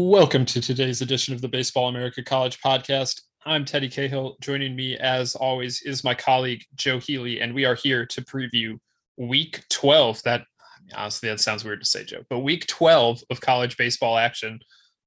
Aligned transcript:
Welcome 0.00 0.44
to 0.44 0.60
today's 0.60 1.02
edition 1.02 1.34
of 1.34 1.40
the 1.40 1.48
Baseball 1.48 1.88
America 1.88 2.22
College 2.22 2.60
podcast. 2.60 3.20
I'm 3.44 3.64
Teddy 3.64 3.88
Cahill. 3.88 4.36
Joining 4.40 4.76
me, 4.76 4.96
as 4.96 5.34
always, 5.34 5.82
is 5.82 6.04
my 6.04 6.14
colleague 6.14 6.62
Joe 6.76 7.00
Healy, 7.00 7.40
and 7.40 7.52
we 7.52 7.64
are 7.64 7.74
here 7.74 8.06
to 8.06 8.22
preview 8.22 8.78
Week 9.16 9.64
12. 9.70 10.22
That 10.22 10.44
honestly, 10.94 11.28
that 11.30 11.40
sounds 11.40 11.64
weird 11.64 11.80
to 11.80 11.84
say, 11.84 12.04
Joe, 12.04 12.22
but 12.30 12.38
Week 12.38 12.64
12 12.68 13.24
of 13.30 13.40
college 13.40 13.76
baseball 13.76 14.16
action. 14.16 14.60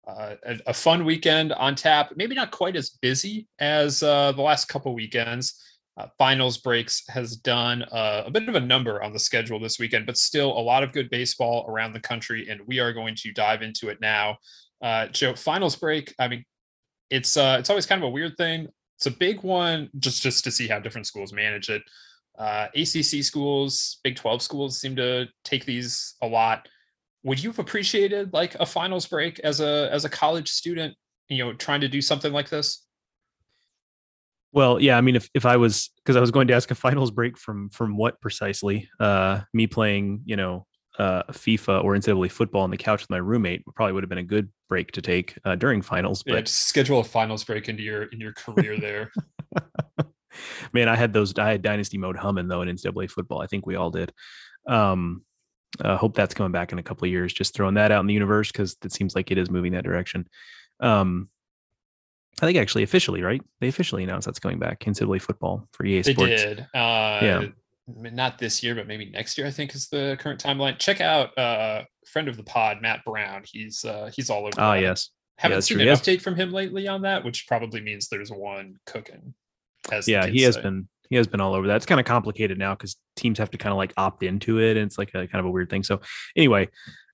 Uh, 0.06 0.36
a, 0.46 0.58
a, 0.68 0.74
fun 0.74 1.06
weekend 1.06 1.54
on 1.54 1.74
tap. 1.74 2.12
Maybe 2.18 2.36
not 2.36 2.52
quite 2.52 2.76
as 2.76 2.90
busy 2.90 3.48
as 3.60 4.04
uh, 4.04 4.34
the 4.34 4.42
last 4.42 4.66
couple 4.66 4.94
weekends. 4.94 5.54
Uh, 5.98 6.08
finals 6.18 6.58
breaks 6.58 7.04
has 7.08 7.38
done 7.38 7.84
uh, 7.94 8.24
a 8.26 8.32
bit 8.32 8.50
of 8.50 8.56
a 8.56 8.60
number 8.60 9.02
on 9.02 9.14
the 9.14 9.20
schedule 9.20 9.58
this 9.58 9.80
weekend, 9.80 10.06
but 10.06 10.18
still 10.18 10.52
a 10.52 10.60
lot 10.60 10.84
of 10.84 10.92
good 10.92 11.10
baseball 11.10 11.66
around 11.70 11.94
the 11.94 12.00
country, 12.02 12.50
and 12.50 12.60
we 12.68 12.80
are 12.80 12.92
going 12.92 13.16
to 13.16 13.32
dive 13.32 13.62
into 13.62 13.88
it 13.88 14.02
now. 14.02 14.38
Uh, 14.82 15.08
Joe, 15.08 15.36
finals 15.36 15.76
break. 15.76 16.14
I 16.18 16.28
mean, 16.28 16.46
it's 17.10 17.38
uh, 17.38 17.58
it's 17.60 17.70
always 17.70 17.86
kind 17.86 18.02
of 18.02 18.08
a 18.08 18.12
weird 18.12 18.38
thing. 18.38 18.68
It's 18.98 19.06
a 19.06 19.12
big 19.12 19.42
one, 19.44 19.90
just 20.00 20.22
just 20.22 20.44
to 20.46 20.52
see 20.52 20.68
how 20.68 20.80
different 20.80 21.08
schools 21.08 21.34
manage 21.34 21.70
it. 21.70 21.84
Uh, 22.38 22.68
ACC 22.76 23.24
schools, 23.24 24.00
Big 24.04 24.16
Twelve 24.16 24.42
schools 24.42 24.80
seem 24.80 24.96
to 24.96 25.28
take 25.44 25.66
these 25.66 26.16
a 26.22 26.28
lot. 26.28 26.68
Would 27.24 27.44
you 27.44 27.50
have 27.50 27.60
appreciated 27.60 28.34
like 28.34 28.56
a 28.56 28.66
finals 28.66 29.06
break 29.06 29.40
as 29.40 29.60
a 29.60 29.90
as 29.92 30.06
a 30.06 30.10
college 30.10 30.50
student? 30.50 30.96
You 31.30 31.46
know, 31.46 31.54
trying 31.54 31.82
to 31.82 31.88
do 31.88 32.02
something 32.02 32.34
like 32.34 32.50
this. 32.50 32.86
Well, 34.54 34.82
yeah, 34.82 34.98
I 34.98 35.02
mean, 35.02 35.16
if, 35.16 35.30
if 35.34 35.46
I 35.46 35.58
was 35.58 35.92
because 35.98 36.18
I 36.18 36.20
was 36.20 36.32
going 36.32 36.48
to 36.48 36.54
ask 36.54 36.72
a 36.72 36.76
finals 36.76 37.12
break 37.12 37.38
from 37.38 37.70
from 37.70 37.98
what 37.98 38.20
precisely? 38.22 38.90
Uh, 39.00 39.42
me 39.54 39.68
playing, 39.68 40.22
you 40.26 40.36
know, 40.36 40.66
uh, 41.00 41.24
FIFA 41.32 41.84
or 41.84 41.96
NCAA 41.96 42.32
football 42.32 42.64
on 42.64 42.72
the 42.72 42.78
couch 42.78 43.02
with 43.02 43.10
my 43.10 43.18
roommate 43.18 43.64
probably 43.76 43.94
would 43.94 44.04
have 44.04 44.10
been 44.10 44.18
a 44.18 44.24
good 44.24 44.50
break 44.72 44.94
to 44.94 45.02
take 45.02 45.38
uh, 45.44 45.54
during 45.56 45.82
finals. 45.82 46.24
But 46.24 46.34
yeah, 46.34 46.42
schedule 46.46 47.00
a 47.00 47.04
finals 47.04 47.44
break 47.44 47.68
into 47.68 47.84
your 47.84 48.04
in 48.04 48.22
your 48.22 48.32
career 48.32 48.80
there. 48.80 49.12
Man, 50.74 50.88
I 50.88 50.96
had 50.96 51.12
those. 51.12 51.38
I 51.38 51.52
had 51.52 51.62
dynasty 51.62 51.98
mode 51.98 52.16
humming 52.16 52.48
though 52.48 52.62
in 52.62 52.70
NCAA 52.70 53.12
football. 53.12 53.42
I 53.42 53.48
think 53.48 53.68
we 53.68 53.76
all 53.76 53.92
did. 53.92 54.14
Um, 54.66 55.24
uh, 55.84 55.98
hope 55.98 56.16
that's 56.16 56.34
coming 56.34 56.54
back 56.54 56.72
in 56.72 56.80
a 56.80 56.84
couple 56.84 57.06
of 57.06 57.12
years. 57.12 57.34
Just 57.34 57.54
throwing 57.54 57.74
that 57.74 57.92
out 57.92 58.00
in 58.00 58.08
the 58.08 58.14
universe 58.14 58.50
because 58.50 58.78
it 58.84 58.94
seems 58.94 59.14
like 59.14 59.30
it 59.30 59.38
is 59.38 59.50
moving 59.50 59.74
that 59.74 59.84
direction. 59.84 60.26
Um, 60.80 61.28
I 62.42 62.46
think 62.46 62.58
actually 62.58 62.84
officially, 62.84 63.22
right? 63.22 63.42
They 63.60 63.68
officially 63.68 64.06
announced 64.06 64.26
that's 64.26 64.40
coming 64.40 64.58
back 64.58 64.88
in 64.88 64.94
NCAA 64.94 65.22
football 65.22 65.68
for 65.74 65.86
EA 65.86 66.02
Sports. 66.04 66.30
They 66.30 66.48
did. 66.48 66.60
Uh, 66.74 67.20
yeah 67.22 67.46
not 67.98 68.38
this 68.38 68.64
year, 68.64 68.76
but 68.76 68.88
maybe 68.88 69.10
next 69.10 69.38
year. 69.38 69.48
I 69.48 69.52
think 69.52 69.76
is 69.76 69.88
the 69.88 70.18
current 70.20 70.42
timeline. 70.42 70.78
Check 70.80 71.02
out 71.02 71.38
uh, 71.38 71.84
friend 72.08 72.28
of 72.28 72.38
the 72.38 72.44
pod, 72.44 72.82
Matt 72.82 73.04
Brown. 73.06 73.44
He's 73.46 73.84
uh, 73.86 74.12
he's 74.16 74.30
all 74.30 74.42
over. 74.42 74.52
Oh 74.58 74.74
yes, 74.74 75.10
haven't 75.38 75.58
yeah, 75.58 75.60
seen 75.62 75.78
true. 75.78 75.90
an 75.90 75.96
update 75.96 76.22
from 76.22 76.36
him 76.36 76.52
lately 76.52 76.88
on 76.88 77.02
that, 77.04 77.24
which 77.24 77.48
probably 77.48 77.82
means 77.82 78.08
there's 78.08 78.32
one 78.32 78.76
cooking. 78.86 79.34
yeah, 80.08 80.28
he 80.28 80.42
has 80.44 80.56
say. 80.56 80.62
been 80.62 80.88
he 81.10 81.18
has 81.18 81.28
been 81.28 81.42
all 81.42 81.54
over 81.54 81.68
that. 81.68 81.76
It's 81.76 81.86
kind 81.86 82.00
of 82.00 82.06
complicated 82.06 82.58
now 82.58 82.74
because 82.74 82.96
teams 83.16 83.38
have 83.38 83.52
to 83.52 83.58
kind 83.58 83.72
of 83.72 83.78
like 83.78 83.94
opt 83.98 84.24
into 84.24 84.60
it, 84.60 84.78
and 84.78 84.86
it's 84.86 84.98
like 84.98 85.10
a 85.10 85.28
kind 85.28 85.40
of 85.40 85.46
a 85.46 85.52
weird 85.52 85.70
thing. 85.70 85.84
So 85.84 86.02
anyway, 86.36 86.70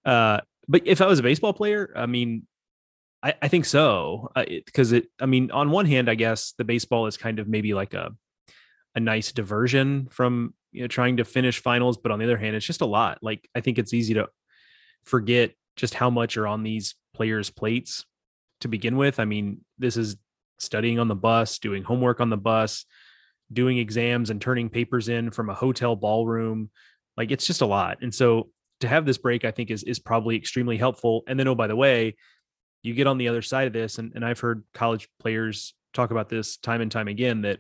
uh, 0.05 0.41
but 0.67 0.83
if 0.85 1.01
I 1.01 1.07
was 1.07 1.19
a 1.19 1.23
baseball 1.23 1.53
player, 1.53 1.91
I 1.95 2.05
mean, 2.05 2.45
I, 3.23 3.33
I 3.41 3.47
think 3.47 3.65
so 3.65 4.29
because 4.35 4.93
uh, 4.93 4.97
it, 4.97 5.03
it. 5.05 5.09
I 5.19 5.25
mean, 5.25 5.51
on 5.51 5.71
one 5.71 5.85
hand, 5.85 6.09
I 6.09 6.15
guess 6.15 6.53
the 6.57 6.63
baseball 6.63 7.07
is 7.07 7.17
kind 7.17 7.39
of 7.39 7.47
maybe 7.47 7.73
like 7.73 7.93
a 7.93 8.11
a 8.95 8.99
nice 8.99 9.31
diversion 9.31 10.07
from 10.11 10.53
you 10.71 10.81
know 10.81 10.87
trying 10.87 11.17
to 11.17 11.25
finish 11.25 11.61
finals 11.61 11.97
but 11.97 12.11
on 12.11 12.19
the 12.19 12.25
other 12.25 12.37
hand 12.37 12.55
it's 12.55 12.65
just 12.65 12.81
a 12.81 12.85
lot. 12.85 13.19
Like 13.21 13.47
i 13.55 13.61
think 13.61 13.77
it's 13.77 13.93
easy 13.93 14.13
to 14.15 14.27
forget 15.05 15.53
just 15.75 15.93
how 15.93 16.09
much 16.09 16.37
are 16.37 16.47
on 16.47 16.63
these 16.63 16.95
players 17.13 17.49
plates 17.49 18.05
to 18.61 18.67
begin 18.67 18.97
with. 18.97 19.19
I 19.19 19.25
mean 19.25 19.61
this 19.77 19.97
is 19.97 20.17
studying 20.59 20.99
on 20.99 21.07
the 21.07 21.15
bus 21.15 21.59
doing 21.59 21.83
homework 21.83 22.19
on 22.19 22.29
the 22.29 22.37
bus 22.37 22.85
doing 23.53 23.77
exams 23.77 24.29
and 24.29 24.41
turning 24.41 24.69
papers 24.69 25.07
in 25.07 25.31
from 25.31 25.49
a 25.49 25.53
hotel 25.53 25.95
ballroom. 25.95 26.69
Like 27.15 27.31
it's 27.31 27.47
just 27.47 27.61
a 27.61 27.65
lot. 27.65 27.99
And 28.01 28.13
so 28.13 28.49
to 28.79 28.87
have 28.87 29.05
this 29.05 29.17
break 29.17 29.43
i 29.43 29.51
think 29.51 29.71
is 29.71 29.83
is 29.83 29.99
probably 29.99 30.35
extremely 30.35 30.77
helpful. 30.77 31.23
And 31.27 31.39
then 31.39 31.47
oh 31.47 31.55
by 31.55 31.67
the 31.67 31.75
way 31.75 32.15
you 32.83 32.93
get 32.93 33.07
on 33.07 33.17
the 33.17 33.27
other 33.27 33.41
side 33.41 33.67
of 33.67 33.73
this 33.73 33.97
and, 33.97 34.13
and 34.15 34.23
i've 34.23 34.39
heard 34.39 34.63
college 34.73 35.09
players 35.19 35.73
talk 35.93 36.11
about 36.11 36.29
this 36.29 36.57
time 36.57 36.81
and 36.81 36.91
time 36.91 37.07
again 37.07 37.41
that 37.41 37.59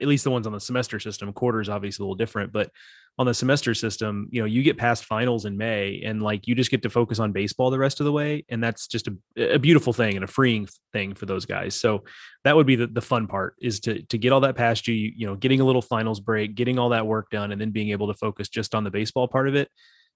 at 0.00 0.08
least 0.08 0.24
the 0.24 0.30
ones 0.30 0.46
on 0.46 0.52
the 0.52 0.60
semester 0.60 1.00
system 1.00 1.32
quarters 1.32 1.68
obviously 1.68 2.02
a 2.02 2.06
little 2.06 2.14
different 2.14 2.52
but 2.52 2.70
on 3.18 3.26
the 3.26 3.34
semester 3.34 3.74
system 3.74 4.28
you 4.30 4.40
know 4.40 4.46
you 4.46 4.62
get 4.62 4.78
past 4.78 5.04
finals 5.04 5.44
in 5.44 5.56
may 5.56 6.00
and 6.04 6.22
like 6.22 6.48
you 6.48 6.54
just 6.54 6.70
get 6.70 6.82
to 6.82 6.88
focus 6.88 7.18
on 7.18 7.32
baseball 7.32 7.70
the 7.70 7.78
rest 7.78 8.00
of 8.00 8.06
the 8.06 8.12
way 8.12 8.44
and 8.48 8.64
that's 8.64 8.86
just 8.86 9.08
a, 9.08 9.54
a 9.54 9.58
beautiful 9.58 9.92
thing 9.92 10.14
and 10.14 10.24
a 10.24 10.26
freeing 10.26 10.66
thing 10.92 11.14
for 11.14 11.26
those 11.26 11.44
guys. 11.44 11.78
So 11.78 12.04
that 12.44 12.56
would 12.56 12.66
be 12.66 12.76
the, 12.76 12.86
the 12.86 13.02
fun 13.02 13.26
part 13.26 13.56
is 13.60 13.80
to 13.80 14.02
to 14.04 14.16
get 14.16 14.32
all 14.32 14.40
that 14.40 14.56
past 14.56 14.88
you 14.88 14.94
you 14.94 15.26
know 15.26 15.36
getting 15.36 15.60
a 15.60 15.64
little 15.64 15.82
finals 15.82 16.20
break 16.20 16.54
getting 16.54 16.78
all 16.78 16.90
that 16.90 17.06
work 17.06 17.28
done 17.30 17.52
and 17.52 17.60
then 17.60 17.72
being 17.72 17.90
able 17.90 18.06
to 18.06 18.14
focus 18.14 18.48
just 18.48 18.74
on 18.74 18.84
the 18.84 18.90
baseball 18.90 19.28
part 19.28 19.48
of 19.48 19.54
it 19.54 19.68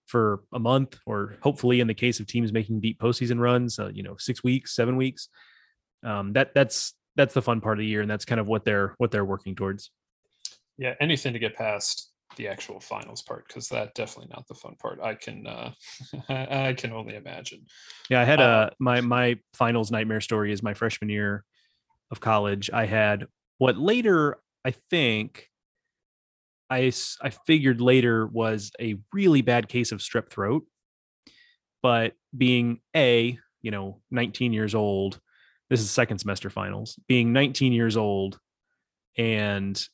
for 0.06 0.40
a 0.54 0.58
month 0.58 0.98
or 1.04 1.36
hopefully 1.42 1.80
in 1.80 1.86
the 1.86 1.94
case 1.94 2.20
of 2.20 2.26
teams 2.26 2.52
making 2.52 2.80
deep 2.80 2.98
postseason 2.98 3.38
runs 3.38 3.78
uh, 3.78 3.90
you 3.92 4.02
know 4.02 4.16
six 4.18 4.42
weeks 4.42 4.74
seven 4.74 4.96
weeks. 4.96 5.28
Um, 6.02 6.32
that 6.34 6.54
that's 6.54 6.94
that's 7.16 7.34
the 7.34 7.42
fun 7.42 7.60
part 7.60 7.78
of 7.78 7.82
the 7.82 7.86
year, 7.86 8.00
and 8.00 8.10
that's 8.10 8.24
kind 8.24 8.40
of 8.40 8.46
what 8.46 8.64
they're 8.64 8.94
what 8.98 9.10
they're 9.10 9.24
working 9.24 9.54
towards. 9.54 9.90
Yeah, 10.76 10.94
anything 11.00 11.32
to 11.32 11.38
get 11.38 11.54
past 11.54 12.10
the 12.36 12.48
actual 12.48 12.80
finals 12.80 13.22
part 13.22 13.46
because 13.46 13.68
that 13.68 13.94
definitely 13.94 14.32
not 14.34 14.46
the 14.48 14.54
fun 14.54 14.74
part. 14.80 15.00
I 15.00 15.14
can 15.14 15.46
uh, 15.46 15.72
I 16.28 16.74
can 16.74 16.92
only 16.92 17.16
imagine. 17.16 17.66
Yeah, 18.10 18.20
I 18.20 18.24
had 18.24 18.40
a 18.40 18.44
uh, 18.44 18.70
my 18.78 19.00
my 19.00 19.38
finals 19.54 19.90
nightmare 19.90 20.20
story 20.20 20.52
is 20.52 20.62
my 20.62 20.74
freshman 20.74 21.10
year 21.10 21.44
of 22.10 22.20
college. 22.20 22.70
I 22.72 22.86
had 22.86 23.26
what 23.58 23.76
later 23.76 24.38
I 24.64 24.72
think 24.90 25.48
I 26.70 26.92
I 27.22 27.30
figured 27.46 27.80
later 27.80 28.26
was 28.26 28.72
a 28.80 28.96
really 29.12 29.42
bad 29.42 29.68
case 29.68 29.92
of 29.92 30.00
strep 30.00 30.30
throat, 30.30 30.66
but 31.82 32.14
being 32.36 32.80
a 32.96 33.38
you 33.62 33.70
know 33.70 34.00
19 34.10 34.52
years 34.52 34.74
old 34.74 35.20
this 35.70 35.80
is 35.80 35.90
second 35.90 36.18
semester 36.18 36.50
finals, 36.50 36.98
being 37.08 37.32
19 37.32 37.72
years 37.72 37.96
old 37.96 38.38
and 39.16 39.88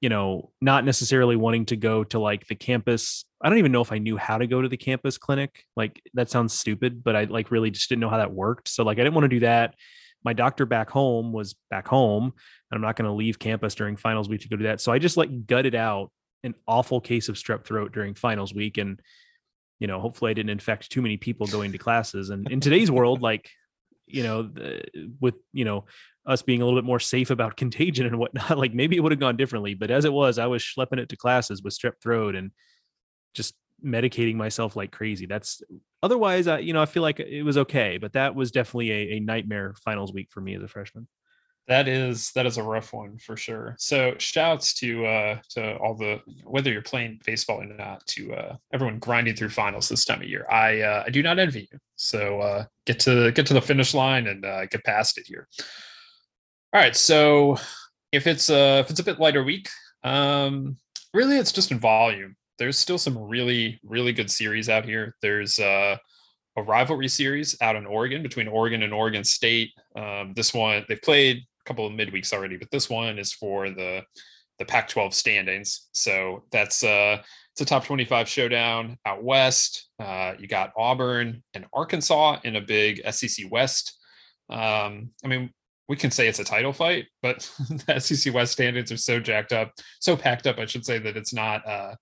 you 0.00 0.10
know, 0.10 0.52
not 0.60 0.84
necessarily 0.84 1.36
wanting 1.36 1.64
to 1.66 1.76
go 1.76 2.04
to 2.04 2.18
like 2.18 2.46
the 2.46 2.54
campus. 2.54 3.24
I 3.42 3.48
don't 3.48 3.58
even 3.58 3.72
know 3.72 3.80
if 3.80 3.92
I 3.92 3.98
knew 3.98 4.16
how 4.16 4.38
to 4.38 4.46
go 4.46 4.60
to 4.60 4.68
the 4.68 4.76
campus 4.76 5.16
clinic. 5.16 5.64
Like 5.74 6.02
that 6.14 6.30
sounds 6.30 6.52
stupid, 6.52 7.02
but 7.02 7.16
I 7.16 7.24
like 7.24 7.50
really 7.50 7.70
just 7.70 7.88
didn't 7.88 8.00
know 8.00 8.10
how 8.10 8.18
that 8.18 8.32
worked. 8.32 8.68
So 8.68 8.84
like 8.84 8.98
I 8.98 9.02
didn't 9.02 9.14
want 9.14 9.24
to 9.24 9.28
do 9.28 9.40
that. 9.40 9.74
My 10.22 10.32
doctor 10.32 10.66
back 10.66 10.90
home 10.90 11.32
was 11.32 11.54
back 11.70 11.88
home, 11.88 12.24
and 12.24 12.32
I'm 12.76 12.80
not 12.82 12.96
going 12.96 13.08
to 13.08 13.14
leave 13.14 13.38
campus 13.38 13.74
during 13.74 13.96
finals 13.96 14.28
week 14.28 14.40
to 14.42 14.48
go 14.48 14.56
do 14.56 14.64
that. 14.64 14.80
So 14.80 14.92
I 14.92 14.98
just 14.98 15.16
like 15.16 15.46
gutted 15.46 15.74
out 15.74 16.10
an 16.42 16.54
awful 16.66 17.00
case 17.00 17.28
of 17.28 17.36
strep 17.36 17.64
throat 17.64 17.92
during 17.92 18.14
finals 18.14 18.52
week 18.52 18.78
and 18.78 19.00
you 19.78 19.86
know, 19.86 20.00
hopefully 20.00 20.30
I 20.30 20.34
didn't 20.34 20.50
infect 20.50 20.90
too 20.90 21.02
many 21.02 21.16
people 21.16 21.46
going 21.46 21.72
to 21.72 21.78
classes. 21.78 22.30
And 22.30 22.50
in 22.50 22.60
today's 22.60 22.90
world, 22.90 23.20
like 23.20 23.50
you 24.06 24.22
know, 24.22 24.50
with 25.20 25.34
you 25.52 25.64
know 25.64 25.84
us 26.24 26.42
being 26.42 26.60
a 26.60 26.64
little 26.64 26.78
bit 26.78 26.86
more 26.86 27.00
safe 27.00 27.30
about 27.30 27.56
contagion 27.62 28.06
and 28.06 28.18
whatnot, 28.18 28.58
like 28.58 28.74
maybe 28.74 28.96
it 28.96 29.00
would 29.00 29.12
have 29.12 29.20
gone 29.20 29.36
differently. 29.36 29.74
But 29.74 29.90
as 29.90 30.04
it 30.04 30.12
was, 30.12 30.38
I 30.38 30.46
was 30.46 30.62
schlepping 30.62 30.98
it 30.98 31.08
to 31.10 31.16
classes 31.16 31.62
with 31.62 31.76
strep 31.76 32.00
throat 32.02 32.34
and 32.34 32.50
just 33.34 33.54
medicating 33.84 34.36
myself 34.36 34.76
like 34.76 34.90
crazy. 34.90 35.26
That's 35.26 35.62
otherwise, 36.02 36.46
I 36.46 36.58
you 36.58 36.72
know 36.72 36.82
I 36.82 36.86
feel 36.86 37.02
like 37.02 37.20
it 37.20 37.42
was 37.42 37.58
okay, 37.58 37.98
but 37.98 38.14
that 38.14 38.34
was 38.34 38.50
definitely 38.50 38.90
a, 38.90 39.16
a 39.16 39.20
nightmare 39.20 39.74
finals 39.84 40.12
week 40.12 40.28
for 40.30 40.40
me 40.40 40.54
as 40.54 40.62
a 40.62 40.68
freshman. 40.68 41.08
That 41.68 41.88
is 41.88 42.30
that 42.32 42.46
is 42.46 42.58
a 42.58 42.62
rough 42.62 42.92
one 42.92 43.18
for 43.18 43.36
sure. 43.36 43.74
So 43.78 44.14
shouts 44.18 44.72
to 44.74 45.04
uh 45.04 45.38
to 45.50 45.76
all 45.78 45.94
the 45.94 46.20
whether 46.44 46.70
you're 46.70 46.82
playing 46.82 47.20
baseball 47.26 47.60
or 47.60 47.64
not 47.64 48.06
to 48.08 48.34
uh 48.34 48.56
everyone 48.72 49.00
grinding 49.00 49.34
through 49.34 49.48
finals 49.48 49.88
this 49.88 50.04
time 50.04 50.22
of 50.22 50.28
year. 50.28 50.46
I 50.48 50.80
uh 50.82 51.02
I 51.06 51.10
do 51.10 51.22
not 51.24 51.40
envy 51.40 51.68
you. 51.72 51.78
So 51.96 52.40
uh 52.40 52.64
get 52.84 53.00
to 53.00 53.32
get 53.32 53.46
to 53.46 53.54
the 53.54 53.60
finish 53.60 53.94
line 53.94 54.28
and 54.28 54.44
uh 54.44 54.66
get 54.66 54.84
past 54.84 55.18
it 55.18 55.26
here. 55.26 55.48
All 56.72 56.80
right, 56.80 56.94
so 56.94 57.56
if 58.12 58.28
it's 58.28 58.48
uh 58.48 58.82
if 58.84 58.90
it's 58.90 59.00
a 59.00 59.04
bit 59.04 59.18
lighter 59.18 59.42
week, 59.42 59.68
um 60.04 60.76
really 61.12 61.36
it's 61.36 61.52
just 61.52 61.72
in 61.72 61.80
volume. 61.80 62.36
There's 62.58 62.78
still 62.78 62.98
some 62.98 63.18
really 63.18 63.80
really 63.82 64.12
good 64.12 64.30
series 64.30 64.68
out 64.68 64.84
here. 64.84 65.16
There's 65.20 65.58
uh 65.58 65.96
a 66.56 66.62
rivalry 66.62 67.08
series 67.08 67.56
out 67.60 67.76
in 67.76 67.86
Oregon 67.86 68.22
between 68.22 68.48
Oregon 68.48 68.82
and 68.82 68.94
Oregon 68.94 69.24
State. 69.24 69.72
Um, 69.94 70.32
this 70.34 70.54
one 70.54 70.84
they've 70.88 71.02
played 71.02 71.42
couple 71.66 71.86
of 71.86 71.92
midweeks 71.92 72.32
already, 72.32 72.56
but 72.56 72.70
this 72.70 72.88
one 72.88 73.18
is 73.18 73.32
for 73.32 73.70
the 73.70 74.02
the 74.58 74.64
Pac-12 74.64 75.12
standings. 75.12 75.88
So 75.92 76.44
that's 76.50 76.82
uh 76.82 77.22
it's 77.52 77.60
a 77.60 77.64
top 77.64 77.84
25 77.84 78.28
showdown 78.28 78.98
out 79.06 79.22
west. 79.22 79.88
Uh, 79.98 80.34
you 80.38 80.46
got 80.46 80.72
Auburn 80.76 81.42
and 81.54 81.66
Arkansas 81.72 82.38
in 82.44 82.56
a 82.56 82.60
big 82.60 83.00
SEC 83.10 83.50
West. 83.50 83.98
Um, 84.50 85.10
I 85.24 85.28
mean, 85.28 85.50
we 85.88 85.96
can 85.96 86.10
say 86.10 86.28
it's 86.28 86.38
a 86.38 86.44
title 86.44 86.72
fight, 86.72 87.06
but 87.22 87.50
the 87.86 87.98
SEC 87.98 88.34
West 88.34 88.52
standings 88.52 88.92
are 88.92 88.96
so 88.96 89.20
jacked 89.20 89.52
up, 89.52 89.72
so 90.00 90.16
packed 90.16 90.46
up, 90.46 90.58
I 90.58 90.66
should 90.66 90.84
say 90.84 90.98
that 90.98 91.16
it's 91.16 91.32
not 91.32 91.66
uh 91.66 91.94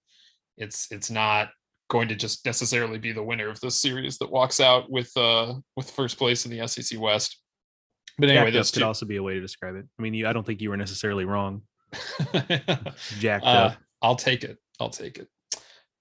it's 0.56 0.90
it's 0.90 1.10
not 1.10 1.50
going 1.90 2.08
to 2.08 2.14
just 2.14 2.44
necessarily 2.46 2.98
be 2.98 3.12
the 3.12 3.22
winner 3.22 3.48
of 3.48 3.60
this 3.60 3.80
series 3.80 4.18
that 4.18 4.30
walks 4.30 4.58
out 4.58 4.90
with 4.90 5.10
uh 5.16 5.54
with 5.76 5.90
first 5.90 6.18
place 6.18 6.46
in 6.46 6.50
the 6.50 6.66
SEC 6.66 6.98
West. 6.98 7.40
But 8.18 8.30
anyway, 8.30 8.50
this 8.50 8.70
could 8.70 8.82
also 8.82 9.06
be 9.06 9.16
a 9.16 9.22
way 9.22 9.34
to 9.34 9.40
describe 9.40 9.74
it. 9.76 9.86
I 9.98 10.02
mean, 10.02 10.14
you, 10.14 10.28
I 10.28 10.32
don't 10.32 10.46
think 10.46 10.60
you 10.60 10.70
were 10.70 10.76
necessarily 10.76 11.24
wrong. 11.24 11.62
Jacked 13.18 13.44
uh, 13.44 13.48
up. 13.48 13.76
I'll 14.02 14.16
take 14.16 14.44
it. 14.44 14.58
I'll 14.80 14.90
take 14.90 15.18
it. 15.18 15.28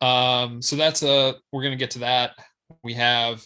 Um, 0.05 0.61
so 0.61 0.75
that's 0.75 1.03
a 1.03 1.35
we're 1.51 1.63
gonna 1.63 1.75
get 1.75 1.91
to 1.91 1.99
that. 1.99 2.31
We 2.83 2.93
have 2.93 3.45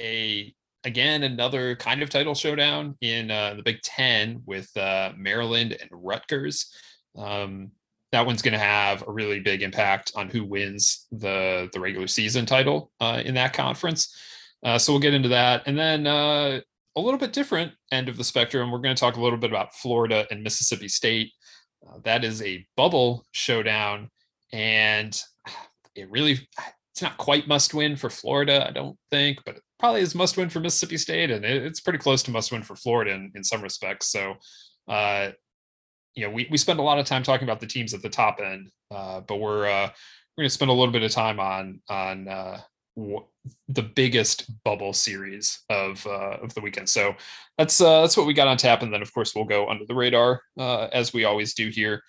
a 0.00 0.54
again 0.84 1.22
another 1.22 1.76
kind 1.76 2.02
of 2.02 2.10
title 2.10 2.34
showdown 2.34 2.96
in 3.00 3.30
uh, 3.30 3.54
the 3.54 3.62
Big 3.62 3.80
Ten 3.82 4.42
with 4.46 4.74
uh, 4.76 5.12
Maryland 5.16 5.76
and 5.80 5.90
Rutgers. 5.92 6.72
Um, 7.16 7.70
that 8.12 8.26
one's 8.26 8.42
going 8.42 8.52
to 8.52 8.60
have 8.60 9.02
a 9.08 9.10
really 9.10 9.40
big 9.40 9.62
impact 9.62 10.12
on 10.14 10.28
who 10.28 10.44
wins 10.44 11.06
the 11.10 11.68
the 11.72 11.80
regular 11.80 12.06
season 12.06 12.46
title 12.46 12.92
uh, 13.00 13.20
in 13.24 13.34
that 13.34 13.52
conference. 13.52 14.16
Uh, 14.62 14.78
so 14.78 14.92
we'll 14.92 15.00
get 15.00 15.14
into 15.14 15.28
that, 15.30 15.62
and 15.66 15.76
then 15.76 16.06
uh, 16.06 16.60
a 16.96 17.00
little 17.00 17.18
bit 17.18 17.32
different 17.32 17.72
end 17.92 18.08
of 18.08 18.16
the 18.16 18.24
spectrum. 18.24 18.70
We're 18.70 18.78
going 18.78 18.94
to 18.94 19.00
talk 19.00 19.16
a 19.16 19.20
little 19.20 19.38
bit 19.38 19.50
about 19.50 19.74
Florida 19.74 20.26
and 20.30 20.42
Mississippi 20.42 20.88
State. 20.88 21.32
Uh, 21.86 21.98
that 22.04 22.24
is 22.24 22.40
a 22.42 22.66
bubble 22.76 23.26
showdown, 23.32 24.10
and 24.52 25.18
it 25.94 26.10
really 26.10 26.48
it's 26.94 27.02
not 27.02 27.16
quite 27.16 27.48
must 27.48 27.74
win 27.74 27.96
for 27.96 28.08
Florida, 28.08 28.66
I 28.68 28.70
don't 28.70 28.96
think, 29.10 29.38
but 29.44 29.58
probably 29.80 30.00
is 30.00 30.14
must 30.14 30.36
win 30.36 30.48
for 30.48 30.60
Mississippi 30.60 30.96
State, 30.96 31.30
and 31.30 31.44
it, 31.44 31.64
it's 31.64 31.80
pretty 31.80 31.98
close 31.98 32.22
to 32.22 32.30
must 32.30 32.52
win 32.52 32.62
for 32.62 32.76
Florida 32.76 33.12
in, 33.12 33.32
in 33.34 33.42
some 33.42 33.62
respects. 33.62 34.12
So, 34.12 34.34
uh, 34.88 35.30
you 36.14 36.24
know, 36.24 36.30
we 36.30 36.46
we 36.50 36.56
spend 36.56 36.78
a 36.78 36.82
lot 36.82 37.00
of 37.00 37.06
time 37.06 37.24
talking 37.24 37.46
about 37.46 37.60
the 37.60 37.66
teams 37.66 37.94
at 37.94 38.02
the 38.02 38.08
top 38.08 38.38
end, 38.40 38.70
uh, 38.92 39.20
but 39.20 39.36
we're 39.36 39.66
uh, 39.66 39.90
we're 40.36 40.42
going 40.42 40.48
to 40.48 40.54
spend 40.54 40.70
a 40.70 40.74
little 40.74 40.92
bit 40.92 41.02
of 41.02 41.10
time 41.10 41.40
on 41.40 41.80
on 41.88 42.28
uh, 42.28 42.60
the 43.68 43.82
biggest 43.82 44.50
bubble 44.64 44.92
series 44.92 45.62
of 45.68 46.06
uh, 46.06 46.38
of 46.42 46.54
the 46.54 46.60
weekend. 46.60 46.88
So 46.88 47.14
that's 47.58 47.80
uh, 47.80 48.02
that's 48.02 48.16
what 48.16 48.26
we 48.26 48.34
got 48.34 48.48
on 48.48 48.56
tap, 48.56 48.82
and 48.82 48.92
then 48.92 49.02
of 49.02 49.12
course 49.12 49.34
we'll 49.34 49.44
go 49.44 49.68
under 49.68 49.84
the 49.84 49.94
radar 49.94 50.42
uh, 50.58 50.88
as 50.92 51.12
we 51.12 51.24
always 51.24 51.54
do 51.54 51.68
here. 51.68 52.02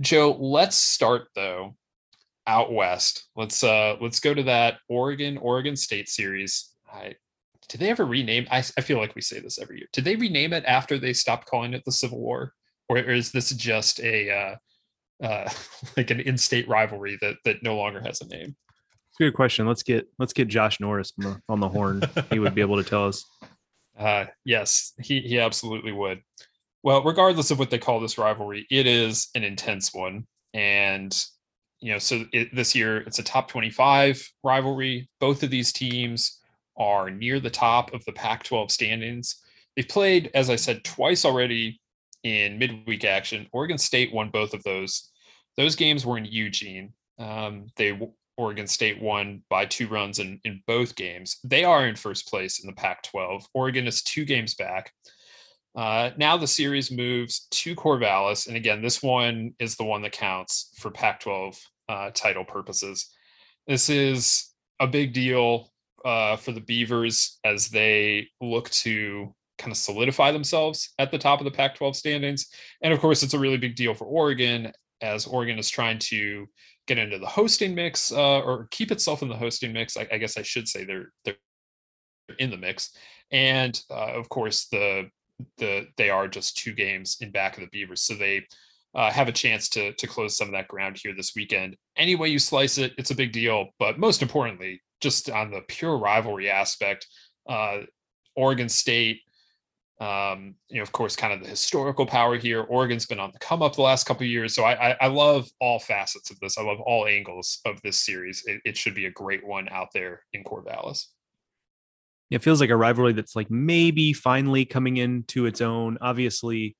Joe, 0.00 0.36
let's 0.38 0.76
start 0.76 1.28
though 1.34 1.76
out 2.46 2.72
west. 2.72 3.28
Let's 3.36 3.62
uh 3.62 3.96
let's 4.00 4.20
go 4.20 4.34
to 4.34 4.42
that 4.44 4.78
Oregon 4.88 5.36
Oregon 5.38 5.76
State 5.76 6.08
series. 6.08 6.72
I 6.92 7.14
did 7.68 7.80
they 7.80 7.90
ever 7.90 8.04
rename? 8.04 8.46
I, 8.50 8.58
I 8.58 8.80
feel 8.80 8.98
like 8.98 9.14
we 9.14 9.22
say 9.22 9.40
this 9.40 9.58
every 9.58 9.78
year. 9.78 9.88
Did 9.92 10.04
they 10.04 10.16
rename 10.16 10.52
it 10.52 10.64
after 10.66 10.98
they 10.98 11.12
stopped 11.12 11.48
calling 11.48 11.74
it 11.74 11.82
the 11.84 11.92
Civil 11.92 12.20
War, 12.20 12.52
or, 12.88 12.98
is 12.98 13.32
this 13.32 13.50
just 13.50 13.98
a 14.00 14.30
uh, 14.30 15.24
uh, 15.24 15.50
like 15.96 16.10
an 16.10 16.20
in-state 16.20 16.68
rivalry 16.68 17.18
that 17.20 17.36
that 17.44 17.62
no 17.62 17.76
longer 17.76 18.00
has 18.00 18.20
a 18.20 18.26
name? 18.28 18.56
Good 19.18 19.34
question. 19.34 19.66
Let's 19.66 19.82
get 19.82 20.06
let's 20.18 20.32
get 20.32 20.48
Josh 20.48 20.78
Norris 20.80 21.12
on 21.18 21.24
the, 21.24 21.40
on 21.48 21.60
the 21.60 21.68
horn. 21.68 22.02
he 22.30 22.38
would 22.38 22.54
be 22.54 22.60
able 22.60 22.76
to 22.76 22.88
tell 22.88 23.06
us. 23.06 23.24
Uh, 23.98 24.26
yes, 24.44 24.92
he 25.00 25.22
he 25.22 25.40
absolutely 25.40 25.90
would. 25.90 26.20
Well, 26.82 27.02
regardless 27.02 27.50
of 27.50 27.58
what 27.58 27.70
they 27.70 27.78
call 27.78 27.98
this 27.98 28.18
rivalry, 28.18 28.66
it 28.70 28.86
is 28.86 29.28
an 29.34 29.42
intense 29.42 29.94
one, 29.94 30.26
and 30.52 31.18
you 31.80 31.92
know, 31.92 31.98
so 31.98 32.26
it, 32.32 32.54
this 32.54 32.74
year 32.74 32.98
it's 32.98 33.18
a 33.18 33.22
top 33.22 33.48
25 33.48 34.22
rivalry. 34.44 35.08
Both 35.18 35.42
of 35.42 35.48
these 35.48 35.72
teams 35.72 36.40
are 36.76 37.10
near 37.10 37.40
the 37.40 37.50
top 37.50 37.94
of 37.94 38.04
the 38.04 38.12
Pac 38.12 38.44
12 38.44 38.70
standings. 38.70 39.42
They've 39.74 39.88
played, 39.88 40.30
as 40.34 40.50
I 40.50 40.56
said, 40.56 40.84
twice 40.84 41.24
already 41.24 41.80
in 42.22 42.58
midweek 42.58 43.04
action. 43.04 43.46
Oregon 43.52 43.78
State 43.78 44.12
won 44.12 44.30
both 44.30 44.52
of 44.54 44.62
those. 44.62 45.10
Those 45.56 45.76
games 45.76 46.04
were 46.04 46.18
in 46.18 46.24
Eugene. 46.24 46.92
Um, 47.18 47.68
they 47.76 47.98
Oregon 48.36 48.66
State 48.66 49.00
won 49.00 49.42
by 49.48 49.66
two 49.66 49.88
runs 49.88 50.18
in, 50.18 50.40
in 50.44 50.62
both 50.66 50.94
games. 50.94 51.38
They 51.44 51.64
are 51.64 51.86
in 51.86 51.96
first 51.96 52.28
place 52.28 52.60
in 52.60 52.66
the 52.66 52.74
Pac 52.74 53.02
12. 53.04 53.46
Oregon 53.54 53.86
is 53.86 54.02
two 54.02 54.24
games 54.24 54.54
back. 54.54 54.92
Uh, 55.74 56.10
now 56.16 56.36
the 56.36 56.46
series 56.46 56.90
moves 56.90 57.46
to 57.50 57.76
Corvallis. 57.76 58.46
And 58.48 58.56
again, 58.56 58.82
this 58.82 59.02
one 59.02 59.54
is 59.58 59.76
the 59.76 59.84
one 59.84 60.02
that 60.02 60.12
counts 60.12 60.72
for 60.78 60.90
Pac 60.90 61.20
12 61.20 61.60
uh, 61.88 62.10
title 62.14 62.44
purposes. 62.44 63.10
This 63.66 63.90
is 63.90 64.52
a 64.80 64.86
big 64.86 65.12
deal 65.12 65.70
uh, 66.04 66.36
for 66.36 66.52
the 66.52 66.60
Beavers 66.60 67.38
as 67.44 67.68
they 67.68 68.28
look 68.40 68.70
to 68.70 69.34
kind 69.58 69.72
of 69.72 69.76
solidify 69.76 70.32
themselves 70.32 70.92
at 70.98 71.10
the 71.10 71.18
top 71.18 71.40
of 71.40 71.44
the 71.44 71.50
Pac 71.50 71.76
12 71.76 71.96
standings. 71.96 72.46
And 72.82 72.92
of 72.92 73.00
course, 73.00 73.22
it's 73.22 73.34
a 73.34 73.38
really 73.38 73.56
big 73.56 73.76
deal 73.76 73.94
for 73.94 74.04
Oregon 74.04 74.72
as 75.02 75.26
Oregon 75.26 75.58
is 75.58 75.68
trying 75.68 75.98
to 75.98 76.46
get 76.86 76.98
into 76.98 77.18
the 77.18 77.26
hosting 77.26 77.74
mix 77.74 78.12
uh, 78.12 78.40
or 78.40 78.68
keep 78.70 78.90
itself 78.90 79.22
in 79.22 79.28
the 79.28 79.36
hosting 79.36 79.72
mix. 79.72 79.96
I, 79.96 80.06
I, 80.12 80.18
guess 80.18 80.36
I 80.36 80.42
should 80.42 80.68
say 80.68 80.84
they're 80.84 81.12
they're 81.24 81.36
in 82.38 82.50
the 82.50 82.56
mix, 82.56 82.92
and 83.30 83.80
uh, 83.90 84.12
of 84.14 84.28
course 84.28 84.66
the 84.70 85.10
the 85.58 85.86
they 85.96 86.10
are 86.10 86.28
just 86.28 86.56
two 86.56 86.72
games 86.72 87.18
in 87.20 87.30
back 87.30 87.56
of 87.56 87.62
the 87.62 87.70
Beavers, 87.70 88.02
so 88.02 88.14
they 88.14 88.46
uh, 88.94 89.10
have 89.10 89.28
a 89.28 89.32
chance 89.32 89.68
to 89.70 89.92
to 89.94 90.06
close 90.06 90.36
some 90.36 90.48
of 90.48 90.52
that 90.52 90.68
ground 90.68 90.98
here 91.02 91.14
this 91.14 91.32
weekend. 91.36 91.76
Any 91.96 92.14
way 92.14 92.28
you 92.28 92.38
slice 92.38 92.78
it, 92.78 92.94
it's 92.98 93.10
a 93.10 93.16
big 93.16 93.32
deal. 93.32 93.68
But 93.78 93.98
most 93.98 94.22
importantly, 94.22 94.80
just 95.00 95.28
on 95.30 95.50
the 95.50 95.62
pure 95.68 95.98
rivalry 95.98 96.48
aspect, 96.50 97.06
uh, 97.48 97.80
Oregon 98.34 98.68
State, 98.68 99.20
um, 99.98 100.54
you 100.68 100.76
know, 100.76 100.82
of 100.82 100.92
course, 100.92 101.16
kind 101.16 101.32
of 101.32 101.40
the 101.40 101.48
historical 101.48 102.06
power 102.06 102.36
here. 102.36 102.62
Oregon's 102.62 103.06
been 103.06 103.20
on 103.20 103.30
the 103.32 103.38
come 103.38 103.62
up 103.62 103.76
the 103.76 103.82
last 103.82 104.04
couple 104.04 104.26
years, 104.26 104.54
so 104.54 104.64
I, 104.64 104.90
I, 104.90 104.96
I 105.02 105.06
love 105.06 105.48
all 105.60 105.78
facets 105.78 106.30
of 106.30 106.38
this. 106.40 106.58
I 106.58 106.62
love 106.62 106.80
all 106.80 107.06
angles 107.06 107.60
of 107.64 107.80
this 107.82 107.98
series. 107.98 108.42
It, 108.46 108.60
it 108.64 108.76
should 108.76 108.94
be 108.94 109.06
a 109.06 109.10
great 109.10 109.46
one 109.46 109.68
out 109.70 109.88
there 109.94 110.22
in 110.32 110.44
Corvallis 110.44 111.06
it 112.30 112.42
feels 112.42 112.60
like 112.60 112.70
a 112.70 112.76
rivalry 112.76 113.12
that's 113.12 113.36
like 113.36 113.50
maybe 113.50 114.12
finally 114.12 114.64
coming 114.64 114.96
into 114.96 115.46
its 115.46 115.60
own. 115.60 115.96
Obviously, 116.00 116.76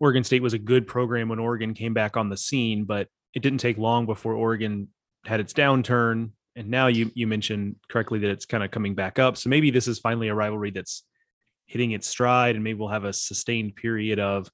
Oregon 0.00 0.24
State 0.24 0.42
was 0.42 0.52
a 0.52 0.58
good 0.58 0.86
program 0.86 1.28
when 1.28 1.38
Oregon 1.38 1.74
came 1.74 1.94
back 1.94 2.16
on 2.16 2.28
the 2.28 2.36
scene, 2.36 2.84
but 2.84 3.08
it 3.34 3.42
didn't 3.42 3.60
take 3.60 3.78
long 3.78 4.04
before 4.04 4.34
Oregon 4.34 4.88
had 5.24 5.40
its 5.40 5.52
downturn. 5.52 6.30
And 6.54 6.68
now 6.68 6.88
you 6.88 7.10
you 7.14 7.26
mentioned 7.26 7.76
correctly 7.88 8.18
that 8.20 8.30
it's 8.30 8.44
kind 8.44 8.62
of 8.62 8.70
coming 8.70 8.94
back 8.94 9.18
up. 9.18 9.38
So 9.38 9.48
maybe 9.48 9.70
this 9.70 9.88
is 9.88 9.98
finally 9.98 10.28
a 10.28 10.34
rivalry 10.34 10.70
that's 10.70 11.02
hitting 11.66 11.92
its 11.92 12.08
stride, 12.08 12.54
and 12.54 12.64
maybe 12.64 12.78
we'll 12.78 12.88
have 12.88 13.04
a 13.04 13.12
sustained 13.12 13.76
period 13.76 14.18
of 14.18 14.50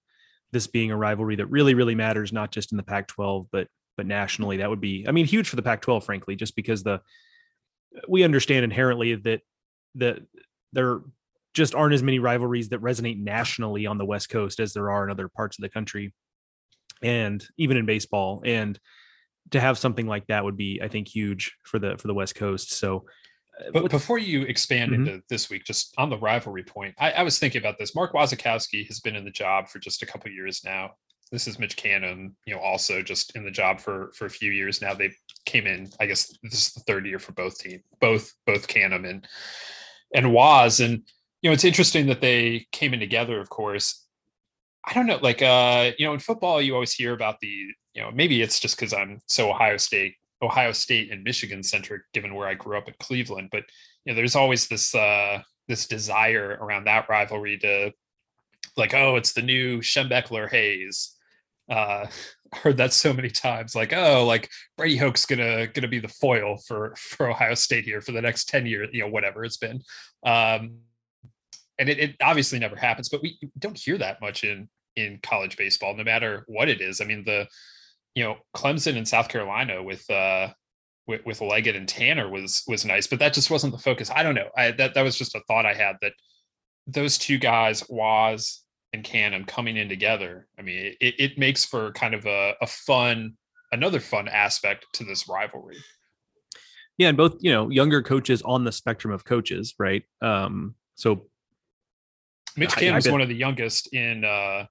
this 0.52 0.66
being 0.66 0.91
a 0.91 0.96
rivalry 0.96 1.36
that 1.36 1.46
really, 1.46 1.74
really 1.74 1.94
matters, 1.94 2.32
not 2.32 2.50
just 2.50 2.72
in 2.72 2.77
the 2.77 2.82
Pac-12, 2.82 3.48
but 3.53 3.69
but 3.98 4.06
nationally. 4.06 4.58
That 4.58 4.70
would 4.70 4.81
be, 4.81 5.05
I 5.06 5.10
mean, 5.10 5.27
huge 5.27 5.48
for 5.48 5.56
the 5.56 5.62
Pac-12, 5.62 6.05
frankly, 6.05 6.36
just 6.36 6.56
because 6.56 6.82
the 6.82 7.00
we 8.08 8.22
understand 8.22 8.65
inherently 8.65 9.17
that 9.17 9.41
that 9.96 10.20
there 10.72 11.00
just 11.53 11.74
aren't 11.74 11.94
as 11.94 12.03
many 12.03 12.19
rivalries 12.19 12.69
that 12.69 12.81
resonate 12.81 13.19
nationally 13.19 13.86
on 13.86 13.98
the 13.98 14.05
West 14.05 14.29
Coast 14.29 14.60
as 14.60 14.72
there 14.72 14.91
are 14.91 15.05
in 15.05 15.10
other 15.10 15.29
parts 15.29 15.58
of 15.58 15.62
the 15.62 15.69
country, 15.69 16.15
and 17.03 17.44
even 17.58 17.77
in 17.77 17.86
baseball. 17.86 18.43
And 18.44 18.79
to 19.50 19.60
have 19.60 19.79
something 19.79 20.06
like 20.06 20.27
that 20.29 20.44
would 20.44 20.56
be, 20.56 20.81
I 20.82 20.88
think, 20.88 21.08
huge 21.08 21.56
for 21.65 21.79
the 21.79 21.98
for 21.98 22.06
the 22.06 22.15
West 22.15 22.36
Coast. 22.36 22.72
So, 22.72 23.06
uh, 23.58 23.70
but 23.72 23.91
before 23.91 24.19
you 24.19 24.43
expand 24.43 24.93
mm-hmm. 24.93 25.06
into 25.06 25.22
this 25.29 25.50
week, 25.50 25.65
just 25.65 25.94
on 25.98 26.10
the 26.10 26.19
rivalry 26.19 26.62
point, 26.62 26.94
I, 26.98 27.12
I, 27.12 27.22
was 27.22 27.38
thinking 27.38 27.60
about 27.60 27.79
this. 27.79 27.94
Mark 27.94 28.12
Wasikowski 28.12 28.86
has 28.86 29.00
been 29.00 29.17
in 29.17 29.24
the 29.24 29.31
job 29.31 29.69
for 29.69 29.79
just 29.79 30.03
a 30.03 30.06
couple 30.06 30.31
years 30.31 30.62
now. 30.65 30.93
This 31.31 31.46
is 31.46 31.58
Mitch 31.58 31.77
Canham, 31.77 32.34
you 32.46 32.55
know, 32.55 32.60
also 32.60 33.03
just 33.03 33.36
in 33.36 33.44
the 33.44 33.50
job 33.50 33.81
for 33.81 34.12
for 34.15 34.27
a 34.27 34.31
few 34.31 34.50
years 34.50 34.81
now. 34.81 34.94
They 34.94 35.10
came 35.44 35.67
in, 35.67 35.91
I 36.00 36.06
guess 36.06 36.32
this 36.43 36.69
is 36.69 36.72
the 36.72 36.81
third 36.81 37.06
year 37.06 37.19
for 37.19 37.32
both 37.32 37.58
team, 37.58 37.82
both 38.00 38.32
both 38.46 38.67
Canham 38.67 39.08
and 39.08 39.27
and 40.15 40.32
Waz. 40.32 40.81
And 40.81 41.03
you 41.43 41.50
know, 41.50 41.53
it's 41.55 41.65
interesting 41.65 42.06
that 42.06 42.20
they 42.20 42.67
came 42.72 42.94
in 42.94 43.00
together, 43.00 43.41
of 43.41 43.50
course. 43.50 44.06
I 44.86 44.94
don't 44.94 45.06
know, 45.06 45.19
like 45.20 45.43
uh, 45.43 45.93
you 45.98 46.06
know, 46.06 46.15
in 46.15 46.20
football, 46.20 46.62
you 46.62 46.72
always 46.74 46.94
hear 46.94 47.12
about 47.12 47.41
the, 47.41 47.67
you 47.94 48.03
know, 48.03 48.10
maybe 48.10 48.41
it's 48.41 48.58
just 48.58 48.77
because 48.77 48.94
I'm 48.94 49.20
so 49.27 49.50
Ohio 49.50 49.77
State, 49.77 50.15
Ohio 50.43 50.73
State 50.73 51.11
and 51.11 51.25
Michigan 51.25 51.63
centric, 51.63 52.03
given 52.13 52.35
where 52.35 52.49
I 52.49 52.55
grew 52.55 52.79
up 52.79 52.89
at 52.89 52.99
Cleveland. 52.99 53.49
But 53.51 53.65
you 54.05 54.13
know, 54.13 54.17
there's 54.17 54.37
always 54.37 54.69
this 54.69 54.95
uh 54.95 55.43
this 55.67 55.87
desire 55.87 56.59
around 56.61 56.85
that 56.85 57.09
rivalry 57.09 57.59
to 57.59 57.93
like, 58.77 58.95
oh, 58.95 59.17
it's 59.17 59.33
the 59.33 59.43
new 59.43 59.79
Schembechler 59.81 60.49
Hayes. 60.51 61.17
Uh 61.69 62.07
heard 62.53 62.77
that 62.79 62.93
so 62.93 63.13
many 63.13 63.29
times 63.29 63.75
like 63.75 63.93
oh 63.93 64.25
like 64.25 64.49
brady 64.77 64.97
hoke's 64.97 65.27
gonna 65.27 65.67
gonna 65.67 65.89
be 65.89 65.99
the 65.99 66.09
foil 66.09 66.57
for 66.67 66.95
for 66.97 67.31
ohio 67.31 67.55
state 67.55 67.85
here 67.85 68.01
for 68.01 68.13
the 68.13 68.23
next 68.23 68.49
10 68.49 68.67
years 68.67 68.89
you 68.93 69.01
know 69.01 69.09
whatever 69.09 69.45
it's 69.45 69.59
been 69.59 69.83
um 70.25 70.79
and 71.79 71.89
it, 71.89 71.99
it 71.99 72.17
obviously 72.23 72.59
never 72.59 72.77
happens 72.77 73.09
but 73.09 73.23
we 73.23 73.39
don't 73.59 73.79
hear 73.79 73.99
that 73.99 74.21
much 74.21 74.45
in 74.45 74.69
in 74.97 75.19
college 75.23 75.57
baseball 75.57 75.95
no 75.95 76.05
matter 76.05 76.45
what 76.49 76.69
it 76.69 76.81
is 76.81 77.01
i 77.01 77.05
mean 77.05 77.23
the 77.25 77.47
you 78.15 78.24
know 78.24 78.36
clemson 78.55 78.96
and 78.96 79.06
south 79.06 79.29
carolina 79.29 79.82
with 79.82 80.08
uh 80.10 80.48
with, 81.06 81.24
with 81.24 81.41
leggett 81.41 81.77
and 81.77 81.88
tanner 81.88 82.29
was 82.29 82.62
was 82.67 82.84
nice 82.84 83.06
but 83.06 83.19
that 83.19 83.32
just 83.32 83.50
wasn't 83.50 83.72
the 83.72 83.79
focus 83.79 84.10
i 84.15 84.22
don't 84.22 84.34
know 84.34 84.48
i 84.56 84.70
that 84.70 84.94
that 84.94 85.03
Waz 85.03 85.17
just 85.17 85.34
a 85.34 85.41
thought 85.48 85.67
i 85.67 85.74
had 85.74 85.96
that 86.00 86.12
those 86.86 87.19
two 87.19 87.38
guys 87.38 87.84
was 87.88 88.65
and 88.93 89.05
Canham 89.05 89.46
coming 89.46 89.77
in 89.77 89.88
together, 89.88 90.46
I 90.58 90.62
mean, 90.62 90.94
it, 91.00 91.15
it 91.19 91.38
makes 91.38 91.65
for 91.65 91.93
kind 91.93 92.15
of 92.15 92.27
a, 92.27 92.55
a 92.60 92.67
fun, 92.67 93.34
another 93.72 94.00
fun 94.00 94.29
aspect 94.29 94.86
to 94.94 95.05
this 95.05 95.29
rivalry. 95.29 95.77
Yeah, 96.96 97.08
and 97.08 97.17
both 97.17 97.36
you 97.41 97.53
know 97.53 97.70
younger 97.70 98.03
coaches 98.03 98.43
on 98.43 98.65
the 98.65 98.72
spectrum 98.72 99.12
of 99.12 99.24
coaches, 99.24 99.74
right? 99.79 100.03
Um, 100.20 100.74
so 100.96 101.27
Mitch 102.56 102.77
is 102.82 103.08
one 103.08 103.20
of 103.20 103.29
the 103.29 103.36
youngest 103.36 103.93
in 103.93 104.24
uh, 104.24 104.67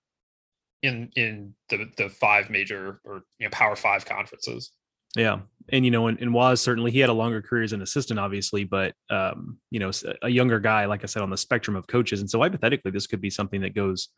in 0.84 1.10
in 1.16 1.54
the 1.70 1.90
the 1.98 2.10
five 2.10 2.50
major 2.50 3.00
or 3.04 3.22
you 3.40 3.48
know 3.48 3.50
Power 3.52 3.76
Five 3.76 4.06
conferences. 4.06 4.72
Yeah, 5.16 5.40
and 5.70 5.84
you 5.84 5.92
know, 5.92 6.08
and, 6.08 6.20
and 6.20 6.34
Waz 6.34 6.62
certainly 6.62 6.92
he 6.92 7.00
had 7.00 7.10
a 7.10 7.14
longer 7.14 7.42
career 7.42 7.64
as 7.64 7.74
an 7.74 7.82
assistant, 7.82 8.20
obviously, 8.20 8.64
but 8.64 8.94
um, 9.10 9.58
you 9.72 9.80
know, 9.80 9.92
a 10.22 10.30
younger 10.30 10.60
guy, 10.60 10.86
like 10.86 11.04
I 11.04 11.08
said, 11.08 11.24
on 11.24 11.30
the 11.30 11.38
spectrum 11.38 11.76
of 11.76 11.88
coaches, 11.88 12.20
and 12.22 12.30
so 12.30 12.40
hypothetically, 12.40 12.92
this 12.92 13.08
could 13.08 13.22
be 13.22 13.30
something 13.30 13.62
that 13.62 13.74
goes 13.74 14.10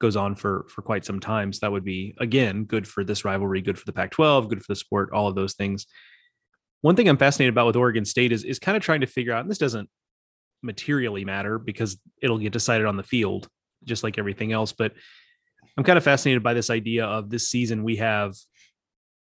goes 0.00 0.16
on 0.16 0.34
for 0.34 0.66
for 0.68 0.82
quite 0.82 1.04
some 1.04 1.20
time. 1.20 1.52
So 1.52 1.60
that 1.62 1.72
would 1.72 1.84
be 1.84 2.14
again 2.18 2.64
good 2.64 2.86
for 2.86 3.04
this 3.04 3.24
rivalry, 3.24 3.62
good 3.62 3.78
for 3.78 3.86
the 3.86 3.92
Pac-12, 3.92 4.48
good 4.48 4.62
for 4.62 4.72
the 4.72 4.76
sport, 4.76 5.10
all 5.12 5.28
of 5.28 5.34
those 5.34 5.54
things. 5.54 5.86
One 6.82 6.96
thing 6.96 7.08
I'm 7.08 7.16
fascinated 7.16 7.54
about 7.54 7.66
with 7.66 7.76
Oregon 7.76 8.04
State 8.04 8.32
is 8.32 8.44
is 8.44 8.58
kind 8.58 8.76
of 8.76 8.82
trying 8.82 9.00
to 9.00 9.06
figure 9.06 9.32
out, 9.32 9.40
and 9.40 9.50
this 9.50 9.58
doesn't 9.58 9.88
materially 10.62 11.24
matter 11.24 11.58
because 11.58 11.98
it'll 12.20 12.38
get 12.38 12.52
decided 12.52 12.86
on 12.86 12.96
the 12.96 13.02
field, 13.02 13.48
just 13.84 14.02
like 14.02 14.18
everything 14.18 14.52
else. 14.52 14.72
But 14.72 14.92
I'm 15.76 15.84
kind 15.84 15.98
of 15.98 16.04
fascinated 16.04 16.42
by 16.42 16.54
this 16.54 16.70
idea 16.70 17.04
of 17.04 17.30
this 17.30 17.48
season 17.48 17.82
we 17.82 17.96
have 17.96 18.34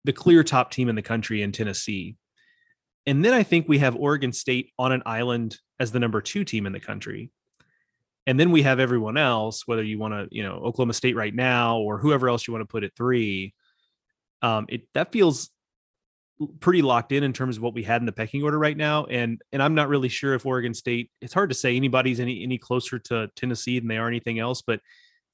the 0.04 0.14
clear 0.14 0.44
top 0.44 0.72
team 0.72 0.90
in 0.90 0.96
the 0.96 1.02
country 1.02 1.42
in 1.42 1.52
Tennessee. 1.52 2.16
And 3.06 3.24
then 3.24 3.34
I 3.34 3.44
think 3.44 3.68
we 3.68 3.80
have 3.80 3.96
Oregon 3.96 4.34
State 4.34 4.72
on 4.78 4.92
an 4.92 5.04
island 5.06 5.58
as 5.80 5.92
the 5.92 6.00
number 6.00 6.22
two 6.22 6.44
team 6.44 6.66
in 6.66 6.74
the 6.74 6.80
country. 6.80 7.32
And 8.26 8.40
then 8.40 8.52
we 8.52 8.62
have 8.62 8.80
everyone 8.80 9.18
else, 9.18 9.68
whether 9.68 9.84
you 9.84 10.00
want 10.00 10.14
to, 10.14 10.28
you 10.32 10.44
know, 10.44 10.56
Oklahoma 10.56 10.94
State 10.94 11.16
right 11.16 11.34
now 11.34 11.80
or 11.80 11.98
whoever 11.98 12.30
else 12.30 12.48
you 12.48 12.54
want 12.54 12.62
to 12.62 12.72
put 12.72 12.84
at 12.84 12.96
three. 12.96 13.54
Um, 14.42 14.66
it 14.70 14.88
that 14.94 15.12
feels 15.12 15.50
pretty 16.60 16.82
locked 16.82 17.12
in 17.12 17.24
in 17.24 17.34
terms 17.34 17.58
of 17.58 17.64
what 17.64 17.74
we 17.74 17.84
had 17.84 18.02
in 18.02 18.06
the 18.06 18.12
pecking 18.12 18.44
order 18.44 18.58
right 18.58 18.76
now. 18.78 19.06
And 19.06 19.42
and 19.52 19.62
I'm 19.62 19.76
not 19.76 19.90
really 19.90 20.10
sure 20.10 20.34
if 20.34 20.46
Oregon 20.46 20.74
State. 20.74 21.12
It's 21.22 21.34
hard 21.34 21.50
to 21.50 21.56
say 21.56 21.76
anybody's 21.76 22.22
any 22.22 22.44
any 22.44 22.58
closer 22.58 23.00
to 23.00 23.30
Tennessee 23.36 23.80
than 23.80 23.90
they 23.90 23.98
are 23.98 24.08
anything 24.08 24.40
else, 24.40 24.62
but 24.62 24.80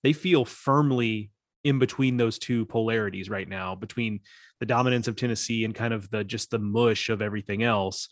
they 0.03 0.13
feel 0.13 0.46
firmly 0.46 1.32
in 1.63 1.79
between 1.79 2.18
those 2.18 2.39
two 2.39 2.65
polarities 2.65 3.29
right 3.29 3.48
now, 3.48 3.75
between 3.75 4.22
the 4.60 4.65
dominance 4.65 5.08
of 5.08 5.15
Tennessee 5.15 5.65
and 5.65 5.75
kind 5.75 5.94
of 5.94 6.10
the 6.10 6.24
just 6.24 6.51
the 6.51 6.60
mush 6.60 7.10
of 7.10 7.22
everything 7.22 7.63
else. 7.63 8.10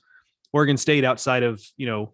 Oregon 0.53 0.77
State, 0.77 1.03
outside 1.03 1.44
of 1.44 1.62
you 1.77 1.88
know 1.88 2.13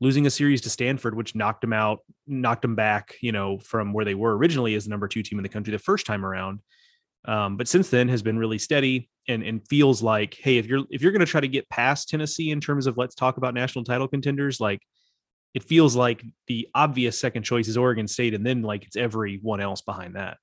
losing 0.00 0.26
a 0.26 0.30
series 0.30 0.60
to 0.62 0.70
Stanford, 0.70 1.16
which 1.16 1.36
knocked 1.36 1.60
them 1.60 1.72
out, 1.72 2.00
knocked 2.26 2.62
them 2.62 2.74
back, 2.74 3.14
you 3.20 3.30
know, 3.30 3.58
from 3.58 3.92
where 3.92 4.04
they 4.04 4.16
were 4.16 4.36
originally 4.36 4.74
as 4.74 4.84
the 4.84 4.90
number 4.90 5.06
two 5.06 5.22
team 5.22 5.38
in 5.38 5.44
the 5.44 5.48
country 5.48 5.70
the 5.70 5.78
first 5.78 6.06
time 6.06 6.26
around. 6.26 6.58
Um, 7.24 7.56
but 7.56 7.68
since 7.68 7.88
then 7.88 8.08
has 8.08 8.20
been 8.20 8.36
really 8.36 8.58
steady 8.58 9.08
and 9.28 9.44
and 9.44 9.66
feels 9.68 10.02
like, 10.02 10.34
hey, 10.34 10.58
if 10.58 10.66
you're 10.66 10.84
if 10.90 11.02
you're 11.02 11.12
going 11.12 11.20
to 11.20 11.26
try 11.26 11.40
to 11.40 11.48
get 11.48 11.68
past 11.68 12.08
Tennessee 12.08 12.50
in 12.50 12.60
terms 12.60 12.88
of 12.88 12.98
let's 12.98 13.14
talk 13.14 13.36
about 13.36 13.54
national 13.54 13.84
title 13.84 14.08
contenders, 14.08 14.60
like 14.60 14.80
it 15.54 15.64
feels 15.64 15.94
like 15.94 16.24
the 16.46 16.68
obvious 16.74 17.20
second 17.20 17.42
choice 17.42 17.68
is 17.68 17.76
Oregon 17.76 18.08
State, 18.08 18.34
and 18.34 18.44
then 18.44 18.62
like 18.62 18.84
it's 18.84 18.96
everyone 18.96 19.60
else 19.60 19.82
behind 19.82 20.16
that. 20.16 20.38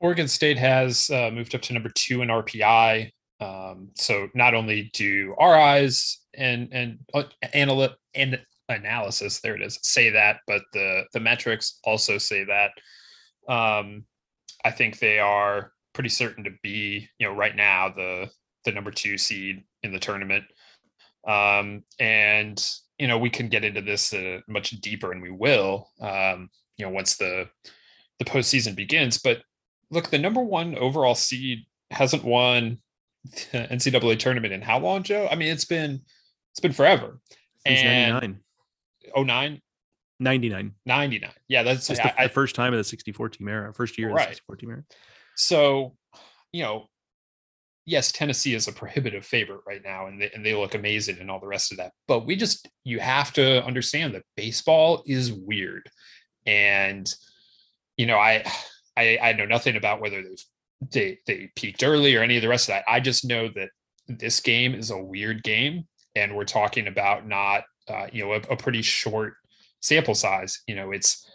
Oregon 0.00 0.28
State 0.28 0.58
has 0.58 1.10
uh, 1.10 1.30
moved 1.32 1.54
up 1.54 1.62
to 1.62 1.74
number 1.74 1.90
two 1.94 2.22
in 2.22 2.28
RPI. 2.28 3.10
Um, 3.40 3.90
so 3.96 4.28
not 4.34 4.54
only 4.54 4.90
do 4.92 5.34
eyes 5.40 6.18
and 6.34 6.68
and 6.72 6.98
uh, 7.14 7.24
analy- 7.54 7.94
and 8.14 8.38
analysis 8.68 9.40
there 9.40 9.56
it 9.56 9.62
is 9.62 9.78
say 9.82 10.10
that, 10.10 10.40
but 10.46 10.62
the 10.72 11.04
the 11.12 11.20
metrics 11.20 11.78
also 11.84 12.18
say 12.18 12.44
that. 12.44 12.72
Um, 13.52 14.04
I 14.64 14.70
think 14.70 14.98
they 14.98 15.18
are 15.18 15.72
pretty 15.94 16.10
certain 16.10 16.44
to 16.44 16.50
be 16.62 17.08
you 17.18 17.26
know 17.26 17.34
right 17.34 17.56
now 17.56 17.88
the 17.88 18.30
the 18.64 18.72
number 18.72 18.90
two 18.90 19.16
seed 19.16 19.64
in 19.82 19.92
the 19.92 19.98
tournament. 19.98 20.44
Um, 21.26 21.84
and 21.98 22.64
you 22.98 23.08
know 23.08 23.18
we 23.18 23.30
can 23.30 23.48
get 23.48 23.64
into 23.64 23.80
this 23.80 24.12
uh, 24.12 24.40
much 24.48 24.70
deeper, 24.80 25.12
and 25.12 25.22
we 25.22 25.30
will. 25.30 25.90
Um, 26.00 26.50
you 26.76 26.86
know 26.86 26.92
once 26.92 27.16
the 27.16 27.48
the 28.18 28.24
postseason 28.24 28.74
begins, 28.74 29.18
but 29.18 29.42
look, 29.90 30.10
the 30.10 30.18
number 30.18 30.40
one 30.40 30.76
overall 30.76 31.14
seed 31.14 31.66
hasn't 31.90 32.24
won 32.24 32.78
the 33.24 33.58
NCAA 33.70 34.18
tournament 34.18 34.52
in 34.52 34.62
how 34.62 34.78
long, 34.78 35.02
Joe? 35.02 35.28
I 35.30 35.34
mean, 35.34 35.48
it's 35.48 35.64
been 35.64 36.00
it's 36.52 36.60
been 36.60 36.72
forever. 36.72 37.20
Since 37.66 37.80
and 37.80 38.14
99. 39.14 39.26
09? 39.26 39.60
99. 40.20 40.74
99. 40.86 41.30
Yeah, 41.48 41.62
that's 41.62 41.88
just 41.88 42.02
the, 42.02 42.20
I, 42.20 42.26
the, 42.26 42.32
first 42.32 42.54
time 42.54 42.72
of 42.72 42.78
the 42.78 42.84
64 42.84 43.30
team 43.30 43.48
era, 43.48 43.72
first 43.72 43.98
year 43.98 44.10
right. 44.10 44.22
of 44.22 44.28
the 44.28 44.34
64 44.34 44.56
team 44.56 44.70
era. 44.70 44.84
So, 45.36 45.96
you 46.52 46.62
know, 46.62 46.88
yes, 47.90 48.12
Tennessee 48.12 48.54
is 48.54 48.68
a 48.68 48.72
prohibitive 48.72 49.26
favorite 49.26 49.60
right 49.66 49.82
now, 49.84 50.06
and 50.06 50.20
they, 50.20 50.30
and 50.34 50.44
they 50.44 50.54
look 50.54 50.74
amazing 50.74 51.18
and 51.18 51.30
all 51.30 51.40
the 51.40 51.46
rest 51.46 51.72
of 51.72 51.78
that. 51.78 51.92
But 52.06 52.26
we 52.26 52.36
just, 52.36 52.68
you 52.84 53.00
have 53.00 53.32
to 53.34 53.64
understand 53.64 54.14
that 54.14 54.24
baseball 54.36 55.02
is 55.06 55.32
weird. 55.32 55.90
And, 56.46 57.12
you 57.96 58.06
know, 58.06 58.18
I, 58.18 58.44
I, 58.96 59.18
I 59.22 59.32
know 59.32 59.46
nothing 59.46 59.76
about 59.76 60.00
whether 60.00 60.22
they've 60.22 60.44
they 60.92 61.18
they 61.26 61.50
peaked 61.56 61.82
early 61.82 62.16
or 62.16 62.22
any 62.22 62.36
of 62.36 62.42
the 62.42 62.48
rest 62.48 62.68
of 62.68 62.74
that. 62.74 62.84
I 62.88 63.00
just 63.00 63.24
know 63.24 63.48
that 63.54 63.68
this 64.08 64.40
game 64.40 64.74
is 64.74 64.90
a 64.90 65.02
weird 65.02 65.42
game, 65.42 65.86
and 66.14 66.34
we're 66.34 66.44
talking 66.44 66.86
about 66.86 67.26
not 67.26 67.64
uh, 67.88 68.06
you 68.12 68.24
know 68.24 68.32
a, 68.32 68.40
a, 68.52 68.56
pretty 68.56 68.82
short 68.82 69.34
sample 69.80 70.14
size. 70.14 70.60
You 70.66 70.76
know, 70.76 70.92
it's 70.92 71.28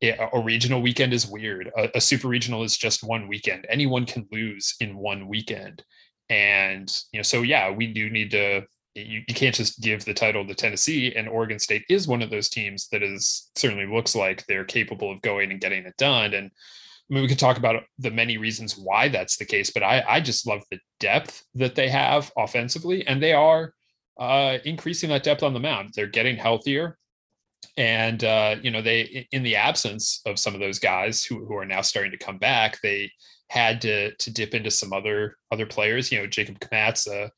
it, 0.00 0.18
a 0.32 0.40
regional 0.40 0.82
weekend 0.82 1.12
is 1.12 1.26
weird. 1.26 1.70
A, 1.76 1.96
a, 1.96 2.00
super 2.00 2.28
regional 2.28 2.64
is 2.64 2.76
just 2.76 3.04
one 3.04 3.28
weekend. 3.28 3.66
Anyone 3.68 4.06
can 4.06 4.26
lose 4.32 4.74
in 4.80 4.96
one 4.96 5.28
weekend, 5.28 5.82
and 6.30 6.94
you 7.12 7.18
know, 7.18 7.22
so 7.22 7.42
yeah, 7.42 7.70
we 7.70 7.86
do 7.92 8.10
need 8.10 8.30
to. 8.32 8.62
You, 8.94 9.22
you 9.28 9.34
can't 9.34 9.54
just 9.54 9.80
give 9.80 10.04
the 10.04 10.14
title 10.14 10.44
to 10.46 10.54
Tennessee, 10.54 11.14
and 11.14 11.28
Oregon 11.28 11.58
State 11.58 11.84
is 11.88 12.08
one 12.08 12.20
of 12.20 12.30
those 12.30 12.48
teams 12.48 12.88
that 12.88 13.02
is 13.02 13.50
certainly 13.54 13.86
looks 13.86 14.16
like 14.16 14.44
they're 14.46 14.64
capable 14.64 15.12
of 15.12 15.22
going 15.22 15.52
and 15.52 15.60
getting 15.60 15.84
it 15.84 15.96
done. 15.98 16.34
And 16.34 16.50
I 16.50 17.14
mean, 17.14 17.22
we 17.22 17.28
could 17.28 17.38
talk 17.38 17.58
about 17.58 17.84
the 17.98 18.10
many 18.10 18.38
reasons 18.38 18.76
why 18.76 19.08
that's 19.08 19.36
the 19.36 19.46
case, 19.46 19.70
but 19.70 19.82
I, 19.82 20.04
I 20.06 20.20
just 20.20 20.46
love 20.46 20.62
the 20.70 20.80
depth 21.00 21.44
that 21.54 21.74
they 21.74 21.88
have 21.88 22.32
offensively, 22.36 23.06
and 23.06 23.22
they 23.22 23.32
are 23.32 23.72
uh, 24.18 24.58
increasing 24.64 25.10
that 25.10 25.22
depth 25.22 25.42
on 25.42 25.54
the 25.54 25.60
mound. 25.60 25.90
They're 25.94 26.06
getting 26.06 26.36
healthier, 26.36 26.98
and 27.76 28.22
uh, 28.24 28.56
you 28.60 28.70
know, 28.70 28.82
they 28.82 29.28
in 29.32 29.42
the 29.42 29.56
absence 29.56 30.20
of 30.26 30.38
some 30.38 30.54
of 30.54 30.60
those 30.60 30.78
guys 30.78 31.24
who, 31.24 31.46
who 31.46 31.56
are 31.56 31.64
now 31.64 31.82
starting 31.82 32.12
to 32.12 32.18
come 32.18 32.38
back, 32.38 32.80
they 32.82 33.10
had 33.48 33.80
to 33.82 34.14
to 34.14 34.30
dip 34.30 34.54
into 34.54 34.70
some 34.70 34.92
other 34.92 35.36
other 35.50 35.66
players. 35.66 36.12
You 36.12 36.20
know, 36.20 36.26
Jacob 36.26 36.60
Kmatz, 36.60 37.06
a 37.06 37.30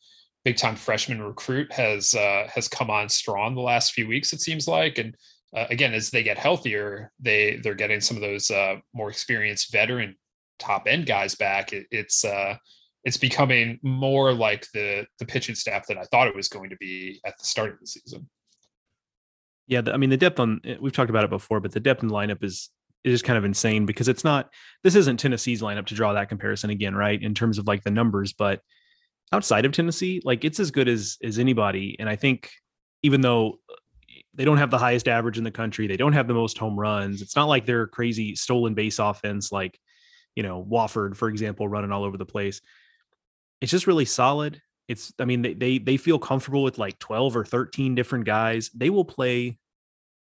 big 0.44 0.56
time 0.56 0.76
freshman 0.76 1.22
recruit, 1.22 1.72
has 1.72 2.14
uh, 2.14 2.48
has 2.54 2.68
come 2.68 2.90
on 2.90 3.08
strong 3.08 3.54
the 3.54 3.60
last 3.60 3.92
few 3.92 4.06
weeks. 4.06 4.32
It 4.32 4.40
seems 4.40 4.66
like, 4.66 4.98
and 4.98 5.16
uh, 5.56 5.66
again 5.70 5.94
as 5.94 6.10
they 6.10 6.22
get 6.22 6.38
healthier 6.38 7.10
they 7.18 7.56
they're 7.56 7.74
getting 7.74 8.00
some 8.00 8.16
of 8.16 8.22
those 8.22 8.50
uh, 8.50 8.76
more 8.94 9.10
experienced 9.10 9.72
veteran 9.72 10.14
top 10.58 10.86
end 10.86 11.06
guys 11.06 11.34
back 11.34 11.72
it, 11.72 11.86
it's 11.90 12.24
uh 12.24 12.54
it's 13.04 13.16
becoming 13.16 13.78
more 13.82 14.32
like 14.32 14.66
the 14.74 15.06
the 15.18 15.24
pitching 15.24 15.54
staff 15.54 15.86
that 15.86 15.96
i 15.96 16.04
thought 16.04 16.28
it 16.28 16.36
was 16.36 16.48
going 16.48 16.68
to 16.68 16.76
be 16.76 17.20
at 17.24 17.36
the 17.38 17.44
start 17.44 17.72
of 17.72 17.80
the 17.80 17.86
season 17.86 18.28
yeah 19.66 19.80
i 19.86 19.96
mean 19.96 20.10
the 20.10 20.16
depth 20.16 20.38
on 20.38 20.60
eh, 20.64 20.76
we've 20.80 20.92
talked 20.92 21.10
about 21.10 21.24
it 21.24 21.30
before 21.30 21.60
but 21.60 21.72
the 21.72 21.80
depth 21.80 22.02
in 22.02 22.08
the 22.08 22.14
lineup 22.14 22.44
is 22.44 22.68
is 23.04 23.22
kind 23.22 23.38
of 23.38 23.44
insane 23.44 23.86
because 23.86 24.08
it's 24.08 24.24
not 24.24 24.50
this 24.84 24.94
isn't 24.94 25.18
tennessee's 25.18 25.62
lineup 25.62 25.86
to 25.86 25.94
draw 25.94 26.12
that 26.12 26.28
comparison 26.28 26.70
again 26.70 26.94
right 26.94 27.22
in 27.22 27.34
terms 27.34 27.58
of 27.58 27.66
like 27.66 27.82
the 27.82 27.90
numbers 27.90 28.32
but 28.32 28.60
outside 29.32 29.64
of 29.64 29.72
tennessee 29.72 30.20
like 30.24 30.44
it's 30.44 30.60
as 30.60 30.70
good 30.70 30.88
as 30.88 31.16
as 31.22 31.38
anybody 31.38 31.96
and 31.98 32.08
i 32.08 32.16
think 32.16 32.50
even 33.02 33.20
though 33.20 33.58
uh, 33.70 33.74
they 34.34 34.44
don't 34.44 34.58
have 34.58 34.70
the 34.70 34.78
highest 34.78 35.08
average 35.08 35.38
in 35.38 35.44
the 35.44 35.50
country. 35.50 35.86
They 35.86 35.96
don't 35.96 36.12
have 36.12 36.28
the 36.28 36.34
most 36.34 36.56
home 36.56 36.78
runs. 36.78 37.20
It's 37.20 37.36
not 37.36 37.48
like 37.48 37.66
they're 37.66 37.86
crazy 37.86 38.34
stolen 38.36 38.74
base 38.74 38.98
offense 38.98 39.50
like, 39.50 39.78
you 40.36 40.42
know, 40.42 40.64
Wofford, 40.64 41.16
for 41.16 41.28
example, 41.28 41.68
running 41.68 41.92
all 41.92 42.04
over 42.04 42.16
the 42.16 42.26
place. 42.26 42.60
It's 43.60 43.72
just 43.72 43.86
really 43.86 44.04
solid. 44.04 44.62
It's, 44.88 45.12
I 45.18 45.24
mean, 45.24 45.42
they 45.42 45.54
they 45.54 45.78
they 45.78 45.96
feel 45.96 46.18
comfortable 46.18 46.62
with 46.62 46.78
like 46.78 46.98
12 46.98 47.36
or 47.36 47.44
13 47.44 47.94
different 47.94 48.24
guys. 48.24 48.70
They 48.74 48.90
will 48.90 49.04
play 49.04 49.58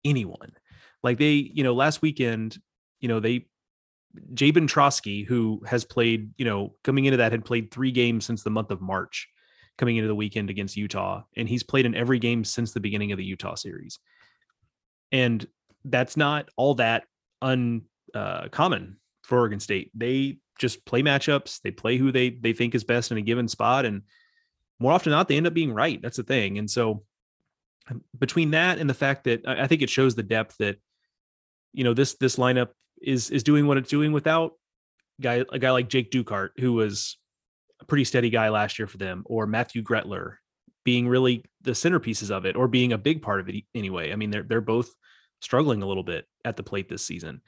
anyone. 0.04 0.52
Like 1.04 1.18
they, 1.18 1.34
you 1.34 1.64
know, 1.64 1.74
last 1.74 2.02
weekend, 2.02 2.58
you 3.00 3.08
know, 3.08 3.20
they 3.20 3.46
Jabin 4.34 4.68
Trosky, 4.68 5.26
who 5.26 5.62
has 5.68 5.86
played, 5.86 6.32
you 6.38 6.46
know, 6.46 6.74
coming 6.84 7.06
into 7.06 7.18
that 7.18 7.32
had 7.32 7.46
played 7.46 7.72
three 7.72 7.92
games 7.92 8.26
since 8.26 8.44
the 8.44 8.50
month 8.50 8.72
of 8.72 8.82
March 8.82 9.28
coming 9.78 9.98
into 9.98 10.08
the 10.08 10.16
weekend 10.16 10.50
against 10.50 10.76
Utah, 10.76 11.24
and 11.38 11.48
he's 11.48 11.64
played 11.64 11.86
in 11.86 11.96
every 11.96 12.20
game 12.20 12.44
since 12.44 12.74
the 12.74 12.80
beginning 12.80 13.12
of 13.12 13.18
the 13.18 13.24
Utah 13.24 13.56
series. 13.56 14.00
And 15.12 15.46
that's 15.86 16.18
not 16.18 16.50
all 16.58 16.76
that 16.76 17.06
uncommon 17.42 17.88
uh, 18.14 18.96
for 19.24 19.38
Oregon 19.40 19.60
State. 19.60 19.92
They 19.96 20.40
just 20.60 20.86
play 20.86 21.02
matchups. 21.02 21.62
They 21.62 21.72
play 21.72 21.98
who 21.98 22.12
they 22.12 22.30
they 22.30 22.54
think 22.54 22.76
is 22.76 22.84
best 22.84 23.12
in 23.12 23.18
a 23.18 23.22
given 23.22 23.48
spot, 23.48 23.86
and 23.86 24.02
more 24.80 24.92
often 24.92 25.12
than 25.12 25.18
not, 25.18 25.28
they 25.28 25.38
end 25.38 25.48
up 25.48 25.54
being 25.54 25.74
right. 25.74 26.02
That's 26.02 26.18
the 26.18 26.24
thing. 26.24 26.58
And 26.58 26.70
so, 26.70 27.04
between 28.18 28.52
that 28.52 28.80
and 28.80 28.90
the 28.90 28.94
fact 28.94 29.24
that 29.24 29.48
I 29.48 29.68
think 29.68 29.82
it 29.82 29.90
shows 29.90 30.16
the 30.16 30.24
depth 30.24 30.58
that 30.60 30.78
you 31.74 31.84
know 31.84 31.94
this 31.94 32.16
this 32.16 32.36
lineup 32.36 32.70
is 33.02 33.30
is 33.30 33.44
doing 33.44 33.68
what 33.68 33.78
it's 33.78 33.90
doing 33.90 34.12
without 34.12 34.54
guy 35.22 35.44
a 35.52 35.60
guy 35.60 35.72
like 35.72 35.90
Jake 35.90 36.12
Dukart, 36.12 36.50
who 36.60 36.74
was 36.74 37.18
a 37.82 37.86
pretty 37.86 38.04
steady 38.04 38.30
guy 38.30 38.50
last 38.50 38.80
year 38.80 38.88
for 38.88 38.98
them, 38.98 39.24
or 39.26 39.48
Matthew 39.48 39.82
Gretler 39.84 40.36
being 40.84 41.08
really 41.08 41.44
the 41.62 41.72
centerpieces 41.72 42.32
of 42.32 42.46
it, 42.46 42.56
or 42.56 42.68
being 42.68 42.94
a 42.94 42.98
big 42.98 43.22
part 43.22 43.40
of 43.40 43.50
it 43.50 43.64
anyway. 43.76 44.12
I 44.12 44.16
mean, 44.16 44.32
they're 44.32 44.44
they're 44.44 44.62
both 44.62 44.90
struggling 45.42 45.82
a 45.82 45.88
little 45.88 46.04
bit 46.04 46.26
at 46.46 46.58
the 46.58 46.64
plate 46.64 46.90
this 46.90 47.06
season. 47.06 47.42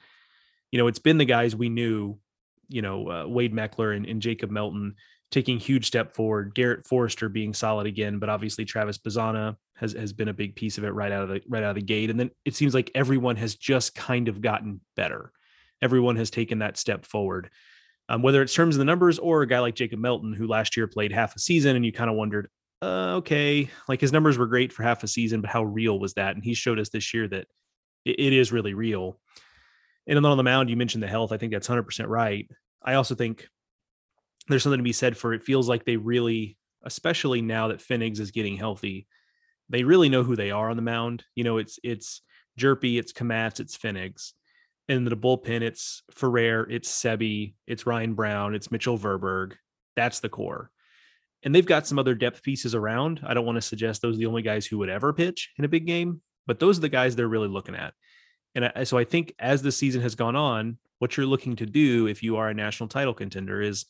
You 0.70 0.78
know, 0.78 0.86
it's 0.86 0.98
been 0.98 1.18
the 1.18 1.24
guys 1.24 1.54
we 1.54 1.68
knew, 1.68 2.18
you 2.68 2.82
know, 2.82 3.10
uh, 3.10 3.26
Wade 3.28 3.54
Meckler 3.54 3.94
and, 3.94 4.06
and 4.06 4.22
Jacob 4.22 4.50
Melton 4.50 4.94
taking 5.30 5.58
huge 5.58 5.86
step 5.86 6.14
forward. 6.14 6.54
Garrett 6.54 6.86
Forrester 6.86 7.28
being 7.28 7.54
solid 7.54 7.86
again, 7.86 8.18
but 8.18 8.28
obviously 8.28 8.64
Travis 8.64 8.98
Bazzana 8.98 9.56
has 9.76 9.92
has 9.92 10.12
been 10.12 10.28
a 10.28 10.34
big 10.34 10.54
piece 10.54 10.78
of 10.78 10.84
it 10.84 10.90
right 10.90 11.12
out 11.12 11.22
of 11.24 11.28
the 11.28 11.42
right 11.48 11.62
out 11.62 11.70
of 11.70 11.76
the 11.76 11.82
gate. 11.82 12.10
And 12.10 12.20
then 12.20 12.30
it 12.44 12.54
seems 12.54 12.74
like 12.74 12.90
everyone 12.94 13.36
has 13.36 13.56
just 13.56 13.94
kind 13.94 14.28
of 14.28 14.40
gotten 14.40 14.80
better. 14.96 15.32
Everyone 15.82 16.16
has 16.16 16.30
taken 16.30 16.60
that 16.60 16.78
step 16.78 17.04
forward. 17.04 17.50
Um, 18.08 18.22
whether 18.22 18.42
it's 18.42 18.54
terms 18.54 18.74
of 18.74 18.78
the 18.78 18.84
numbers 18.84 19.18
or 19.18 19.42
a 19.42 19.46
guy 19.46 19.60
like 19.60 19.74
Jacob 19.74 19.98
Melton, 19.98 20.32
who 20.32 20.46
last 20.46 20.76
year 20.76 20.86
played 20.86 21.12
half 21.12 21.36
a 21.36 21.38
season, 21.38 21.76
and 21.76 21.84
you 21.84 21.92
kind 21.92 22.10
of 22.10 22.16
wondered, 22.16 22.48
uh, 22.82 23.14
okay, 23.16 23.70
like 23.88 24.00
his 24.00 24.12
numbers 24.12 24.38
were 24.38 24.46
great 24.46 24.72
for 24.72 24.82
half 24.82 25.02
a 25.02 25.08
season, 25.08 25.40
but 25.40 25.50
how 25.50 25.62
real 25.62 25.98
was 25.98 26.14
that? 26.14 26.34
And 26.34 26.44
he 26.44 26.54
showed 26.54 26.78
us 26.78 26.88
this 26.88 27.14
year 27.14 27.28
that 27.28 27.46
it, 28.04 28.18
it 28.18 28.32
is 28.32 28.52
really 28.52 28.74
real. 28.74 29.18
And 30.06 30.16
then 30.16 30.24
on 30.24 30.36
the 30.36 30.42
mound, 30.42 30.68
you 30.68 30.76
mentioned 30.76 31.02
the 31.02 31.08
health. 31.08 31.32
I 31.32 31.36
think 31.36 31.52
that's 31.52 31.68
100% 31.68 32.08
right. 32.08 32.48
I 32.82 32.94
also 32.94 33.14
think 33.14 33.48
there's 34.48 34.62
something 34.62 34.78
to 34.78 34.84
be 34.84 34.92
said 34.92 35.16
for 35.16 35.32
it 35.32 35.44
feels 35.44 35.68
like 35.68 35.84
they 35.84 35.96
really, 35.96 36.56
especially 36.82 37.40
now 37.40 37.68
that 37.68 37.78
Pfennigs 37.78 38.18
is 38.18 38.32
getting 38.32 38.56
healthy, 38.56 39.06
they 39.68 39.84
really 39.84 40.08
know 40.08 40.24
who 40.24 40.36
they 40.36 40.50
are 40.50 40.68
on 40.68 40.76
the 40.76 40.82
mound. 40.82 41.24
You 41.34 41.44
know, 41.44 41.58
it's 41.58 41.78
it's 41.84 42.22
Hjerpe, 42.58 42.98
it's 42.98 43.12
Kmatz, 43.12 43.60
it's 43.60 43.78
Pfennigs. 43.78 44.32
And 44.88 45.06
the 45.06 45.16
bullpen, 45.16 45.62
it's 45.62 46.02
Ferrer, 46.10 46.68
it's 46.68 46.90
Sebi, 46.90 47.54
it's 47.66 47.86
Ryan 47.86 48.14
Brown, 48.14 48.54
it's 48.54 48.70
Mitchell 48.70 48.98
Verburg. 48.98 49.54
That's 49.96 50.20
the 50.20 50.28
core. 50.28 50.70
And 51.44 51.54
they've 51.54 51.66
got 51.66 51.86
some 51.86 51.98
other 51.98 52.14
depth 52.14 52.42
pieces 52.42 52.74
around. 52.74 53.20
I 53.24 53.34
don't 53.34 53.46
want 53.46 53.56
to 53.56 53.62
suggest 53.62 54.02
those 54.02 54.16
are 54.16 54.18
the 54.18 54.26
only 54.26 54.42
guys 54.42 54.66
who 54.66 54.78
would 54.78 54.88
ever 54.88 55.12
pitch 55.12 55.50
in 55.58 55.64
a 55.64 55.68
big 55.68 55.86
game, 55.86 56.20
but 56.46 56.58
those 56.58 56.78
are 56.78 56.82
the 56.82 56.88
guys 56.88 57.16
they're 57.16 57.28
really 57.28 57.48
looking 57.48 57.74
at. 57.74 57.94
And 58.54 58.70
I, 58.74 58.84
so 58.84 58.98
I 58.98 59.04
think 59.04 59.34
as 59.38 59.62
the 59.62 59.72
season 59.72 60.02
has 60.02 60.14
gone 60.14 60.36
on, 60.36 60.78
what 60.98 61.16
you're 61.16 61.26
looking 61.26 61.56
to 61.56 61.66
do 61.66 62.06
if 62.06 62.22
you 62.22 62.36
are 62.36 62.48
a 62.48 62.54
national 62.54 62.88
title 62.88 63.14
contender 63.14 63.60
is 63.60 63.86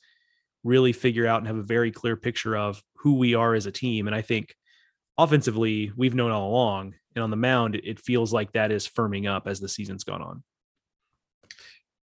really 0.64 0.92
figure 0.92 1.26
out 1.26 1.38
and 1.38 1.46
have 1.46 1.56
a 1.56 1.62
very 1.62 1.90
clear 1.90 2.16
picture 2.16 2.56
of 2.56 2.82
who 2.96 3.16
we 3.16 3.34
are 3.34 3.54
as 3.54 3.66
a 3.66 3.72
team. 3.72 4.06
And 4.06 4.16
I 4.16 4.22
think 4.22 4.54
offensively, 5.18 5.92
we've 5.96 6.14
known 6.14 6.30
all 6.30 6.48
along. 6.48 6.94
And 7.14 7.22
on 7.22 7.30
the 7.30 7.36
mound, 7.36 7.74
it 7.74 8.00
feels 8.00 8.32
like 8.32 8.52
that 8.52 8.70
is 8.70 8.88
firming 8.88 9.28
up 9.28 9.46
as 9.46 9.60
the 9.60 9.68
season's 9.68 10.04
gone 10.04 10.22
on. 10.22 10.42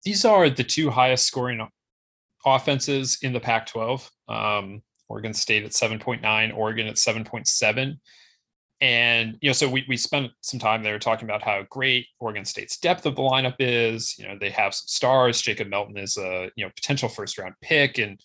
These 0.03 0.25
are 0.25 0.49
the 0.49 0.63
two 0.63 0.89
highest 0.89 1.25
scoring 1.25 1.67
offenses 2.45 3.19
in 3.21 3.33
the 3.33 3.39
Pac 3.39 3.67
12. 3.67 4.09
Um, 4.27 4.81
Oregon 5.07 5.33
State 5.33 5.65
at 5.65 5.71
7.9, 5.71 6.55
Oregon 6.55 6.87
at 6.87 6.95
7.7 6.95 7.97
and 8.81 9.37
you 9.41 9.49
know 9.49 9.53
so 9.53 9.67
we, 9.67 9.85
we 9.89 9.97
spent 9.97 10.31
some 10.41 10.59
time 10.59 10.83
there 10.83 10.99
talking 10.99 11.27
about 11.27 11.41
how 11.41 11.63
great 11.69 12.07
oregon 12.19 12.45
state's 12.45 12.77
depth 12.77 13.05
of 13.05 13.15
the 13.15 13.21
lineup 13.21 13.55
is. 13.59 14.17
You 14.17 14.27
know 14.27 14.37
they 14.39 14.49
have 14.51 14.73
some 14.73 14.87
stars. 14.87 15.41
Jacob 15.41 15.67
melton 15.67 15.97
is 15.97 16.17
a 16.17 16.49
you 16.55 16.65
know 16.65 16.71
potential 16.75 17.09
first 17.09 17.37
round 17.37 17.55
pick. 17.61 17.97
And 17.97 18.19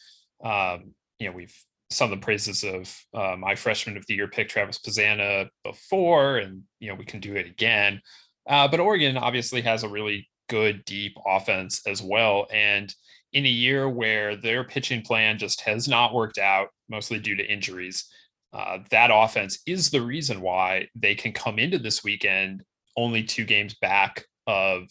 um, 0.45 0.95
you 1.19 1.28
know 1.28 1.35
we've 1.35 1.54
some 1.90 2.11
of 2.11 2.19
the 2.19 2.25
praises 2.25 2.64
of 2.64 2.97
uh, 3.14 3.37
my 3.37 3.54
freshman 3.54 3.97
of 3.97 4.07
the 4.07 4.14
year 4.14 4.28
pick 4.28 4.49
travis 4.49 4.78
Bazzana 4.78 5.49
before. 5.64 6.37
And 6.37 6.62
you 6.78 6.88
know 6.88 6.95
we 6.95 7.04
can 7.04 7.21
do 7.21 7.35
it 7.35 7.47
again. 7.47 8.00
Uh, 8.49 8.69
but 8.69 8.78
oregon 8.78 9.16
obviously 9.16 9.62
has 9.62 9.83
a 9.83 9.88
really 9.88 10.28
good 10.49 10.85
deep 10.85 11.17
offense 11.27 11.83
as 11.87 12.03
well 12.03 12.47
and 12.53 12.95
in 13.33 13.45
a 13.45 13.49
year 13.49 13.88
where 13.88 14.37
their 14.37 14.62
pitching 14.62 15.03
plan 15.03 15.38
just 15.38 15.61
has 15.62 15.88
not 15.88 16.14
worked 16.14 16.38
out 16.38 16.68
mostly 16.88 17.18
due 17.18 17.37
to 17.37 17.53
injuries 17.53 18.07
uh, 18.53 18.79
that 18.90 19.11
offense 19.12 19.59
is 19.66 19.90
the 19.90 20.01
reason 20.01 20.40
why 20.40 20.87
they 20.95 21.14
can 21.14 21.33
come 21.33 21.59
into 21.59 21.79
this 21.79 22.05
weekend 22.05 22.62
only 22.97 23.23
two 23.23 23.45
games 23.45 23.75
back 23.81 24.25
of 24.47 24.85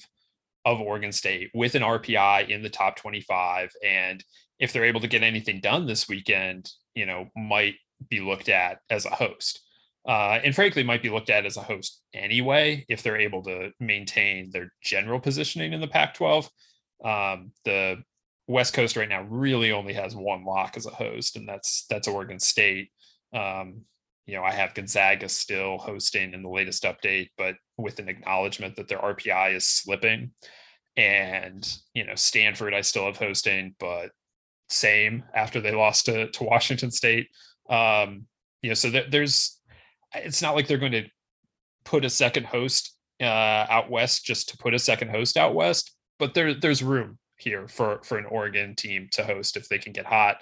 of 0.66 0.80
Oregon 0.80 1.12
State 1.12 1.52
with 1.54 1.76
an 1.76 1.82
RPI 1.82 2.48
in 2.48 2.62
the 2.62 2.70
top 2.70 2.96
25 2.96 3.72
and 3.86 4.24
if 4.60 4.72
they're 4.72 4.86
able 4.86 5.02
to 5.02 5.08
get 5.08 5.24
anything 5.24 5.60
done 5.60 5.86
this 5.86 6.08
weekend, 6.08 6.72
you 6.96 7.06
know, 7.06 7.28
might 7.36 7.76
be 8.10 8.22
looked 8.22 8.48
at 8.48 8.80
as 8.90 9.06
a 9.06 9.10
host. 9.10 9.62
Uh, 10.06 10.40
and 10.44 10.54
frankly, 10.54 10.84
might 10.84 11.02
be 11.02 11.10
looked 11.10 11.30
at 11.30 11.46
as 11.46 11.58
a 11.58 11.62
host 11.62 12.02
anyway 12.14 12.86
if 12.90 13.02
they're 13.02 13.20
able 13.20 13.42
to 13.44 13.72
maintain 13.80 14.52
their 14.52 14.72
general 14.84 15.20
positioning 15.20 15.72
in 15.74 15.80
the 15.80 15.88
Pac-12. 15.88 16.50
Um, 17.06 17.52
the 17.64 18.04
West 18.48 18.74
Coast 18.74 18.98
right 18.98 19.08
now 19.08 19.24
really 19.24 19.72
only 19.72 19.94
has 19.94 20.16
one 20.16 20.44
lock 20.44 20.76
as 20.76 20.86
a 20.86 20.90
host, 20.90 21.38
and 21.38 21.48
that's 21.48 21.86
that's 21.90 22.08
Oregon 22.08 22.40
State. 22.40 22.92
Um, 23.34 23.84
you 24.26 24.36
know, 24.36 24.44
I 24.44 24.52
have 24.52 24.74
Gonzaga 24.74 25.28
still 25.28 25.78
hosting 25.78 26.34
in 26.34 26.44
the 26.44 26.50
latest 26.50 26.84
update, 26.84 27.30
but 27.38 27.56
with 27.78 28.00
an 28.00 28.08
acknowledgement 28.08 28.76
that 28.78 28.88
their 28.88 29.00
RPI 29.00 29.56
is 29.56 29.68
slipping. 29.68 30.32
And, 30.96 31.68
you 31.94 32.06
know, 32.06 32.16
Stanford 32.16 32.74
I 32.74 32.82
still 32.82 33.06
have 33.06 33.18
hosting, 33.18 33.76
but 33.80 34.12
same 34.70 35.24
after 35.34 35.60
they 35.60 35.72
lost 35.72 36.06
to, 36.06 36.30
to 36.32 36.44
Washington 36.44 36.92
State. 36.92 37.28
Um, 37.70 38.28
you 38.62 38.70
know, 38.70 38.76
so 38.76 38.90
there, 38.90 39.06
there's, 39.10 39.60
it's 40.16 40.42
not 40.42 40.56
like 40.56 40.68
they're 40.68 40.78
going 40.78 40.92
to 40.92 41.08
put 41.86 42.06
a 42.06 42.10
second 42.10 42.46
host 42.46 42.96
uh, 43.22 43.26
out 43.70 43.90
west 43.90 44.26
just 44.26 44.50
to 44.50 44.58
put 44.58 44.74
a 44.74 44.80
second 44.80 45.10
host 45.10 45.38
out 45.38 45.56
west, 45.56 45.96
but 46.20 46.34
there, 46.34 46.54
there's 46.54 46.84
room 46.84 47.18
here 47.38 47.68
for 47.68 48.00
for 48.04 48.18
an 48.18 48.26
Oregon 48.26 48.76
team 48.76 49.08
to 49.12 49.24
host 49.24 49.58
if 49.58 49.68
they 49.70 49.78
can 49.78 49.94
get 49.94 50.06
hot. 50.06 50.38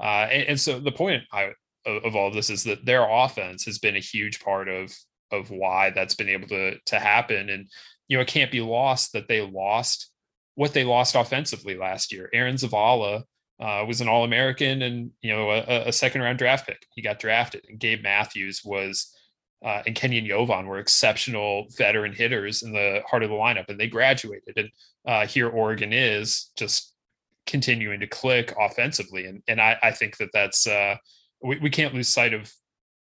Uh, 0.00 0.26
and, 0.30 0.48
and, 0.48 0.60
so 0.60 0.80
the 0.80 0.92
point 0.92 1.22
I, 1.32 1.52
of, 1.86 2.16
all 2.16 2.28
of 2.28 2.34
this 2.34 2.50
is 2.50 2.64
that 2.64 2.84
their 2.84 3.08
offense 3.08 3.64
has 3.66 3.78
been 3.78 3.96
a 3.96 4.00
huge 4.00 4.40
part 4.40 4.68
of 4.68 4.94
of 5.30 5.50
why 5.50 5.90
that's 5.90 6.14
been 6.14 6.28
able 6.28 6.48
to 6.48 6.78
to 6.86 6.98
happen. 6.98 7.50
And 7.50 7.68
you 8.08 8.16
know, 8.16 8.22
it 8.22 8.28
can't 8.28 8.50
be 8.50 8.60
lost 8.60 9.12
that 9.12 9.28
they 9.28 9.40
lost 9.40 10.10
what 10.54 10.74
they 10.74 10.84
lost 10.84 11.14
offensively 11.14 11.76
last 11.76 12.12
year. 12.12 12.28
Aaron 12.32 12.56
Zavala 12.56 13.22
uh, 13.62 13.84
was 13.86 14.00
an 14.00 14.08
All 14.08 14.24
American 14.24 14.82
and 14.82 15.12
you 15.22 15.32
know 15.32 15.50
a, 15.50 15.88
a, 15.88 15.92
second 15.92 16.20
round 16.20 16.38
draft 16.38 16.66
pick. 16.66 16.84
He 16.94 17.02
got 17.02 17.20
drafted, 17.20 17.64
and 17.68 17.78
Gabe 17.78 18.02
Matthews 18.02 18.62
was. 18.64 19.14
Uh, 19.64 19.80
and 19.86 19.94
Kenyon 19.94 20.24
Yovan 20.24 20.66
were 20.66 20.80
exceptional 20.80 21.68
veteran 21.78 22.12
hitters 22.12 22.62
in 22.62 22.72
the 22.72 23.00
heart 23.08 23.22
of 23.22 23.30
the 23.30 23.36
lineup, 23.36 23.68
and 23.68 23.78
they 23.78 23.86
graduated. 23.86 24.54
And 24.56 24.68
uh, 25.06 25.24
here 25.24 25.48
Oregon 25.48 25.92
is 25.92 26.50
just 26.56 26.92
continuing 27.46 28.00
to 28.00 28.08
click 28.08 28.52
offensively, 28.58 29.26
and 29.26 29.40
and 29.46 29.60
I, 29.60 29.78
I 29.80 29.92
think 29.92 30.16
that 30.16 30.30
that's 30.32 30.66
uh, 30.66 30.96
we, 31.40 31.60
we 31.60 31.70
can't 31.70 31.94
lose 31.94 32.08
sight 32.08 32.34
of 32.34 32.52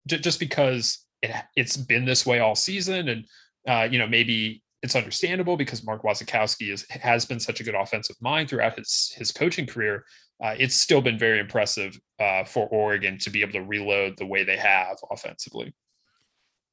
j- 0.07 0.19
just 0.19 0.39
because 0.39 1.07
it, 1.23 1.31
it's 1.57 1.79
been 1.79 2.05
this 2.05 2.27
way 2.27 2.41
all 2.41 2.55
season 2.55 3.09
and 3.09 3.25
uh, 3.67 3.89
you 3.91 3.99
know 3.99 4.07
maybe 4.07 4.63
it's 4.85 4.97
understandable 4.97 5.57
because 5.57 5.83
Mark 5.83 6.03
Wasikowski 6.03 6.71
is, 6.71 6.85
has 6.91 7.25
been 7.25 7.41
such 7.41 7.59
a 7.59 7.65
good 7.65 7.75
offensive 7.75 8.17
mind 8.21 8.51
throughout 8.51 8.77
his 8.79 9.15
his 9.17 9.33
coaching 9.33 9.67
career. 9.67 10.05
Uh, 10.43 10.55
it's 10.59 10.75
still 10.75 11.01
been 11.01 11.19
very 11.19 11.39
impressive 11.39 11.99
uh, 12.19 12.45
for 12.45 12.67
Oregon 12.69 13.19
to 13.19 13.31
be 13.31 13.43
able 13.43 13.53
to 13.53 13.63
reload 13.63 14.17
the 14.19 14.27
way 14.27 14.45
they 14.45 14.57
have 14.57 14.97
offensively. 15.11 15.75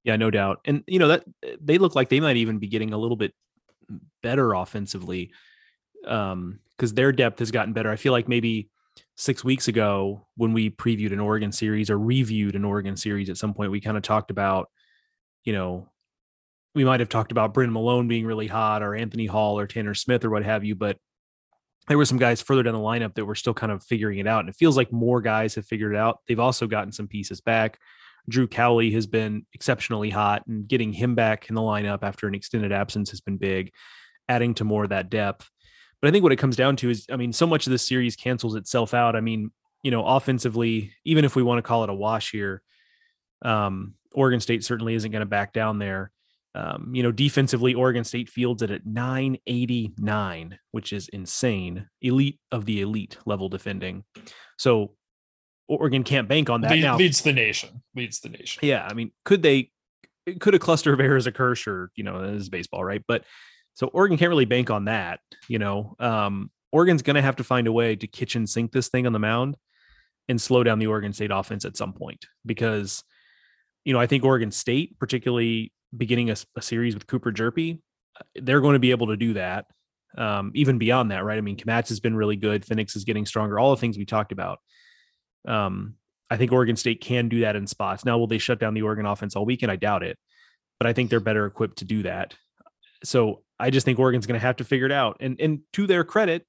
Yeah, 0.04 0.16
no 0.16 0.32
doubt. 0.32 0.62
And 0.66 0.84
you 0.88 1.00
know 1.00 1.10
that 1.10 1.24
they 1.62 1.78
look 1.78 1.96
like 1.96 2.10
they 2.10 2.20
might 2.20 2.38
even 2.38 2.58
be 2.58 2.68
getting 2.68 2.94
a 2.94 2.98
little 2.98 3.18
bit 3.18 3.34
better 4.24 4.54
offensively 4.54 5.32
um 6.08 6.60
because 6.78 6.94
their 6.94 7.12
depth 7.12 7.38
has 7.40 7.52
gotten 7.52 7.74
better. 7.74 7.92
I 7.92 7.96
feel 7.96 8.12
like 8.12 8.28
maybe 8.28 8.70
six 9.16 9.44
weeks 9.44 9.68
ago 9.68 10.26
when 10.36 10.54
we 10.54 10.72
previewed 10.72 11.14
an 11.14 11.20
Oregon 11.20 11.52
series 11.52 11.92
or 11.92 12.00
reviewed 12.00 12.56
an 12.56 12.66
Oregon 12.66 12.98
series 12.98 13.30
at 13.30 13.38
some 13.38 13.54
point, 13.54 13.72
we 13.72 13.80
kind 13.80 13.98
of 13.98 14.02
talked 14.02 14.32
about, 14.32 14.70
you 15.44 15.54
know, 15.54 15.88
we 16.74 16.84
might 16.84 17.00
have 17.00 17.10
talked 17.10 17.32
about 17.32 17.54
Brennan 17.54 17.74
Milone 17.74 18.08
being 18.08 18.26
really 18.26 18.48
hot 18.48 18.82
or 18.82 18.96
Anthony 18.96 19.28
Hall 19.28 19.60
or 19.60 19.68
Tanner 19.68 19.94
Smith 19.94 20.26
or 20.26 20.32
what 20.32 20.44
have 20.44 20.64
you, 20.64 20.74
but 20.74 20.98
there 21.88 21.98
were 21.98 22.06
some 22.06 22.20
guys 22.20 22.42
further 22.42 22.64
down 22.64 22.74
the 22.74 22.80
lineup 22.80 23.16
that 23.16 23.26
were 23.26 23.36
still 23.36 23.54
kind 23.54 23.72
of 23.72 23.84
figuring 23.84 24.20
it 24.20 24.28
out. 24.28 24.42
And 24.42 24.50
it 24.50 24.56
feels 24.56 24.78
like 24.78 24.92
more 24.92 25.22
guys 25.22 25.56
have 25.56 25.66
figured 25.66 25.94
it 25.94 25.98
out. 25.98 26.20
They've 26.28 26.40
also 26.40 26.68
gotten 26.68 26.92
some 26.92 27.08
pieces 27.08 27.42
back. 27.42 27.80
Drew 28.30 28.48
Cowley 28.48 28.92
has 28.92 29.08
been 29.08 29.46
exceptionally 29.54 30.10
hot 30.10 30.46
and 30.48 30.68
getting 30.68 30.94
him 30.94 31.16
back 31.16 31.50
in 31.50 31.56
the 31.56 31.62
lineup 31.62 32.00
after 32.04 32.28
an 32.28 32.36
extended 32.36 32.72
absence 32.72 33.10
has 33.10 33.20
been 33.20 33.38
big, 33.38 33.72
adding 34.30 34.54
to 34.56 34.64
more 34.64 34.84
of 34.84 34.90
that 34.90 35.10
depth. 35.10 35.50
But 36.02 36.08
I 36.08 36.12
think 36.12 36.24
what 36.24 36.32
it 36.32 36.38
comes 36.38 36.56
down 36.56 36.76
to 36.78 36.90
is, 36.90 37.08
I 37.12 37.16
mean, 37.16 37.34
so 37.34 37.48
much 37.48 37.68
of 37.68 37.72
this 37.72 37.88
series 37.88 38.16
cancels 38.16 38.56
itself 38.56 38.94
out. 38.94 39.16
I 39.16 39.22
mean, 39.22 39.52
you 39.84 39.92
know, 39.92 40.06
offensively, 40.06 40.94
even 41.04 41.26
if 41.26 41.36
we 41.36 41.44
want 41.44 41.58
to 41.60 41.64
call 41.64 41.84
it 41.84 41.90
a 41.90 41.94
wash 41.94 42.32
here, 42.32 42.62
um, 43.44 43.96
Oregon 44.14 44.40
State 44.40 44.64
certainly 44.64 44.94
isn't 44.94 45.12
going 45.12 45.22
to 45.22 45.26
back 45.28 45.54
down 45.54 45.80
there. 45.80 46.12
Um, 46.54 46.92
you 46.94 47.02
know, 47.04 47.12
defensively, 47.12 47.74
Oregon 47.74 48.04
State 48.04 48.28
fields 48.30 48.62
it 48.62 48.72
at 48.72 48.86
989, 48.86 50.60
which 50.72 50.92
is 50.92 51.08
insane. 51.10 51.88
Elite 52.02 52.40
of 52.52 52.66
the 52.66 52.82
elite 52.82 53.18
level 53.26 53.48
defending. 53.48 54.04
So 54.58 54.96
Oregon 55.68 56.04
can't 56.04 56.28
bank 56.28 56.50
on 56.50 56.62
that. 56.62 56.72
Lead, 56.72 56.82
now 56.82 56.98
leads 56.98 57.22
the 57.22 57.32
nation. 57.32 57.82
Leads 57.96 58.20
the 58.20 58.30
nation. 58.30 58.60
Yeah, 58.64 58.86
I 58.90 58.94
mean, 58.94 59.12
could 59.24 59.42
they? 59.42 59.72
Could 60.40 60.54
a 60.54 60.60
cluster 60.60 60.94
of 60.94 61.00
errors 61.00 61.26
occur? 61.26 61.56
Sure, 61.56 61.90
you 61.96 62.04
know, 62.04 62.22
this 62.34 62.42
is 62.42 62.50
baseball, 62.50 62.84
right? 62.84 63.04
But 63.08 63.24
so 63.74 63.88
Oregon 63.88 64.18
can't 64.18 64.30
really 64.30 64.46
bank 64.46 64.70
on 64.70 64.86
that. 64.86 65.20
You 65.48 65.60
know, 65.60 65.96
um, 66.00 66.52
Oregon's 66.72 67.02
going 67.02 67.16
to 67.16 67.22
have 67.22 67.38
to 67.38 67.44
find 67.44 67.68
a 67.68 67.72
way 67.72 67.96
to 67.96 68.08
kitchen 68.08 68.46
sink 68.46 68.72
this 68.72 68.90
thing 68.90 69.08
on 69.08 69.14
the 69.14 69.20
mound. 69.20 69.56
and 70.28 70.40
slow 70.40 70.64
down 70.64 70.80
the 70.80 70.88
Oregon 70.88 71.14
State 71.14 71.32
offense 71.32 71.66
at 71.66 71.76
some 71.76 71.94
point 71.94 72.26
because, 72.46 73.04
you 73.84 73.94
know, 73.94 74.00
I 74.00 74.08
think 74.08 74.24
Oregon 74.24 74.52
State, 74.52 74.98
particularly 75.00 75.74
beginning 75.96 76.30
a, 76.30 76.36
a 76.56 76.62
series 76.62 76.94
with 76.94 77.08
Cooper 77.08 77.32
Hjerpe, 77.32 77.80
they're 78.36 78.62
going 78.62 78.74
to 78.74 78.80
be 78.80 78.92
able 78.92 79.08
to 79.08 79.18
do 79.18 79.34
that. 79.34 79.66
Um, 80.18 80.52
even 80.56 80.78
beyond 80.78 81.12
that, 81.12 81.24
right? 81.24 81.38
I 81.38 81.42
mean, 81.42 81.56
Kmatz 81.56 81.88
has 81.90 82.02
been 82.02 82.16
really 82.16 82.36
good. 82.36 82.66
Pfennigs 82.66 82.96
is 82.98 83.06
getting 83.06 83.26
stronger. 83.26 83.58
All 83.58 83.72
the 83.72 83.80
things 83.80 83.98
we 83.98 84.06
talked 84.06 84.34
about. 84.34 84.60
Um, 85.48 85.96
I 86.30 86.38
think 86.38 86.52
Oregon 86.52 86.76
State 86.76 87.02
can 87.02 87.30
do 87.30 87.42
that 87.42 87.56
in 87.56 87.66
spots. 87.68 88.06
Now, 88.06 88.18
will 88.18 88.28
they 88.28 88.38
shut 88.38 88.60
down 88.60 88.74
the 88.74 88.82
Oregon 88.82 89.06
offense 89.06 89.36
all 89.36 89.46
weekend? 89.46 89.72
I 89.72 89.78
doubt 89.78 90.04
it, 90.04 90.18
but 90.80 90.88
I 90.88 90.94
think 90.94 91.10
they're 91.10 91.20
better 91.20 91.46
equipped 91.46 91.80
to 91.80 91.86
do 91.86 92.04
that. 92.04 92.36
So 93.04 93.44
I 93.60 93.70
just 93.70 93.86
think 93.86 94.00
Oregon's 94.00 94.28
going 94.28 94.40
to 94.40 94.46
have 94.46 94.58
to 94.58 94.64
figure 94.64 94.86
it 94.86 94.92
out. 94.92 95.18
And 95.20 95.40
and 95.40 95.60
to 95.74 95.88
their 95.88 96.04
credit, 96.04 96.46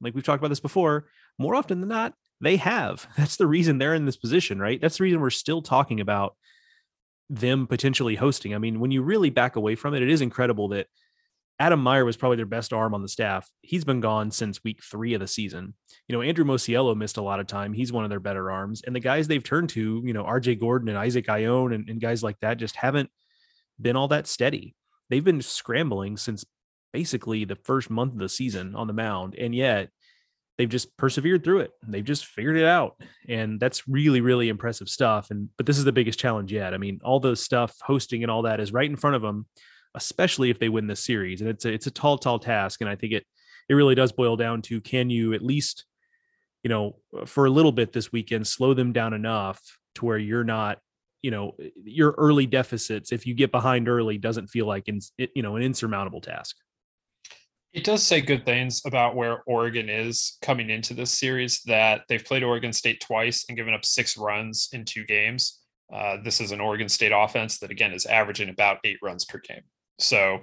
like 0.00 0.14
we've 0.14 0.24
talked 0.24 0.40
about 0.40 0.48
this 0.48 0.60
before, 0.60 1.08
more 1.38 1.54
often 1.54 1.80
than 1.80 1.88
not, 1.88 2.14
they 2.40 2.56
have. 2.56 3.06
That's 3.16 3.36
the 3.36 3.46
reason 3.46 3.78
they're 3.78 3.94
in 3.94 4.06
this 4.06 4.16
position, 4.16 4.58
right? 4.58 4.80
That's 4.80 4.98
the 4.98 5.04
reason 5.04 5.20
we're 5.20 5.30
still 5.30 5.62
talking 5.62 6.00
about 6.00 6.36
them 7.28 7.66
potentially 7.66 8.14
hosting. 8.14 8.54
I 8.54 8.58
mean, 8.58 8.80
when 8.80 8.90
you 8.90 9.02
really 9.02 9.30
back 9.30 9.56
away 9.56 9.74
from 9.74 9.94
it, 9.94 10.02
it 10.02 10.10
is 10.10 10.20
incredible 10.20 10.68
that 10.68 10.86
Adam 11.58 11.82
Maier 11.82 12.04
was 12.04 12.16
probably 12.16 12.36
their 12.36 12.46
best 12.46 12.72
arm 12.72 12.94
on 12.94 13.02
the 13.02 13.08
staff. 13.08 13.50
He's 13.62 13.84
been 13.84 14.00
gone 14.00 14.30
since 14.30 14.62
week 14.62 14.82
three 14.82 15.14
of 15.14 15.20
the 15.20 15.26
season. 15.26 15.74
You 16.06 16.14
know, 16.14 16.22
Andrew 16.22 16.44
Mosiello 16.44 16.94
missed 16.94 17.16
a 17.16 17.22
lot 17.22 17.40
of 17.40 17.46
time. 17.46 17.72
He's 17.72 17.92
one 17.92 18.04
of 18.04 18.10
their 18.10 18.20
better 18.20 18.50
arms. 18.50 18.82
And 18.86 18.94
the 18.94 19.00
guys 19.00 19.26
they've 19.26 19.42
turned 19.42 19.70
to, 19.70 20.02
you 20.04 20.12
know, 20.12 20.24
RJ 20.24 20.60
Gordon 20.60 20.88
and 20.88 20.98
Isaac 20.98 21.28
Ione 21.28 21.74
and, 21.74 21.88
and 21.88 22.00
guys 22.00 22.22
like 22.22 22.38
that 22.40 22.58
just 22.58 22.76
haven't 22.76 23.10
been 23.80 23.96
all 23.96 24.08
that 24.08 24.26
steady. 24.26 24.76
They've 25.08 25.24
been 25.24 25.40
scrambling 25.40 26.18
since 26.18 26.44
basically 26.92 27.44
the 27.44 27.56
first 27.56 27.88
month 27.88 28.12
of 28.12 28.18
the 28.18 28.28
season 28.28 28.74
on 28.74 28.86
the 28.86 28.92
mound. 28.92 29.34
And 29.34 29.54
yet 29.54 29.90
they've 30.58 30.68
just 30.68 30.96
persevered 30.96 31.44
through 31.44 31.60
it. 31.60 31.72
They've 31.86 32.04
just 32.04 32.26
figured 32.26 32.56
it 32.56 32.64
out. 32.64 33.00
And 33.28 33.60
that's 33.60 33.86
really, 33.88 34.20
really 34.20 34.48
impressive 34.48 34.88
stuff. 34.88 35.30
And 35.30 35.48
but 35.56 35.66
this 35.66 35.78
is 35.78 35.84
the 35.84 35.92
biggest 35.92 36.18
challenge 36.18 36.52
yet. 36.52 36.74
I 36.74 36.78
mean, 36.78 37.00
all 37.04 37.20
the 37.20 37.36
stuff, 37.36 37.74
hosting 37.82 38.22
and 38.22 38.30
all 38.30 38.42
that 38.42 38.60
is 38.60 38.72
right 38.72 38.88
in 38.88 38.96
front 38.96 39.16
of 39.16 39.22
them, 39.22 39.46
especially 39.94 40.50
if 40.50 40.58
they 40.58 40.68
win 40.68 40.86
this 40.86 41.04
series. 41.04 41.40
And 41.40 41.50
it's 41.50 41.64
a 41.64 41.72
it's 41.72 41.86
a 41.86 41.90
tall, 41.90 42.18
tall 42.18 42.38
task. 42.38 42.80
And 42.80 42.90
I 42.90 42.96
think 42.96 43.12
it 43.12 43.26
it 43.68 43.74
really 43.74 43.94
does 43.94 44.12
boil 44.12 44.36
down 44.36 44.62
to 44.62 44.80
can 44.80 45.10
you 45.10 45.34
at 45.34 45.42
least, 45.42 45.84
you 46.62 46.68
know, 46.68 46.96
for 47.26 47.46
a 47.46 47.50
little 47.50 47.72
bit 47.72 47.92
this 47.92 48.12
weekend, 48.12 48.46
slow 48.46 48.74
them 48.74 48.92
down 48.92 49.12
enough 49.12 49.60
to 49.96 50.04
where 50.04 50.18
you're 50.18 50.44
not 50.44 50.78
you 51.22 51.30
know 51.30 51.56
your 51.82 52.12
early 52.18 52.46
deficits 52.46 53.10
if 53.10 53.26
you 53.26 53.34
get 53.34 53.50
behind 53.50 53.88
early 53.88 54.18
doesn't 54.18 54.48
feel 54.48 54.66
like 54.66 54.86
in, 54.86 55.00
you 55.34 55.42
know 55.42 55.56
an 55.56 55.62
insurmountable 55.62 56.20
task 56.20 56.56
it 57.76 57.84
does 57.84 58.02
say 58.02 58.22
good 58.22 58.46
things 58.46 58.80
about 58.86 59.14
where 59.14 59.42
Oregon 59.46 59.90
is 59.90 60.38
coming 60.40 60.70
into 60.70 60.94
this 60.94 61.10
series 61.10 61.60
that 61.66 62.00
they've 62.08 62.24
played 62.24 62.42
Oregon 62.42 62.72
State 62.72 63.02
twice 63.02 63.44
and 63.48 63.56
given 63.56 63.74
up 63.74 63.84
six 63.84 64.16
runs 64.16 64.70
in 64.72 64.86
two 64.86 65.04
games. 65.04 65.60
Uh, 65.92 66.16
this 66.24 66.40
is 66.40 66.52
an 66.52 66.60
Oregon 66.60 66.88
State 66.88 67.12
offense 67.14 67.58
that, 67.58 67.70
again, 67.70 67.92
is 67.92 68.06
averaging 68.06 68.48
about 68.48 68.78
eight 68.84 68.96
runs 69.02 69.26
per 69.26 69.38
game. 69.46 69.60
So, 69.98 70.38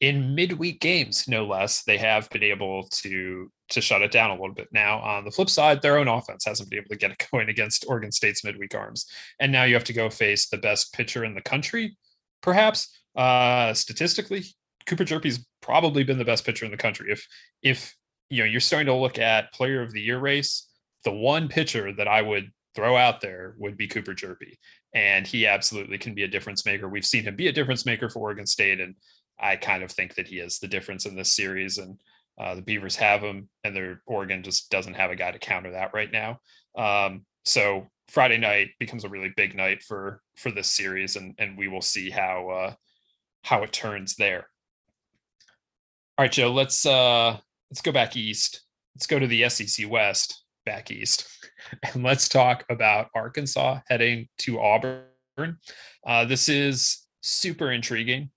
in 0.00 0.34
midweek 0.34 0.80
games, 0.80 1.28
no 1.28 1.44
less, 1.44 1.84
they 1.84 1.98
have 1.98 2.30
been 2.30 2.42
able 2.42 2.88
to 3.02 3.52
to 3.68 3.80
shut 3.82 4.00
it 4.00 4.10
down 4.10 4.30
a 4.30 4.34
little 4.40 4.54
bit. 4.54 4.68
Now, 4.72 5.00
on 5.00 5.26
the 5.26 5.30
flip 5.30 5.50
side, 5.50 5.82
their 5.82 5.98
own 5.98 6.08
offense 6.08 6.46
hasn't 6.46 6.70
been 6.70 6.78
able 6.78 6.88
to 6.88 6.96
get 6.96 7.10
it 7.10 7.28
going 7.30 7.50
against 7.50 7.84
Oregon 7.88 8.10
State's 8.10 8.42
midweek 8.42 8.74
arms, 8.74 9.04
and 9.38 9.52
now 9.52 9.64
you 9.64 9.74
have 9.74 9.84
to 9.84 9.92
go 9.92 10.08
face 10.08 10.48
the 10.48 10.56
best 10.56 10.94
pitcher 10.94 11.26
in 11.26 11.34
the 11.34 11.42
country, 11.42 11.98
perhaps 12.40 12.88
uh, 13.16 13.74
statistically. 13.74 14.46
Cooper 14.86 15.04
Hjerpe's 15.04 15.46
probably 15.70 16.02
been 16.02 16.18
the 16.18 16.24
best 16.24 16.44
pitcher 16.44 16.64
in 16.64 16.70
the 16.72 16.76
country. 16.76 17.12
If 17.12 17.26
if 17.62 17.94
you 18.28 18.38
know 18.42 18.44
you're 18.44 18.60
starting 18.60 18.86
to 18.86 18.94
look 18.94 19.18
at 19.18 19.52
player 19.52 19.82
of 19.82 19.92
the 19.92 20.00
year 20.00 20.18
race, 20.18 20.68
the 21.04 21.12
one 21.12 21.48
pitcher 21.48 21.92
that 21.92 22.08
I 22.08 22.22
would 22.22 22.50
throw 22.74 22.96
out 22.96 23.20
there 23.20 23.54
would 23.58 23.76
be 23.76 23.88
Cooper 23.88 24.14
Hjerpe. 24.14 24.56
And 24.94 25.26
he 25.26 25.46
absolutely 25.46 25.98
can 25.98 26.14
be 26.14 26.24
a 26.24 26.28
difference 26.28 26.66
maker. 26.66 26.88
We've 26.88 27.06
seen 27.06 27.24
him 27.24 27.36
be 27.36 27.48
a 27.48 27.52
difference 27.52 27.86
maker 27.86 28.08
for 28.08 28.20
Oregon 28.20 28.46
State. 28.46 28.80
And 28.80 28.94
I 29.38 29.56
kind 29.56 29.82
of 29.82 29.90
think 29.90 30.14
that 30.14 30.26
he 30.26 30.38
is 30.38 30.58
the 30.58 30.68
difference 30.68 31.06
in 31.06 31.14
this 31.14 31.32
series. 31.32 31.78
And 31.78 31.98
uh, 32.38 32.54
the 32.54 32.62
Beavers 32.62 32.96
have 32.96 33.20
him, 33.20 33.48
and 33.64 33.76
their 33.76 34.02
Oregon 34.06 34.42
just 34.42 34.70
doesn't 34.70 34.94
have 34.94 35.10
a 35.10 35.16
guy 35.16 35.30
to 35.30 35.38
counter 35.38 35.72
that 35.72 35.94
right 35.94 36.10
now. 36.10 36.40
Um, 36.76 37.24
so 37.44 37.86
Friday 38.08 38.38
night 38.38 38.70
becomes 38.78 39.04
a 39.04 39.08
really 39.08 39.32
big 39.36 39.54
night 39.54 39.82
for 39.82 40.22
for 40.36 40.50
this 40.50 40.68
series, 40.68 41.16
and 41.16 41.34
and 41.38 41.58
we 41.58 41.68
will 41.68 41.82
see 41.82 42.08
how 42.08 42.48
uh, 42.48 42.74
how 43.44 43.62
it 43.62 43.72
turns 43.72 44.16
there. 44.16 44.48
All 46.20 46.24
right, 46.24 46.32
Joe, 46.32 46.52
let's 46.52 46.84
uh 46.84 47.38
let's 47.70 47.80
go 47.80 47.92
back 47.92 48.14
east. 48.14 48.66
Let's 48.94 49.06
go 49.06 49.18
to 49.18 49.26
the 49.26 49.48
SEC 49.48 49.90
West, 49.90 50.44
back 50.66 50.90
east. 50.90 51.26
And 51.94 52.02
let's 52.02 52.28
talk 52.28 52.64
about 52.68 53.08
Arkansas 53.14 53.80
heading 53.88 54.28
to 54.40 54.60
Auburn. 54.60 55.06
Uh, 56.06 56.26
this 56.26 56.50
is 56.50 57.06
super 57.22 57.72
intriguing 57.72 58.30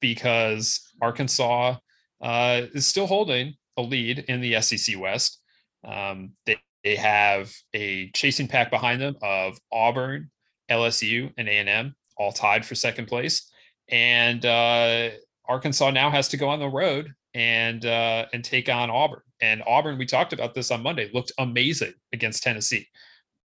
because 0.00 0.80
Arkansas 1.00 1.76
uh, 2.20 2.62
is 2.74 2.88
still 2.88 3.06
holding 3.06 3.54
a 3.76 3.82
lead 3.82 4.24
in 4.26 4.40
the 4.40 4.60
SEC 4.60 4.98
West. 4.98 5.40
Um, 5.84 6.32
they, 6.44 6.56
they 6.82 6.96
have 6.96 7.52
a 7.72 8.10
chasing 8.14 8.48
pack 8.48 8.68
behind 8.68 9.00
them 9.00 9.14
of 9.22 9.58
Auburn, 9.70 10.32
LSU, 10.68 11.32
and 11.36 11.48
A&M, 11.48 11.94
all 12.16 12.32
tied 12.32 12.66
for 12.66 12.74
second 12.74 13.06
place. 13.06 13.48
And 13.88 14.44
uh, 14.44 15.10
Arkansas 15.48 15.90
now 15.90 16.10
has 16.10 16.28
to 16.30 16.36
go 16.36 16.48
on 16.48 16.58
the 16.58 16.68
road 16.68 17.12
and 17.34 17.84
uh, 17.84 18.26
and 18.32 18.44
take 18.44 18.68
on 18.68 18.90
Auburn. 18.90 19.20
And 19.40 19.62
Auburn, 19.66 19.98
we 19.98 20.06
talked 20.06 20.32
about 20.32 20.54
this 20.54 20.70
on 20.70 20.82
Monday, 20.82 21.10
looked 21.12 21.32
amazing 21.38 21.94
against 22.12 22.42
Tennessee. 22.42 22.88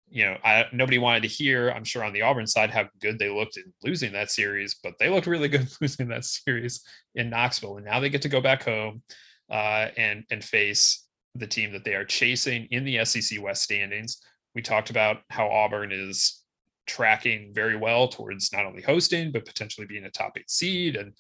You 0.10 0.26
know, 0.26 0.38
I, 0.43 0.65
nobody 0.72 1.00
wanted 1.00 1.24
to 1.24 1.30
hear, 1.30 1.69
I'm 1.69 1.84
sure, 1.84 2.04
on 2.04 2.13
the 2.13 2.22
Auburn 2.22 2.46
side, 2.46 2.69
how 2.69 2.88
good 3.02 3.17
they 3.17 3.30
looked 3.30 3.58
in 3.58 3.74
losing 3.84 4.13
that 4.13 4.32
series, 4.32 4.76
but 4.84 4.93
they 5.00 5.10
looked 5.10 5.28
really 5.28 5.48
good 5.48 5.67
losing 5.82 6.08
that 6.10 6.26
series 6.26 6.82
in 7.15 7.30
Knoxville. 7.30 7.78
And 7.78 7.86
now 7.86 8.00
they 8.00 8.10
get 8.10 8.22
to 8.24 8.30
go 8.30 8.41
back 8.41 8.63
home 8.63 9.02
uh, 9.52 9.89
and 9.98 10.24
and 10.32 10.43
face 10.43 11.08
the 11.36 11.48
team 11.48 11.72
that 11.74 11.84
they 11.84 11.96
are 11.96 12.06
chasing 12.06 12.67
in 12.72 12.86
the 12.86 13.04
SEC 13.06 13.41
West 13.41 13.63
standings. 13.63 14.22
We 14.56 14.62
talked 14.62 14.91
about 14.91 15.22
how 15.30 15.50
Auburn 15.50 15.91
is 15.91 16.43
tracking 16.86 17.52
very 17.54 17.76
well 17.76 18.08
towards 18.08 18.52
not 18.52 18.65
only 18.65 18.82
hosting 18.82 19.32
but 19.32 19.46
potentially 19.46 19.88
being 19.88 20.04
a 20.04 20.12
top 20.12 20.34
eight 20.38 20.50
seed 20.50 20.98
and 20.98 21.13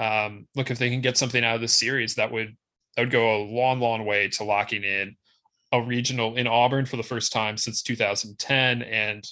um, 0.00 0.46
look 0.56 0.70
if 0.70 0.78
they 0.78 0.88
can 0.88 1.02
get 1.02 1.18
something 1.18 1.44
out 1.44 1.54
of 1.54 1.60
this 1.60 1.78
series 1.78 2.14
that 2.14 2.32
would 2.32 2.56
that 2.96 3.02
would 3.02 3.10
go 3.10 3.36
a 3.36 3.44
long 3.44 3.80
long 3.80 4.06
way 4.06 4.28
to 4.28 4.44
locking 4.44 4.82
in 4.82 5.14
a 5.72 5.80
regional 5.80 6.36
in 6.36 6.46
auburn 6.46 6.86
for 6.86 6.96
the 6.96 7.02
first 7.02 7.32
time 7.32 7.56
since 7.56 7.82
2010 7.82 8.82
and 8.82 9.24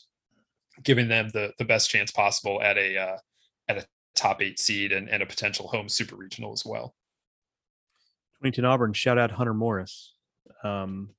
giving 0.83 1.09
them 1.09 1.31
the 1.33 1.53
the 1.59 1.65
best 1.65 1.89
chance 1.89 2.11
possible 2.11 2.61
at 2.63 2.77
a 2.77 2.99
uh, 2.99 3.17
at 3.69 3.79
a 3.79 3.87
top 4.15 4.43
eight 4.43 4.59
seed 4.59 4.93
and, 4.93 5.09
and 5.09 5.23
a 5.23 5.27
potential 5.27 5.69
home 5.69 5.89
super 5.89 6.17
regional 6.17 6.53
as 6.53 6.65
well 6.67 6.95
2010 8.43 8.65
auburn 8.67 8.93
shout 8.93 9.19
out 9.19 9.31
hunter 9.31 9.55
morris 9.55 10.15
um, 10.65 11.11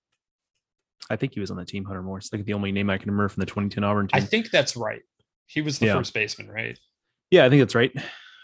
I 1.10 1.16
think 1.16 1.34
he 1.34 1.40
was 1.40 1.50
on 1.50 1.58
the 1.58 1.66
team, 1.66 1.86
Hunter 1.86 2.04
Morris. 2.04 2.32
Like 2.32 2.46
the 2.46 2.54
only 2.54 2.72
name 2.72 2.90
I 2.90 2.98
can 2.98 3.10
remember 3.10 3.30
from 3.30 3.42
the 3.42 3.46
2010 3.46 3.84
Auburn 3.84 4.08
team. 4.10 4.22
I 4.22 4.24
think 4.24 4.52
that's 4.52 4.76
right. 4.76 5.02
He 5.48 5.62
was 5.62 5.80
the 5.80 5.88
yeah. 5.88 5.94
first 5.96 6.14
baseman, 6.14 6.52
right? 6.52 6.78
Yeah, 7.32 7.46
I 7.46 7.50
think 7.50 7.62
that's 7.62 7.74
right 7.74 7.92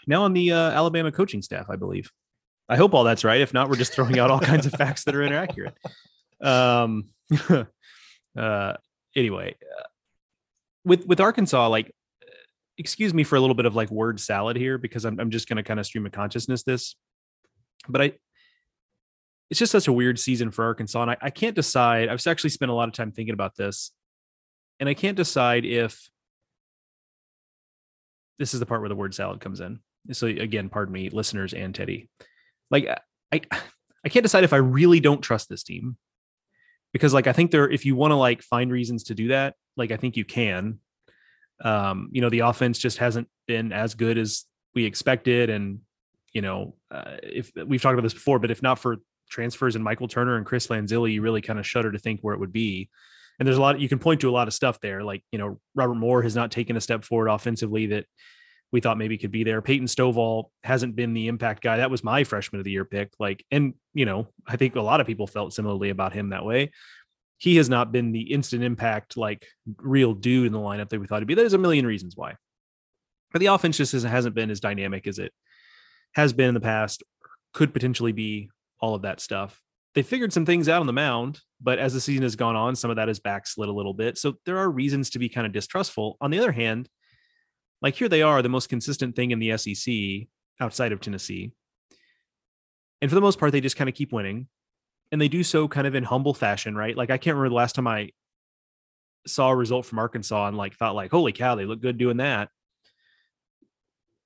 now 0.06 0.24
on 0.24 0.32
the 0.32 0.52
uh, 0.52 0.70
Alabama 0.70 1.10
coaching 1.10 1.42
staff, 1.42 1.66
I 1.68 1.76
believe. 1.76 2.10
I 2.68 2.76
hope 2.76 2.94
all 2.94 3.04
that's 3.04 3.24
right. 3.24 3.40
If 3.40 3.54
not, 3.54 3.68
we're 3.68 3.76
just 3.76 3.92
throwing 3.92 4.18
out 4.18 4.30
all 4.30 4.40
kinds 4.40 4.66
of 4.66 4.72
facts 4.72 5.04
that 5.04 5.14
are 5.14 5.22
inaccurate. 5.22 5.74
Um, 6.42 7.06
uh, 8.38 8.74
anyway, 9.14 9.56
uh, 9.62 9.82
with 10.84 11.06
with 11.06 11.20
Arkansas, 11.20 11.68
like, 11.68 11.92
excuse 12.78 13.14
me 13.14 13.24
for 13.24 13.36
a 13.36 13.40
little 13.40 13.54
bit 13.54 13.66
of 13.66 13.76
like 13.76 13.90
word 13.90 14.20
salad 14.20 14.56
here 14.56 14.78
because 14.78 15.04
I'm 15.04 15.20
I'm 15.20 15.30
just 15.30 15.48
going 15.48 15.56
to 15.56 15.62
kind 15.62 15.78
of 15.78 15.86
stream 15.86 16.06
of 16.06 16.12
consciousness 16.12 16.62
this, 16.62 16.96
but 17.88 18.02
I. 18.02 18.12
It's 19.48 19.60
just 19.60 19.70
such 19.70 19.86
a 19.86 19.92
weird 19.92 20.18
season 20.18 20.50
for 20.50 20.64
Arkansas, 20.64 21.02
and 21.02 21.12
I, 21.12 21.16
I 21.22 21.30
can't 21.30 21.54
decide. 21.54 22.08
I've 22.08 22.26
actually 22.26 22.50
spent 22.50 22.72
a 22.72 22.74
lot 22.74 22.88
of 22.88 22.94
time 22.94 23.12
thinking 23.12 23.32
about 23.32 23.54
this, 23.54 23.92
and 24.80 24.88
I 24.88 24.94
can't 24.94 25.16
decide 25.16 25.64
if 25.64 26.10
this 28.40 28.54
is 28.54 28.60
the 28.60 28.66
part 28.66 28.80
where 28.80 28.88
the 28.88 28.96
word 28.96 29.14
salad 29.14 29.38
comes 29.38 29.60
in 29.60 29.78
so 30.12 30.26
again, 30.26 30.68
pardon 30.68 30.92
me, 30.92 31.10
listeners 31.10 31.54
and 31.54 31.74
Teddy. 31.74 32.08
Like 32.70 32.86
I 33.32 33.40
I 34.04 34.08
can't 34.08 34.22
decide 34.22 34.44
if 34.44 34.52
I 34.52 34.58
really 34.58 35.00
don't 35.00 35.22
trust 35.22 35.48
this 35.48 35.62
team. 35.62 35.96
Because 36.92 37.12
like 37.12 37.26
I 37.26 37.32
think 37.32 37.50
there 37.50 37.68
if 37.68 37.84
you 37.84 37.96
want 37.96 38.12
to 38.12 38.16
like 38.16 38.42
find 38.42 38.70
reasons 38.72 39.04
to 39.04 39.14
do 39.14 39.28
that, 39.28 39.54
like 39.76 39.90
I 39.90 39.96
think 39.96 40.16
you 40.16 40.24
can. 40.24 40.80
Um, 41.62 42.10
you 42.12 42.20
know, 42.20 42.28
the 42.28 42.40
offense 42.40 42.78
just 42.78 42.98
hasn't 42.98 43.28
been 43.46 43.72
as 43.72 43.94
good 43.94 44.18
as 44.18 44.44
we 44.74 44.84
expected 44.84 45.48
and 45.48 45.80
you 46.32 46.42
know, 46.42 46.74
uh, 46.90 47.16
if 47.22 47.50
we've 47.66 47.80
talked 47.80 47.94
about 47.94 48.02
this 48.02 48.12
before, 48.12 48.38
but 48.38 48.50
if 48.50 48.62
not 48.62 48.78
for 48.78 48.98
transfers 49.30 49.74
and 49.74 49.82
Michael 49.82 50.06
Turner 50.06 50.36
and 50.36 50.44
Chris 50.44 50.66
Lanzilli, 50.66 51.14
you 51.14 51.22
really 51.22 51.40
kind 51.40 51.58
of 51.58 51.66
shudder 51.66 51.90
to 51.90 51.98
think 51.98 52.20
where 52.20 52.34
it 52.34 52.40
would 52.40 52.52
be. 52.52 52.90
And 53.38 53.46
there's 53.46 53.56
a 53.56 53.60
lot 53.62 53.80
you 53.80 53.88
can 53.88 53.98
point 53.98 54.20
to 54.20 54.28
a 54.28 54.32
lot 54.32 54.46
of 54.46 54.52
stuff 54.52 54.78
there. 54.80 55.02
Like, 55.02 55.24
you 55.32 55.38
know, 55.38 55.60
Robert 55.74 55.94
Moore 55.94 56.22
has 56.22 56.36
not 56.36 56.50
taken 56.50 56.76
a 56.76 56.80
step 56.80 57.04
forward 57.04 57.28
offensively 57.28 57.86
that 57.86 58.04
we 58.72 58.80
thought 58.80 58.98
maybe 58.98 59.16
could 59.16 59.30
be 59.30 59.44
there. 59.44 59.62
Peyton 59.62 59.86
Stovall 59.86 60.50
hasn't 60.64 60.96
been 60.96 61.14
the 61.14 61.28
impact 61.28 61.62
guy. 61.62 61.76
That 61.76 61.90
was 61.90 62.02
my 62.02 62.24
freshman 62.24 62.60
of 62.60 62.64
the 62.64 62.72
year 62.72 62.84
pick. 62.84 63.12
Like, 63.18 63.44
and 63.50 63.74
you 63.94 64.04
know, 64.04 64.28
I 64.46 64.56
think 64.56 64.76
a 64.76 64.80
lot 64.80 65.00
of 65.00 65.06
people 65.06 65.26
felt 65.26 65.54
similarly 65.54 65.90
about 65.90 66.12
him 66.12 66.30
that 66.30 66.44
way. 66.44 66.72
he 67.38 67.56
has 67.56 67.68
not 67.68 67.92
been 67.92 68.12
the 68.12 68.32
instant 68.32 68.62
impact 68.62 69.16
like 69.16 69.46
real 69.78 70.14
dude 70.14 70.46
in 70.46 70.52
the 70.52 70.58
lineup 70.58 70.88
that 70.88 71.00
we 71.00 71.06
thought 71.06 71.20
he'd 71.20 71.28
be. 71.28 71.34
There's 71.34 71.52
a 71.52 71.58
million 71.58 71.86
reasons 71.86 72.16
why, 72.16 72.36
but 73.32 73.40
the 73.40 73.46
offense 73.46 73.76
just 73.76 73.92
hasn't 73.92 74.34
been 74.34 74.50
as 74.50 74.60
dynamic 74.60 75.06
as 75.06 75.18
it 75.18 75.32
has 76.14 76.32
been 76.32 76.48
in 76.48 76.54
the 76.54 76.60
past. 76.60 77.02
Could 77.52 77.72
potentially 77.72 78.12
be 78.12 78.50
all 78.80 78.94
of 78.94 79.02
that 79.02 79.20
stuff. 79.20 79.60
They 79.94 80.02
figured 80.02 80.32
some 80.32 80.44
things 80.44 80.68
out 80.68 80.80
on 80.80 80.86
the 80.86 80.92
mound, 80.92 81.40
but 81.60 81.78
as 81.78 81.94
the 81.94 82.00
season 82.00 82.22
has 82.22 82.36
gone 82.36 82.56
on, 82.56 82.76
some 82.76 82.90
of 82.90 82.96
that 82.96 83.08
has 83.08 83.18
backslid 83.18 83.68
a 83.68 83.72
little 83.72 83.94
bit. 83.94 84.18
So 84.18 84.34
there 84.44 84.58
are 84.58 84.70
reasons 84.70 85.10
to 85.10 85.18
be 85.18 85.30
kind 85.30 85.46
of 85.46 85.54
distrustful. 85.54 86.18
On 86.20 86.30
the 86.30 86.38
other 86.38 86.52
hand, 86.52 86.88
like 87.86 87.94
here 87.94 88.08
they 88.08 88.22
are, 88.22 88.42
the 88.42 88.48
most 88.48 88.68
consistent 88.68 89.14
thing 89.14 89.30
in 89.30 89.38
the 89.38 89.56
SEC 89.56 90.26
outside 90.60 90.90
of 90.90 91.00
Tennessee. 91.00 91.52
And 93.00 93.08
for 93.08 93.14
the 93.14 93.20
most 93.20 93.38
part, 93.38 93.52
they 93.52 93.60
just 93.60 93.76
kind 93.76 93.88
of 93.88 93.94
keep 93.94 94.12
winning 94.12 94.48
and 95.12 95.20
they 95.20 95.28
do 95.28 95.44
so 95.44 95.68
kind 95.68 95.86
of 95.86 95.94
in 95.94 96.02
humble 96.02 96.34
fashion, 96.34 96.74
right? 96.74 96.96
Like 96.96 97.10
I 97.10 97.16
can't 97.16 97.36
remember 97.36 97.50
the 97.50 97.54
last 97.54 97.76
time 97.76 97.86
I 97.86 98.10
saw 99.24 99.50
a 99.50 99.54
result 99.54 99.86
from 99.86 100.00
Arkansas 100.00 100.48
and 100.48 100.56
like 100.56 100.74
thought 100.74 100.96
like, 100.96 101.12
holy 101.12 101.30
cow, 101.30 101.54
they 101.54 101.64
look 101.64 101.80
good 101.80 101.96
doing 101.96 102.16
that. 102.16 102.48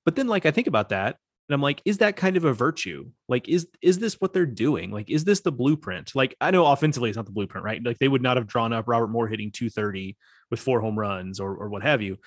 But 0.05 0.15
then 0.15 0.27
like 0.27 0.47
I 0.47 0.51
think 0.51 0.65
about 0.65 0.89
that 0.89 1.17
and 1.47 1.53
I'm 1.53 1.61
like, 1.61 1.83
is 1.85 1.99
that 1.99 2.15
kind 2.15 2.37
of 2.37 2.45
a 2.45 2.53
virtue? 2.53 3.11
Like, 3.29 3.47
is 3.47 3.67
is 3.83 3.99
this 3.99 4.15
what 4.15 4.33
they're 4.33 4.47
doing? 4.47 4.89
Like, 4.89 5.11
is 5.11 5.23
this 5.23 5.41
the 5.41 5.51
blueprint? 5.51 6.15
Like, 6.15 6.35
I 6.41 6.49
know 6.49 6.65
offensively 6.65 7.11
it's 7.11 7.17
not 7.17 7.27
the 7.27 7.31
blueprint, 7.31 7.63
right? 7.63 7.85
Like 7.85 7.99
they 7.99 8.07
would 8.07 8.23
not 8.23 8.37
have 8.37 8.47
drawn 8.47 8.73
up 8.73 8.87
Robert 8.87 9.09
Moore 9.09 9.27
hitting 9.27 9.51
230 9.51 10.17
with 10.49 10.59
four 10.59 10.81
home 10.81 10.97
runs 10.97 11.39
or 11.39 11.55
or 11.55 11.69
what 11.69 11.83
have 11.83 12.01
you. 12.01 12.17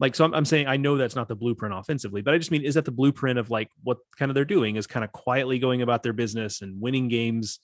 Like, 0.00 0.14
so 0.14 0.24
I'm, 0.24 0.34
I'm 0.34 0.44
saying 0.44 0.66
I 0.66 0.76
know 0.76 0.96
that's 0.96 1.14
not 1.14 1.28
the 1.28 1.36
blueprint 1.36 1.74
offensively, 1.74 2.20
but 2.20 2.34
I 2.34 2.38
just 2.38 2.50
mean, 2.50 2.64
is 2.64 2.74
that 2.74 2.84
the 2.84 2.90
blueprint 2.90 3.38
of 3.38 3.50
like 3.50 3.70
what 3.82 3.98
kind 4.18 4.30
of 4.30 4.34
they're 4.34 4.44
doing 4.44 4.76
is 4.76 4.86
kind 4.86 5.04
of 5.04 5.12
quietly 5.12 5.58
going 5.58 5.82
about 5.82 6.02
their 6.02 6.12
business 6.12 6.62
and 6.62 6.80
winning 6.80 7.08
games 7.08 7.60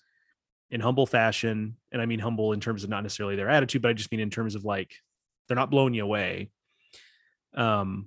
in 0.71 0.81
humble 0.81 1.07
fashion. 1.07 1.77
And 1.91 2.01
I 2.01 2.07
mean 2.07 2.21
humble 2.21 2.53
in 2.53 2.61
terms 2.61 2.85
of 2.85 2.91
not 2.91 3.03
necessarily 3.03 3.37
their 3.37 3.49
attitude, 3.49 3.83
but 3.83 3.91
I 3.91 3.95
just 3.95 4.13
mean 4.13 4.21
in 4.21 4.31
terms 4.31 4.55
of 4.55 4.65
like 4.65 4.95
they're 5.49 5.57
not 5.57 5.71
blowing 5.71 5.95
you 5.95 6.05
away. 6.05 6.51
Um, 7.55 8.07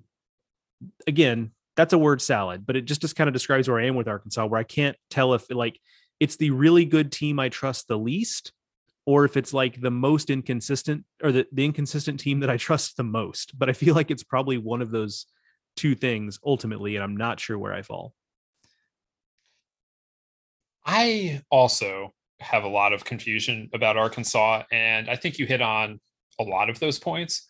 again, 1.05 1.51
that's 1.75 1.93
a 1.93 1.97
word 1.97 2.21
salad, 2.21 2.65
but 2.65 2.75
it 2.75 2.85
just 2.85 3.01
just 3.01 3.15
kind 3.15 3.27
of 3.27 3.33
describes 3.33 3.67
where 3.67 3.79
I 3.79 3.87
am 3.87 3.95
with 3.95 4.07
Arkansas, 4.07 4.45
where 4.45 4.59
I 4.59 4.63
can't 4.63 4.95
tell 5.09 5.33
if 5.33 5.49
like 5.49 5.79
it's 6.19 6.37
the 6.37 6.51
really 6.51 6.85
good 6.85 7.11
team 7.11 7.39
I 7.39 7.49
trust 7.49 7.87
the 7.87 7.97
least, 7.97 8.53
or 9.05 9.25
if 9.25 9.35
it's 9.35 9.53
like 9.53 9.81
the 9.81 9.91
most 9.91 10.29
inconsistent 10.29 11.03
or 11.21 11.31
the, 11.31 11.45
the 11.51 11.65
inconsistent 11.65 12.19
team 12.19 12.39
that 12.39 12.49
I 12.49 12.57
trust 12.57 12.97
the 12.97 13.03
most. 13.03 13.57
But 13.57 13.69
I 13.69 13.73
feel 13.73 13.95
like 13.95 14.11
it's 14.11 14.23
probably 14.23 14.57
one 14.57 14.81
of 14.81 14.91
those 14.91 15.25
two 15.75 15.95
things 15.95 16.39
ultimately, 16.45 16.95
and 16.95 17.03
I'm 17.03 17.17
not 17.17 17.39
sure 17.39 17.57
where 17.57 17.73
I 17.73 17.81
fall. 17.81 18.13
I 20.85 21.41
also 21.49 22.13
have 22.39 22.63
a 22.63 22.69
lot 22.69 22.93
of 22.93 23.05
confusion 23.05 23.69
about 23.73 23.97
Arkansas, 23.97 24.63
and 24.71 25.09
I 25.09 25.15
think 25.15 25.39
you 25.39 25.45
hit 25.45 25.61
on 25.61 25.99
a 26.39 26.43
lot 26.43 26.69
of 26.69 26.79
those 26.79 26.99
points. 26.99 27.47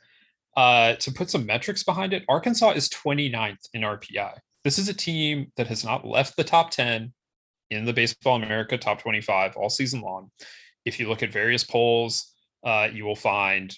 Uh, 0.55 0.93
to 0.97 1.11
put 1.11 1.31
some 1.31 1.47
metrics 1.47 1.83
behind 1.83 2.13
it, 2.13 2.23
Arkansas 2.29 2.71
is 2.71 2.87
29th 2.89 3.57
in 3.73 3.81
RPI. 3.81 4.37
This 4.63 4.77
is 4.77 4.87
a 4.87 4.93
team 4.93 5.51
that 5.57 5.67
has 5.67 5.83
not 5.83 6.05
left 6.05 6.37
the 6.37 6.43
top 6.43 6.69
10 6.69 7.11
in 7.71 7.85
the 7.85 7.93
Baseball 7.93 8.35
America 8.35 8.77
top 8.77 9.01
25 9.01 9.57
all 9.57 9.69
season 9.69 10.01
long. 10.01 10.29
If 10.85 10.99
you 10.99 11.07
look 11.07 11.23
at 11.23 11.31
various 11.31 11.63
polls, 11.63 12.33
uh, 12.63 12.89
you 12.91 13.05
will 13.05 13.15
find 13.15 13.75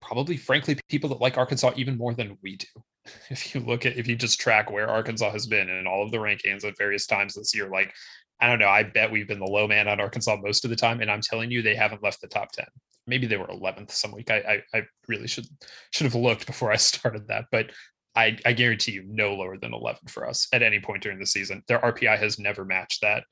probably, 0.00 0.36
frankly, 0.36 0.78
people 0.88 1.08
that 1.10 1.20
like 1.20 1.38
Arkansas 1.38 1.72
even 1.76 1.96
more 1.96 2.14
than 2.14 2.38
we 2.42 2.56
do. 2.56 2.66
If 3.28 3.54
you 3.54 3.60
look 3.60 3.84
at, 3.84 3.98
if 3.98 4.08
you 4.08 4.16
just 4.16 4.40
track 4.40 4.70
where 4.70 4.88
Arkansas 4.88 5.30
has 5.30 5.46
been 5.46 5.68
in 5.68 5.86
all 5.86 6.02
of 6.02 6.10
the 6.10 6.16
rankings 6.16 6.64
at 6.64 6.78
various 6.78 7.06
times 7.06 7.34
this 7.34 7.54
year, 7.54 7.68
like 7.68 7.92
I 8.40 8.48
don't 8.48 8.58
know. 8.58 8.68
I 8.68 8.82
bet 8.82 9.10
we've 9.10 9.28
been 9.28 9.38
the 9.38 9.44
low 9.44 9.68
man 9.68 9.88
on 9.88 10.00
Arkansas 10.00 10.36
most 10.42 10.64
of 10.64 10.70
the 10.70 10.76
time, 10.76 11.00
and 11.00 11.10
I'm 11.10 11.20
telling 11.20 11.50
you, 11.50 11.60
they 11.60 11.74
haven't 11.74 12.02
left 12.02 12.22
the 12.22 12.28
top 12.28 12.52
ten. 12.52 12.66
Maybe 13.06 13.26
they 13.26 13.36
were 13.36 13.46
11th 13.46 13.90
some 13.90 14.12
week. 14.12 14.30
I 14.30 14.62
I, 14.72 14.78
I 14.78 14.82
really 15.06 15.28
should 15.28 15.46
should 15.90 16.06
have 16.06 16.14
looked 16.14 16.46
before 16.46 16.72
I 16.72 16.76
started 16.90 17.28
that, 17.28 17.44
but 17.52 17.70
I, 18.16 18.38
I 18.46 18.52
guarantee 18.52 18.92
you 18.92 19.04
no 19.06 19.34
lower 19.34 19.58
than 19.58 19.74
11 19.74 20.02
for 20.08 20.26
us 20.26 20.46
at 20.52 20.62
any 20.62 20.80
point 20.80 21.02
during 21.02 21.18
the 21.18 21.26
season. 21.26 21.62
Their 21.66 21.80
RPI 21.80 22.18
has 22.18 22.38
never 22.38 22.64
matched 22.64 23.00
that, 23.02 23.24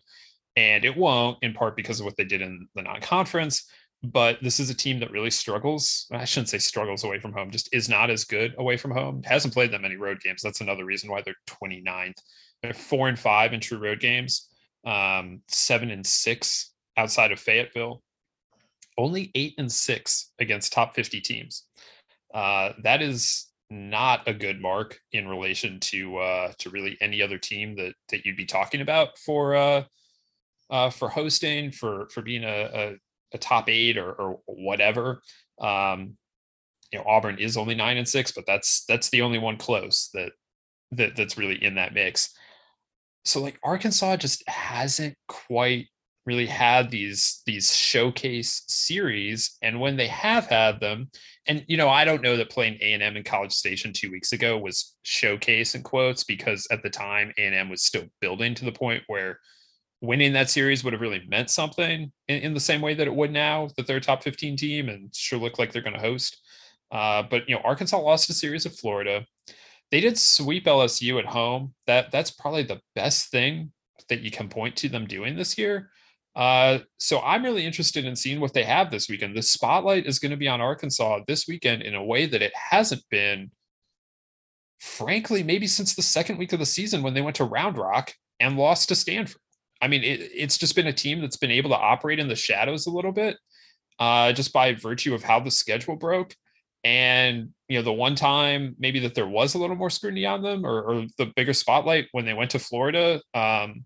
and 0.56 0.84
it 0.84 0.96
won't 0.96 1.38
in 1.42 1.54
part 1.54 1.76
because 1.76 2.00
of 2.00 2.06
what 2.06 2.16
they 2.16 2.24
did 2.24 2.42
in 2.42 2.68
the 2.74 2.82
non-conference. 2.82 3.68
But 4.04 4.38
this 4.42 4.58
is 4.58 4.68
a 4.68 4.74
team 4.74 4.98
that 5.00 5.12
really 5.12 5.30
struggles. 5.30 6.06
I 6.10 6.24
shouldn't 6.24 6.48
say 6.48 6.58
struggles 6.58 7.04
away 7.04 7.20
from 7.20 7.32
home, 7.32 7.52
just 7.52 7.72
is 7.72 7.88
not 7.88 8.10
as 8.10 8.24
good 8.24 8.54
away 8.58 8.76
from 8.76 8.90
home. 8.90 9.22
Hasn't 9.24 9.54
played 9.54 9.72
that 9.72 9.80
many 9.80 9.96
road 9.96 10.20
games. 10.20 10.42
That's 10.42 10.60
another 10.60 10.84
reason 10.84 11.08
why 11.08 11.22
they're 11.22 11.36
29th. 11.46 12.18
They're 12.62 12.74
four 12.74 13.08
and 13.08 13.18
five 13.18 13.52
in 13.52 13.60
true 13.60 13.78
road 13.78 14.00
games 14.00 14.48
um, 14.84 15.42
seven 15.48 15.90
and 15.90 16.06
six 16.06 16.72
outside 16.96 17.32
of 17.32 17.40
Fayetteville, 17.40 18.02
only 18.98 19.30
eight 19.34 19.54
and 19.58 19.70
six 19.70 20.32
against 20.38 20.72
top 20.72 20.94
50 20.94 21.20
teams. 21.20 21.64
Uh, 22.34 22.72
that 22.82 23.02
is 23.02 23.48
not 23.70 24.26
a 24.28 24.34
good 24.34 24.60
mark 24.60 24.98
in 25.12 25.28
relation 25.28 25.80
to 25.80 26.18
uh, 26.18 26.52
to 26.58 26.70
really 26.70 26.96
any 27.00 27.22
other 27.22 27.38
team 27.38 27.74
that 27.76 27.94
that 28.10 28.26
you'd 28.26 28.36
be 28.36 28.44
talking 28.44 28.80
about 28.80 29.18
for 29.18 29.54
uh, 29.54 29.84
uh, 30.72 30.90
for 30.90 31.08
hosting 31.08 31.70
for 31.70 32.08
for 32.08 32.22
being 32.22 32.42
a, 32.42 32.48
a, 32.74 32.92
a 33.34 33.38
top 33.38 33.68
eight 33.68 33.96
or, 33.96 34.12
or 34.12 34.40
whatever. 34.46 35.22
Um, 35.60 36.16
you 36.90 36.98
know, 36.98 37.04
Auburn 37.06 37.38
is 37.38 37.56
only 37.56 37.76
nine 37.76 37.96
and 37.96 38.08
six, 38.08 38.32
but 38.32 38.44
that's 38.46 38.84
that's 38.86 39.08
the 39.10 39.22
only 39.22 39.38
one 39.38 39.56
close 39.56 40.10
that 40.14 40.32
that 40.90 41.14
that's 41.14 41.38
really 41.38 41.62
in 41.62 41.76
that 41.76 41.94
mix 41.94 42.34
so 43.24 43.40
like 43.40 43.58
Arkansas 43.62 44.16
just 44.16 44.42
hasn't 44.48 45.16
quite 45.28 45.86
really 46.24 46.46
had 46.46 46.90
these 46.90 47.42
these 47.46 47.74
showcase 47.74 48.62
series 48.68 49.56
and 49.62 49.80
when 49.80 49.96
they 49.96 50.06
have 50.06 50.46
had 50.46 50.78
them 50.78 51.10
and 51.48 51.64
you 51.66 51.76
know 51.76 51.88
i 51.88 52.04
don't 52.04 52.22
know 52.22 52.36
that 52.36 52.48
playing 52.48 52.78
a&m 52.80 53.16
in 53.16 53.24
college 53.24 53.50
station 53.50 53.92
two 53.92 54.08
weeks 54.08 54.32
ago 54.32 54.56
was 54.56 54.94
showcase 55.02 55.74
in 55.74 55.82
quotes 55.82 56.22
because 56.22 56.64
at 56.70 56.80
the 56.84 56.90
time 56.90 57.32
a&m 57.38 57.68
was 57.68 57.82
still 57.82 58.04
building 58.20 58.54
to 58.54 58.64
the 58.64 58.70
point 58.70 59.02
where 59.08 59.40
winning 60.02 60.34
that 60.34 60.50
series 60.50 60.84
would 60.84 60.92
have 60.92 61.00
really 61.00 61.24
meant 61.28 61.48
something 61.48 62.12
in, 62.28 62.38
in 62.40 62.54
the 62.54 62.60
same 62.60 62.82
way 62.82 62.92
that 62.92 63.06
it 63.06 63.14
would 63.14 63.32
now 63.32 63.68
that 63.76 63.86
they're 63.86 63.96
a 63.96 64.00
top 64.00 64.22
15 64.22 64.56
team 64.56 64.88
and 64.88 65.14
sure 65.14 65.38
look 65.38 65.58
like 65.58 65.72
they're 65.72 65.80
going 65.80 65.94
to 65.94 66.00
host 66.00 66.38
uh, 66.90 67.22
but 67.22 67.48
you 67.48 67.54
know 67.54 67.62
arkansas 67.64 67.98
lost 67.98 68.28
a 68.28 68.34
series 68.34 68.66
of 68.66 68.76
florida 68.76 69.24
they 69.92 70.00
did 70.00 70.18
sweep 70.18 70.64
LSU 70.64 71.18
at 71.18 71.26
home. 71.26 71.74
That 71.86 72.10
that's 72.10 72.30
probably 72.30 72.64
the 72.64 72.80
best 72.96 73.30
thing 73.30 73.72
that 74.08 74.22
you 74.22 74.30
can 74.30 74.48
point 74.48 74.74
to 74.76 74.88
them 74.88 75.06
doing 75.06 75.36
this 75.36 75.56
year. 75.56 75.90
Uh, 76.34 76.78
so 76.98 77.20
I'm 77.20 77.44
really 77.44 77.66
interested 77.66 78.06
in 78.06 78.16
seeing 78.16 78.40
what 78.40 78.54
they 78.54 78.64
have 78.64 78.90
this 78.90 79.08
weekend. 79.10 79.36
The 79.36 79.42
spotlight 79.42 80.06
is 80.06 80.18
going 80.18 80.30
to 80.30 80.38
be 80.38 80.48
on 80.48 80.62
Arkansas 80.62 81.20
this 81.28 81.46
weekend 81.46 81.82
in 81.82 81.94
a 81.94 82.02
way 82.02 82.24
that 82.24 82.40
it 82.40 82.54
hasn't 82.56 83.02
been, 83.10 83.50
frankly, 84.80 85.42
maybe 85.42 85.66
since 85.66 85.94
the 85.94 86.00
second 86.00 86.38
week 86.38 86.54
of 86.54 86.58
the 86.58 86.64
season 86.64 87.02
when 87.02 87.12
they 87.12 87.20
went 87.20 87.36
to 87.36 87.44
Round 87.44 87.76
Rock 87.76 88.14
and 88.40 88.56
lost 88.56 88.88
to 88.88 88.94
Stanford. 88.94 89.42
I 89.82 89.88
mean, 89.88 90.04
it, 90.04 90.30
it's 90.32 90.56
just 90.56 90.76
been 90.76 90.86
a 90.86 90.92
team 90.92 91.20
that's 91.20 91.36
been 91.36 91.50
able 91.50 91.70
to 91.70 91.76
operate 91.76 92.20
in 92.20 92.28
the 92.28 92.36
shadows 92.36 92.86
a 92.86 92.90
little 92.90 93.12
bit, 93.12 93.36
uh, 93.98 94.32
just 94.32 94.52
by 94.52 94.74
virtue 94.74 95.14
of 95.14 95.24
how 95.24 95.40
the 95.40 95.50
schedule 95.50 95.96
broke. 95.96 96.34
And 96.84 97.50
you 97.68 97.78
know, 97.78 97.82
the 97.82 97.92
one 97.92 98.14
time 98.14 98.76
maybe 98.78 99.00
that 99.00 99.14
there 99.14 99.26
was 99.26 99.54
a 99.54 99.58
little 99.58 99.76
more 99.76 99.90
scrutiny 99.90 100.24
on 100.24 100.42
them, 100.42 100.64
or, 100.64 100.82
or 100.82 101.06
the 101.18 101.32
bigger 101.36 101.52
spotlight 101.52 102.06
when 102.12 102.24
they 102.24 102.34
went 102.34 102.52
to 102.52 102.58
Florida. 102.58 103.20
Um, 103.34 103.84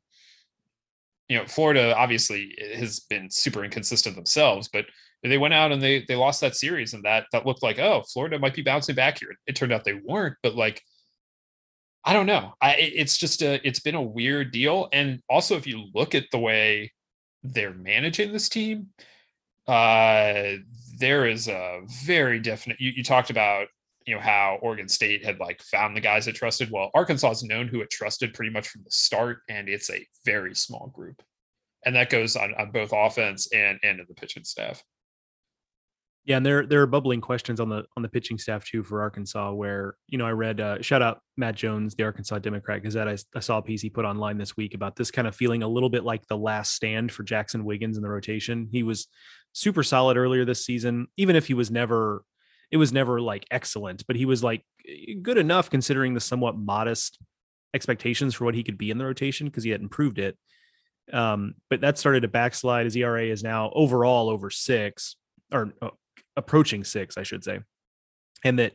you 1.29 1.37
know, 1.37 1.47
Florida 1.47 1.97
obviously 1.97 2.55
has 2.75 3.01
been 3.01 3.31
super 3.31 3.65
inconsistent 3.65 4.15
themselves, 4.15 4.69
but 4.73 4.85
they 5.23 5.39
went 5.39 5.55
out 5.55 5.73
and 5.73 5.83
they 5.83 6.05
they 6.07 6.15
lost 6.15 6.41
that 6.43 6.57
series, 6.57 6.95
and 6.95 7.05
that 7.05 7.27
that 7.33 7.47
looked 7.47 7.63
like 7.63 7.79
oh, 7.79 8.03
Florida 8.13 8.39
might 8.39 8.55
be 8.55 8.63
bouncing 8.63 8.95
back 8.95 9.19
here. 9.19 9.35
It 9.47 9.57
turned 9.57 9.73
out 9.73 9.85
they 9.85 10.01
weren't, 10.05 10.37
but 10.43 10.55
like 10.55 10.83
I 12.07 12.13
don't 12.13 12.27
know. 12.27 12.55
I 12.63 12.77
it's 12.77 13.17
just 13.17 13.43
a 13.43 13.67
it's 13.67 13.81
been 13.81 13.97
a 13.97 14.03
weird 14.03 14.53
deal. 14.53 14.89
And 14.93 15.21
also 15.29 15.57
if 15.57 15.67
you 15.67 15.87
look 15.93 16.15
at 16.15 16.27
the 16.31 16.39
way 16.39 16.93
they're 17.43 17.75
managing 17.75 18.33
this 18.33 18.49
team, 18.49 18.89
uh 19.67 20.53
there 20.99 21.27
is 21.27 21.49
a 21.49 21.81
very 22.05 22.39
definite. 22.39 22.81
You, 22.81 22.93
you 22.97 23.05
talked 23.05 23.31
about 23.31 23.67
you 24.07 24.15
know 24.15 24.21
how 24.21 24.59
Oregon 24.63 24.89
State 24.89 25.25
had 25.25 25.41
like 25.41 25.61
found 25.63 25.97
the 25.97 26.01
guys 26.01 26.29
it 26.29 26.37
trusted. 26.37 26.71
Well, 26.71 26.91
Arkansas 26.95 27.33
is 27.33 27.43
known 27.43 27.67
who 27.69 27.81
it 27.81 27.91
trusted 27.91 28.35
pretty 28.35 28.53
much 28.53 28.69
from 28.69 28.83
the 28.85 28.91
start, 28.91 29.41
and 29.49 29.69
it's 29.69 29.91
a 29.91 30.07
very 30.25 30.55
small 30.55 30.87
group, 30.95 31.23
and 31.85 31.97
that 31.97 32.09
goes 32.09 32.37
on, 32.37 32.55
on 32.55 32.71
both 32.71 32.93
offense 32.95 33.53
and 33.53 33.79
and 33.83 33.99
in 33.99 34.07
the 34.09 34.15
pitching 34.15 34.45
staff. 34.45 34.83
Yeah, 36.27 36.39
and 36.39 36.45
there 36.45 36.67
there 36.67 36.83
are 36.83 36.89
bubbling 36.89 37.21
questions 37.21 37.61
on 37.61 37.69
the 37.69 37.85
on 37.97 38.03
the 38.03 38.09
pitching 38.09 38.37
staff 38.37 38.65
too 38.65 38.83
for 38.83 39.01
Arkansas. 39.01 39.53
Where 39.53 39.95
you 40.09 40.19
know 40.19 40.27
I 40.27 40.33
read 40.33 40.61
uh, 40.61 40.83
shout 40.83 41.01
out 41.01 41.21
Matt 41.37 41.55
Jones, 41.55 41.95
the 41.95 42.03
Arkansas 42.03 42.41
Democrat 42.41 42.83
Gazette. 42.83 43.07
I, 43.07 43.17
I 43.37 43.41
saw 43.41 43.59
a 43.59 43.63
piece 43.63 43.81
he 43.81 43.91
put 43.91 44.05
online 44.05 44.37
this 44.37 44.57
week 44.57 44.75
about 44.75 44.97
this 44.97 45.13
kind 45.13 45.29
of 45.29 45.37
feeling 45.37 45.63
a 45.63 45.69
little 45.69 45.89
bit 45.89 46.03
like 46.03 46.27
the 46.27 46.37
last 46.37 46.75
stand 46.75 47.13
for 47.13 47.23
Jaxon 47.23 47.63
Wiggins 47.63 47.97
in 47.97 48.03
the 48.03 48.09
rotation. 48.09 48.69
He 48.73 48.83
was 48.83 49.07
super 49.53 49.85
solid 49.85 50.17
earlier 50.17 50.45
this 50.45 50.67
season, 50.67 51.07
even 51.17 51.37
if 51.37 51.47
he 51.47 51.55
was 51.55 51.71
never 51.71 52.25
it 52.73 52.77
was 52.77 52.93
never 52.93 53.21
like 53.21 53.47
excellent, 53.53 54.05
but 54.09 54.17
he 54.17 54.25
was 54.25 54.43
like 54.43 54.65
good 55.23 55.39
enough 55.39 55.71
considering 55.71 56.15
the 56.15 56.21
somewhat 56.21 56.59
modest 56.59 57.21
expectations 57.73 58.35
for 58.35 58.45
what 58.45 58.57
he 58.57 58.65
could 58.65 58.79
be 58.79 58.91
in 58.91 58.99
the 58.99 59.05
rotation 59.05 59.47
because 59.47 59.63
he 59.63 59.71
had 59.71 59.81
improved 59.81 60.19
it. 60.19 60.37
Um, 61.13 61.55
but 61.71 61.83
that 61.83 61.99
started 61.99 62.23
to 62.23 62.29
backslide. 62.29 62.87
His 62.87 62.97
ERA 62.97 63.27
is 63.27 63.45
now 63.45 63.71
overall 63.73 64.29
over 64.29 64.51
six. 64.51 65.15
or 65.53 65.73
uh, 65.81 65.91
approaching 66.37 66.85
six, 66.85 67.17
I 67.17 67.23
should 67.23 67.45
say, 67.45 67.61
and 68.45 68.59
that 68.59 68.73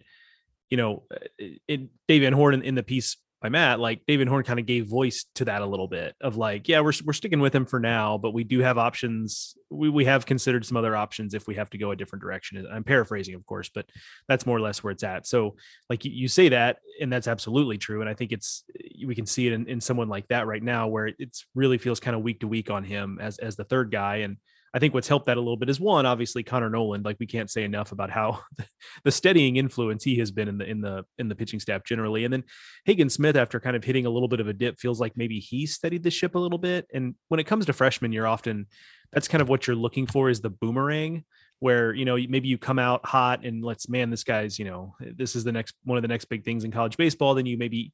you 0.70 0.78
know, 0.78 1.04
uh, 1.14 1.46
it, 1.68 1.82
Dave 2.08 2.22
Van 2.22 2.34
Horn 2.34 2.56
in, 2.56 2.64
in 2.64 2.76
the 2.76 2.84
piece 2.84 3.18
by 3.42 3.50
Matt, 3.50 3.80
like 3.80 4.02
Van 4.08 4.28
Horn 4.28 4.44
kind 4.44 4.60
of 4.60 4.68
gave 4.68 4.88
voice 4.88 5.26
to 5.36 5.46
that 5.46 5.64
a 5.64 5.66
little 5.66 5.88
bit 5.88 6.16
of 6.22 6.38
like, 6.38 6.70
yeah, 6.70 6.80
we're 6.80 6.94
we're 7.04 7.14
sticking 7.14 7.40
with 7.40 7.56
him 7.56 7.66
for 7.66 7.80
now, 7.80 8.20
but 8.20 8.36
we 8.36 8.44
do 8.44 8.60
have 8.60 8.78
options. 8.78 9.56
We 9.72 9.90
we 9.90 10.06
have 10.06 10.28
considered 10.28 10.64
some 10.64 10.78
other 10.78 10.96
options 10.96 11.34
if 11.34 11.48
we 11.48 11.56
have 11.56 11.70
to 11.72 11.80
go 11.80 11.90
a 11.90 11.96
different 11.96 12.22
direction. 12.22 12.66
I'm 12.72 12.84
paraphrasing, 12.84 13.34
of 13.34 13.44
course, 13.48 13.70
but 13.74 13.90
that's 14.28 14.46
more 14.46 14.58
or 14.58 14.62
less 14.62 14.84
where 14.84 14.92
it's 14.92 15.04
at. 15.04 15.26
So, 15.26 15.56
like 15.90 16.06
you, 16.06 16.12
you 16.12 16.28
say 16.28 16.50
that, 16.50 16.78
and 17.02 17.12
that's 17.12 17.28
absolutely 17.28 17.80
true. 17.80 18.02
And 18.02 18.10
I 18.10 18.14
think 18.14 18.32
it's 18.32 18.64
eh, 18.80 19.06
we 19.08 19.16
can 19.16 19.26
see 19.26 19.48
it 19.48 19.54
in, 19.54 19.68
in 19.68 19.82
someone 19.82 20.08
like 20.08 20.28
that 20.28 20.46
right 20.46 20.64
now, 20.64 20.88
where 20.88 21.10
it's 21.18 21.48
really 21.56 21.80
feels 21.80 22.00
kind 22.00 22.16
of 22.16 22.22
week 22.22 22.42
to 22.42 22.48
week 22.48 22.70
on 22.70 22.84
him 22.84 23.18
as 23.20 23.40
as 23.40 23.56
the 23.56 23.66
third 23.66 23.92
guy, 23.92 24.18
and 24.18 24.38
I 24.74 24.80
think 24.80 24.94
what's 24.94 25.08
helped 25.08 25.26
that 25.26 25.38
a 25.38 25.42
little 25.42 25.58
bit 25.58 25.70
is 25.70 25.80
one, 25.80 26.06
obviously 26.06 26.44
Connor 26.44 26.70
Noland. 26.70 27.04
Like 27.04 27.18
we 27.20 27.26
can't 27.26 27.50
say 27.50 27.64
enough 27.64 27.92
about 27.92 28.10
how 28.10 28.40
the 29.04 29.12
steadying 29.12 29.58
influence 29.58 30.04
he 30.04 30.18
has 30.20 30.32
been 30.32 30.48
in 30.48 30.58
the 30.58 30.66
in 30.66 30.82
the 30.82 31.04
in 31.18 31.28
the 31.28 31.36
pitching 31.36 31.60
staff 31.60 31.84
generally. 31.84 32.24
And 32.24 32.34
then 32.34 32.44
Hagen 32.86 33.10
Smith, 33.10 33.36
after 33.36 33.60
kind 33.60 33.76
of 33.76 33.84
hitting 33.84 34.06
a 34.06 34.10
little 34.10 34.30
bit 34.30 34.40
of 34.40 34.48
a 34.48 34.54
dip, 34.54 34.80
feels 34.80 35.00
like 35.00 35.18
maybe 35.18 35.40
he 35.40 35.66
steadied 35.66 36.04
the 36.04 36.12
ship 36.12 36.36
a 36.36 36.40
little 36.40 36.58
bit. 36.58 36.88
And 36.94 37.16
when 37.28 37.40
it 37.40 37.46
comes 37.46 37.66
to 37.66 37.74
freshmen, 37.74 38.14
you're 38.14 38.28
often 38.28 38.68
that's 39.12 39.28
kind 39.28 39.42
of 39.42 39.50
what 39.50 39.68
you're 39.68 39.76
looking 39.76 40.08
for 40.08 40.30
is 40.30 40.40
the 40.40 40.50
boomerang, 40.50 41.26
where 41.60 41.94
you 41.94 42.06
know 42.06 42.16
maybe 42.30 42.48
you 42.48 42.58
come 42.58 42.80
out 42.80 43.06
hot 43.06 43.46
and 43.46 43.64
let's 43.66 43.90
man, 43.90 44.10
this 44.10 44.24
guy's 44.24 44.58
you 44.58 44.66
know 44.66 44.96
this 45.00 45.36
is 45.36 45.44
the 45.44 45.52
next 45.52 45.76
one 45.84 45.98
of 45.98 46.02
the 46.02 46.08
next 46.08 46.26
big 46.26 46.46
things 46.46 46.64
in 46.64 46.72
college 46.72 46.96
baseball. 46.96 47.36
Then 47.36 47.46
you 47.46 47.58
maybe 47.58 47.92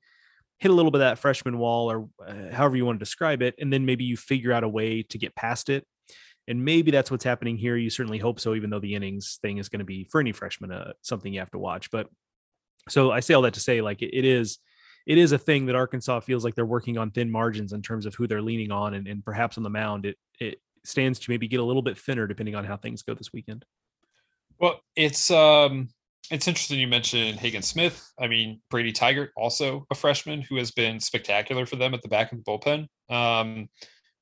hit 0.60 0.70
a 0.70 0.74
little 0.74 0.92
bit 0.92 1.02
of 1.02 1.08
that 1.08 1.20
freshman 1.20 1.58
wall 1.58 1.92
or 1.92 2.10
uh, 2.26 2.54
however 2.54 2.76
you 2.76 2.86
want 2.86 2.98
to 3.00 3.04
describe 3.04 3.42
it 3.42 3.54
and 3.60 3.72
then 3.72 3.86
maybe 3.86 4.04
you 4.04 4.18
figure 4.18 4.52
out 4.52 4.64
a 4.64 4.68
way 4.68 5.04
to 5.04 5.18
get 5.20 5.36
past 5.36 5.70
it 5.70 5.86
and 6.48 6.64
maybe 6.64 6.92
that's 6.92 7.12
what's 7.12 7.24
happening 7.24 7.58
here. 7.58 7.76
You 7.76 7.90
certainly 7.90 8.20
hope 8.20 8.40
so, 8.40 8.56
even 8.56 8.70
though 8.70 8.80
the 8.80 8.96
innings 8.96 9.40
thing 9.42 9.58
is 9.58 9.70
going 9.70 9.80
to 9.80 9.86
be 9.86 10.06
for 10.06 10.22
any 10.22 10.32
freshman 10.32 10.72
uh, 10.72 10.94
something 11.02 11.34
you 11.34 11.40
have 11.40 11.52
to 11.52 11.60
watch. 11.60 11.92
But 11.92 12.08
so 12.90 13.12
I 13.12 13.20
say 13.20 13.34
all 13.34 13.42
that 13.42 13.56
to 13.56 13.60
say, 13.60 13.82
like 13.82 14.02
it, 14.02 14.26
is, 14.26 14.60
it 15.06 15.18
is 15.18 15.32
a 15.32 15.38
thing 15.38 15.66
that 15.66 15.76
Arkansas 15.76 16.22
feels 16.22 16.46
like 16.46 16.56
they're 16.56 16.66
working 16.66 16.98
on 16.98 17.12
thin 17.12 17.30
margins 17.30 17.74
in 17.74 17.82
terms 17.82 18.06
of 18.06 18.16
who 18.16 18.28
they're 18.28 18.42
leaning 18.42 18.72
on, 18.72 18.94
and, 18.94 19.08
and 19.08 19.24
perhaps 19.24 19.58
on 19.58 19.64
the 19.64 19.70
mound, 19.70 20.06
it 20.06 20.18
it 20.40 20.62
stands 20.84 21.20
to 21.20 21.32
maybe 21.32 21.48
get 21.48 21.60
a 21.60 21.64
little 21.64 21.82
bit 21.82 21.98
thinner 21.98 22.28
depending 22.28 22.56
on 22.56 22.64
how 22.64 22.78
things 22.78 23.04
go 23.04 23.14
this 23.14 23.34
weekend. 23.34 23.66
Well, 24.60 24.80
it's 24.96 25.30
um 25.30 25.90
it's 26.32 26.48
interesting 26.48 26.80
you 26.80 26.88
mentioned 26.88 27.40
Hagen 27.40 27.62
Smith. 27.62 28.12
I 28.20 28.28
mean, 28.28 28.62
Brady 28.70 28.92
Tygart, 28.92 29.30
also 29.38 29.86
a 29.92 29.96
freshman 29.96 30.42
who 30.42 30.58
has 30.58 30.72
been 30.72 31.00
spectacular 31.00 31.66
for 31.66 31.78
them 31.78 31.94
at 31.94 32.02
the 32.02 32.10
back 32.10 32.32
of 32.32 32.38
the 32.38 32.44
bullpen. 32.44 32.88
Um, 33.10 33.70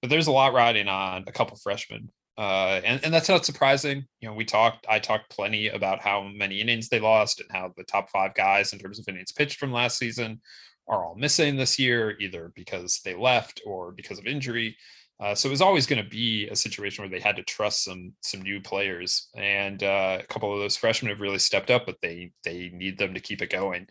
but 0.01 0.09
there's 0.09 0.27
a 0.27 0.31
lot 0.31 0.53
riding 0.53 0.87
on 0.87 1.23
a 1.27 1.31
couple 1.31 1.57
freshmen. 1.57 2.11
Uh, 2.37 2.81
and, 2.83 3.03
and 3.03 3.13
that's 3.13 3.29
not 3.29 3.45
surprising. 3.45 4.05
You 4.19 4.27
know, 4.27 4.35
we 4.35 4.45
talked, 4.45 4.85
I 4.89 4.99
talked 4.99 5.29
plenty 5.29 5.69
about 5.69 6.01
how 6.01 6.23
many 6.23 6.59
innings 6.59 6.89
they 6.89 6.99
lost 6.99 7.39
and 7.39 7.49
how 7.51 7.71
the 7.77 7.83
top 7.83 8.09
five 8.09 8.33
guys 8.33 8.73
in 8.73 8.79
terms 8.79 8.99
of 8.99 9.07
innings 9.07 9.31
pitched 9.31 9.57
from 9.57 9.71
last 9.71 9.97
season 9.97 10.41
are 10.87 11.05
all 11.05 11.15
missing 11.15 11.55
this 11.55 11.79
year, 11.79 12.15
either 12.19 12.51
because 12.55 12.99
they 13.05 13.15
left 13.15 13.61
or 13.65 13.91
because 13.91 14.19
of 14.19 14.27
injury. 14.27 14.75
Uh, 15.19 15.33
so 15.33 15.47
it 15.47 15.51
was 15.51 15.61
always 15.61 15.87
going 15.87 16.03
to 16.03 16.09
be 16.09 16.47
a 16.49 16.55
situation 16.55 17.01
where 17.01 17.09
they 17.09 17.21
had 17.21 17.37
to 17.37 17.43
trust 17.43 17.85
some 17.85 18.11
some 18.21 18.41
new 18.41 18.59
players, 18.59 19.29
and 19.33 19.81
uh, 19.81 20.17
a 20.19 20.27
couple 20.27 20.53
of 20.53 20.59
those 20.59 20.75
freshmen 20.75 21.09
have 21.09 21.21
really 21.21 21.39
stepped 21.39 21.71
up, 21.71 21.85
but 21.85 21.95
they 22.01 22.33
they 22.43 22.69
need 22.73 22.97
them 22.97 23.13
to 23.13 23.21
keep 23.21 23.41
it 23.41 23.49
going 23.49 23.87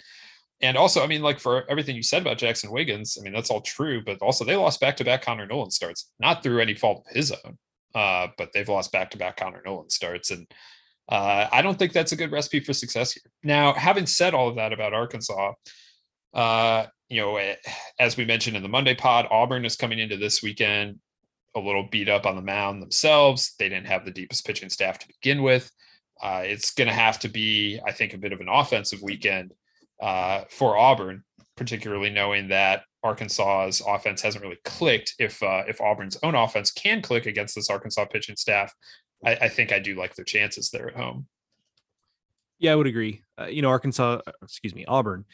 and 0.61 0.77
also, 0.77 1.03
I 1.03 1.07
mean, 1.07 1.23
like 1.23 1.41
for 1.41 1.69
everything 1.71 1.97
you 1.97 2.03
said 2.03 2.23
about 2.23 2.39
Jaxon 2.39 2.71
Wiggins, 2.71 3.19
I 3.19 3.23
mean, 3.23 3.33
that's 3.33 3.51
all 3.51 3.61
true, 3.61 4.03
but 4.03 4.23
also 4.23 4.45
they 4.45 4.57
lost 4.57 4.81
back 4.81 4.97
to 4.97 5.05
back 5.05 5.23
Connor 5.23 5.47
Noland 5.47 5.73
starts, 5.73 6.11
not 6.19 6.43
through 6.43 6.61
any 6.61 6.75
fault 6.75 7.05
of 7.07 7.15
his 7.15 7.33
own, 7.33 7.59
uh, 7.95 8.29
but 8.37 8.53
they've 8.53 8.69
lost 8.69 8.93
back 8.93 9.11
to 9.11 9.19
back 9.19 9.37
Connor 9.37 9.63
Noland 9.65 9.93
starts. 9.93 10.31
And 10.31 10.47
uh, 11.09 11.47
I 11.53 11.63
don't 11.63 11.79
think 11.79 11.93
that's 11.93 12.13
a 12.13 12.17
good 12.17 12.33
recipe 12.33 12.61
for 12.61 12.73
success 12.73 13.13
here. 13.13 13.31
Now, 13.43 13.73
having 13.73 14.07
said 14.07 14.35
all 14.35 14.49
of 14.49 14.57
that 14.57 14.73
about 14.73 14.95
Arkansas, 14.95 15.53
uh, 16.33 16.87
you 17.09 17.21
know, 17.21 17.37
eh, 17.37 17.57
as 17.99 18.17
we 18.17 18.25
mentioned 18.25 18.57
in 18.57 18.63
the 18.63 18.69
Monday 18.69 18.95
pod, 18.95 19.27
Auburn 19.31 19.65
is 19.65 19.77
coming 19.77 19.99
into 19.99 20.17
this 20.17 20.43
weekend 20.43 20.99
a 21.57 21.61
little 21.61 21.87
beat 21.91 22.09
up 22.09 22.27
on 22.27 22.37
the 22.37 22.43
mound 22.43 22.83
themselves. 22.83 23.55
They 23.59 23.69
didn't 23.69 23.87
have 23.87 24.05
the 24.05 24.11
deepest 24.11 24.45
pitching 24.45 24.71
staff 24.71 24.99
to 24.99 25.07
begin 25.07 25.43
with. 25.43 25.71
Uh, 26.23 26.43
it's 26.45 26.73
going 26.73 26.89
to 26.89 26.95
have 26.95 27.19
to 27.21 27.29
be, 27.29 27.81
I 27.87 27.93
think, 27.93 28.15
a 28.15 28.19
bit 28.19 28.33
of 28.33 28.41
an 28.41 28.49
offensive 28.49 29.01
weekend 29.03 29.53
uh, 30.01 30.45
for 30.51 30.77
Auburn, 30.77 31.23
particularly 31.57 32.11
knowing 32.11 32.49
that 32.49 32.83
Arkansas's 33.03 33.83
offense 33.87 34.23
hasn't 34.23 34.43
really 34.43 34.59
clicked. 34.65 35.15
If 35.19 35.43
uh, 35.43 35.65
if 35.69 35.81
Auburn's 35.81 36.19
own 36.23 36.35
offense 36.35 36.71
can 36.73 37.03
click 37.03 37.27
against 37.27 37.55
this 37.55 37.71
Arkansas 37.71 38.07
pitching 38.07 38.37
staff, 38.37 38.73
I, 39.25 39.35
I 39.43 39.49
think 39.49 39.73
I 39.73 39.79
do 39.79 39.95
like 39.95 40.15
their 40.15 40.25
chances 40.25 40.71
there 40.71 40.89
at 40.89 40.97
home. 40.97 41.27
Yeah, 42.59 42.73
I 42.73 42.77
would 42.77 42.87
agree. 42.87 43.23
Uh, 43.39 43.47
you 43.47 43.63
know, 43.63 43.69
Arkansas, 43.69 44.21
uh, 44.27 44.33
excuse 44.43 44.75
me, 44.75 44.85
Auburn 44.87 45.25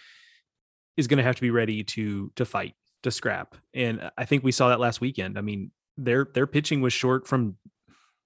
is 0.96 1.06
going 1.06 1.18
to 1.18 1.22
have 1.22 1.36
to 1.36 1.42
be 1.42 1.50
ready 1.50 1.84
to 1.84 2.32
to 2.36 2.44
fight, 2.44 2.74
to 3.02 3.10
scrap, 3.10 3.54
and 3.74 4.10
I 4.18 4.24
think 4.24 4.42
we 4.42 4.52
saw 4.52 4.68
that 4.68 4.80
last 4.80 5.00
weekend. 5.00 5.38
I 5.38 5.42
mean, 5.42 5.70
their 5.96 6.26
their 6.34 6.46
pitching 6.46 6.80
was 6.80 6.92
short 6.92 7.26
from 7.26 7.56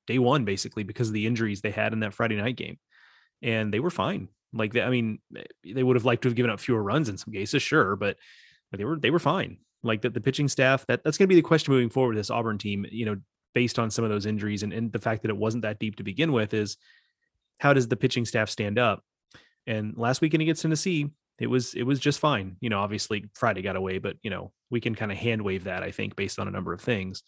day 0.07 0.19
one, 0.19 0.45
basically 0.45 0.85
because 0.85 1.09
of 1.09 1.15
the 1.15 1.27
injuries 1.27 1.61
they 1.61 1.71
had 1.71 1.93
in 1.93 2.01
that 2.01 2.15
Friday 2.15 2.37
night 2.37 2.57
game, 2.57 2.79
and 3.43 3.73
they 3.73 3.81
were 3.81 3.91
fine. 3.91 4.29
Like 4.55 4.73
they, 4.73 4.83
I 4.83 4.90
mean, 4.90 5.19
eh, 5.37 5.43
they 5.75 5.83
would 5.83 5.97
have 5.97 6.05
liked 6.05 6.23
to 6.23 6.29
have 6.29 6.37
given 6.37 6.51
up 6.51 6.61
fewer 6.61 6.83
runs 6.83 7.09
in 7.09 7.19
some 7.19 7.33
cases, 7.33 7.62
sure, 7.62 7.97
but 7.97 8.17
they 8.73 8.85
were 8.85 8.99
they 8.99 9.11
were 9.11 9.19
fine. 9.19 9.59
Like 9.83 10.03
that, 10.03 10.14
the 10.14 10.21
pitching 10.21 10.49
staff 10.49 10.87
that 10.87 11.05
that's 11.05 11.19
going 11.19 11.27
to 11.27 11.35
be 11.35 11.40
the 11.40 11.47
question 11.47 11.73
moving 11.73 11.90
forward. 11.90 12.17
This 12.17 12.31
Auburn 12.31 12.59
team, 12.59 12.87
you 12.90 13.05
know, 13.05 13.17
based 13.55 13.79
on 13.79 13.90
some 13.90 14.05
of 14.05 14.11
those 14.11 14.27
injuries 14.27 14.62
and, 14.62 14.73
and 14.73 14.93
the 14.93 14.99
fact 14.99 15.23
that 15.23 15.31
it 15.31 15.37
wasn't 15.37 15.62
that 15.62 15.79
deep 15.79 15.97
to 15.97 16.03
begin 16.03 16.33
with, 16.33 16.55
is 16.55 16.77
how 17.59 17.73
does 17.73 17.88
the 17.88 17.97
pitching 17.97 18.25
staff 18.25 18.49
stand 18.49 18.79
up? 18.79 19.03
And 19.67 19.97
last 19.97 20.21
weekend 20.21 20.43
against 20.43 20.62
Tennessee, 20.62 21.11
it 21.38 21.49
was 21.49 21.75
it 21.75 21.83
was 21.83 21.99
just 21.99 22.21
fine. 22.21 22.57
You 22.61 22.71
know, 22.71 22.81
obviously 22.81 23.27
Friday 23.35 23.62
got 23.62 23.77
away, 23.77 23.99
but 23.99 24.17
you 24.23 24.31
know 24.31 24.53
we 24.71 24.81
can 24.81 24.95
kind 24.95 25.12
of 25.12 25.19
hand 25.19 25.43
wave 25.43 25.64
that 25.64 25.83
I 25.83 25.90
think 25.90 26.17
based 26.17 26.38
on 26.38 26.49
a 26.49 26.53
number 26.53 26.73
of 26.73 26.81
things. 26.81 27.23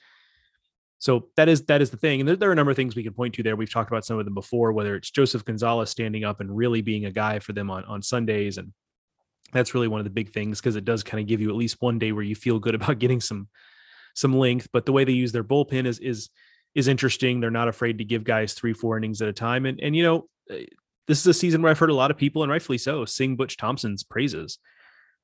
So 0.99 1.29
that 1.37 1.49
is 1.49 1.63
that 1.67 1.83
is 1.83 1.91
the 1.91 1.97
thing, 1.99 2.21
and 2.21 2.29
there, 2.29 2.37
there, 2.37 2.49
are 2.49 2.53
a 2.53 2.57
number 2.57 2.71
of 2.71 2.77
things 2.77 2.97
we 2.97 3.03
can 3.03 3.13
point 3.13 3.35
to 3.35 3.43
there. 3.43 3.55
We've 3.55 3.71
talked 3.71 3.91
about 3.91 4.07
some 4.07 4.19
of 4.19 4.25
them 4.25 4.35
before, 4.35 4.73
whether 4.73 4.97
it's 4.97 5.11
Joseph 5.11 5.45
Gonzalez 5.45 5.91
standing 5.91 6.25
up 6.25 6.41
and 6.41 6.57
really 6.57 6.81
being 6.81 7.05
a 7.05 7.11
guy 7.11 7.39
for 7.39 7.53
them 7.53 7.71
on 7.71 7.85
on 7.85 8.01
Sundays, 8.03 8.57
and 8.57 8.73
that's 9.53 9.75
really 9.75 9.89
one 9.89 10.01
of 10.01 10.05
the 10.05 10.11
big 10.11 10.31
things 10.33 10.59
because 10.59 10.77
it 10.77 10.85
does 10.85 11.03
kind 11.03 11.21
of 11.21 11.27
give 11.27 11.41
you 11.41 11.51
at 11.51 11.57
least 11.57 11.77
one 11.81 11.99
day 11.99 12.13
where 12.13 12.25
you 12.25 12.35
feel 12.35 12.59
good 12.59 12.75
about 12.75 12.99
getting 12.99 13.21
some 13.21 13.49
some 14.15 14.35
length. 14.35 14.69
But 14.73 14.87
the 14.87 14.93
way 14.93 15.05
they 15.05 15.13
use 15.13 15.33
their 15.33 15.45
bullpen 15.45 15.87
is 15.87 15.99
is 15.99 16.31
is 16.75 16.89
interesting. 16.89 17.41
They're 17.41 17.51
not 17.51 17.69
afraid 17.69 17.99
to 17.99 18.05
give 18.05 18.25
guys 18.25 18.55
three 18.55 18.73
four 18.73 18.97
innings 18.97 19.21
at 19.21 19.29
a 19.29 19.35
time, 19.35 19.67
and 19.67 19.79
and 19.81 19.95
you 19.95 20.03
know 20.03 20.29
eh, 20.51 20.65
this 21.07 21.21
is 21.21 21.27
a 21.27 21.35
season 21.35 21.61
where 21.61 21.71
I've 21.71 21.79
heard 21.79 21.91
a 21.91 21.95
lot 21.95 22.11
of 22.11 22.17
people, 22.17 22.43
and 22.43 22.51
rightfully 22.51 22.79
so, 22.79 23.05
sing 23.05 23.37
Butch 23.37 23.59
Thompson's 23.59 24.03
praises 24.03 24.59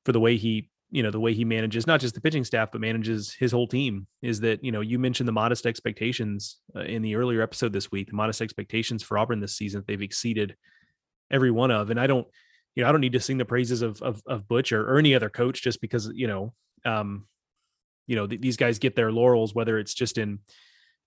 for 0.05 0.13
the 0.13 0.21
way 0.21 0.37
he 0.37 0.69
you 0.93 1.03
know 1.03 1.11
the 1.11 1.19
way 1.19 1.33
he 1.33 1.45
manages 1.45 1.87
not 1.87 2.01
just 2.01 2.15
the 2.15 2.21
pitching 2.21 2.45
staff 2.45 2.71
but 2.71 2.81
manages 2.81 3.33
his 3.33 3.51
whole 3.51 3.67
team 3.67 4.07
is 4.21 4.41
that 4.41 4.63
you 4.63 4.71
know 4.71 4.83
you 4.83 4.99
mentioned 4.99 5.27
the 5.27 5.33
modest 5.33 5.65
expectations 5.65 6.59
uh, 6.77 6.81
in 6.81 7.01
the 7.01 7.17
earlier 7.17 7.41
episode 7.41 7.73
this 7.73 7.91
week 7.91 8.09
the 8.09 8.15
modest 8.15 8.43
expectations 8.43 9.03
for 9.03 9.17
Auburn 9.19 9.41
this 9.41 9.57
season 9.57 9.83
they've 9.89 10.03
exceeded 10.03 10.55
every 11.33 11.51
one 11.51 11.71
of. 11.71 11.91
And 11.91 11.99
I 11.99 12.07
don't 12.07 12.27
you 12.75 12.83
know 12.83 12.89
I 12.89 12.93
don't 12.93 13.01
need 13.01 13.15
to 13.15 13.21
sing 13.21 13.39
the 13.39 13.45
praises 13.45 13.83
of 13.83 14.01
of, 14.03 14.23
of 14.27 14.47
Butch 14.47 14.71
or, 14.71 14.89
or 14.89 14.99
any 14.99 15.15
other 15.15 15.31
coach 15.31 15.63
just 15.63 15.81
because 15.81 16.11
you 16.15 16.27
know 16.27 16.53
um 16.85 17.27
you 18.07 18.15
know 18.15 18.27
th- 18.27 18.41
these 18.41 18.59
guys 18.59 18.79
get 18.79 18.95
their 18.95 19.11
laurels 19.11 19.55
whether 19.55 19.79
it's 19.79 19.95
just 19.95 20.19
in 20.19 20.41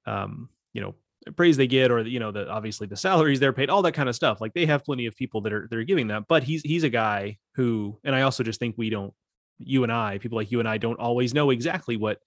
um 0.08 0.50
you 0.74 0.82
know 0.82 0.95
praise 1.36 1.58
they 1.58 1.67
get 1.67 1.91
or 1.91 2.02
you 2.02 2.19
know 2.19 2.32
the 2.32 2.50
obviously 2.50 2.88
the 2.88 2.98
salaries 2.98 3.39
they're 3.39 3.54
paid 3.54 3.69
all 3.69 3.84
that 3.84 3.93
kind 3.93 4.10
of 4.10 4.15
stuff. 4.15 4.41
Like 4.41 4.54
they 4.54 4.65
have 4.65 4.84
plenty 4.84 5.06
of 5.06 5.15
people 5.15 5.41
that 5.41 5.54
are 5.54 5.67
they're 5.69 5.84
giving 5.84 6.08
that 6.08 6.28
but 6.28 6.43
he's 6.43 6.63
he's 6.63 6.84
a 6.84 6.89
guy 6.89 7.38
who 7.54 8.00
and 8.04 8.15
I 8.15 8.23
also 8.23 8.44
just 8.44 8.60
think 8.60 8.75
we 8.77 8.90
don't 8.90 9.13
you 9.60 9.83
and 9.83 9.91
I, 9.91 10.17
people 10.17 10.37
like 10.37 10.51
you 10.51 10.60
and 10.60 10.67
I, 10.67 10.77
don't 10.77 10.99
always 10.99 11.33
know 11.33 11.49
exactly 11.49 11.97
what. 11.97 12.19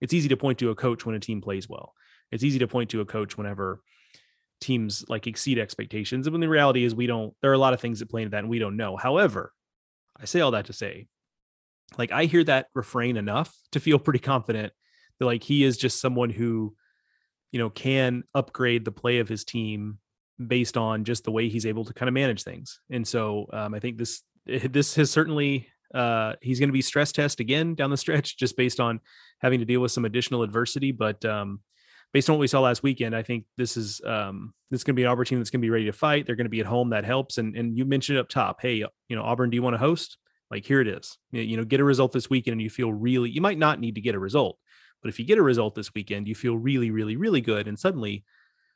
It's 0.00 0.12
easy 0.12 0.28
to 0.28 0.36
point 0.36 0.58
to 0.58 0.70
a 0.70 0.74
coach 0.74 1.06
when 1.06 1.14
a 1.14 1.20
team 1.20 1.40
plays 1.40 1.68
well. 1.68 1.94
It's 2.30 2.42
easy 2.42 2.58
to 2.58 2.66
point 2.66 2.90
to 2.90 3.00
a 3.00 3.06
coach 3.06 3.38
whenever 3.38 3.80
teams 4.60 5.04
like 5.08 5.26
exceed 5.26 5.58
expectations. 5.58 6.26
And 6.26 6.42
the 6.42 6.48
reality 6.48 6.84
is, 6.84 6.94
we 6.94 7.06
don't. 7.06 7.34
There 7.40 7.50
are 7.50 7.54
a 7.54 7.58
lot 7.58 7.74
of 7.74 7.80
things 7.80 8.00
that 8.00 8.10
play 8.10 8.22
into 8.22 8.30
that, 8.30 8.40
and 8.40 8.48
we 8.48 8.58
don't 8.58 8.76
know. 8.76 8.96
However, 8.96 9.52
I 10.20 10.24
say 10.24 10.40
all 10.40 10.50
that 10.52 10.66
to 10.66 10.72
say, 10.72 11.06
like 11.98 12.12
I 12.12 12.24
hear 12.24 12.44
that 12.44 12.66
refrain 12.74 13.16
enough 13.16 13.54
to 13.72 13.80
feel 13.80 13.98
pretty 14.00 14.18
confident 14.18 14.72
that 15.18 15.26
like 15.26 15.42
he 15.42 15.64
is 15.64 15.76
just 15.76 16.00
someone 16.00 16.30
who, 16.30 16.74
you 17.52 17.58
know, 17.58 17.70
can 17.70 18.24
upgrade 18.34 18.84
the 18.84 18.92
play 18.92 19.18
of 19.18 19.28
his 19.28 19.44
team 19.44 19.98
based 20.44 20.76
on 20.76 21.04
just 21.04 21.24
the 21.24 21.30
way 21.30 21.48
he's 21.48 21.66
able 21.66 21.84
to 21.84 21.94
kind 21.94 22.08
of 22.08 22.14
manage 22.14 22.42
things. 22.42 22.80
And 22.90 23.06
so 23.06 23.46
um, 23.52 23.74
I 23.74 23.80
think 23.80 23.98
this 23.98 24.22
this 24.46 24.94
has 24.96 25.10
certainly 25.10 25.68
uh, 25.94 26.34
he's 26.42 26.58
going 26.58 26.68
to 26.68 26.74
be 26.74 26.82
stress 26.82 27.12
test 27.12 27.40
again 27.40 27.74
down 27.74 27.90
the 27.90 27.96
stretch, 27.96 28.36
just 28.38 28.56
based 28.56 28.80
on 28.80 29.00
having 29.38 29.60
to 29.60 29.64
deal 29.64 29.80
with 29.80 29.92
some 29.92 30.04
additional 30.04 30.42
adversity. 30.42 30.92
But 30.92 31.24
um, 31.24 31.60
based 32.12 32.28
on 32.28 32.36
what 32.36 32.40
we 32.40 32.46
saw 32.46 32.60
last 32.60 32.82
weekend, 32.82 33.14
I 33.14 33.22
think 33.22 33.44
this 33.56 33.76
is 33.76 34.00
um, 34.04 34.52
this 34.70 34.80
is 34.80 34.84
going 34.84 34.96
to 34.96 35.00
be 35.00 35.04
an 35.04 35.24
team 35.24 35.38
that's 35.38 35.50
going 35.50 35.60
to 35.60 35.66
be 35.66 35.70
ready 35.70 35.86
to 35.86 35.92
fight. 35.92 36.26
They're 36.26 36.36
going 36.36 36.46
to 36.46 36.50
be 36.50 36.60
at 36.60 36.66
home. 36.66 36.90
That 36.90 37.04
helps. 37.04 37.38
And 37.38 37.56
and 37.56 37.78
you 37.78 37.84
mentioned 37.84 38.18
up 38.18 38.28
top. 38.28 38.60
Hey, 38.60 38.74
you 39.08 39.16
know, 39.16 39.22
Auburn, 39.22 39.50
do 39.50 39.54
you 39.54 39.62
want 39.62 39.74
to 39.74 39.78
host? 39.78 40.18
Like 40.50 40.66
here 40.66 40.80
it 40.80 40.88
is. 40.88 41.16
You 41.30 41.56
know, 41.56 41.64
get 41.64 41.80
a 41.80 41.84
result 41.84 42.12
this 42.12 42.28
weekend, 42.28 42.52
and 42.52 42.62
you 42.62 42.70
feel 42.70 42.92
really. 42.92 43.30
You 43.30 43.40
might 43.40 43.58
not 43.58 43.80
need 43.80 43.94
to 43.94 44.00
get 44.00 44.14
a 44.14 44.18
result, 44.18 44.58
but 45.02 45.08
if 45.08 45.18
you 45.18 45.24
get 45.24 45.38
a 45.38 45.42
result 45.42 45.74
this 45.74 45.92
weekend, 45.94 46.28
you 46.28 46.34
feel 46.34 46.56
really, 46.56 46.90
really, 46.90 47.16
really 47.16 47.40
good. 47.40 47.66
And 47.66 47.78
suddenly, 47.78 48.24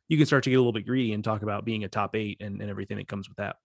you 0.09 0.17
can 0.17 0.27
start 0.27 0.45
to 0.45 0.51
get 0.51 0.57
a 0.57 0.61
little 0.61 0.73
bit 0.73 0.87
greedy 0.87 1.13
and 1.13 1.23
talk 1.23 1.43
about 1.43 1.65
being 1.65 1.85
a 1.85 1.89
top 1.89 2.17
eight 2.17 2.39
and, 2.41 2.61
and 2.61 2.71
everything 2.71 2.97
that 2.97 3.09
comes 3.09 3.29
with 3.29 3.37
that. 3.37 3.57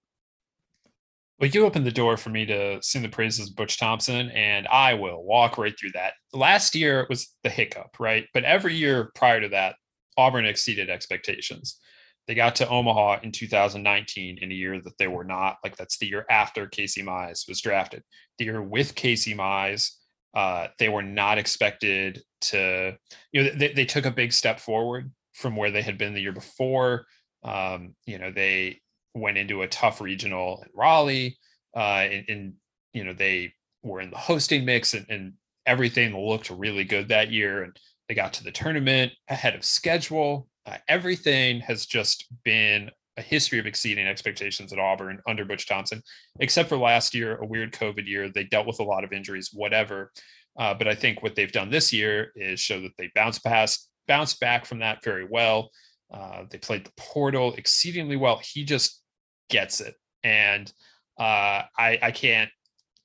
Well, 1.39 1.49
you 1.49 1.65
opened 1.65 1.85
the 1.85 1.91
door 1.91 2.15
for 2.15 2.29
me 2.29 2.45
to 2.45 2.81
sing 2.81 3.01
the 3.01 3.09
praises 3.09 3.49
of 3.49 3.55
Butch 3.55 3.77
Thompson, 3.77 4.29
and 4.31 4.67
I 4.67 4.93
will 4.93 5.23
walk 5.23 5.57
right 5.57 5.77
through 5.77 5.91
that. 5.93 6.13
Last 6.31 6.75
year 6.75 7.05
was 7.09 7.35
the 7.43 7.49
hiccup, 7.49 7.99
right? 7.99 8.25
But 8.33 8.45
every 8.45 8.75
year 8.75 9.11
prior 9.15 9.41
to 9.41 9.49
that, 9.49 9.75
Auburn 10.15 10.45
exceeded 10.45 10.89
expectations. 10.89 11.79
They 12.27 12.35
got 12.35 12.55
to 12.57 12.69
Omaha 12.69 13.19
in 13.23 13.31
2019 13.31 14.37
in 14.41 14.51
a 14.51 14.55
year 14.55 14.79
that 14.81 14.97
they 14.97 15.07
were 15.07 15.25
not 15.25 15.57
like 15.63 15.75
that's 15.75 15.97
the 15.97 16.07
year 16.07 16.25
after 16.29 16.67
Casey 16.67 17.03
Mize 17.03 17.47
was 17.49 17.59
drafted. 17.59 18.03
The 18.37 18.45
year 18.45 18.61
with 18.61 18.95
Casey 18.95 19.35
Mize, 19.35 19.91
uh, 20.33 20.67
they 20.79 20.87
were 20.87 21.03
not 21.03 21.37
expected 21.37 22.21
to, 22.41 22.95
you 23.31 23.43
know, 23.43 23.49
they, 23.55 23.73
they 23.73 23.85
took 23.85 24.05
a 24.05 24.11
big 24.11 24.31
step 24.31 24.59
forward 24.59 25.11
from 25.33 25.55
where 25.55 25.71
they 25.71 25.81
had 25.81 25.97
been 25.97 26.13
the 26.13 26.21
year 26.21 26.31
before. 26.31 27.05
Um, 27.43 27.95
you 28.05 28.19
know, 28.19 28.31
they 28.31 28.79
went 29.13 29.37
into 29.37 29.61
a 29.61 29.67
tough 29.67 30.01
regional 30.01 30.61
in 30.63 30.69
Raleigh, 30.73 31.37
uh, 31.75 32.07
and, 32.09 32.25
and 32.27 32.53
you 32.93 33.03
know 33.03 33.13
they 33.13 33.53
were 33.83 34.01
in 34.01 34.11
the 34.11 34.17
hosting 34.17 34.65
mix, 34.65 34.93
and, 34.93 35.05
and 35.09 35.33
everything 35.65 36.17
looked 36.17 36.49
really 36.49 36.83
good 36.83 37.09
that 37.09 37.31
year. 37.31 37.63
And 37.63 37.77
they 38.07 38.15
got 38.15 38.33
to 38.33 38.43
the 38.43 38.51
tournament 38.51 39.11
ahead 39.29 39.55
of 39.55 39.63
schedule. 39.63 40.47
Uh, 40.65 40.77
everything 40.87 41.59
has 41.61 41.85
just 41.85 42.27
been 42.43 42.89
a 43.17 43.21
history 43.21 43.59
of 43.59 43.65
exceeding 43.65 44.07
expectations 44.07 44.73
at 44.73 44.79
Auburn 44.79 45.19
under 45.27 45.45
Butch 45.45 45.67
Thompson, 45.67 46.01
except 46.39 46.69
for 46.69 46.77
last 46.77 47.13
year, 47.13 47.37
a 47.37 47.45
weird 47.45 47.73
COVID 47.73 48.07
year. 48.07 48.29
They 48.29 48.45
dealt 48.45 48.67
with 48.67 48.79
a 48.79 48.83
lot 48.83 49.03
of 49.03 49.13
injuries, 49.13 49.51
whatever. 49.53 50.11
Uh, 50.57 50.73
but 50.73 50.87
I 50.87 50.95
think 50.95 51.21
what 51.21 51.35
they've 51.35 51.51
done 51.51 51.69
this 51.69 51.93
year 51.93 52.31
is 52.35 52.59
show 52.59 52.81
that 52.81 52.95
they 52.97 53.11
bounced 53.13 53.43
past, 53.43 53.89
bounced 54.07 54.39
back 54.39 54.65
from 54.65 54.79
that 54.79 55.03
very 55.03 55.25
well. 55.29 55.69
Uh, 56.11 56.43
they 56.49 56.57
played 56.57 56.85
the 56.85 56.91
portal 56.97 57.53
exceedingly 57.55 58.15
well. 58.15 58.39
He 58.43 58.63
just 58.63 59.02
gets 59.49 59.81
it, 59.81 59.95
and 60.23 60.71
uh, 61.19 61.63
I 61.77 61.99
I 62.01 62.11
can't 62.11 62.49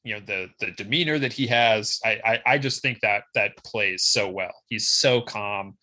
you 0.05 0.15
know 0.15 0.21
the 0.21 0.49
the 0.61 0.73
demeanor 0.73 1.19
that 1.19 1.33
he 1.33 1.47
has. 1.49 2.01
I, 2.05 2.21
I 2.25 2.43
I 2.55 2.59
just 2.59 2.83
think 2.83 3.01
that 3.01 3.25
that 3.35 3.57
plays 3.65 4.05
so 4.05 4.29
well. 4.29 4.55
He's 4.69 4.89
so 4.89 5.21
calm, 5.21 5.77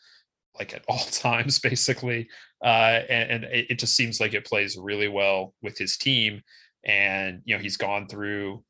like 0.57 0.73
at 0.73 0.83
all 0.89 1.05
times, 1.11 1.59
basically, 1.59 2.27
uh, 2.63 3.01
and, 3.09 3.31
and 3.31 3.43
it, 3.45 3.79
just 3.79 3.95
seems 3.95 4.19
like 4.19 4.33
it 4.33 4.45
plays 4.45 4.77
really 4.77 5.07
well 5.07 5.53
with 5.61 5.77
his 5.77 5.97
team. 5.97 6.41
And 6.83 7.41
you 7.45 7.55
know 7.55 7.61
he's 7.61 7.77
gone 7.77 8.07
through 8.07 8.63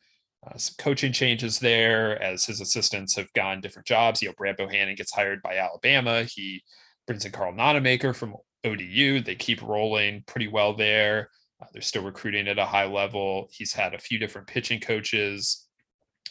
uh, 0.46 0.58
some 0.58 0.76
coaching 0.78 1.12
changes 1.12 1.60
there 1.60 2.22
as 2.22 2.46
his 2.46 2.62
assistants 2.62 3.16
have 3.16 3.32
gone 3.34 3.62
different 3.62 3.88
jobs. 3.88 4.22
You 4.22 4.30
know, 4.30 4.36
Brad 4.38 4.58
Bohannon 4.58 4.98
gets 4.98 5.14
hired 5.14 5.42
by 5.42 5.58
Alabama. 5.58 6.24
He 6.24 6.64
brings 7.08 7.26
in 7.26 7.32
Karl 7.32 7.54
Nonemaker 7.54 8.16
from 8.16 8.36
ODU. 8.64 9.22
They 9.22 9.36
keep 9.36 9.62
rolling 9.62 10.24
pretty 10.28 10.48
well 10.48 10.74
there. 10.74 11.30
Uh, 11.62 11.66
they're 11.72 11.82
still 11.82 12.04
recruiting 12.04 12.48
at 12.48 12.60
a 12.60 12.66
high 12.66 12.86
level. 12.86 13.48
He's 13.52 13.74
had 13.74 13.94
a 13.94 14.00
few 14.00 14.20
different 14.20 14.48
pitching 14.48 14.80
coaches 14.80 15.68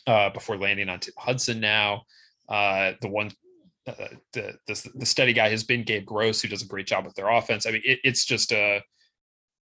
uh, 0.07 0.31
before 0.31 0.59
landing 0.59 0.89
on 0.89 1.01
Tim 1.01 1.15
Hudson 1.17 1.61
now. 1.61 2.03
Uh, 2.49 2.93
the 3.01 3.09
one, 3.09 3.31
uh, 3.87 3.93
the, 4.33 4.55
the, 4.67 4.91
the 4.95 5.07
steady 5.07 5.33
guy 5.33 5.49
has 5.49 5.65
been 5.65 5.83
Gabe 5.83 6.05
Gross, 6.05 6.43
who 6.43 6.49
does 6.49 6.63
a 6.63 6.67
great 6.67 6.87
job 6.87 7.05
with 7.05 7.15
their 7.15 7.31
offense. 7.31 7.67
I 7.67 7.71
mean, 7.71 7.83
it, 7.85 8.01
it's 8.05 8.25
just 8.25 8.53
a, 8.53 8.83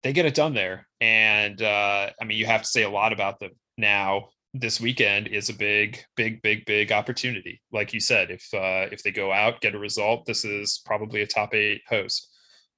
they 0.03 0.13
get 0.13 0.25
it 0.25 0.33
done 0.33 0.53
there. 0.53 0.87
And 0.99 1.61
uh, 1.61 2.09
I 2.19 2.25
mean, 2.25 2.37
you 2.37 2.47
have 2.47 2.63
to 2.63 2.67
say 2.67 2.83
a 2.83 2.89
lot 2.89 3.13
about 3.13 3.39
them 3.39 3.51
now. 3.77 4.29
This 4.53 4.81
weekend 4.81 5.27
is 5.27 5.49
a 5.49 5.53
big, 5.53 6.03
big, 6.17 6.41
big, 6.41 6.65
big 6.65 6.91
opportunity. 6.91 7.61
Like 7.71 7.93
you 7.93 8.01
said, 8.01 8.31
if 8.31 8.45
uh, 8.53 8.89
if 8.91 9.01
they 9.01 9.11
go 9.11 9.31
out, 9.31 9.61
get 9.61 9.75
a 9.75 9.79
result, 9.79 10.25
this 10.25 10.43
is 10.43 10.81
probably 10.85 11.21
a 11.21 11.27
top 11.27 11.53
eight 11.53 11.81
host. 11.87 12.27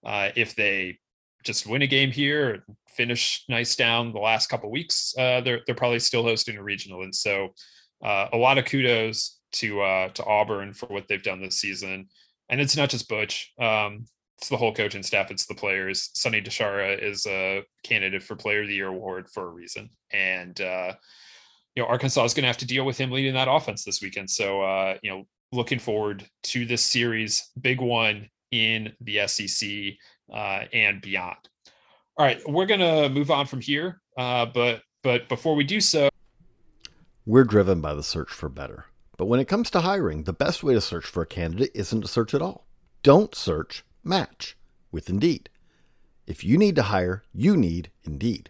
if 0.06 0.54
they 0.54 1.00
just 1.44 1.68
win 1.68 1.82
a 1.82 1.88
game 1.88 2.12
here, 2.12 2.64
finish 2.90 3.44
nice 3.50 3.76
down 3.76 4.14
the 4.14 4.20
last 4.20 4.48
couple 4.48 4.72
weeks, 4.72 5.14
uh, 5.18 5.42
they're 5.42 5.62
they're 5.66 5.76
probably 5.76 6.00
still 6.00 6.24
hosting 6.24 6.58
a 6.58 6.64
regional, 6.64 7.04
and 7.04 7.14
so 7.14 7.50
uh, 8.04 8.28
a 8.34 8.38
lot 8.38 8.58
of 8.58 8.66
kudos 8.66 9.40
to 9.54 9.82
uh, 9.82 10.10
to 10.10 10.26
Auburn 10.26 10.74
for 10.74 10.88
what 10.88 11.08
they've 11.08 11.24
done 11.24 11.42
this 11.42 11.60
season. 11.60 12.08
And 12.50 12.60
it's 12.60 12.78
not 12.78 12.90
just 12.90 13.10
Butch; 13.10 13.52
um, 13.60 14.06
it's 14.38 14.50
the 14.50 14.58
whole 14.58 14.74
coaching 14.74 15.04
staff, 15.04 15.32
it's 15.32 15.46
the 15.46 15.56
players. 15.56 16.10
Sonny 16.16 16.42
DiChiara 16.42 17.02
is 17.02 17.26
a 17.26 17.64
candidate 17.84 18.24
for 18.24 18.36
Player 18.36 18.62
of 18.62 18.68
the 18.68 18.76
Year 18.76 18.90
award 18.90 19.30
for 19.30 19.48
a 19.48 19.52
reason, 19.52 19.90
and 20.12 20.60
uh, 20.60 20.94
you 21.76 21.84
know 21.84 21.90
Arkansas 21.90 22.24
is 22.24 22.34
going 22.34 22.44
to 22.44 22.48
have 22.48 22.58
to 22.58 22.68
deal 22.68 22.86
with 22.86 22.98
him 22.98 23.12
leading 23.12 23.34
that 23.36 23.48
offense 23.48 23.84
this 23.84 24.02
weekend. 24.02 24.30
So 24.30 24.62
uh, 24.62 24.98
you 25.02 25.12
know, 25.12 25.28
looking 25.52 25.80
forward 25.80 26.26
to 26.44 26.66
this 26.66 26.84
series, 26.84 27.52
big 27.60 27.80
one 27.80 28.30
in 28.52 28.94
the 29.02 29.28
SEC 29.28 29.70
uh, 30.34 30.66
and 30.74 31.02
beyond. 31.02 31.38
All 32.18 32.26
right, 32.26 32.42
we're 32.48 32.66
gonna 32.66 33.10
move 33.10 33.32
on 33.32 33.46
from 33.46 33.62
here, 33.62 34.02
uh, 34.18 34.46
but 34.46 34.82
but 35.04 35.30
before 35.30 35.56
we 35.56 35.64
do 35.64 35.80
so, 35.80 36.10
we're 37.26 37.44
driven 37.44 37.82
by 37.82 37.94
the 37.94 38.04
search 38.04 38.30
for 38.30 38.50
better. 38.50 38.86
But 39.18 39.26
when 39.26 39.40
it 39.40 39.48
comes 39.48 39.70
to 39.72 39.82
hiring, 39.82 40.24
the 40.24 40.34
best 40.34 40.64
way 40.64 40.74
to 40.74 40.82
search 40.82 41.06
for 41.06 41.24
a 41.24 41.28
candidate 41.28 41.72
isn't 41.74 42.02
to 42.02 42.08
search 42.08 42.34
at 42.34 42.42
all. 42.42 42.68
Don't 43.04 43.36
search, 43.36 43.84
match 44.04 44.58
with 44.92 45.10
Indeed. 45.10 45.50
If 46.26 46.44
you 46.44 46.58
need 46.58 46.76
to 46.78 46.84
hire, 46.84 47.24
you 47.34 47.56
need 47.56 47.92
Indeed. 48.04 48.50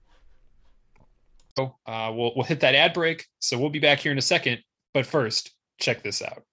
Uh, 1.57 2.11
we'll 2.13 2.33
we'll 2.35 2.45
hit 2.45 2.59
that 2.61 2.75
ad 2.75 2.93
break. 2.93 3.25
So 3.39 3.57
we'll 3.57 3.69
be 3.69 3.79
back 3.79 3.99
here 3.99 4.11
in 4.11 4.17
a 4.17 4.21
second. 4.21 4.59
But 4.93 5.05
first, 5.05 5.51
check 5.79 6.03
this 6.03 6.21
out. 6.21 6.43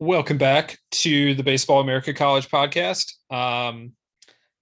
Welcome 0.00 0.38
back 0.38 0.78
to 0.92 1.34
the 1.34 1.42
Baseball 1.42 1.80
America 1.80 2.14
College 2.14 2.48
podcast. 2.48 3.14
Um, 3.32 3.92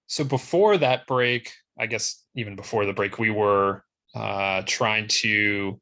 so 0.07 0.23
before 0.23 0.77
that 0.77 1.05
break, 1.05 1.51
I 1.77 1.85
guess 1.85 2.23
even 2.35 2.55
before 2.55 2.85
the 2.85 2.93
break, 2.93 3.19
we 3.19 3.29
were 3.29 3.83
uh, 4.15 4.63
trying 4.65 5.07
to 5.07 5.79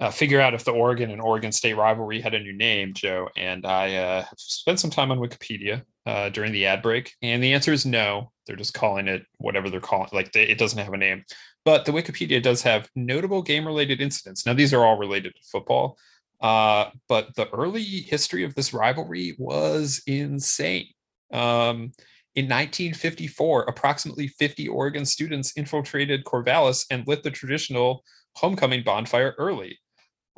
uh, 0.00 0.10
figure 0.10 0.40
out 0.40 0.54
if 0.54 0.64
the 0.64 0.70
Oregon 0.70 1.10
and 1.10 1.20
Oregon 1.20 1.50
State 1.50 1.74
rivalry 1.74 2.20
had 2.20 2.34
a 2.34 2.40
new 2.40 2.52
name, 2.52 2.94
Joe. 2.94 3.28
And 3.36 3.66
I 3.66 3.96
uh, 3.96 4.24
spent 4.36 4.78
some 4.78 4.90
time 4.90 5.10
on 5.10 5.18
Wikipedia 5.18 5.82
uh, 6.06 6.28
during 6.28 6.52
the 6.52 6.66
ad 6.66 6.82
break, 6.82 7.14
and 7.20 7.42
the 7.42 7.52
answer 7.52 7.72
is 7.72 7.84
no. 7.84 8.30
They're 8.46 8.56
just 8.56 8.74
calling 8.74 9.08
it 9.08 9.24
whatever 9.38 9.68
they're 9.68 9.80
calling. 9.80 10.08
Like 10.12 10.32
they, 10.32 10.44
it 10.44 10.58
doesn't 10.58 10.78
have 10.78 10.92
a 10.92 10.98
name, 10.98 11.24
but 11.64 11.84
the 11.84 11.92
Wikipedia 11.92 12.42
does 12.42 12.62
have 12.62 12.88
notable 12.94 13.42
game-related 13.42 14.00
incidents. 14.00 14.46
Now 14.46 14.54
these 14.54 14.72
are 14.72 14.84
all 14.84 14.98
related 14.98 15.34
to 15.34 15.40
football, 15.50 15.98
uh, 16.40 16.90
but 17.08 17.34
the 17.34 17.50
early 17.50 17.82
history 17.82 18.44
of 18.44 18.54
this 18.54 18.72
rivalry 18.72 19.34
was 19.38 20.00
insane. 20.06 20.86
Um, 21.32 21.92
in 22.36 22.44
1954, 22.44 23.64
approximately 23.64 24.28
50 24.28 24.68
Oregon 24.68 25.04
students 25.04 25.52
infiltrated 25.56 26.24
Corvallis 26.24 26.86
and 26.88 27.06
lit 27.08 27.24
the 27.24 27.32
traditional 27.32 28.04
homecoming 28.36 28.84
bonfire 28.84 29.34
early 29.38 29.76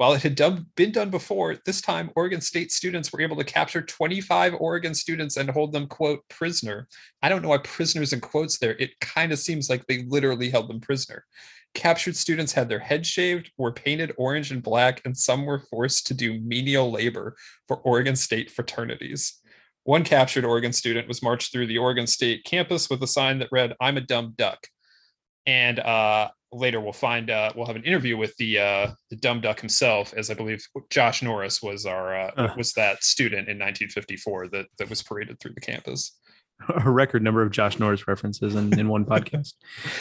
While 0.01 0.15
it 0.15 0.23
had 0.23 0.35
done, 0.35 0.65
been 0.77 0.93
done 0.93 1.11
before, 1.11 1.59
this 1.67 1.83
time 1.83 2.11
Oregon 2.17 2.41
State 2.41 2.73
students 2.73 3.13
were 3.13 3.21
able 3.21 3.37
to 3.37 3.45
capture 3.45 3.83
25 3.83 4.55
Oregon 4.55 4.95
students 4.95 5.37
and 5.37 5.51
hold 5.51 5.75
them, 5.75 5.87
quote, 5.89 6.27
prisoner. 6.31 6.89
I 7.23 7.29
don't 7.29 7.43
know 7.43 7.51
why 7.51 7.59
prisoners 7.59 8.15
in 8.15 8.23
quotes 8.23 8.59
there. 8.59 8.75
It 8.79 8.99
kind 9.01 9.31
of 9.31 9.39
seems 9.39 9.69
like 9.69 9.87
they 9.87 10.05
literally 10.05 10.49
held 10.49 10.71
them 10.71 10.81
prisoner. 10.81 11.27
Captured 11.75 12.17
students 12.17 12.51
had 12.51 12.67
their 12.67 12.79
heads 12.79 13.09
shaved, 13.09 13.53
were 13.59 13.75
painted 13.75 14.15
orange 14.17 14.51
and 14.51 14.63
black, 14.63 15.03
and 15.05 15.15
some 15.15 15.45
were 15.45 15.67
forced 15.71 16.07
to 16.07 16.15
do 16.15 16.41
menial 16.41 16.91
labor 16.91 17.37
for 17.69 17.77
Oregon 17.77 18.17
State 18.17 18.51
fraternities. 18.51 19.39
One 19.85 20.03
captured 20.03 20.47
Oregon 20.47 20.73
student 20.73 21.09
was 21.09 21.23
marched 21.23 21.53
through 21.53 21.67
the 21.67 21.77
Oregon 21.77 22.07
State 22.07 22.45
campus 22.45 22.89
with 22.89 23.03
a 23.03 23.07
sign 23.07 23.39
that 23.41 23.53
read, 23.53 23.77
I'm 23.83 23.99
a 23.99 24.01
dumb 24.01 24.33
duck. 24.39 24.67
And 25.45 25.79
uh, 25.79 26.31
later 26.53 26.81
we'll 26.81 26.93
find 26.93 27.31
uh, 27.31 27.53
we'll 27.55 27.67
have 27.67 27.77
an 27.77 27.85
interview 27.85 28.17
with 28.17 28.37
the 28.37 28.59
uh, 28.59 28.91
the 29.11 29.17
dumb 29.17 29.41
duck 29.41 29.61
himself, 29.61 30.13
as 30.17 30.31
I 30.31 30.35
believe 30.35 30.65
Josh 30.91 31.23
Norris 31.23 31.63
was 31.63 31.87
our 31.87 32.15
uh, 32.15 32.31
uh. 32.37 32.55
was 32.57 32.73
that 32.75 33.05
student 33.05 33.49
in 33.49 33.59
1954 33.59 34.49
that 34.49 34.67
that 34.79 34.91
was 34.91 35.03
paraded 35.03 35.39
through 35.41 35.55
the 35.55 35.61
campus. 35.61 36.19
A 36.85 36.91
record 36.91 37.23
number 37.23 37.43
of 37.43 37.51
Josh 37.51 37.79
Norris 37.79 38.07
references 38.07 38.55
in, 38.55 38.79
in 38.79 38.89
one 38.89 39.07
podcast. 39.07 39.55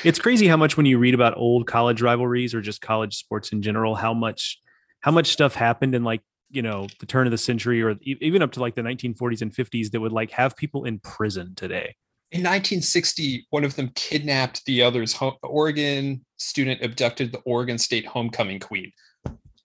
It's 0.04 0.20
crazy 0.20 0.45
how 0.45 0.58
much 0.58 0.76
when 0.76 0.86
you 0.86 0.97
read 0.97 1.14
about 1.14 1.38
old 1.38 1.68
college 1.68 2.02
rivalries 2.02 2.54
or 2.54 2.60
just 2.60 2.82
college 2.82 3.16
sports 3.16 3.54
in 3.54 3.62
general, 3.62 3.95
how 3.95 4.14
much 4.14 4.60
how 5.00 5.12
much 5.12 5.28
stuff 5.28 5.56
happened 5.56 5.95
in 5.95 6.04
like 6.04 6.22
you 6.50 6.62
know 6.62 6.88
the 7.00 7.06
turn 7.06 7.28
of 7.28 7.32
the 7.32 7.38
century 7.38 7.82
or 7.82 7.95
even 8.02 8.41
up 8.41 8.52
to 8.54 8.60
like 8.60 8.76
the 8.76 8.82
1940s 8.82 9.41
and 9.41 9.54
50s 9.54 9.91
that 9.91 10.02
would 10.02 10.12
like 10.12 10.32
have 10.32 10.58
people 10.58 10.86
in 10.86 11.00
prison 11.00 11.54
today 11.56 11.95
in 12.32 12.41
1960, 12.41 13.47
one 13.49 13.63
of 13.63 13.75
them 13.75 13.89
kidnapped 13.95 14.63
the 14.65 14.84
other's 14.84 15.17
Oregon 15.41 16.23
student 16.38 16.84
abducted 16.84 17.32
the 17.32 17.39
Oregon 17.39 17.80
State 17.80 18.05
homecoming 18.05 18.59
queen. 18.59 18.91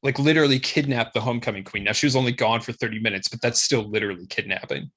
Like 0.02 0.18
literally 0.18 0.58
kidnapped 0.58 1.12
the 1.12 1.20
homecoming 1.20 1.64
queen. 1.64 1.84
Now 1.84 1.92
she 1.92 2.06
was 2.06 2.16
only 2.16 2.32
gone 2.32 2.62
for 2.62 2.72
30 2.72 3.00
minutes, 3.00 3.28
but 3.28 3.42
that's 3.42 3.62
still 3.62 3.82
literally 3.82 4.26
kidnapping. 4.26 4.90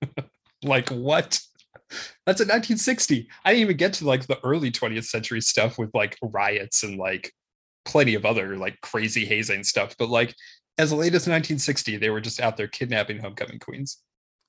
like 0.62 0.88
what? 0.88 1.40
That's 2.24 2.40
in 2.40 2.48
1960. 2.48 3.28
I 3.44 3.50
didn't 3.50 3.62
even 3.62 3.76
get 3.76 3.92
to 3.94 4.06
like 4.06 4.26
the 4.26 4.38
early 4.42 4.70
20th 4.70 5.04
century 5.04 5.42
stuff 5.42 5.78
with 5.78 5.90
like 5.92 6.18
riots 6.22 6.84
and 6.84 6.98
like 6.98 7.32
plenty 7.84 8.14
of 8.14 8.24
other 8.24 8.56
like 8.56 8.80
crazy 8.80 9.26
hazing 9.26 9.64
stuff. 9.64 9.94
But 9.98 10.08
like 10.08 10.34
as 10.78 10.90
late 10.90 11.14
as 11.14 11.26
1960, 11.26 11.98
they 11.98 12.08
were 12.08 12.22
just 12.22 12.40
out 12.40 12.56
there 12.56 12.66
kidnapping 12.66 13.18
homecoming 13.18 13.58
queens. 13.58 13.98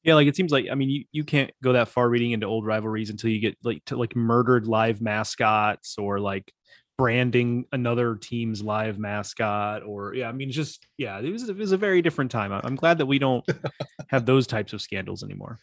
Yeah, 0.06 0.14
like 0.14 0.28
it 0.28 0.36
seems 0.36 0.51
like 0.51 0.68
I 0.72 0.76
mean 0.76 0.89
you, 0.91 1.06
you 1.12 1.24
can't 1.24 1.49
go 1.64 1.74
that 1.74 1.89
far 1.89 2.08
reading 2.08 2.32
into 2.32 2.45
old 2.45 2.64
rivalries 2.64 3.10
until 3.10 3.32
you 3.32 3.39
get 3.39 3.58
like 3.64 3.84
to 3.86 3.97
like 3.97 4.16
murdered 4.16 4.68
live 4.68 5.01
mascots 5.01 5.97
or 5.97 6.20
like 6.20 6.53
branding 6.95 7.66
another 7.72 8.16
team's 8.16 8.62
live 8.62 8.99
mascot 8.99 9.82
or 9.84 10.14
yeah, 10.14 10.30
I 10.30 10.32
mean 10.32 10.51
just 10.51 10.86
yeah, 10.99 11.20
it 11.20 11.32
was 11.32 11.49
it 11.49 11.58
was 11.58 11.72
a 11.72 11.78
very 11.78 12.03
different 12.03 12.30
time. 12.30 12.51
I'm 12.51 12.76
glad 12.76 12.99
that 12.99 13.08
we 13.08 13.18
don't 13.18 13.43
have 14.10 14.28
those 14.28 14.45
types 14.45 14.74
of 14.74 14.82
scandals 14.82 15.24
anymore. 15.24 15.60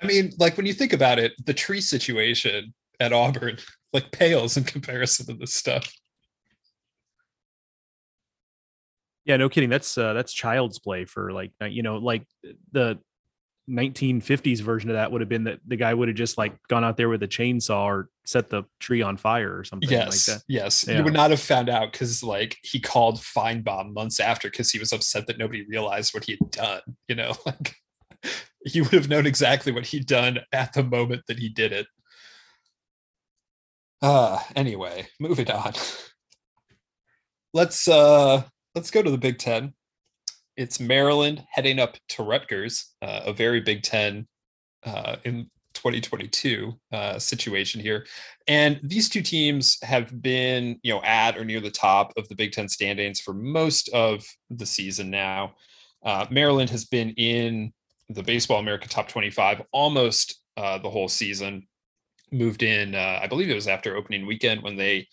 I 0.00 0.06
mean, 0.06 0.32
like 0.38 0.56
when 0.56 0.66
you 0.66 0.74
think 0.74 0.92
about 0.92 1.18
it, 1.18 1.32
the 1.44 1.54
tree 1.54 1.80
situation 1.80 2.72
at 3.00 3.12
Auburn 3.12 3.58
like 3.92 4.12
pales 4.12 4.56
in 4.56 4.62
comparison 4.62 5.26
to 5.26 5.34
this 5.34 5.54
stuff. 5.54 5.92
Yeah, 9.24 9.38
no 9.38 9.48
kidding. 9.48 9.70
That's 9.70 9.98
uh, 9.98 10.12
that's 10.12 10.32
child's 10.32 10.78
play 10.78 11.04
for 11.04 11.32
like 11.32 11.50
you 11.68 11.82
know 11.82 11.96
like 11.96 12.22
the 12.70 13.00
1950s 13.70 14.60
version 14.60 14.90
of 14.90 14.94
that 14.94 15.12
would 15.12 15.20
have 15.20 15.28
been 15.28 15.44
that 15.44 15.60
the 15.66 15.76
guy 15.76 15.94
would 15.94 16.08
have 16.08 16.16
just 16.16 16.36
like 16.36 16.52
gone 16.68 16.84
out 16.84 16.96
there 16.96 17.08
with 17.08 17.22
a 17.22 17.28
chainsaw 17.28 17.84
or 17.84 18.08
set 18.24 18.50
the 18.50 18.64
tree 18.80 19.02
on 19.02 19.16
fire 19.16 19.56
or 19.56 19.64
something 19.64 19.88
yes, 19.88 20.28
like 20.28 20.36
that. 20.36 20.44
Yes. 20.48 20.84
Yeah. 20.86 20.98
You 20.98 21.04
would 21.04 21.12
not 21.12 21.30
have 21.30 21.40
found 21.40 21.68
out 21.68 21.92
because 21.92 22.22
like 22.22 22.58
he 22.62 22.80
called 22.80 23.18
Finebaum 23.18 23.94
months 23.94 24.18
after 24.18 24.50
because 24.50 24.70
he 24.70 24.78
was 24.78 24.92
upset 24.92 25.26
that 25.28 25.38
nobody 25.38 25.64
realized 25.68 26.12
what 26.12 26.24
he 26.24 26.32
had 26.40 26.50
done. 26.50 26.80
You 27.08 27.14
know, 27.14 27.34
like 27.46 27.76
he 28.64 28.80
would 28.80 28.92
have 28.92 29.08
known 29.08 29.26
exactly 29.26 29.72
what 29.72 29.86
he'd 29.86 30.06
done 30.06 30.40
at 30.52 30.72
the 30.72 30.82
moment 30.82 31.22
that 31.28 31.38
he 31.38 31.48
did 31.48 31.72
it. 31.72 31.86
Uh 34.00 34.40
anyway, 34.56 35.06
moving 35.20 35.50
on. 35.50 35.72
let's 37.54 37.86
uh 37.86 38.42
let's 38.74 38.90
go 38.90 39.02
to 39.02 39.10
the 39.10 39.18
Big 39.18 39.38
Ten 39.38 39.74
it's 40.56 40.80
Maryland 40.80 41.44
heading 41.50 41.78
up 41.78 41.96
to 42.10 42.22
Rutgers, 42.22 42.94
uh, 43.02 43.22
a 43.26 43.32
very 43.32 43.60
Big 43.60 43.82
Ten 43.82 44.26
uh, 44.84 45.16
in 45.24 45.50
2022 45.74 46.72
uh, 46.92 47.18
situation 47.18 47.80
here. 47.80 48.06
And 48.46 48.80
these 48.82 49.08
two 49.08 49.22
teams 49.22 49.78
have 49.82 50.22
been, 50.22 50.78
you 50.82 50.92
know, 50.92 51.02
at 51.02 51.36
or 51.36 51.44
near 51.44 51.60
the 51.60 51.70
top 51.70 52.12
of 52.16 52.28
the 52.28 52.34
Big 52.34 52.52
Ten 52.52 52.68
standings 52.68 53.20
for 53.20 53.32
most 53.32 53.88
of 53.90 54.24
the 54.50 54.66
season 54.66 55.10
now. 55.10 55.54
Uh, 56.04 56.26
Maryland 56.30 56.70
has 56.70 56.84
been 56.84 57.10
in 57.10 57.72
the 58.08 58.22
Baseball 58.22 58.58
America 58.58 58.88
Top 58.88 59.08
25 59.08 59.62
almost 59.72 60.40
uh, 60.56 60.78
the 60.78 60.90
whole 60.90 61.08
season. 61.08 61.66
Moved 62.30 62.62
in, 62.62 62.94
uh, 62.94 63.20
I 63.22 63.26
believe 63.26 63.50
it 63.50 63.54
was 63.54 63.68
after 63.68 63.96
opening 63.96 64.26
weekend 64.26 64.62
when 64.62 64.76
they 64.76 65.06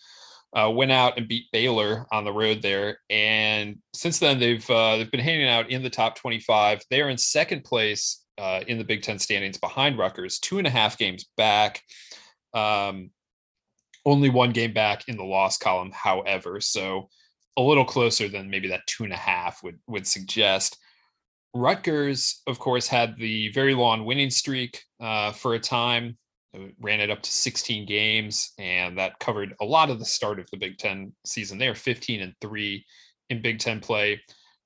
uh, 0.52 0.70
went 0.70 0.90
out 0.90 1.16
and 1.16 1.28
beat 1.28 1.50
Baylor 1.52 2.06
on 2.10 2.24
the 2.24 2.32
road 2.32 2.60
there, 2.62 2.98
and 3.08 3.76
since 3.94 4.18
then 4.18 4.38
they've 4.38 4.68
uh, 4.68 4.96
they've 4.96 5.10
been 5.10 5.20
hanging 5.20 5.48
out 5.48 5.70
in 5.70 5.82
the 5.82 5.90
top 5.90 6.16
25. 6.16 6.82
They 6.90 7.00
are 7.02 7.08
in 7.08 7.18
second 7.18 7.64
place 7.64 8.24
uh, 8.38 8.60
in 8.66 8.78
the 8.78 8.84
Big 8.84 9.02
Ten 9.02 9.18
standings 9.18 9.58
behind 9.58 9.98
Rutgers, 9.98 10.38
two 10.38 10.58
and 10.58 10.66
a 10.66 10.70
half 10.70 10.98
games 10.98 11.26
back. 11.36 11.82
Um, 12.52 13.10
only 14.04 14.30
one 14.30 14.50
game 14.50 14.72
back 14.72 15.08
in 15.08 15.16
the 15.16 15.24
loss 15.24 15.56
column, 15.56 15.92
however, 15.94 16.60
so 16.60 17.08
a 17.56 17.62
little 17.62 17.84
closer 17.84 18.28
than 18.28 18.50
maybe 18.50 18.68
that 18.68 18.86
two 18.86 19.04
and 19.04 19.12
a 19.12 19.16
half 19.16 19.62
would 19.62 19.78
would 19.86 20.06
suggest. 20.06 20.76
Rutgers, 21.54 22.42
of 22.46 22.58
course, 22.58 22.86
had 22.86 23.16
the 23.18 23.50
very 23.52 23.74
long 23.74 24.04
winning 24.04 24.30
streak 24.30 24.82
uh, 25.00 25.32
for 25.32 25.54
a 25.54 25.60
time 25.60 26.16
ran 26.80 27.00
it 27.00 27.10
up 27.10 27.22
to 27.22 27.30
16 27.30 27.86
games, 27.86 28.52
and 28.58 28.98
that 28.98 29.18
covered 29.18 29.54
a 29.60 29.64
lot 29.64 29.90
of 29.90 29.98
the 29.98 30.04
start 30.04 30.38
of 30.40 30.48
the 30.50 30.58
Big 30.58 30.78
Ten 30.78 31.12
season. 31.24 31.58
They 31.58 31.68
are 31.68 31.74
15 31.74 32.20
and 32.20 32.34
three 32.40 32.84
in 33.28 33.42
Big 33.42 33.58
Ten 33.58 33.80
play. 33.80 34.20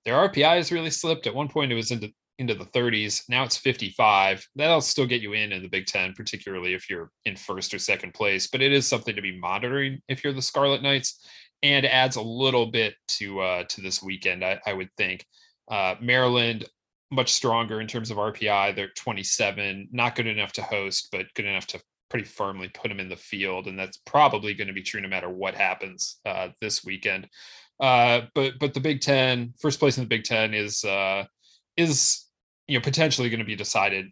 Their 0.05 0.15
RPI 0.29 0.57
has 0.57 0.73
really 0.73 0.91
slipped. 0.91 1.27
At 1.27 1.35
one 1.35 1.49
point, 1.49 1.73
it 1.73 1.77
was 1.77 1.91
into 1.91 2.11
into 2.39 2.55
the 2.55 2.65
30s. 2.65 3.23
Now 3.29 3.45
it's 3.45 3.57
55. 3.57 4.45
That'll 4.57 4.81
still 4.81 5.07
get 5.07 5.23
you 5.23 5.35
in 5.35 5.53
in 5.53 5.63
the 5.63 5.69
Big 5.69 5.87
Ten, 5.87 6.15
particularly 6.15 6.75
if 6.75 6.91
you're 6.91 7.11
in 7.25 7.37
first 7.37 7.73
or 7.73 7.79
second 7.79 8.13
place. 8.13 8.49
But 8.49 8.61
it 8.61 8.73
is 8.73 8.89
something 8.89 9.15
to 9.15 9.23
be 9.23 9.39
monitoring 9.39 10.01
if 10.09 10.25
you're 10.25 10.33
the 10.33 10.43
Scarlet 10.43 10.83
Knights, 10.83 11.25
and 11.63 11.87
adds 11.87 12.17
a 12.17 12.23
little 12.23 12.67
bit 12.67 12.95
to 13.19 13.41
uh, 13.41 13.65
to 13.65 13.81
this 13.81 14.03
weekend. 14.03 14.45
I, 14.45 14.61
I 14.67 14.73
would 14.73 14.91
think. 14.97 15.25
Uh, 15.71 15.95
Maryland 16.01 16.67
much 17.15 17.33
stronger 17.33 17.81
in 17.81 17.87
terms 17.87 18.11
of 18.11 18.19
RPI. 18.19 18.75
They're 18.75 18.89
27, 18.89 19.89
not 19.93 20.15
good 20.15 20.27
enough 20.27 20.53
to 20.53 20.63
host, 20.63 21.09
but 21.13 21.33
good 21.35 21.47
enough 21.47 21.67
to 21.69 21.81
pretty 22.11 22.25
firmly 22.25 22.69
put 22.69 22.89
them 22.89 23.01
in 23.01 23.09
the 23.09 23.17
field, 23.17 23.67
and 23.67 23.79
that's 23.79 23.97
probably 23.97 24.55
going 24.55 24.69
to 24.69 24.75
be 24.75 24.83
true 24.83 25.01
no 25.01 25.09
matter 25.09 25.29
what 25.29 25.55
happens 25.55 26.21
uh, 26.25 26.49
this 26.61 26.85
weekend. 26.85 27.29
Uh, 27.81 28.23
but 28.35 28.55
but 28.61 28.75
the 28.75 28.81
Big 28.81 29.01
Ten, 29.01 29.55
first 29.61 29.81
place 29.81 29.99
in 29.99 30.05
the 30.05 30.09
Big 30.09 30.25
Ten 30.25 30.55
is 30.55 30.85
uh, 30.85 31.25
is 31.77 32.27
you 32.69 32.79
know 32.79 32.83
potentially 32.83 33.31
going 33.31 33.41
to 33.41 33.45
be 33.45 33.57
decided 33.57 34.07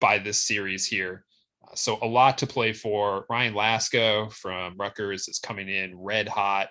by 0.00 0.18
this 0.18 0.38
series 0.38 0.86
here. 0.86 1.24
Uh, 1.62 1.74
so 1.74 1.98
a 2.00 2.06
lot 2.06 2.38
to 2.38 2.46
play 2.46 2.72
for. 2.72 3.26
Ryan 3.28 3.54
Lasko 3.54 4.32
from 4.32 4.76
Rutgers 4.78 5.28
is 5.28 5.38
coming 5.38 5.68
in 5.68 5.98
red 5.98 6.28
hot. 6.28 6.68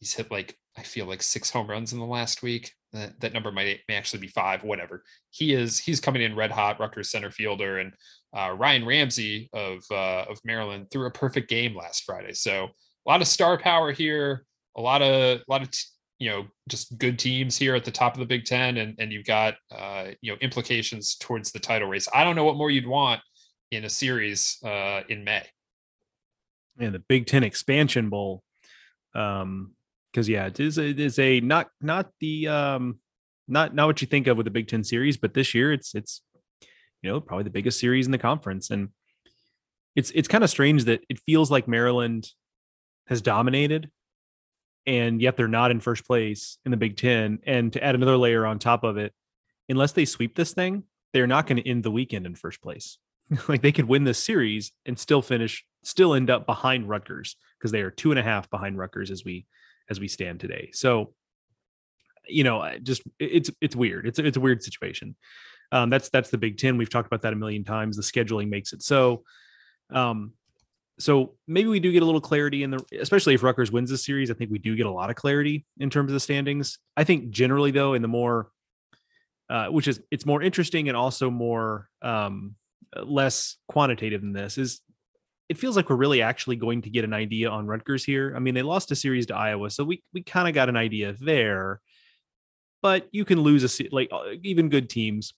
He's 0.00 0.14
hit 0.14 0.30
like 0.30 0.56
I 0.76 0.82
feel 0.82 1.06
like 1.06 1.22
six 1.22 1.50
home 1.50 1.68
runs 1.68 1.92
in 1.92 1.98
the 1.98 2.04
last 2.04 2.42
week. 2.42 2.72
That, 2.92 3.34
number 3.34 3.52
might 3.52 3.80
may 3.88 3.96
actually 3.96 4.20
be 4.20 4.28
five, 4.28 4.62
whatever. 4.62 5.02
He 5.30 5.52
is 5.52 5.78
he's 5.78 6.00
coming 6.00 6.22
in 6.22 6.36
red 6.36 6.50
hot, 6.50 6.80
Rutgers 6.80 7.10
center 7.10 7.30
fielder, 7.30 7.78
and 7.78 7.92
uh, 8.34 8.54
Ryan 8.56 8.86
Ramsey 8.86 9.50
of 9.52 9.82
uh, 9.90 10.24
of 10.30 10.38
Maryland 10.44 10.86
threw 10.90 11.06
a 11.06 11.10
perfect 11.10 11.50
game 11.50 11.76
last 11.76 12.04
Friday. 12.04 12.32
So 12.32 12.64
a 12.64 13.08
lot 13.08 13.20
of 13.20 13.28
star 13.28 13.58
power 13.58 13.92
here, 13.92 14.44
a 14.76 14.80
lot 14.80 15.02
of 15.02 15.40
a 15.40 15.44
lot 15.48 15.62
of 15.62 15.68
you 16.18 16.30
know 16.30 16.46
just 16.68 16.96
good 16.98 17.18
teams 17.18 17.56
here 17.56 17.74
at 17.74 17.84
the 17.84 17.90
top 17.90 18.14
of 18.14 18.20
the 18.20 18.26
Big 18.26 18.44
Ten, 18.44 18.78
and 18.78 18.94
and 18.98 19.12
you've 19.12 19.26
got 19.26 19.56
uh, 19.70 20.06
you 20.22 20.32
know 20.32 20.38
implications 20.40 21.16
towards 21.16 21.52
the 21.52 21.58
title 21.58 21.88
race. 21.88 22.08
I 22.14 22.24
don't 22.24 22.36
know 22.36 22.44
what 22.44 22.56
more 22.56 22.70
you'd 22.70 22.86
want 22.86 23.20
in 23.70 23.84
a 23.84 23.90
series 23.90 24.58
uh, 24.64 25.02
in 25.08 25.24
May. 25.24 25.44
And 26.78 26.94
the 26.94 27.02
Big 27.08 27.26
Ten 27.26 27.42
Expansion 27.42 28.10
Bowl. 28.10 28.42
Um, 29.14 29.72
because 30.16 30.30
yeah, 30.30 30.46
it 30.46 30.58
is 30.58 30.78
it 30.78 30.98
is 30.98 31.18
a 31.18 31.40
not 31.40 31.68
not 31.82 32.08
the 32.20 32.48
um 32.48 32.98
not 33.46 33.74
not 33.74 33.86
what 33.86 34.00
you 34.00 34.06
think 34.06 34.26
of 34.26 34.38
with 34.38 34.46
the 34.46 34.50
Big 34.50 34.66
Ten 34.66 34.82
series, 34.82 35.18
but 35.18 35.34
this 35.34 35.54
year 35.54 35.74
it's 35.74 35.94
it's 35.94 36.22
you 37.02 37.10
know 37.10 37.20
probably 37.20 37.44
the 37.44 37.50
biggest 37.50 37.78
series 37.78 38.06
in 38.06 38.12
the 38.12 38.18
conference, 38.18 38.70
and 38.70 38.88
it's 39.94 40.10
it's 40.12 40.26
kind 40.26 40.42
of 40.42 40.48
strange 40.48 40.84
that 40.84 41.02
it 41.10 41.20
feels 41.26 41.50
like 41.50 41.68
Maryland 41.68 42.30
has 43.08 43.20
dominated, 43.20 43.90
and 44.86 45.20
yet 45.20 45.36
they're 45.36 45.48
not 45.48 45.70
in 45.70 45.80
first 45.80 46.06
place 46.06 46.56
in 46.64 46.70
the 46.70 46.78
Big 46.78 46.96
Ten. 46.96 47.40
And 47.46 47.70
to 47.74 47.84
add 47.84 47.94
another 47.94 48.16
layer 48.16 48.46
on 48.46 48.58
top 48.58 48.84
of 48.84 48.96
it, 48.96 49.12
unless 49.68 49.92
they 49.92 50.06
sweep 50.06 50.34
this 50.34 50.54
thing, 50.54 50.84
they're 51.12 51.26
not 51.26 51.46
going 51.46 51.62
to 51.62 51.68
end 51.68 51.82
the 51.82 51.90
weekend 51.90 52.24
in 52.24 52.36
first 52.36 52.62
place. 52.62 52.96
like 53.48 53.60
they 53.60 53.72
could 53.72 53.86
win 53.86 54.04
this 54.04 54.18
series 54.18 54.72
and 54.86 54.98
still 54.98 55.20
finish, 55.20 55.62
still 55.84 56.14
end 56.14 56.30
up 56.30 56.46
behind 56.46 56.88
Rutgers 56.88 57.36
because 57.58 57.70
they 57.70 57.82
are 57.82 57.90
two 57.90 58.12
and 58.12 58.18
a 58.18 58.22
half 58.22 58.48
behind 58.48 58.78
Rutgers 58.78 59.10
as 59.10 59.22
we 59.22 59.44
as 59.90 60.00
we 60.00 60.08
stand 60.08 60.40
today. 60.40 60.70
So 60.72 61.14
you 62.28 62.44
know, 62.44 62.68
just 62.82 63.02
it's 63.18 63.50
it's 63.60 63.76
weird. 63.76 64.06
It's 64.06 64.18
it's 64.18 64.36
a 64.36 64.40
weird 64.40 64.62
situation. 64.62 65.16
Um, 65.72 65.90
that's 65.90 66.08
that's 66.08 66.30
the 66.30 66.38
Big 66.38 66.58
Ten. 66.58 66.76
We've 66.76 66.90
talked 66.90 67.06
about 67.06 67.22
that 67.22 67.32
a 67.32 67.36
million 67.36 67.64
times. 67.64 67.96
The 67.96 68.02
scheduling 68.02 68.48
makes 68.48 68.72
it 68.72 68.82
so. 68.82 69.22
Um, 69.90 70.32
so 70.98 71.34
maybe 71.46 71.68
we 71.68 71.80
do 71.80 71.92
get 71.92 72.02
a 72.02 72.06
little 72.06 72.20
clarity 72.20 72.62
in 72.62 72.70
the, 72.70 72.82
especially 72.98 73.34
if 73.34 73.42
Rutgers 73.42 73.70
wins 73.70 73.90
the 73.90 73.98
series. 73.98 74.30
I 74.30 74.34
think 74.34 74.50
we 74.50 74.58
do 74.58 74.74
get 74.74 74.86
a 74.86 74.90
lot 74.90 75.10
of 75.10 75.16
clarity 75.16 75.66
in 75.78 75.90
terms 75.90 76.10
of 76.10 76.14
the 76.14 76.20
standings. 76.20 76.78
I 76.96 77.04
think 77.04 77.30
generally 77.30 77.70
though, 77.70 77.92
in 77.92 78.02
the 78.02 78.08
more, 78.08 78.48
uh, 79.50 79.66
which 79.66 79.88
is 79.88 80.00
it's 80.10 80.24
more 80.24 80.42
interesting 80.42 80.88
and 80.88 80.96
also 80.96 81.30
more 81.30 81.88
um, 82.00 82.54
less 83.04 83.56
quantitative 83.68 84.22
than 84.22 84.32
this 84.32 84.56
is 84.56 84.80
it 85.48 85.58
feels 85.58 85.76
like 85.76 85.88
we're 85.88 85.96
really 85.96 86.22
actually 86.22 86.56
going 86.56 86.82
to 86.82 86.90
get 86.90 87.04
an 87.04 87.12
idea 87.12 87.48
on 87.48 87.66
Rutgers 87.66 88.04
here. 88.04 88.34
I 88.34 88.40
mean, 88.40 88.54
they 88.54 88.62
lost 88.62 88.90
a 88.90 88.96
series 88.96 89.26
to 89.26 89.36
Iowa, 89.36 89.70
so 89.70 89.84
we 89.84 90.02
we 90.12 90.22
kind 90.22 90.48
of 90.48 90.54
got 90.54 90.68
an 90.68 90.76
idea 90.76 91.14
there. 91.20 91.80
But 92.82 93.08
you 93.12 93.24
can 93.24 93.40
lose 93.40 93.80
a 93.80 93.88
like 93.90 94.08
uh, 94.12 94.34
even 94.42 94.68
good 94.68 94.90
teams, 94.90 95.34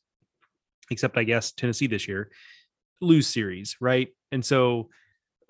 except 0.90 1.16
I 1.16 1.24
guess 1.24 1.52
Tennessee 1.52 1.86
this 1.86 2.08
year, 2.08 2.30
lose 3.00 3.26
series, 3.26 3.76
right? 3.80 4.08
And 4.32 4.44
so 4.44 4.88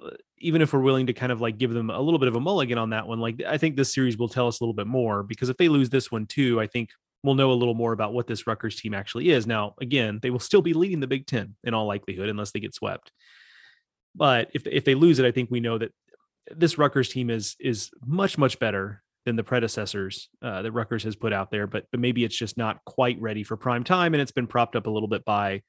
uh, 0.02 0.10
even 0.38 0.62
if 0.62 0.72
we're 0.72 0.80
willing 0.80 1.06
to 1.06 1.12
kind 1.12 1.32
of 1.32 1.40
like 1.40 1.58
give 1.58 1.72
them 1.72 1.90
a 1.90 2.00
little 2.00 2.18
bit 2.18 2.28
of 2.28 2.36
a 2.36 2.40
mulligan 2.40 2.78
on 2.78 2.90
that 2.90 3.06
one, 3.06 3.20
like 3.20 3.42
I 3.46 3.58
think 3.58 3.76
this 3.76 3.92
series 3.92 4.18
will 4.18 4.28
tell 4.28 4.48
us 4.48 4.60
a 4.60 4.64
little 4.64 4.74
bit 4.74 4.86
more 4.86 5.22
because 5.22 5.48
if 5.48 5.56
they 5.56 5.68
lose 5.68 5.90
this 5.90 6.10
one 6.10 6.26
too, 6.26 6.60
I 6.60 6.66
think 6.66 6.90
we'll 7.22 7.34
know 7.34 7.52
a 7.52 7.54
little 7.54 7.74
more 7.74 7.92
about 7.92 8.12
what 8.12 8.26
this 8.26 8.46
Rutgers 8.46 8.80
team 8.80 8.94
actually 8.94 9.30
is. 9.30 9.46
Now, 9.46 9.74
again, 9.80 10.18
they 10.22 10.30
will 10.30 10.38
still 10.38 10.62
be 10.62 10.72
leading 10.72 11.00
the 11.00 11.06
Big 11.06 11.26
Ten 11.26 11.56
in 11.64 11.74
all 11.74 11.86
likelihood 11.86 12.28
unless 12.28 12.52
they 12.52 12.60
get 12.60 12.74
swept. 12.74 13.12
But 14.14 14.50
if 14.54 14.66
if 14.66 14.84
they 14.84 14.94
lose 14.94 15.18
it, 15.18 15.26
I 15.26 15.32
think 15.32 15.50
we 15.50 15.60
know 15.60 15.78
that 15.78 15.92
this 16.54 16.78
Rutgers 16.78 17.08
team 17.08 17.30
is 17.30 17.56
is 17.60 17.90
much 18.04 18.38
much 18.38 18.58
better 18.58 19.02
than 19.24 19.36
the 19.36 19.44
predecessors 19.44 20.30
uh, 20.42 20.62
that 20.62 20.72
Rutgers 20.72 21.04
has 21.04 21.16
put 21.16 21.32
out 21.32 21.50
there. 21.50 21.66
But 21.66 21.84
but 21.90 22.00
maybe 22.00 22.24
it's 22.24 22.36
just 22.36 22.56
not 22.56 22.84
quite 22.84 23.20
ready 23.20 23.44
for 23.44 23.56
prime 23.56 23.84
time, 23.84 24.14
and 24.14 24.20
it's 24.20 24.32
been 24.32 24.46
propped 24.46 24.76
up 24.76 24.86
a 24.86 24.90
little 24.90 25.08
bit 25.08 25.24
by 25.24 25.62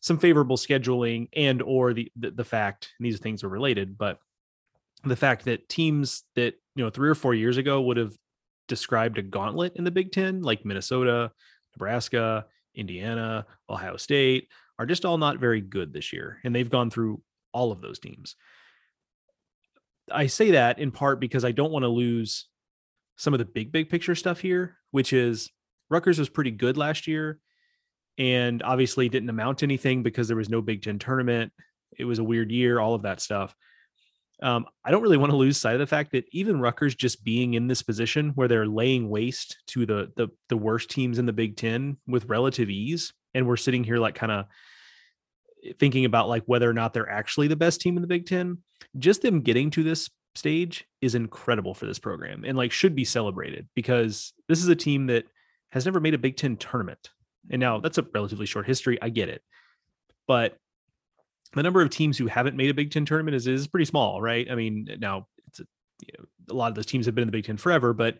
some 0.00 0.18
favorable 0.18 0.56
scheduling 0.56 1.28
and 1.34 1.62
or 1.62 1.94
the, 1.94 2.10
the 2.16 2.32
the, 2.32 2.44
fact 2.44 2.90
these 2.98 3.20
things 3.20 3.44
are 3.44 3.48
related, 3.48 3.96
but 3.96 4.18
the 5.04 5.16
fact 5.16 5.44
that 5.44 5.68
teams 5.68 6.24
that 6.34 6.54
you 6.74 6.84
know 6.84 6.90
three 6.90 7.08
or 7.08 7.14
four 7.14 7.34
years 7.34 7.56
ago 7.56 7.80
would 7.80 7.96
have 7.96 8.12
described 8.68 9.18
a 9.18 9.22
gauntlet 9.22 9.72
in 9.76 9.84
the 9.84 9.90
Big 9.90 10.12
Ten, 10.12 10.42
like 10.42 10.64
Minnesota, 10.64 11.30
Nebraska, 11.76 12.46
Indiana, 12.74 13.46
Ohio 13.68 13.96
State, 13.96 14.48
are 14.78 14.86
just 14.86 15.04
all 15.04 15.18
not 15.18 15.38
very 15.38 15.60
good 15.60 15.92
this 15.92 16.12
year, 16.12 16.38
and 16.44 16.54
they've 16.54 16.70
gone 16.70 16.90
through 16.90 17.22
all 17.52 17.72
of 17.72 17.80
those 17.80 17.98
teams. 17.98 18.36
I 20.10 20.26
say 20.26 20.52
that 20.52 20.78
in 20.78 20.90
part 20.90 21.20
because 21.20 21.44
I 21.44 21.52
don't 21.52 21.72
want 21.72 21.84
to 21.84 21.88
lose 21.88 22.48
some 23.16 23.34
of 23.34 23.38
the 23.38 23.44
big, 23.44 23.72
big 23.72 23.88
picture 23.88 24.14
stuff 24.14 24.40
here, 24.40 24.76
which 24.90 25.12
is 25.12 25.50
Rutgers 25.90 26.18
was 26.18 26.28
pretty 26.28 26.50
good 26.50 26.76
last 26.76 27.06
year 27.06 27.38
and 28.18 28.62
obviously 28.62 29.08
didn't 29.08 29.30
amount 29.30 29.58
to 29.58 29.66
anything 29.66 30.02
because 30.02 30.28
there 30.28 30.36
was 30.36 30.50
no 30.50 30.60
Big 30.60 30.82
Ten 30.82 30.98
tournament. 30.98 31.52
It 31.98 32.04
was 32.04 32.18
a 32.18 32.24
weird 32.24 32.50
year, 32.50 32.80
all 32.80 32.94
of 32.94 33.02
that 33.02 33.20
stuff. 33.20 33.54
Um, 34.42 34.66
I 34.84 34.90
don't 34.90 35.02
really 35.02 35.18
want 35.18 35.30
to 35.30 35.36
lose 35.36 35.56
sight 35.56 35.74
of 35.74 35.80
the 35.80 35.86
fact 35.86 36.12
that 36.12 36.24
even 36.32 36.60
Rutgers 36.60 36.96
just 36.96 37.22
being 37.22 37.54
in 37.54 37.68
this 37.68 37.82
position 37.82 38.30
where 38.30 38.48
they're 38.48 38.66
laying 38.66 39.08
waste 39.08 39.58
to 39.68 39.86
the 39.86 40.10
the, 40.16 40.28
the 40.48 40.56
worst 40.56 40.90
teams 40.90 41.18
in 41.18 41.26
the 41.26 41.32
Big 41.32 41.56
Ten 41.56 41.96
with 42.08 42.24
relative 42.24 42.68
ease, 42.68 43.12
and 43.34 43.46
we're 43.46 43.56
sitting 43.56 43.84
here 43.84 43.98
like 43.98 44.16
kind 44.16 44.32
of 44.32 44.46
thinking 45.78 46.04
about 46.04 46.28
like 46.28 46.44
whether 46.46 46.68
or 46.68 46.72
not 46.74 46.92
they're 46.92 47.08
actually 47.08 47.48
the 47.48 47.56
best 47.56 47.80
team 47.80 47.96
in 47.96 48.02
the 48.02 48.08
Big 48.08 48.26
Ten, 48.26 48.58
just 48.98 49.22
them 49.22 49.40
getting 49.40 49.70
to 49.70 49.82
this 49.82 50.10
stage 50.34 50.86
is 51.00 51.14
incredible 51.14 51.74
for 51.74 51.86
this 51.86 51.98
program 51.98 52.44
and 52.44 52.56
like 52.56 52.72
should 52.72 52.94
be 52.94 53.04
celebrated 53.04 53.68
because 53.74 54.32
this 54.48 54.62
is 54.62 54.68
a 54.68 54.76
team 54.76 55.06
that 55.06 55.24
has 55.70 55.84
never 55.84 56.00
made 56.00 56.14
a 56.14 56.18
Big 56.18 56.36
Ten 56.36 56.56
tournament. 56.56 57.10
And 57.50 57.60
now 57.60 57.80
that's 57.80 57.98
a 57.98 58.06
relatively 58.14 58.46
short 58.46 58.66
history. 58.66 58.98
I 59.02 59.08
get 59.08 59.28
it. 59.28 59.42
But 60.26 60.56
the 61.54 61.62
number 61.62 61.82
of 61.82 61.90
teams 61.90 62.16
who 62.16 62.26
haven't 62.26 62.56
made 62.56 62.70
a 62.70 62.74
Big 62.74 62.90
Ten 62.90 63.04
tournament 63.04 63.34
is, 63.34 63.46
is 63.46 63.66
pretty 63.66 63.84
small, 63.84 64.22
right? 64.22 64.50
I 64.50 64.54
mean, 64.54 64.88
now 64.98 65.26
it's 65.48 65.60
a, 65.60 65.64
you 66.00 66.14
know, 66.18 66.24
a 66.50 66.54
lot 66.54 66.68
of 66.68 66.74
those 66.74 66.86
teams 66.86 67.06
have 67.06 67.14
been 67.14 67.22
in 67.22 67.28
the 67.28 67.32
Big 67.32 67.44
Ten 67.44 67.56
forever, 67.56 67.92
but 67.92 68.18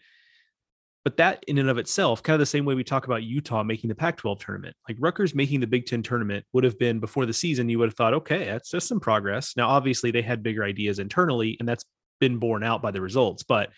but 1.05 1.17
that 1.17 1.45
in 1.49 1.59
and 1.59 1.69
of 1.69 1.79
itself, 1.79 2.23
kind 2.23 2.35
of 2.35 2.41
the 2.41 2.47
same 2.47 2.65
way 2.65 2.75
we 2.75 2.85
talk 2.85 3.07
about 3.07 3.25
Utah 3.25 3.63
making 3.65 3.89
the 3.89 3.95
Pac 3.95 4.19
12 4.19 4.39
tournament, 4.39 4.77
like 4.89 4.97
Rutgers 5.01 5.35
making 5.35 5.61
the 5.61 5.67
Big 5.67 5.87
Ten 5.87 6.03
tournament 6.03 6.45
would 6.53 6.65
have 6.65 6.79
been 6.79 7.01
before 7.01 7.27
the 7.27 7.33
season, 7.33 7.69
you 7.69 7.79
would 7.79 7.89
have 7.89 7.97
thought, 7.97 8.15
okay, 8.15 8.45
that's 8.45 8.71
just 8.71 8.87
some 8.87 9.01
progress. 9.01 9.55
Now, 9.57 9.69
obviously, 9.69 10.11
they 10.11 10.23
had 10.23 10.43
bigger 10.43 10.63
ideas 10.63 11.01
internally, 11.01 11.57
and 11.59 11.69
that's 11.69 11.85
been 12.21 12.39
borne 12.39 12.63
out 12.63 12.83
by 12.83 12.93
the 12.93 13.01
results. 13.01 13.43
But, 13.43 13.71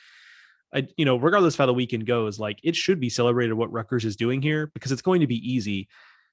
I, 0.75 0.87
you 0.99 1.07
know, 1.07 1.17
regardless 1.17 1.55
of 1.55 1.59
how 1.59 1.67
the 1.67 1.75
weekend 1.75 2.05
goes, 2.05 2.39
like 2.39 2.59
it 2.63 2.77
should 2.77 3.01
be 3.01 3.09
celebrated 3.09 3.55
what 3.55 3.73
Rutgers 3.73 4.05
is 4.05 4.17
doing 4.17 4.43
here 4.43 4.71
because 4.75 4.93
it's 4.93 5.03
going 5.03 5.23
to 5.23 5.27
be 5.27 5.51
easy 5.51 5.89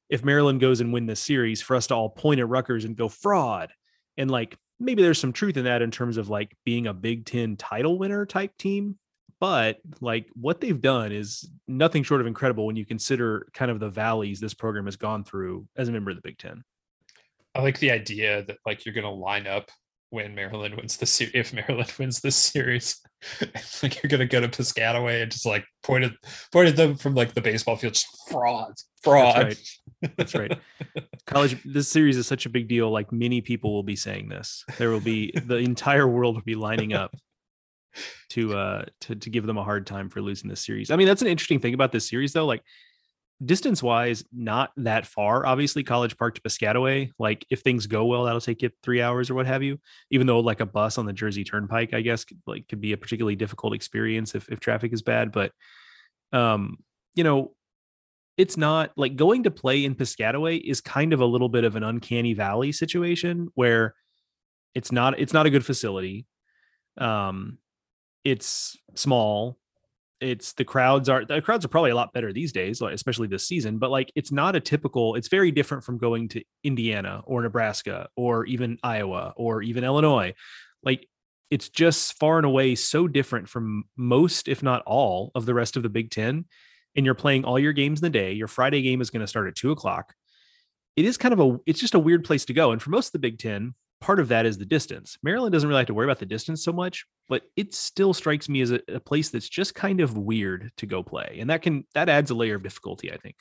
if 0.10 0.26
Maryland 0.26 0.60
goes 0.60 0.82
and 0.82 0.92
win 0.92 1.06
this 1.06 1.22
series 1.22 1.62
for 1.62 1.76
us 1.76 1.88
to 1.88 1.96
all 1.96 2.10
point 2.10 2.42
at 2.42 2.50
Rutgers 2.50 2.84
and 2.84 2.98
go 2.98 3.08
fraud. 3.08 3.72
And 4.18 4.30
like 4.30 4.58
maybe 4.78 5.02
there's 5.02 5.20
some 5.20 5.32
truth 5.32 5.56
in 5.56 5.64
that 5.64 5.82
in 5.82 5.90
terms 5.90 6.18
of 6.18 6.28
like 6.28 6.54
being 6.66 6.88
a 6.88 6.94
Big 6.94 7.26
Ten 7.26 7.56
title 7.56 7.98
winner 7.98 8.26
type 8.26 8.58
team 8.58 8.98
but 9.42 9.80
like 10.02 10.28
what 10.36 10.62
they've 10.62 10.80
done 10.80 11.12
is 11.12 11.50
nothing 11.68 12.04
short 12.04 12.22
of 12.22 12.28
incredible 12.28 12.68
when 12.68 12.76
you 12.76 12.86
consider 12.86 13.48
kind 13.54 13.72
of 13.72 13.80
the 13.80 13.90
valleys 13.90 14.40
this 14.40 14.54
program 14.54 14.86
has 14.86 14.96
gone 14.96 15.24
through 15.24 15.68
as 15.76 15.90
a 15.90 15.92
member 15.92 16.12
of 16.12 16.16
the 16.16 16.22
Big 16.22 16.38
Ten. 16.38 16.64
I 17.56 17.62
like 17.64 17.80
the 17.80 17.90
idea 17.90 18.44
that 18.44 18.58
like 18.68 18.86
you're 18.86 18.94
going 18.94 19.04
to 19.04 19.10
line 19.10 19.48
up 19.48 19.72
when 20.12 20.36
Maryland 20.36 20.76
wins 20.76 20.96
the 20.98 21.08
series. 21.08 21.34
If 21.34 21.54
Maryland 21.54 21.92
wins 22.00 22.22
this 22.22 22.36
series, 22.36 23.02
like 23.82 24.02
you're 24.02 24.10
going 24.10 24.20
to 24.20 24.28
go 24.28 24.42
to 24.42 24.48
Piscataway 24.48 25.24
and 25.24 25.32
just 25.32 25.48
like 25.48 25.66
point 25.82 26.04
at 26.04 26.12
point 26.52 26.70
at 26.70 26.76
them 26.76 26.96
from 26.96 27.16
like 27.16 27.34
the 27.34 27.42
baseball 27.42 27.78
field, 27.78 27.96
just 27.96 28.30
fraud, 28.30 28.74
fraud. 29.02 29.36
That's 29.48 29.56
right. 30.04 30.14
That's 30.18 30.36
right. 30.36 30.60
College. 31.26 31.58
This 31.66 31.88
series 31.88 32.16
is 32.16 32.28
such 32.28 32.46
a 32.46 32.50
big 32.50 32.68
deal. 32.68 32.92
Like 32.92 33.12
many 33.12 33.42
people 33.42 33.74
will 33.74 33.82
be 33.82 33.96
saying 33.96 34.30
this. 34.30 34.64
There 34.78 34.92
will 34.92 35.00
be 35.00 35.32
the 35.46 35.58
entire 35.58 36.08
world 36.08 36.36
will 36.36 36.44
be 36.44 36.56
lining 36.56 36.94
up 36.94 37.16
to 38.30 38.56
uh 38.56 38.86
to 39.02 39.16
to 39.16 39.30
give 39.30 39.46
them 39.46 39.58
a 39.58 39.64
hard 39.64 39.86
time 39.86 40.10
for 40.10 40.22
losing 40.22 40.50
this 40.50 40.66
series. 40.66 40.92
I 40.92 40.96
mean, 40.96 41.08
that's 41.08 41.22
an 41.22 41.28
interesting 41.28 41.60
thing 41.60 41.74
about 41.74 41.92
this 41.92 42.08
series 42.08 42.34
though. 42.34 42.46
Like 42.46 42.64
distance 43.44 43.82
wise, 43.82 44.24
not 44.32 44.72
that 44.78 45.06
far. 45.06 45.46
Obviously, 45.46 45.84
College 45.84 46.18
Park 46.18 46.36
to 46.36 46.42
Piscataway. 46.42 47.12
Like 47.18 47.46
if 47.50 47.62
things 47.62 47.88
go 47.88 48.06
well, 48.06 48.26
that'll 48.26 48.42
take 48.42 48.62
you 48.62 48.70
three 48.84 49.02
hours 49.02 49.30
or 49.30 49.36
what 49.36 49.48
have 49.48 49.64
you. 49.64 49.80
Even 50.12 50.28
though 50.28 50.40
like 50.40 50.60
a 50.60 50.66
bus 50.66 50.98
on 50.98 51.06
the 51.06 51.14
Jersey 51.14 51.44
Turnpike, 51.44 51.94
I 51.94 52.02
guess, 52.02 52.26
like 52.46 52.68
could 52.68 52.82
be 52.82 52.94
a 52.94 52.98
particularly 52.98 53.36
difficult 53.36 53.74
experience 53.74 54.36
if 54.36 54.48
if 54.50 54.60
traffic 54.60 54.94
is 54.94 55.02
bad. 55.02 55.32
But 55.32 55.52
um, 56.32 56.78
you 57.16 57.24
know, 57.24 57.54
it's 58.38 58.58
not 58.58 58.92
like 58.96 59.16
going 59.16 59.44
to 59.44 59.52
play 59.52 59.86
in 59.86 59.96
Piscataway 59.96 60.62
is 60.64 60.82
kind 60.82 61.14
of 61.14 61.22
a 61.22 61.26
little 61.26 61.50
bit 61.50 61.64
of 61.64 61.76
an 61.76 61.84
uncanny 61.84 62.34
valley 62.34 62.72
situation 62.72 63.50
where 63.56 63.96
it's 64.74 64.92
not 64.92 65.20
it's 65.20 65.34
not 65.34 65.46
a 65.46 65.50
good 65.50 65.66
facility. 65.66 66.26
Um, 66.98 67.58
it's 68.24 68.78
small. 68.96 69.58
It's 70.20 70.54
the 70.54 70.64
crowds 70.64 71.10
are 71.10 71.26
the 71.26 71.42
crowds 71.42 71.66
are 71.66 71.70
probably 71.70 71.90
a 71.90 71.96
lot 71.96 72.14
better 72.14 72.32
these 72.32 72.52
days 72.52 72.80
especially 72.80 73.28
this 73.28 73.48
season 73.48 73.80
but 73.80 73.90
like 73.90 74.12
it's 74.16 74.32
not 74.32 74.56
a 74.56 74.60
typical 74.60 75.16
it's 75.16 75.30
very 75.30 75.50
different 75.50 75.84
from 75.84 75.98
going 75.98 76.28
to 76.30 76.44
indiana 76.64 77.24
or 77.26 77.42
nebraska 77.42 78.08
or 78.16 78.46
even 78.46 78.78
iowa 78.84 79.34
or 79.36 79.64
even 79.64 79.84
illinois. 79.84 80.32
Like 80.84 81.08
it's 81.50 81.70
just 81.70 82.20
far 82.20 82.38
and 82.38 82.46
away 82.46 82.76
so 82.76 83.08
different 83.08 83.50
from 83.50 83.86
most 83.98 84.48
if 84.48 84.62
not 84.62 84.84
all 84.86 85.32
of 85.34 85.48
the 85.48 85.56
rest 85.56 85.76
of 85.76 85.82
the 85.82 85.90
big 85.90 86.12
ten 86.12 86.46
and 86.96 87.04
you're 87.04 87.16
playing 87.16 87.44
all 87.44 87.58
your 87.58 87.74
games 87.74 88.00
in 88.00 88.04
the 88.04 88.10
day. 88.12 88.32
Your 88.34 88.48
friday 88.48 88.84
game 88.84 89.02
is 89.02 89.10
going 89.10 89.22
to 89.22 89.28
start 89.28 89.48
at 89.48 89.56
two 89.56 89.72
o'clock. 89.72 90.14
It 90.96 91.06
is 91.06 91.18
kind 91.18 91.34
of 91.34 91.40
a 91.40 91.58
it's 91.66 91.80
just 91.80 91.96
a 91.96 92.00
weird 92.00 92.24
place 92.26 92.46
to 92.46 92.54
go 92.54 92.72
and 92.72 92.80
for 92.80 92.92
most 92.92 93.08
of 93.08 93.14
the 93.14 93.20
big 93.28 93.40
ten 93.40 93.74
part 94.02 94.20
of 94.20 94.28
that 94.28 94.46
is 94.46 94.58
the 94.58 94.66
distance. 94.66 95.18
Maryland 95.24 95.54
doesn't 95.54 95.70
really 95.70 95.80
have 95.80 95.88
to 95.88 95.94
worry 95.94 96.08
about 96.08 96.20
the 96.20 96.26
distance 96.26 96.64
so 96.64 96.74
much, 96.74 97.06
but 97.30 97.44
it 97.56 97.74
still 97.74 98.14
strikes 98.14 98.50
me 98.50 98.62
as 98.62 98.72
a, 98.72 98.82
a, 98.90 99.00
place 99.00 99.30
that's 99.30 99.48
just 99.48 99.76
kind 99.76 100.02
of 100.02 100.18
weird 100.18 100.72
to 100.78 100.86
go 100.86 101.02
play, 101.02 101.38
and 101.40 101.50
that 101.50 101.62
can 101.62 101.86
that 101.94 102.10
adds 102.10 102.32
a 102.32 102.36
layer 102.36 102.56
of 102.56 102.64
difficulty. 102.64 103.14
I 103.14 103.18
think 103.18 103.36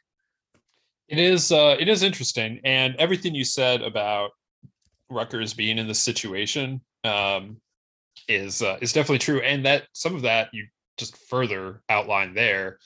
it 1.09 1.19
is 1.19 1.51
uh, 1.51 1.77
it 1.81 1.89
is 1.89 2.03
interesting, 2.03 2.61
and 2.63 2.95
everything 2.97 3.35
you 3.35 3.45
said 3.45 3.83
about 3.83 4.31
Rutgers 5.09 5.55
being 5.55 5.79
in 5.79 5.89
this 5.89 6.01
situation 6.01 6.81
um, 7.03 7.57
is 8.29 8.63
uh, 8.63 8.79
is 8.81 8.93
definitely 8.93 9.19
true, 9.19 9.41
and 9.41 9.65
that 9.65 9.85
some 9.93 10.15
of 10.15 10.23
that 10.23 10.51
you 10.53 10.67
just 10.99 11.17
further 11.29 11.83
outlined 11.89 12.37
there. 12.37 12.79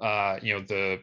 Uh, 0.00 0.38
you 0.42 0.54
know 0.54 0.60
the 0.66 1.00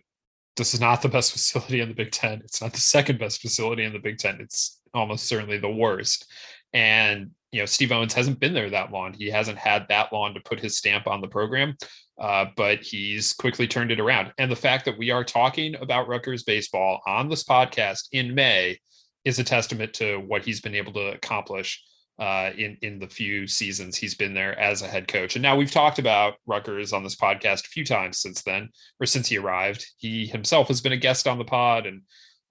this 0.58 0.74
is 0.74 0.80
not 0.80 1.02
the 1.02 1.10
best 1.10 1.32
facility 1.34 1.82
in 1.82 1.88
the 1.88 1.96
Big 1.96 2.12
Ten. 2.12 2.42
It's 2.44 2.62
not 2.62 2.74
the 2.74 2.80
second 2.80 3.20
best 3.20 3.42
facility 3.42 3.84
in 3.84 3.94
the 3.94 4.00
Big 4.00 4.18
Ten. 4.18 4.40
It's 4.42 4.82
almost 4.96 5.28
certainly 5.28 5.58
the 5.58 5.70
worst. 5.70 6.32
And 6.74 7.32
you 7.52 7.62
know, 7.62 7.66
Steve 7.66 7.92
Owens 7.92 8.14
hasn't 8.14 8.40
been 8.40 8.54
there 8.54 8.70
that 8.70 8.92
long. 8.92 9.14
He 9.14 9.30
hasn't 9.30 9.58
had 9.58 9.88
that 9.88 10.12
long 10.12 10.34
to 10.34 10.42
put 10.42 10.60
his 10.60 10.78
stamp 10.78 11.08
on 11.08 11.22
the 11.22 11.28
program, 11.28 11.78
uh, 12.20 12.48
but 12.58 12.82
he's 12.82 13.32
quickly 13.32 13.66
turned 13.66 13.92
it 13.92 14.00
around. 14.00 14.34
And 14.38 14.52
the 14.52 14.58
fact 14.58 14.84
that 14.86 14.98
we 14.98 15.10
are 15.10 15.24
talking 15.24 15.76
about 15.76 16.10
Rutgers 16.10 16.44
baseball 16.44 17.00
on 17.08 17.30
this 17.30 17.46
podcast 17.46 18.08
in 18.12 18.36
May 18.36 18.80
is 19.24 19.40
a 19.40 19.44
testament 19.44 19.94
to 19.94 20.18
what 20.18 20.44
he's 20.44 20.60
been 20.60 20.76
able 20.76 20.92
to 20.94 21.14
accomplish 21.14 21.82
uh, 22.20 22.52
in 22.58 22.78
in 22.82 23.00
the 23.00 23.08
few 23.08 23.46
seasons 23.46 23.98
he's 23.98 24.16
been 24.16 24.34
there 24.34 24.58
as 24.60 24.82
a 24.82 24.88
head 24.88 25.08
coach. 25.08 25.36
And 25.36 25.44
now 25.44 25.56
we've 25.56 25.72
talked 25.72 26.00
about 26.00 26.36
Rutgers 26.46 26.94
on 26.94 27.04
this 27.04 27.16
podcast 27.16 27.66
a 27.66 27.70
few 27.70 27.86
times 27.86 28.20
since 28.20 28.42
then, 28.44 28.70
or 29.00 29.06
since 29.06 29.28
he 29.28 29.38
arrived. 29.38 29.86
He 29.98 30.26
himself 30.26 30.68
has 30.70 30.82
been 30.82 30.94
a 30.94 30.98
guest 30.98 31.28
on 31.28 31.38
the 31.38 31.46
pod, 31.46 31.86
and 31.86 32.02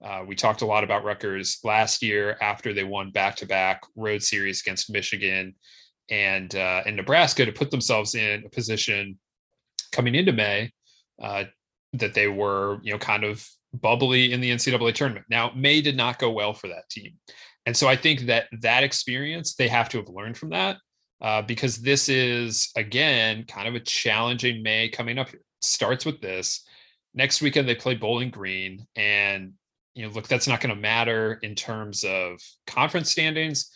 uh, 0.05 0.23
we 0.27 0.35
talked 0.35 0.63
a 0.63 0.67
lot 0.67 0.85
about 0.85 1.05
Rutgers 1.05 1.59
last 1.65 2.03
year 2.03 2.37
after 2.41 2.73
they 2.73 2.85
won 2.85 3.11
back 3.11 3.37
to 3.37 3.47
back 3.47 3.83
road 3.97 4.23
series 4.23 4.61
against 4.61 4.91
Michigan 4.91 5.55
and 6.11 6.55
uh, 6.55 6.83
and 6.87 6.97
Nebraska 6.97 7.45
to 7.45 7.53
put 7.53 7.71
themselves 7.71 8.15
in 8.15 8.45
a 8.45 8.51
position 8.51 9.19
coming 9.93 10.15
into 10.15 10.33
May 10.33 10.73
uh, 11.23 11.45
that 11.95 12.15
they 12.15 12.29
were 12.29 12.81
you 12.83 12.93
know 12.93 12.99
kind 12.99 13.25
of 13.25 13.47
bubbly 13.73 14.33
in 14.33 14.41
the 14.41 14.51
NCAA 14.51 14.95
tournament. 14.95 15.27
Now 15.29 15.51
May 15.57 15.81
did 15.81 15.97
not 15.97 16.19
go 16.19 16.31
well 16.31 16.53
for 16.53 16.69
that 16.69 16.89
team. 16.91 17.15
And 17.67 17.77
so 17.77 17.89
I 17.89 17.97
think 17.97 18.21
that 18.23 18.49
that 18.61 18.85
experience, 18.85 19.55
they 19.55 19.69
have 19.69 19.89
to 19.91 19.99
have 19.99 20.09
learned 20.09 20.37
from 20.37 20.51
that 20.51 20.77
uh, 21.21 21.43
because 21.43 21.79
this 21.79 22.09
is, 22.09 22.71
again, 22.77 23.45
kind 23.45 23.67
of 23.67 23.75
a 23.75 23.81
challenging 23.81 24.63
May 24.63 24.89
coming 24.89 25.19
up 25.19 25.31
here. 25.31 25.41
starts 25.63 26.05
with 26.05 26.21
this. 26.21 26.63
Next 27.15 27.41
weekend, 27.41 27.69
they 27.69 27.75
play 27.75 27.95
Bowling 27.95 28.31
Green. 28.31 28.87
And, 28.97 29.55
you 29.95 30.05
know, 30.05 30.12
look, 30.12 30.28
that's 30.28 30.49
not 30.49 30.61
going 30.61 30.74
to 30.74 30.80
matter 30.80 31.38
in 31.42 31.55
terms 31.55 32.05
of 32.05 32.40
conference 32.66 33.11
standings. 33.11 33.70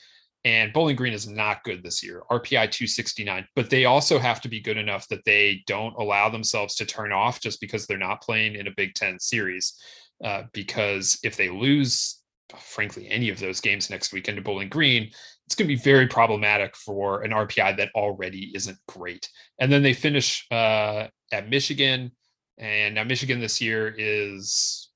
And 0.44 0.72
Bowling 0.72 0.96
Green 0.96 1.12
is 1.12 1.28
not 1.28 1.64
good 1.64 1.82
this 1.82 2.02
year, 2.02 2.22
RPI 2.30 2.70
269, 2.70 3.46
but 3.56 3.70
they 3.70 3.86
also 3.86 4.18
have 4.18 4.40
to 4.42 4.48
be 4.48 4.60
good 4.60 4.76
enough 4.76 5.08
that 5.08 5.24
they 5.24 5.62
don't 5.66 5.96
allow 5.98 6.28
themselves 6.28 6.76
to 6.76 6.86
turn 6.86 7.12
off 7.12 7.40
just 7.40 7.60
because 7.60 7.86
they're 7.86 7.98
not 7.98 8.22
playing 8.22 8.54
in 8.54 8.66
a 8.66 8.74
Big 8.76 8.94
Ten 8.94 9.18
series. 9.18 9.74
Uh, 10.22 10.44
because 10.52 11.18
if 11.22 11.36
they 11.36 11.48
lose 11.48 12.22
frankly 12.56 13.08
any 13.08 13.28
of 13.28 13.38
those 13.38 13.60
games 13.60 13.90
next 13.90 14.12
weekend 14.12 14.36
to 14.36 14.42
Bowling 14.42 14.68
Green, 14.68 15.10
it's 15.46 15.54
going 15.54 15.68
to 15.68 15.74
be 15.74 15.80
very 15.80 16.06
problematic 16.06 16.76
for 16.76 17.22
an 17.22 17.30
RPI 17.30 17.76
that 17.76 17.90
already 17.94 18.52
isn't 18.54 18.78
great. 18.86 19.28
And 19.58 19.72
then 19.72 19.82
they 19.82 19.92
finish 19.92 20.46
uh, 20.50 21.08
at 21.32 21.48
Michigan, 21.48 22.12
and 22.58 22.94
now 22.94 23.04
Michigan 23.04 23.40
this 23.40 23.60
year 23.60 23.94
is 23.96 24.87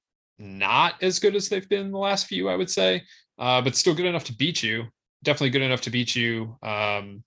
not 0.43 1.03
as 1.03 1.18
good 1.18 1.34
as 1.36 1.49
they've 1.49 1.68
been 1.68 1.90
the 1.90 1.99
last 1.99 2.26
few, 2.26 2.49
I 2.49 2.57
would 2.57 2.70
say, 2.70 3.03
uh, 3.38 3.61
but 3.61 3.76
still 3.76 3.95
good 3.95 4.07
enough 4.07 4.24
to 4.24 4.34
beat 4.34 4.62
you. 4.62 4.84
Definitely 5.22 5.51
good 5.51 5.62
enough 5.62 5.82
to 5.82 5.90
beat 5.90 6.16
you. 6.16 6.57
Um, 6.62 7.22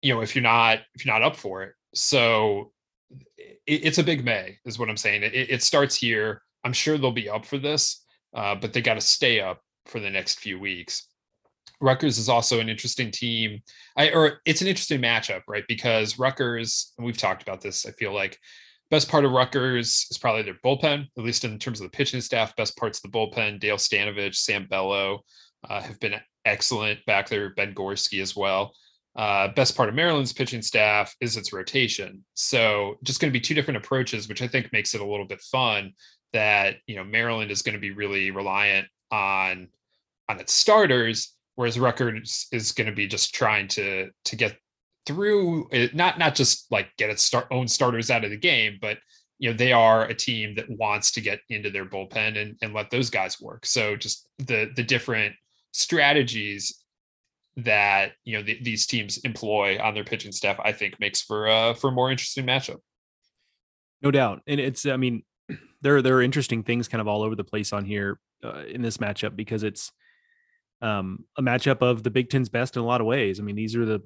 you 0.00 0.14
know, 0.14 0.20
if 0.20 0.34
you're 0.34 0.42
not 0.42 0.80
if 0.94 1.04
you're 1.04 1.14
not 1.14 1.22
up 1.22 1.36
for 1.36 1.62
it, 1.62 1.74
so 1.94 2.72
it, 3.36 3.56
it's 3.66 3.98
a 3.98 4.02
big 4.02 4.24
May, 4.24 4.58
is 4.64 4.78
what 4.78 4.88
I'm 4.88 4.96
saying. 4.96 5.22
It, 5.22 5.34
it 5.34 5.62
starts 5.62 5.94
here. 5.94 6.42
I'm 6.64 6.72
sure 6.72 6.96
they'll 6.96 7.12
be 7.12 7.28
up 7.28 7.44
for 7.44 7.58
this 7.58 8.02
uh, 8.34 8.54
but 8.54 8.72
they 8.72 8.80
got 8.80 8.94
to 8.94 9.00
stay 9.00 9.40
up 9.40 9.60
for 9.86 10.00
the 10.00 10.10
next 10.10 10.40
few 10.40 10.58
weeks. 10.58 11.08
Rutgers 11.80 12.18
is 12.18 12.28
also 12.28 12.60
an 12.60 12.68
interesting 12.68 13.10
team. 13.10 13.60
I 13.96 14.10
or 14.10 14.40
it's 14.46 14.62
an 14.62 14.68
interesting 14.68 15.00
matchup, 15.00 15.42
right? 15.48 15.64
Because 15.66 16.18
Rutgers, 16.18 16.92
we've 16.98 17.16
talked 17.16 17.42
about 17.42 17.60
this. 17.60 17.84
I 17.86 17.90
feel 17.92 18.14
like 18.14 18.38
best 18.92 19.08
part 19.08 19.24
of 19.24 19.32
Rutgers 19.32 20.06
is 20.10 20.18
probably 20.18 20.42
their 20.42 20.58
bullpen, 20.62 21.08
at 21.16 21.24
least 21.24 21.44
in 21.44 21.58
terms 21.58 21.80
of 21.80 21.90
the 21.90 21.96
pitching 21.96 22.20
staff. 22.20 22.54
Best 22.56 22.76
parts 22.76 23.02
of 23.02 23.10
the 23.10 23.18
bullpen: 23.18 23.58
Dale 23.58 23.78
Stanavich, 23.78 24.36
Sam 24.36 24.66
Bello 24.68 25.22
uh, 25.68 25.80
have 25.80 25.98
been 25.98 26.20
excellent 26.44 27.04
back 27.06 27.28
there. 27.28 27.54
Ben 27.54 27.74
Gorski 27.74 28.20
as 28.20 28.36
well. 28.36 28.74
Uh, 29.16 29.48
best 29.48 29.76
part 29.76 29.88
of 29.88 29.94
Maryland's 29.94 30.32
pitching 30.32 30.62
staff 30.62 31.14
is 31.20 31.36
its 31.38 31.52
rotation. 31.52 32.22
So 32.34 32.96
just 33.02 33.20
going 33.20 33.32
to 33.32 33.38
be 33.38 33.40
two 33.40 33.54
different 33.54 33.78
approaches, 33.78 34.28
which 34.28 34.42
I 34.42 34.48
think 34.48 34.72
makes 34.72 34.94
it 34.94 35.00
a 35.00 35.06
little 35.06 35.26
bit 35.26 35.40
fun 35.40 35.94
that 36.34 36.76
you 36.86 36.96
know 36.96 37.04
Maryland 37.04 37.50
is 37.50 37.62
going 37.62 37.74
to 37.74 37.80
be 37.80 37.92
really 37.92 38.30
reliant 38.30 38.88
on 39.10 39.68
on 40.28 40.38
its 40.38 40.52
starters, 40.52 41.34
whereas 41.54 41.78
Rutgers 41.78 42.46
is 42.52 42.72
going 42.72 42.88
to 42.88 42.94
be 42.94 43.06
just 43.06 43.34
trying 43.34 43.68
to 43.68 44.10
to 44.26 44.36
get 44.36 44.54
through 45.06 45.68
it, 45.72 45.94
not 45.94 46.18
not 46.18 46.34
just 46.34 46.70
like 46.70 46.88
get 46.96 47.10
its 47.10 47.22
start, 47.22 47.46
own 47.50 47.68
starters 47.68 48.10
out 48.10 48.24
of 48.24 48.30
the 48.30 48.36
game, 48.36 48.78
but 48.80 48.98
you 49.38 49.50
know 49.50 49.56
they 49.56 49.72
are 49.72 50.04
a 50.04 50.14
team 50.14 50.54
that 50.54 50.70
wants 50.70 51.10
to 51.12 51.20
get 51.20 51.40
into 51.48 51.70
their 51.70 51.84
bullpen 51.84 52.40
and, 52.40 52.56
and 52.62 52.72
let 52.72 52.90
those 52.90 53.10
guys 53.10 53.40
work. 53.40 53.66
So 53.66 53.96
just 53.96 54.28
the 54.38 54.70
the 54.76 54.82
different 54.82 55.34
strategies 55.72 56.84
that 57.56 58.12
you 58.24 58.36
know 58.36 58.42
the, 58.42 58.58
these 58.62 58.86
teams 58.86 59.18
employ 59.18 59.78
on 59.82 59.94
their 59.94 60.04
pitching 60.04 60.32
staff, 60.32 60.58
I 60.62 60.72
think 60.72 61.00
makes 61.00 61.22
for 61.22 61.48
uh 61.48 61.74
for 61.74 61.88
a 61.88 61.92
more 61.92 62.10
interesting 62.10 62.46
matchup. 62.46 62.78
No 64.00 64.10
doubt, 64.10 64.42
and 64.46 64.60
it's 64.60 64.86
I 64.86 64.96
mean 64.96 65.24
there 65.82 66.02
there 66.02 66.16
are 66.16 66.22
interesting 66.22 66.62
things 66.62 66.88
kind 66.88 67.00
of 67.00 67.08
all 67.08 67.22
over 67.22 67.34
the 67.34 67.44
place 67.44 67.72
on 67.72 67.84
here 67.84 68.20
uh, 68.44 68.62
in 68.68 68.82
this 68.82 68.98
matchup 68.98 69.34
because 69.34 69.62
it's 69.64 69.92
um, 70.82 71.24
a 71.38 71.42
matchup 71.42 71.80
of 71.80 72.02
the 72.02 72.10
Big 72.10 72.28
Ten's 72.28 72.48
best 72.48 72.76
in 72.76 72.82
a 72.82 72.86
lot 72.86 73.00
of 73.00 73.06
ways. 73.06 73.38
I 73.38 73.42
mean, 73.44 73.56
these 73.56 73.76
are 73.76 73.86
the 73.86 74.02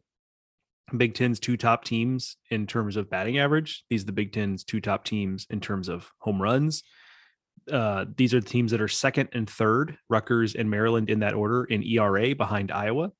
Big 0.96 1.14
Ten's 1.14 1.40
two 1.40 1.56
top 1.56 1.84
teams 1.84 2.36
in 2.50 2.66
terms 2.66 2.96
of 2.96 3.10
batting 3.10 3.38
average. 3.38 3.84
These 3.90 4.02
are 4.02 4.06
the 4.06 4.12
Big 4.12 4.32
Ten's 4.32 4.64
two 4.64 4.80
top 4.80 5.04
teams 5.04 5.46
in 5.50 5.60
terms 5.60 5.88
of 5.88 6.10
home 6.18 6.40
runs. 6.40 6.84
Uh, 7.70 8.04
these 8.16 8.32
are 8.32 8.40
the 8.40 8.48
teams 8.48 8.70
that 8.70 8.80
are 8.80 8.88
second 8.88 9.28
and 9.32 9.50
third, 9.50 9.98
Rutgers 10.08 10.54
and 10.54 10.70
Maryland 10.70 11.10
in 11.10 11.20
that 11.20 11.34
order 11.34 11.64
in 11.64 11.82
ERA 11.82 12.34
behind 12.34 12.70
Iowa. 12.70 13.10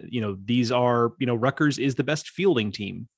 You 0.00 0.20
know, 0.20 0.36
these 0.44 0.70
are, 0.70 1.12
you 1.18 1.26
know, 1.26 1.34
Rutgers 1.34 1.78
is 1.78 1.96
the 1.96 2.04
best 2.04 2.28
fielding 2.28 2.70
team 2.70 3.08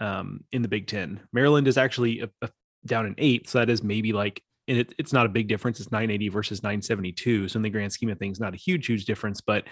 um, 0.00 0.44
in 0.52 0.62
the 0.62 0.68
Big 0.68 0.86
Ten. 0.86 1.20
Maryland 1.32 1.68
is 1.68 1.76
actually 1.76 2.20
a, 2.20 2.30
a 2.40 2.48
down 2.86 3.06
in 3.06 3.14
eight. 3.18 3.48
So 3.48 3.58
that 3.58 3.70
is 3.70 3.82
maybe 3.82 4.12
like, 4.12 4.42
and 4.66 4.78
it, 4.78 4.94
it's 4.98 5.12
not 5.12 5.26
a 5.26 5.30
big 5.30 5.48
difference. 5.48 5.80
It's 5.80 5.92
980 5.92 6.28
versus 6.30 6.62
972. 6.62 7.48
So 7.48 7.58
in 7.58 7.62
the 7.62 7.70
grand 7.70 7.92
scheme 7.92 8.10
of 8.10 8.18
things, 8.18 8.40
not 8.40 8.54
a 8.54 8.58
huge, 8.58 8.86
huge 8.86 9.04
difference, 9.04 9.40
but 9.40 9.64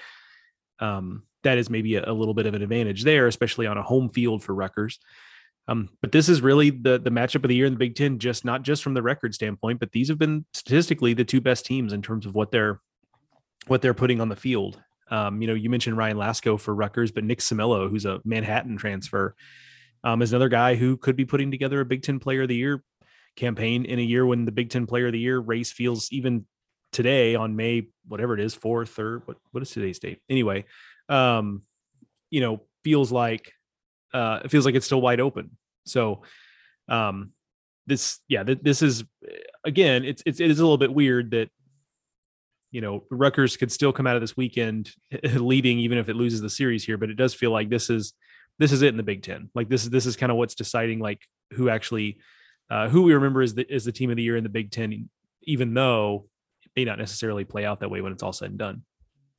um, 0.80 1.22
that 1.42 1.58
is 1.58 1.70
maybe 1.70 1.96
a, 1.96 2.10
a, 2.10 2.12
little 2.12 2.34
bit 2.34 2.46
of 2.46 2.54
an 2.54 2.62
advantage 2.62 3.04
there, 3.04 3.26
especially 3.26 3.66
on 3.66 3.78
a 3.78 3.82
home 3.82 4.08
field 4.08 4.42
for 4.42 4.54
Rutgers. 4.54 4.98
Um, 5.68 5.90
but 6.00 6.12
this 6.12 6.28
is 6.28 6.40
really 6.42 6.70
the 6.70 6.98
the 6.98 7.10
matchup 7.10 7.44
of 7.44 7.48
the 7.48 7.54
year 7.54 7.66
in 7.66 7.74
the 7.74 7.78
Big 7.78 7.94
Ten, 7.94 8.18
just 8.18 8.44
not 8.44 8.62
just 8.62 8.82
from 8.82 8.94
the 8.94 9.02
record 9.02 9.34
standpoint, 9.34 9.80
but 9.80 9.92
these 9.92 10.08
have 10.08 10.18
been 10.18 10.44
statistically 10.52 11.14
the 11.14 11.24
two 11.24 11.40
best 11.40 11.64
teams 11.64 11.92
in 11.92 12.02
terms 12.02 12.26
of 12.26 12.34
what 12.34 12.50
they're 12.50 12.80
what 13.68 13.80
they're 13.80 13.94
putting 13.94 14.20
on 14.20 14.28
the 14.28 14.36
field. 14.36 14.80
Um, 15.10 15.40
you 15.40 15.46
know, 15.46 15.54
you 15.54 15.70
mentioned 15.70 15.96
Ryan 15.96 16.16
Lasko 16.16 16.58
for 16.58 16.74
Rutgers, 16.74 17.12
but 17.12 17.22
Nick 17.22 17.40
Cimillo, 17.40 17.88
who's 17.88 18.06
a 18.06 18.20
Manhattan 18.24 18.76
transfer, 18.76 19.36
um, 20.04 20.22
is 20.22 20.32
another 20.32 20.48
guy 20.48 20.74
who 20.74 20.96
could 20.96 21.16
be 21.16 21.24
putting 21.24 21.50
together 21.50 21.80
a 21.80 21.84
Big 21.84 22.02
Ten 22.02 22.18
Player 22.18 22.42
of 22.42 22.48
the 22.48 22.56
Year 22.56 22.82
campaign 23.36 23.84
in 23.84 23.98
a 23.98 24.02
year 24.02 24.26
when 24.26 24.44
the 24.44 24.52
Big 24.52 24.70
Ten 24.70 24.86
Player 24.86 25.06
of 25.06 25.12
the 25.12 25.18
Year 25.18 25.38
race 25.38 25.70
feels 25.70 26.10
even 26.12 26.46
today 26.92 27.34
on 27.34 27.56
May 27.56 27.88
whatever 28.06 28.34
it 28.34 28.40
is 28.40 28.54
fourth 28.54 28.98
or 28.98 29.22
what 29.24 29.36
what 29.52 29.62
is 29.62 29.70
today's 29.70 29.98
date 29.98 30.20
anyway, 30.28 30.64
um, 31.12 31.62
you 32.30 32.40
know 32.40 32.62
feels 32.82 33.12
like 33.12 33.52
uh, 34.14 34.40
it 34.44 34.50
feels 34.50 34.64
like 34.64 34.74
it's 34.74 34.86
still 34.86 35.00
wide 35.00 35.20
open. 35.20 35.56
So 35.86 36.22
um, 36.88 37.32
this 37.86 38.20
yeah 38.28 38.42
th- 38.42 38.60
this 38.62 38.82
is 38.82 39.04
again 39.64 40.04
it's 40.04 40.22
it's 40.26 40.40
it 40.40 40.50
is 40.50 40.58
a 40.58 40.62
little 40.62 40.78
bit 40.78 40.92
weird 40.92 41.32
that 41.32 41.50
you 42.70 42.80
know 42.80 43.04
Rutgers 43.10 43.56
could 43.56 43.70
still 43.70 43.92
come 43.92 44.06
out 44.06 44.16
of 44.16 44.22
this 44.22 44.36
weekend 44.36 44.90
leading 45.34 45.78
even 45.78 45.98
if 45.98 46.08
it 46.08 46.16
loses 46.16 46.40
the 46.40 46.50
series 46.50 46.84
here, 46.84 46.96
but 46.96 47.10
it 47.10 47.16
does 47.16 47.34
feel 47.34 47.50
like 47.50 47.68
this 47.68 47.90
is 47.90 48.14
this 48.58 48.72
is 48.72 48.82
it 48.82 48.88
in 48.88 48.96
the 48.96 49.02
Big 49.02 49.22
Ten. 49.22 49.50
Like 49.54 49.68
this 49.68 49.84
is 49.84 49.90
this 49.90 50.06
is 50.06 50.16
kind 50.16 50.32
of 50.32 50.38
what's 50.38 50.54
deciding 50.54 50.98
like 50.98 51.20
who 51.52 51.68
actually 51.68 52.18
uh, 52.70 52.88
who 52.88 53.02
we 53.02 53.12
remember 53.12 53.42
is 53.42 53.54
the 53.54 53.70
is 53.72 53.84
the 53.84 53.92
team 53.92 54.10
of 54.10 54.16
the 54.16 54.22
year 54.22 54.36
in 54.36 54.44
the 54.44 54.48
Big 54.48 54.70
Ten, 54.70 55.10
even 55.42 55.74
though 55.74 56.26
it 56.62 56.70
may 56.74 56.84
not 56.84 56.98
necessarily 56.98 57.44
play 57.44 57.66
out 57.66 57.80
that 57.80 57.90
way 57.90 58.00
when 58.00 58.12
it's 58.12 58.22
all 58.22 58.32
said 58.32 58.50
and 58.50 58.58
done. 58.58 58.82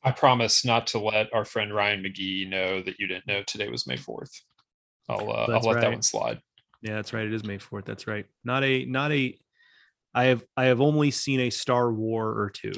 I 0.03 0.11
promise 0.11 0.65
not 0.65 0.87
to 0.87 0.99
let 0.99 1.33
our 1.33 1.45
friend 1.45 1.73
Ryan 1.73 2.03
McGee 2.03 2.49
know 2.49 2.81
that 2.81 2.99
you 2.99 3.07
didn't 3.07 3.27
know 3.27 3.43
today 3.43 3.69
was 3.69 3.87
May 3.87 3.97
fourth. 3.97 4.31
I'll 5.09 5.29
uh, 5.29 5.47
I'll 5.51 5.61
let 5.61 5.75
right. 5.75 5.81
that 5.81 5.91
one 5.91 6.01
slide. 6.01 6.39
Yeah, 6.81 6.95
that's 6.95 7.13
right. 7.13 7.25
It 7.25 7.33
is 7.33 7.43
May 7.43 7.57
fourth. 7.57 7.85
That's 7.85 8.07
right. 8.07 8.25
Not 8.43 8.63
a 8.63 8.85
not 8.85 9.11
a. 9.11 9.37
I 10.13 10.25
have 10.25 10.43
I 10.55 10.65
have 10.65 10.81
only 10.81 11.11
seen 11.11 11.39
a 11.41 11.49
Star 11.49 11.91
War 11.91 12.27
or 12.27 12.49
two. 12.49 12.73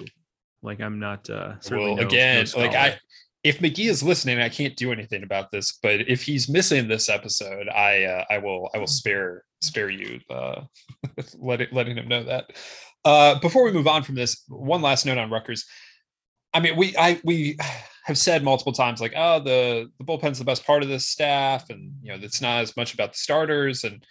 Like 0.62 0.82
I'm 0.82 1.00
not. 1.00 1.30
uh 1.30 1.54
Well, 1.70 1.96
no, 1.96 2.02
again, 2.04 2.46
no 2.56 2.62
like 2.62 2.76
I 2.76 2.98
if 3.46 3.60
McGee 3.60 3.90
is 3.90 4.02
listening, 4.02 4.40
I 4.42 4.50
can't 4.50 4.76
do 4.76 4.92
anything 4.92 5.22
about 5.22 5.52
this. 5.52 5.78
But 5.84 6.10
if 6.10 6.24
he's 6.24 6.50
missing 6.50 6.88
this 6.88 7.10
episode, 7.10 7.70
I 7.70 8.04
uh, 8.04 8.26
I 8.30 8.40
will 8.40 8.70
I 8.74 8.80
will 8.80 8.88
spare 8.88 9.44
spare 9.62 9.92
you 9.92 10.20
uh, 10.32 10.62
letting 11.38 11.68
letting 11.72 11.96
him 11.96 12.08
know 12.08 12.24
that. 12.24 12.46
Uh, 13.06 13.40
before 13.40 13.64
we 13.64 13.72
move 13.72 13.88
on 13.88 14.02
from 14.02 14.16
this, 14.16 14.44
one 14.48 14.82
last 14.82 15.06
note 15.06 15.20
on 15.20 15.30
Rutgers. 15.30 15.66
I 16.56 16.62
mean, 16.62 16.78
we 16.78 16.96
I 16.98 17.20
we 17.24 17.58
have 18.06 18.18
said 18.18 18.44
multiple 18.44 18.72
times 18.72 19.02
like, 19.02 19.14
oh, 19.16 19.40
the 19.40 19.92
the 20.00 20.04
bullpen's 20.06 20.40
the 20.40 20.46
best 20.46 20.66
part 20.66 20.82
of 20.82 20.90
this 20.90 21.06
staff, 21.06 21.70
and 21.70 21.94
you 22.02 22.12
know, 22.12 22.20
it's 22.22 22.42
not 22.42 22.62
as 22.62 22.76
much 22.78 22.94
about 22.94 23.12
the 23.12 23.20
starters, 23.20 23.84
and 23.84 24.04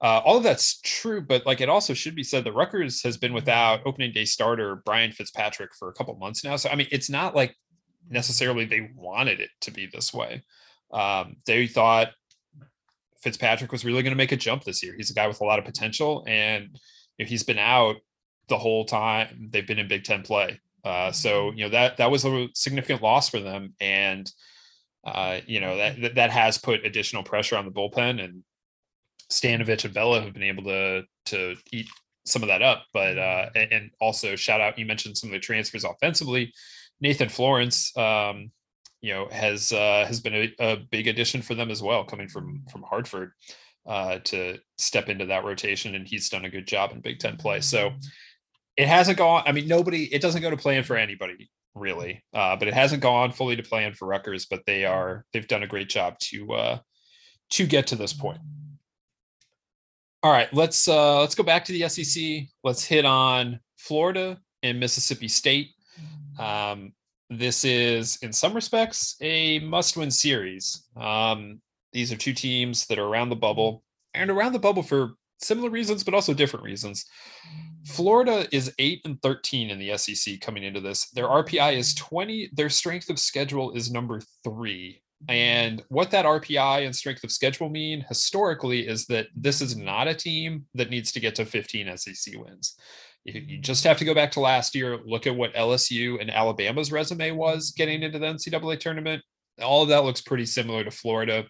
uh, 0.00 0.20
all 0.24 0.36
of 0.36 0.44
that's 0.44 0.80
true. 0.82 1.20
But 1.20 1.44
like, 1.44 1.60
it 1.60 1.68
also 1.68 1.94
should 1.94 2.14
be 2.14 2.22
said 2.22 2.44
that 2.44 2.52
Rutgers 2.52 3.02
has 3.02 3.16
been 3.16 3.32
without 3.32 3.80
opening 3.84 4.12
day 4.12 4.24
starter 4.24 4.76
Brian 4.84 5.10
Fitzpatrick 5.10 5.74
for 5.74 5.88
a 5.88 5.92
couple 5.92 6.14
months 6.16 6.44
now. 6.44 6.54
So 6.54 6.70
I 6.70 6.76
mean, 6.76 6.86
it's 6.92 7.10
not 7.10 7.34
like 7.34 7.56
necessarily 8.08 8.64
they 8.64 8.90
wanted 8.94 9.40
it 9.40 9.50
to 9.62 9.72
be 9.72 9.86
this 9.92 10.14
way. 10.14 10.44
Um, 10.92 11.38
they 11.46 11.66
thought 11.66 12.12
Fitzpatrick 13.22 13.72
was 13.72 13.84
really 13.84 14.02
going 14.02 14.12
to 14.12 14.16
make 14.16 14.32
a 14.32 14.36
jump 14.36 14.62
this 14.62 14.84
year. 14.84 14.94
He's 14.96 15.10
a 15.10 15.14
guy 15.14 15.26
with 15.26 15.40
a 15.40 15.44
lot 15.44 15.58
of 15.58 15.64
potential, 15.64 16.24
and 16.28 16.78
know, 17.18 17.28
he's 17.28 17.42
been 17.42 17.58
out 17.58 17.96
the 18.48 18.58
whole 18.58 18.84
time 18.84 19.48
they've 19.50 19.66
been 19.66 19.80
in 19.80 19.88
Big 19.88 20.04
Ten 20.04 20.22
play. 20.22 20.60
Uh, 20.84 21.12
so 21.12 21.52
you 21.52 21.64
know 21.64 21.70
that 21.70 21.96
that 21.96 22.10
was 22.10 22.24
a 22.24 22.48
significant 22.54 23.02
loss 23.02 23.28
for 23.28 23.40
them, 23.40 23.74
and 23.80 24.30
uh, 25.06 25.40
you 25.46 25.60
know 25.60 25.76
that 25.76 26.14
that 26.14 26.30
has 26.30 26.58
put 26.58 26.84
additional 26.84 27.22
pressure 27.22 27.56
on 27.56 27.64
the 27.64 27.70
bullpen, 27.70 28.22
and 28.22 28.42
Stanavich 29.30 29.84
and 29.84 29.94
Bello 29.94 30.20
have 30.20 30.32
been 30.32 30.42
able 30.42 30.64
to 30.64 31.02
to 31.26 31.56
eat 31.72 31.88
some 32.24 32.42
of 32.42 32.48
that 32.48 32.62
up. 32.62 32.84
But 32.92 33.18
uh, 33.18 33.46
and 33.54 33.90
also 34.00 34.36
shout 34.36 34.60
out, 34.60 34.78
you 34.78 34.86
mentioned 34.86 35.18
some 35.18 35.30
of 35.30 35.32
the 35.32 35.40
transfers 35.40 35.84
offensively. 35.84 36.52
Nathan 37.00 37.28
Florence, 37.28 37.96
um, 37.96 38.50
you 39.00 39.12
know, 39.12 39.28
has 39.30 39.72
uh, 39.72 40.04
has 40.06 40.20
been 40.20 40.34
a, 40.34 40.54
a, 40.58 40.76
big 40.76 41.06
addition 41.06 41.42
for 41.42 41.54
them 41.54 41.70
as 41.70 41.82
well, 41.82 42.04
coming 42.04 42.28
from 42.28 42.64
from 42.70 42.82
Hartford 42.82 43.32
uh, 43.86 44.18
to 44.24 44.58
step 44.76 45.08
into 45.08 45.26
that 45.26 45.44
rotation, 45.44 45.94
and 45.94 46.06
he's 46.06 46.28
done 46.28 46.44
a 46.44 46.50
good 46.50 46.66
job 46.66 46.92
in 46.92 47.00
Big 47.00 47.18
Ten 47.18 47.36
play. 47.36 47.60
So 47.60 47.92
it 48.78 48.86
hasn't 48.86 49.18
gone. 49.18 49.42
I 49.44 49.50
mean, 49.50 49.66
nobody. 49.66 50.04
It 50.14 50.22
doesn't 50.22 50.40
go 50.40 50.50
to 50.50 50.56
plan 50.56 50.84
for 50.84 50.96
anybody 50.96 51.50
really, 51.74 52.22
uh, 52.32 52.56
but 52.56 52.68
it 52.68 52.74
hasn't 52.74 53.02
gone 53.02 53.32
fully 53.32 53.56
to 53.56 53.62
plan 53.62 53.92
for 53.92 54.06
Rutgers. 54.06 54.46
But 54.46 54.62
they 54.66 54.84
are 54.84 55.26
they've 55.32 55.48
done 55.48 55.64
a 55.64 55.66
great 55.66 55.88
job 55.88 56.16
to 56.20 56.52
uh, 56.54 56.78
to 57.50 57.66
get 57.66 57.88
to 57.88 57.96
this 57.96 58.12
point. 58.12 58.38
All 60.22 60.30
right, 60.30 60.52
let's 60.54 60.86
uh, 60.86 61.20
let's 61.20 61.34
go 61.34 61.42
back 61.42 61.64
to 61.64 61.72
the 61.72 61.88
SEC. 61.88 62.48
Let's 62.62 62.84
hit 62.84 63.04
on 63.04 63.58
Florida 63.76 64.38
and 64.62 64.78
Mississippi 64.78 65.28
State. 65.28 65.70
Um, 66.38 66.92
this 67.30 67.64
is, 67.64 68.16
in 68.22 68.32
some 68.32 68.54
respects, 68.54 69.16
a 69.20 69.58
must-win 69.58 70.10
series. 70.10 70.84
Um, 70.96 71.60
these 71.92 72.12
are 72.12 72.16
two 72.16 72.32
teams 72.32 72.86
that 72.86 72.98
are 72.98 73.06
around 73.06 73.28
the 73.28 73.36
bubble 73.36 73.82
and 74.14 74.30
around 74.30 74.52
the 74.52 74.58
bubble 74.58 74.82
for 74.82 75.14
similar 75.40 75.70
reasons, 75.70 76.04
but 76.04 76.14
also 76.14 76.34
different 76.34 76.64
reasons. 76.64 77.04
Mm. 77.46 77.88
Florida 77.88 78.46
is 78.52 78.72
8 78.78 79.02
and 79.04 79.22
13 79.22 79.70
in 79.70 79.78
the 79.78 79.96
SEC 79.96 80.40
coming 80.40 80.64
into 80.64 80.80
this. 80.80 81.10
Their 81.10 81.26
RPI 81.26 81.76
is 81.76 81.94
20. 81.94 82.50
Their 82.52 82.68
strength 82.68 83.10
of 83.10 83.18
schedule 83.18 83.72
is 83.72 83.90
number 83.90 84.20
three. 84.44 85.02
And 85.28 85.80
mm. 85.80 85.84
what 85.88 86.10
that 86.10 86.24
RPI 86.24 86.84
and 86.84 86.94
strength 86.94 87.24
of 87.24 87.32
schedule 87.32 87.68
mean 87.68 88.04
historically 88.08 88.86
is 88.86 89.06
that 89.06 89.28
this 89.34 89.60
is 89.60 89.76
not 89.76 90.08
a 90.08 90.14
team 90.14 90.66
that 90.74 90.90
needs 90.90 91.12
to 91.12 91.20
get 91.20 91.34
to 91.36 91.44
15 91.44 91.96
SEC 91.96 92.34
wins. 92.36 92.76
You 93.24 93.32
mm. 93.34 93.60
just 93.60 93.84
have 93.84 93.98
to 93.98 94.04
go 94.04 94.14
back 94.14 94.30
to 94.32 94.40
last 94.40 94.74
year, 94.74 94.98
look 95.04 95.26
at 95.26 95.36
what 95.36 95.54
LSU 95.54 96.20
and 96.20 96.30
Alabama's 96.30 96.92
resume 96.92 97.32
was 97.32 97.72
getting 97.76 98.02
into 98.02 98.18
the 98.18 98.26
NCAA 98.26 98.78
tournament. 98.80 99.22
All 99.60 99.82
of 99.82 99.88
that 99.88 100.04
looks 100.04 100.20
pretty 100.20 100.46
similar 100.46 100.84
to 100.84 100.90
Florida. 100.90 101.44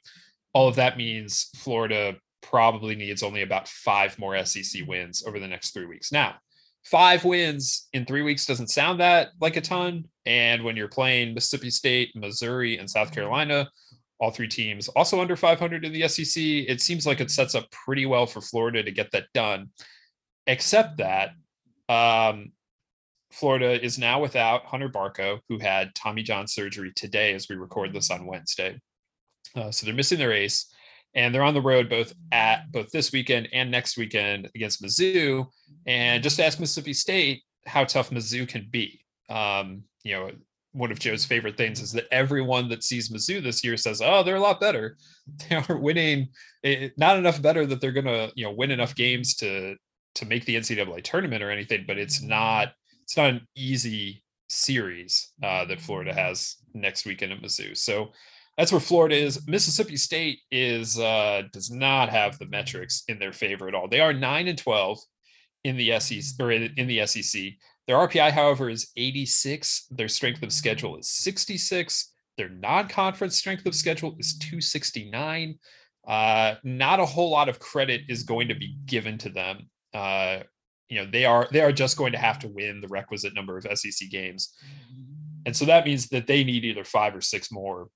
All 0.54 0.66
of 0.66 0.76
that 0.76 0.96
means 0.96 1.50
Florida 1.56 2.16
probably 2.42 2.94
needs 2.94 3.22
only 3.22 3.42
about 3.42 3.68
five 3.68 4.18
more 4.18 4.42
SEC 4.44 4.86
wins 4.86 5.24
over 5.26 5.38
the 5.38 5.48
next 5.48 5.72
three 5.72 5.86
weeks. 5.86 6.12
Now, 6.12 6.36
five 6.84 7.24
wins 7.24 7.88
in 7.92 8.04
three 8.04 8.22
weeks 8.22 8.46
doesn't 8.46 8.70
sound 8.70 9.00
that 9.00 9.28
like 9.40 9.56
a 9.56 9.60
ton. 9.60 10.04
And 10.26 10.62
when 10.64 10.76
you're 10.76 10.88
playing 10.88 11.34
Mississippi 11.34 11.70
State, 11.70 12.14
Missouri, 12.14 12.78
and 12.78 12.88
South 12.88 13.12
Carolina, 13.12 13.68
all 14.20 14.30
three 14.30 14.48
teams 14.48 14.88
also 14.88 15.20
under 15.20 15.36
500 15.36 15.84
in 15.84 15.92
the 15.92 16.08
SEC, 16.08 16.42
it 16.42 16.80
seems 16.80 17.06
like 17.06 17.20
it 17.20 17.30
sets 17.30 17.54
up 17.54 17.70
pretty 17.70 18.06
well 18.06 18.26
for 18.26 18.40
Florida 18.40 18.82
to 18.82 18.90
get 18.90 19.10
that 19.12 19.26
done. 19.32 19.70
Except 20.46 20.96
that 20.98 21.32
um, 21.88 22.52
Florida 23.30 23.82
is 23.82 23.98
now 23.98 24.20
without 24.20 24.64
Hunter 24.64 24.88
Barco, 24.88 25.40
who 25.48 25.58
had 25.58 25.94
Tommy 25.94 26.22
John 26.22 26.46
surgery 26.46 26.92
today 26.94 27.34
as 27.34 27.48
we 27.48 27.56
record 27.56 27.92
this 27.92 28.10
on 28.10 28.26
Wednesday. 28.26 28.80
Uh, 29.54 29.70
so 29.70 29.86
they're 29.86 29.94
missing 29.94 30.18
their 30.18 30.32
ace, 30.32 30.72
and 31.14 31.34
they're 31.34 31.42
on 31.42 31.54
the 31.54 31.60
road 31.60 31.88
both 31.88 32.12
at 32.32 32.70
both 32.72 32.90
this 32.90 33.12
weekend 33.12 33.48
and 33.52 33.70
next 33.70 33.96
weekend 33.96 34.48
against 34.54 34.82
Mizzou. 34.82 35.46
And 35.86 36.22
just 36.22 36.40
ask 36.40 36.60
Mississippi 36.60 36.92
State 36.92 37.42
how 37.66 37.84
tough 37.84 38.10
Mizzou 38.10 38.48
can 38.48 38.68
be. 38.70 39.00
Um, 39.28 39.84
you 40.04 40.14
know, 40.14 40.30
one 40.72 40.92
of 40.92 40.98
Joe's 40.98 41.24
favorite 41.24 41.56
things 41.56 41.80
is 41.80 41.92
that 41.92 42.06
everyone 42.10 42.68
that 42.68 42.84
sees 42.84 43.08
Mizzou 43.08 43.42
this 43.42 43.64
year 43.64 43.76
says, 43.76 44.00
"Oh, 44.02 44.22
they're 44.22 44.36
a 44.36 44.40
lot 44.40 44.60
better. 44.60 44.96
They 45.48 45.56
are 45.56 45.76
winning, 45.76 46.28
eh, 46.64 46.88
not 46.96 47.18
enough 47.18 47.42
better 47.42 47.66
that 47.66 47.82
they're 47.82 47.92
going 47.92 48.06
to, 48.06 48.32
you 48.34 48.44
know, 48.44 48.52
win 48.52 48.70
enough 48.70 48.94
games 48.94 49.34
to 49.36 49.76
to 50.14 50.24
make 50.24 50.46
the 50.46 50.56
NCAA 50.56 51.02
tournament 51.04 51.42
or 51.42 51.50
anything, 51.50 51.84
but 51.86 51.98
it's 51.98 52.22
not 52.22 52.72
it's 53.02 53.16
not 53.16 53.30
an 53.30 53.46
easy 53.54 54.22
series 54.48 55.32
uh, 55.42 55.64
that 55.66 55.80
Florida 55.80 56.14
has 56.14 56.56
next 56.74 57.06
weekend 57.06 57.32
at 57.32 57.42
Mizzou. 57.42 57.76
So 57.76 58.12
that's 58.58 58.72
where 58.72 58.80
Florida 58.80 59.16
is. 59.16 59.46
Mississippi 59.46 59.96
State 59.96 60.40
is 60.50 60.98
uh, 60.98 61.42
does 61.52 61.70
not 61.70 62.10
have 62.10 62.38
the 62.38 62.46
metrics 62.46 63.04
in 63.08 63.18
their 63.18 63.32
favor 63.32 63.68
at 63.68 63.74
all. 63.74 63.88
They 63.88 64.00
are 64.00 64.12
nine 64.12 64.48
and 64.48 64.58
twelve 64.58 64.98
in 65.64 65.76
the 65.76 65.98
SEC 66.00 66.34
or 66.38 66.52
in 66.52 66.86
the 66.86 67.06
SEC. 67.06 67.52
Their 67.86 67.96
RPI, 67.96 68.32
however, 68.32 68.68
is 68.68 68.90
86. 68.98 69.86
Their 69.90 70.08
strength 70.08 70.42
of 70.42 70.52
schedule 70.52 70.98
is 70.98 71.10
66. 71.10 72.12
Their 72.36 72.50
non-conference 72.50 73.38
strength 73.38 73.64
of 73.64 73.74
schedule 73.74 74.14
is 74.18 74.36
269. 74.38 75.58
Uh, 76.06 76.56
not 76.64 77.00
a 77.00 77.06
whole 77.06 77.30
lot 77.30 77.48
of 77.48 77.58
credit 77.58 78.02
is 78.08 78.24
going 78.24 78.48
to 78.48 78.54
be 78.54 78.76
given 78.84 79.16
to 79.18 79.30
them 79.30 79.68
uh, 79.94 80.40
you 80.88 80.98
know 80.98 81.10
they 81.10 81.24
are 81.24 81.48
they 81.52 81.60
are 81.60 81.72
just 81.72 81.96
going 81.96 82.12
to 82.12 82.18
have 82.18 82.38
to 82.38 82.48
win 82.48 82.80
the 82.80 82.88
requisite 82.88 83.34
number 83.34 83.56
of 83.56 83.66
SEC 83.78 84.08
games, 84.10 84.54
and 85.46 85.56
so 85.56 85.64
that 85.64 85.84
means 85.84 86.08
that 86.08 86.26
they 86.26 86.44
need 86.44 86.64
either 86.64 86.84
five 86.84 87.14
or 87.14 87.20
six 87.20 87.52
more 87.52 87.88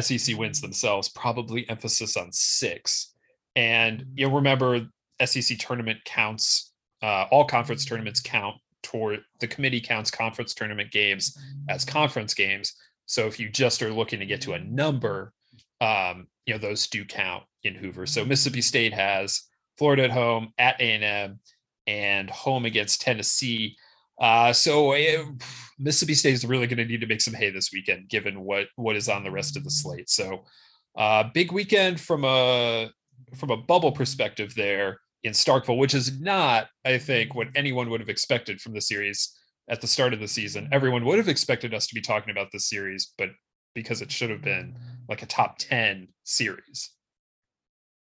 SEC 0.00 0.36
wins 0.36 0.60
themselves. 0.60 1.08
Probably 1.08 1.68
emphasis 1.68 2.16
on 2.16 2.32
six, 2.32 3.14
and 3.56 4.04
you 4.14 4.28
know 4.28 4.34
remember 4.34 4.86
SEC 5.24 5.58
tournament 5.58 5.98
counts. 6.04 6.72
Uh, 7.02 7.26
all 7.30 7.44
conference 7.44 7.84
tournaments 7.84 8.20
count 8.20 8.56
toward 8.82 9.20
the 9.40 9.46
committee 9.46 9.80
counts 9.80 10.10
conference 10.10 10.54
tournament 10.54 10.90
games 10.90 11.36
as 11.68 11.84
conference 11.84 12.34
games. 12.34 12.74
So 13.06 13.26
if 13.26 13.40
you 13.40 13.48
just 13.48 13.82
are 13.82 13.92
looking 13.92 14.20
to 14.20 14.26
get 14.26 14.40
to 14.42 14.52
a 14.52 14.58
number, 14.58 15.32
um, 15.80 16.28
you 16.46 16.54
know 16.54 16.58
those 16.58 16.86
do 16.86 17.04
count 17.04 17.44
in 17.64 17.74
Hoover. 17.74 18.06
So 18.06 18.24
Mississippi 18.24 18.62
State 18.62 18.94
has 18.94 19.42
Florida 19.78 20.04
at 20.04 20.10
home, 20.10 20.52
at 20.58 20.80
A&M, 20.80 21.38
and 21.86 22.30
home 22.30 22.64
against 22.64 23.00
Tennessee. 23.00 23.76
Uh, 24.22 24.52
so 24.52 24.92
it, 24.92 25.18
eh, 25.18 25.24
Mississippi 25.80 26.14
State 26.14 26.34
is 26.34 26.46
really 26.46 26.68
going 26.68 26.78
to 26.78 26.84
need 26.84 27.00
to 27.00 27.06
make 27.08 27.20
some 27.20 27.34
hay 27.34 27.50
this 27.50 27.70
weekend, 27.72 28.08
given 28.08 28.40
what 28.44 28.68
what 28.76 28.94
is 28.94 29.08
on 29.08 29.24
the 29.24 29.30
rest 29.30 29.56
of 29.56 29.64
the 29.64 29.70
slate. 29.70 30.08
So, 30.08 30.44
uh, 30.96 31.24
big 31.34 31.50
weekend 31.50 32.00
from 32.00 32.24
a 32.24 32.88
from 33.34 33.50
a 33.50 33.56
bubble 33.56 33.90
perspective 33.90 34.54
there 34.54 35.00
in 35.24 35.32
Starkville, 35.32 35.78
which 35.78 35.94
is 35.94 36.20
not, 36.20 36.68
I 36.84 36.98
think, 36.98 37.34
what 37.34 37.48
anyone 37.56 37.90
would 37.90 38.00
have 38.00 38.08
expected 38.08 38.60
from 38.60 38.74
the 38.74 38.80
series 38.80 39.36
at 39.68 39.80
the 39.80 39.86
start 39.86 40.12
of 40.12 40.20
the 40.20 40.28
season. 40.28 40.68
Everyone 40.72 41.04
would 41.04 41.18
have 41.18 41.28
expected 41.28 41.74
us 41.74 41.86
to 41.88 41.94
be 41.94 42.00
talking 42.00 42.30
about 42.30 42.48
this 42.52 42.68
series, 42.68 43.12
but 43.18 43.30
because 43.74 44.02
it 44.02 44.12
should 44.12 44.30
have 44.30 44.42
been 44.42 44.76
like 45.08 45.22
a 45.22 45.26
top 45.26 45.58
ten 45.58 46.06
series. 46.22 46.90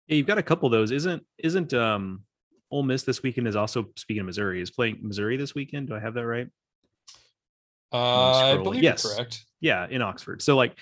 Yeah, 0.07 0.17
you've 0.17 0.27
got 0.27 0.39
a 0.39 0.43
couple 0.43 0.67
of 0.67 0.73
those. 0.73 0.93
Isn't 0.93 1.23
isn't 1.39 1.75
um 1.75 2.23
Ole 2.71 2.83
Miss 2.83 3.03
this 3.03 3.23
weekend 3.23 3.47
is 3.47 3.57
also 3.57 3.87
speaking 3.97 4.21
of 4.21 4.27
Missouri 4.27 4.61
is 4.61 4.71
playing 4.71 4.99
Missouri 5.03 5.37
this 5.37 5.55
weekend? 5.55 5.89
Do 5.89 5.95
I 5.95 6.01
have 6.01 6.15
that 6.15 6.27
right? 6.27 6.49
Uh, 7.93 8.55
I 8.55 8.57
believe 8.57 8.83
yes. 8.83 9.03
correct. 9.03 9.45
Yeah, 9.61 9.87
in 9.89 10.03
Oxford. 10.03 10.43
So 10.43 10.57
like 10.57 10.77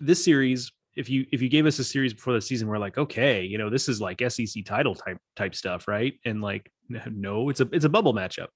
this 0.00 0.24
series, 0.24 0.72
if 0.96 1.08
you 1.08 1.26
if 1.32 1.40
you 1.40 1.48
gave 1.48 1.66
us 1.66 1.78
a 1.78 1.84
series 1.84 2.12
before 2.12 2.34
the 2.34 2.40
season, 2.40 2.68
we're 2.68 2.78
like, 2.78 2.98
okay, 2.98 3.44
you 3.44 3.58
know, 3.58 3.70
this 3.70 3.88
is 3.88 4.00
like 4.00 4.22
SEC 4.28 4.64
title 4.64 4.94
type 4.94 5.18
type 5.36 5.54
stuff, 5.54 5.86
right? 5.86 6.14
And 6.24 6.42
like, 6.42 6.70
no, 6.88 7.48
it's 7.48 7.60
a 7.60 7.68
it's 7.72 7.84
a 7.84 7.88
bubble 7.88 8.12
matchup. 8.12 8.48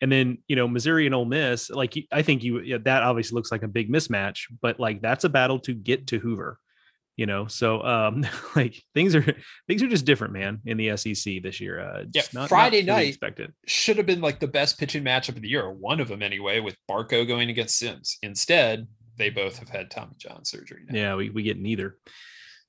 And 0.00 0.12
then 0.12 0.38
you 0.46 0.56
know, 0.56 0.68
Missouri 0.68 1.06
and 1.06 1.14
Ole 1.14 1.24
Miss, 1.24 1.70
like 1.70 1.94
I 2.12 2.22
think 2.22 2.44
you 2.44 2.78
that 2.80 3.02
obviously 3.02 3.34
looks 3.34 3.50
like 3.50 3.62
a 3.62 3.68
big 3.68 3.90
mismatch, 3.90 4.42
but 4.60 4.78
like 4.78 5.00
that's 5.00 5.24
a 5.24 5.28
battle 5.28 5.58
to 5.60 5.74
get 5.74 6.08
to 6.08 6.18
Hoover 6.18 6.58
you 7.18 7.26
know 7.26 7.46
so 7.48 7.82
um 7.82 8.24
like 8.56 8.82
things 8.94 9.14
are 9.14 9.36
things 9.66 9.82
are 9.82 9.88
just 9.88 10.06
different 10.06 10.32
man 10.32 10.60
in 10.64 10.78
the 10.78 10.96
sec 10.96 11.42
this 11.42 11.60
year 11.60 11.80
uh 11.80 12.04
yeah 12.14 12.22
not, 12.32 12.48
friday 12.48 12.80
not 12.80 12.94
night 12.94 13.08
expected. 13.08 13.52
should 13.66 13.98
have 13.98 14.06
been 14.06 14.22
like 14.22 14.40
the 14.40 14.46
best 14.46 14.78
pitching 14.78 15.04
matchup 15.04 15.36
of 15.36 15.42
the 15.42 15.48
year 15.48 15.62
or 15.62 15.74
one 15.74 16.00
of 16.00 16.08
them 16.08 16.22
anyway 16.22 16.60
with 16.60 16.76
barco 16.90 17.26
going 17.26 17.50
against 17.50 17.76
sims. 17.76 18.16
Instead 18.22 18.86
they 19.18 19.28
both 19.28 19.58
have 19.58 19.68
had 19.68 19.90
tommy 19.90 20.14
john 20.16 20.44
surgery 20.44 20.82
now. 20.88 20.98
yeah 20.98 21.14
we, 21.14 21.28
we 21.28 21.42
get 21.42 21.58
neither. 21.58 21.98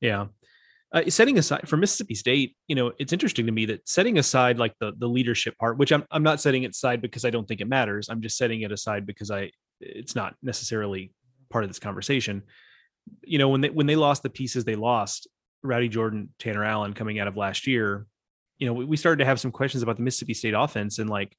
Yeah. 0.01 0.27
Uh, 0.91 1.07
setting 1.07 1.37
aside 1.37 1.69
for 1.69 1.77
Mississippi 1.77 2.15
State, 2.15 2.55
you 2.67 2.73
know, 2.73 2.91
it's 2.97 3.13
interesting 3.13 3.45
to 3.45 3.51
me 3.51 3.65
that 3.65 3.87
setting 3.87 4.17
aside 4.17 4.57
like 4.57 4.73
the 4.79 4.91
the 4.97 5.07
leadership 5.07 5.55
part, 5.59 5.77
which 5.77 5.91
I'm 5.91 6.03
I'm 6.09 6.23
not 6.23 6.41
setting 6.41 6.63
it 6.63 6.71
aside 6.71 6.99
because 6.99 7.25
I 7.25 7.29
don't 7.29 7.47
think 7.47 7.61
it 7.61 7.67
matters. 7.67 8.09
I'm 8.09 8.21
just 8.21 8.37
setting 8.37 8.61
it 8.63 8.71
aside 8.71 9.05
because 9.05 9.29
I 9.29 9.51
it's 9.79 10.15
not 10.15 10.33
necessarily 10.41 11.13
part 11.51 11.63
of 11.63 11.69
this 11.69 11.77
conversation 11.77 12.41
you 13.23 13.37
know, 13.37 13.49
when 13.49 13.61
they 13.61 13.69
when 13.69 13.87
they 13.87 13.95
lost 13.95 14.23
the 14.23 14.29
pieces 14.29 14.63
they 14.63 14.75
lost, 14.75 15.27
Rowdy 15.63 15.89
Jordan, 15.89 16.29
Tanner 16.39 16.63
Allen 16.63 16.93
coming 16.93 17.19
out 17.19 17.27
of 17.27 17.37
last 17.37 17.67
year, 17.67 18.05
you 18.57 18.67
know, 18.67 18.73
we, 18.73 18.85
we 18.85 18.97
started 18.97 19.19
to 19.19 19.25
have 19.25 19.39
some 19.39 19.51
questions 19.51 19.83
about 19.83 19.97
the 19.97 20.03
Mississippi 20.03 20.33
State 20.33 20.53
offense. 20.53 20.99
And 20.99 21.09
like, 21.09 21.35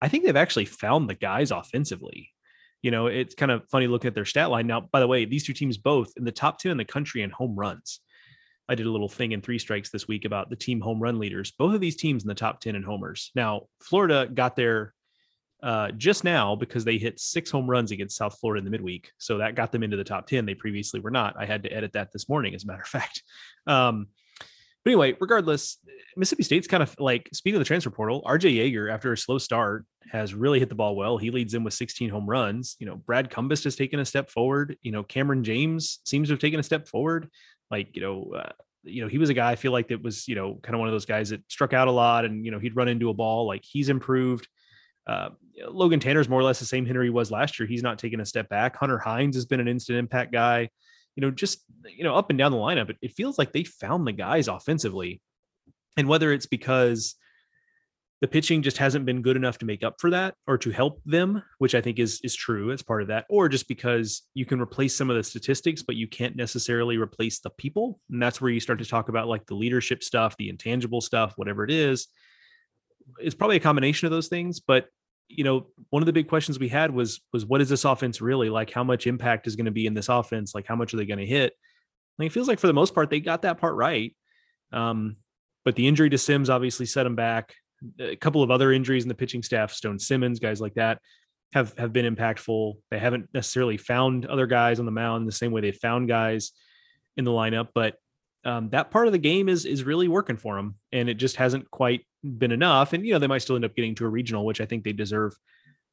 I 0.00 0.08
think 0.08 0.24
they've 0.24 0.36
actually 0.36 0.66
found 0.66 1.08
the 1.08 1.14
guys 1.14 1.50
offensively. 1.50 2.30
You 2.82 2.90
know, 2.92 3.06
it's 3.06 3.34
kind 3.34 3.50
of 3.50 3.68
funny 3.70 3.88
looking 3.88 4.08
at 4.08 4.14
their 4.14 4.24
stat 4.24 4.50
line. 4.50 4.66
Now, 4.66 4.80
by 4.80 5.00
the 5.00 5.08
way, 5.08 5.24
these 5.24 5.44
two 5.44 5.52
teams 5.52 5.76
both 5.76 6.12
in 6.16 6.24
the 6.24 6.32
top 6.32 6.58
10 6.58 6.70
in 6.70 6.78
the 6.78 6.84
country 6.84 7.22
in 7.22 7.30
home 7.30 7.56
runs. 7.56 8.00
I 8.68 8.74
did 8.74 8.86
a 8.86 8.90
little 8.90 9.08
thing 9.08 9.32
in 9.32 9.40
three 9.40 9.58
strikes 9.58 9.90
this 9.90 10.06
week 10.06 10.24
about 10.24 10.50
the 10.50 10.56
team 10.56 10.80
home 10.80 11.00
run 11.00 11.18
leaders. 11.18 11.50
Both 11.50 11.74
of 11.74 11.80
these 11.80 11.96
teams 11.96 12.22
in 12.22 12.28
the 12.28 12.34
top 12.34 12.60
10 12.60 12.76
in 12.76 12.82
homers. 12.82 13.32
Now, 13.34 13.62
Florida 13.82 14.28
got 14.32 14.56
there 14.56 14.94
uh, 15.62 15.90
just 15.92 16.24
now 16.24 16.54
because 16.54 16.84
they 16.84 16.98
hit 16.98 17.18
six 17.18 17.50
home 17.50 17.68
runs 17.68 17.90
against 17.90 18.16
South 18.16 18.38
Florida 18.38 18.58
in 18.58 18.64
the 18.64 18.70
midweek. 18.70 19.12
So 19.18 19.38
that 19.38 19.54
got 19.54 19.72
them 19.72 19.82
into 19.82 19.96
the 19.96 20.04
top 20.04 20.26
10. 20.26 20.46
They 20.46 20.54
previously 20.54 21.00
were 21.00 21.10
not. 21.10 21.34
I 21.38 21.46
had 21.46 21.64
to 21.64 21.72
edit 21.72 21.92
that 21.94 22.12
this 22.12 22.28
morning, 22.28 22.54
as 22.54 22.64
a 22.64 22.66
matter 22.66 22.82
of 22.82 22.88
fact. 22.88 23.22
Um, 23.66 24.08
but 24.84 24.92
anyway, 24.92 25.16
regardless, 25.20 25.78
Mississippi 26.16 26.44
State's 26.44 26.68
kind 26.68 26.82
of 26.82 26.94
like 26.98 27.28
speaking 27.32 27.56
of 27.56 27.60
the 27.60 27.66
transfer 27.66 27.90
portal, 27.90 28.22
RJ 28.22 28.54
Yeager, 28.54 28.92
after 28.92 29.12
a 29.12 29.16
slow 29.16 29.38
start, 29.38 29.84
has 30.10 30.34
really 30.34 30.60
hit 30.60 30.68
the 30.68 30.74
ball 30.74 30.96
well. 30.96 31.18
He 31.18 31.30
leads 31.30 31.54
in 31.54 31.64
with 31.64 31.74
16 31.74 32.08
home 32.08 32.26
runs. 32.26 32.76
You 32.78 32.86
know, 32.86 32.96
Brad 32.96 33.28
Cumbest 33.28 33.64
has 33.64 33.76
taken 33.76 34.00
a 34.00 34.04
step 34.04 34.30
forward. 34.30 34.76
You 34.82 34.92
know, 34.92 35.02
Kamren 35.02 35.42
James 35.42 35.98
seems 36.04 36.28
to 36.28 36.32
have 36.32 36.40
taken 36.40 36.60
a 36.60 36.62
step 36.62 36.86
forward. 36.86 37.28
Like, 37.70 37.96
you 37.96 38.02
know, 38.02 38.32
uh, 38.36 38.52
you 38.84 39.02
know, 39.02 39.08
he 39.08 39.18
was 39.18 39.28
a 39.28 39.34
guy 39.34 39.50
I 39.50 39.56
feel 39.56 39.72
like 39.72 39.88
that 39.88 40.02
was, 40.02 40.28
you 40.28 40.36
know, 40.36 40.58
kind 40.62 40.74
of 40.74 40.78
one 40.78 40.88
of 40.88 40.94
those 40.94 41.04
guys 41.04 41.30
that 41.30 41.42
struck 41.50 41.72
out 41.72 41.88
a 41.88 41.92
lot 41.92 42.24
and, 42.24 42.44
you 42.44 42.50
know, 42.50 42.58
he'd 42.58 42.76
run 42.76 42.88
into 42.88 43.10
a 43.10 43.14
ball. 43.14 43.46
Like 43.46 43.64
he's 43.64 43.88
improved. 43.88 44.48
Uh, 45.08 45.30
Logan 45.66 46.00
Tanner's 46.00 46.28
more 46.28 46.38
or 46.38 46.44
less 46.44 46.60
the 46.60 46.66
same 46.66 46.84
hitter 46.84 47.02
he 47.02 47.10
was 47.10 47.30
last 47.30 47.58
year. 47.58 47.66
He's 47.66 47.82
not 47.82 47.98
taking 47.98 48.20
a 48.20 48.26
step 48.26 48.48
back. 48.48 48.76
Hunter 48.76 48.98
Hines 48.98 49.34
has 49.34 49.46
been 49.46 49.60
an 49.60 49.68
instant 49.68 49.98
impact 49.98 50.32
guy. 50.32 50.68
You 51.16 51.22
know, 51.22 51.30
just 51.30 51.64
you 51.96 52.04
know, 52.04 52.14
up 52.14 52.30
and 52.30 52.38
down 52.38 52.52
the 52.52 52.58
lineup, 52.58 52.90
it, 52.90 52.96
it 53.02 53.14
feels 53.16 53.38
like 53.38 53.52
they 53.52 53.64
found 53.64 54.06
the 54.06 54.12
guys 54.12 54.46
offensively. 54.46 55.20
And 55.96 56.06
whether 56.06 56.32
it's 56.32 56.46
because 56.46 57.16
the 58.20 58.28
pitching 58.28 58.62
just 58.62 58.78
hasn't 58.78 59.06
been 59.06 59.22
good 59.22 59.36
enough 59.36 59.58
to 59.58 59.64
make 59.64 59.84
up 59.84 60.00
for 60.00 60.10
that 60.10 60.34
or 60.46 60.58
to 60.58 60.70
help 60.70 61.00
them, 61.04 61.42
which 61.58 61.74
I 61.74 61.80
think 61.80 61.98
is 61.98 62.20
is 62.22 62.34
true. 62.34 62.72
as 62.72 62.82
part 62.82 63.02
of 63.02 63.08
that, 63.08 63.26
or 63.28 63.48
just 63.48 63.68
because 63.68 64.22
you 64.34 64.44
can 64.44 64.60
replace 64.60 64.94
some 64.94 65.08
of 65.08 65.16
the 65.16 65.22
statistics, 65.24 65.82
but 65.82 65.96
you 65.96 66.06
can't 66.06 66.36
necessarily 66.36 66.98
replace 66.98 67.40
the 67.40 67.50
people. 67.50 68.00
And 68.10 68.22
that's 68.22 68.40
where 68.40 68.50
you 68.50 68.60
start 68.60 68.80
to 68.80 68.84
talk 68.84 69.08
about 69.08 69.28
like 69.28 69.46
the 69.46 69.54
leadership 69.54 70.02
stuff, 70.02 70.36
the 70.36 70.48
intangible 70.48 71.00
stuff, 71.00 71.32
whatever 71.36 71.64
it 71.64 71.70
is. 71.70 72.08
It's 73.18 73.34
probably 73.34 73.56
a 73.56 73.60
combination 73.60 74.06
of 74.06 74.12
those 74.12 74.28
things, 74.28 74.60
but 74.60 74.88
you 75.28 75.44
know, 75.44 75.66
one 75.90 76.02
of 76.02 76.06
the 76.06 76.12
big 76.12 76.28
questions 76.28 76.58
we 76.58 76.68
had 76.68 76.90
was 76.90 77.20
was 77.32 77.44
what 77.44 77.60
is 77.60 77.68
this 77.68 77.84
offense 77.84 78.20
really 78.20 78.50
like? 78.50 78.72
How 78.72 78.84
much 78.84 79.06
impact 79.06 79.46
is 79.46 79.56
going 79.56 79.66
to 79.66 79.70
be 79.70 79.86
in 79.86 79.94
this 79.94 80.08
offense? 80.08 80.54
Like, 80.54 80.66
how 80.66 80.76
much 80.76 80.92
are 80.92 80.96
they 80.96 81.06
going 81.06 81.18
to 81.18 81.26
hit? 81.26 81.52
Like, 82.18 82.26
it 82.26 82.32
feels 82.32 82.48
like 82.48 82.58
for 82.58 82.66
the 82.66 82.72
most 82.72 82.94
part 82.94 83.10
they 83.10 83.20
got 83.20 83.42
that 83.42 83.58
part 83.58 83.74
right. 83.74 84.14
Um, 84.72 85.16
but 85.64 85.76
the 85.76 85.86
injury 85.86 86.10
to 86.10 86.18
Sims 86.18 86.50
obviously 86.50 86.86
set 86.86 87.04
them 87.04 87.14
back. 87.14 87.54
A 88.00 88.16
couple 88.16 88.42
of 88.42 88.50
other 88.50 88.72
injuries 88.72 89.04
in 89.04 89.08
the 89.08 89.14
pitching 89.14 89.42
staff, 89.42 89.72
Stone 89.72 89.98
Simmons, 89.98 90.40
guys 90.40 90.60
like 90.60 90.74
that, 90.74 91.00
have 91.52 91.76
have 91.78 91.92
been 91.92 92.12
impactful. 92.12 92.74
They 92.90 92.98
haven't 92.98 93.28
necessarily 93.32 93.76
found 93.76 94.26
other 94.26 94.46
guys 94.46 94.80
on 94.80 94.86
the 94.86 94.92
mound 94.92 95.28
the 95.28 95.32
same 95.32 95.52
way 95.52 95.60
they 95.60 95.72
found 95.72 96.08
guys 96.08 96.52
in 97.16 97.24
the 97.24 97.30
lineup, 97.30 97.68
but 97.74 97.96
um, 98.44 98.70
that 98.70 98.90
part 98.90 99.06
of 99.06 99.12
the 99.12 99.18
game 99.18 99.48
is 99.48 99.66
is 99.66 99.84
really 99.84 100.08
working 100.08 100.36
for 100.36 100.56
them, 100.56 100.76
and 100.92 101.08
it 101.08 101.14
just 101.14 101.36
hasn't 101.36 101.70
quite 101.70 102.06
been 102.22 102.52
enough. 102.52 102.92
And 102.92 103.06
you 103.06 103.12
know 103.12 103.18
they 103.18 103.26
might 103.26 103.42
still 103.42 103.56
end 103.56 103.64
up 103.64 103.74
getting 103.74 103.94
to 103.96 104.04
a 104.04 104.08
regional, 104.08 104.44
which 104.44 104.60
I 104.60 104.66
think 104.66 104.84
they 104.84 104.92
deserve 104.92 105.34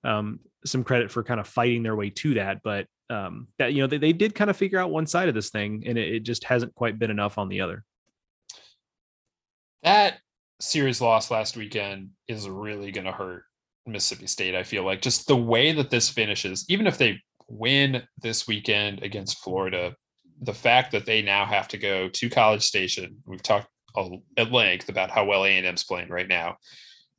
um, 0.03 0.39
some 0.65 0.84
credit 0.84 1.11
for 1.11 1.23
kind 1.23 1.39
of 1.39 1.47
fighting 1.47 1.84
their 1.84 1.95
way 1.95 2.09
to 2.11 2.36
that. 2.36 2.61
But 2.63 2.88
um, 3.09 3.47
that 3.57 3.73
you 3.73 3.82
know 3.82 3.88
they, 3.88 3.97
they 3.97 4.13
did 4.13 4.36
kind 4.36 4.49
of 4.49 4.57
figure 4.57 4.80
out 4.80 4.91
one 4.91 5.07
side 5.07 5.30
of 5.30 5.36
this 5.36 5.49
thing, 5.49 5.84
and 5.86 5.97
it, 5.97 6.15
it 6.15 6.19
just 6.21 6.43
hasn't 6.43 6.76
quite 6.76 6.99
been 6.99 7.11
enough 7.11 7.38
on 7.38 7.49
the 7.49 7.61
other. 7.61 7.84
That 9.84 10.19
series 10.59 11.01
loss 11.01 11.30
last 11.30 11.57
weekend 11.57 12.09
is 12.28 12.49
really 12.49 12.91
going 12.91 13.05
to 13.05 13.11
hurt 13.11 13.43
Mississippi 13.86 14.28
State. 14.28 14.55
I 14.55 14.63
feel 14.63 14.84
like 14.84 15.01
just 15.01 15.28
the 15.28 15.36
way 15.36 15.71
that 15.73 15.89
this 15.89 16.09
finishes, 16.09 16.65
even 16.69 16.88
if 16.88 16.97
they 16.97 17.19
win 17.47 18.01
this 18.21 18.47
weekend 18.47 19.03
against 19.03 19.39
Florida, 19.39 19.95
the 20.41 20.53
fact 20.53 20.91
that 20.91 21.05
they 21.05 21.21
now 21.21 21.45
have 21.45 21.67
to 21.69 21.78
go 21.78 22.09
to 22.09 22.30
College 22.30 22.63
Station, 22.63 23.17
we've 23.26 23.43
talked 23.43 23.67
at 24.37 24.51
length 24.51 24.89
about 24.89 25.11
how 25.11 25.25
well 25.25 25.45
A&M's 25.45 25.83
playing 25.83 26.09
right 26.09 26.27
now. 26.27 26.57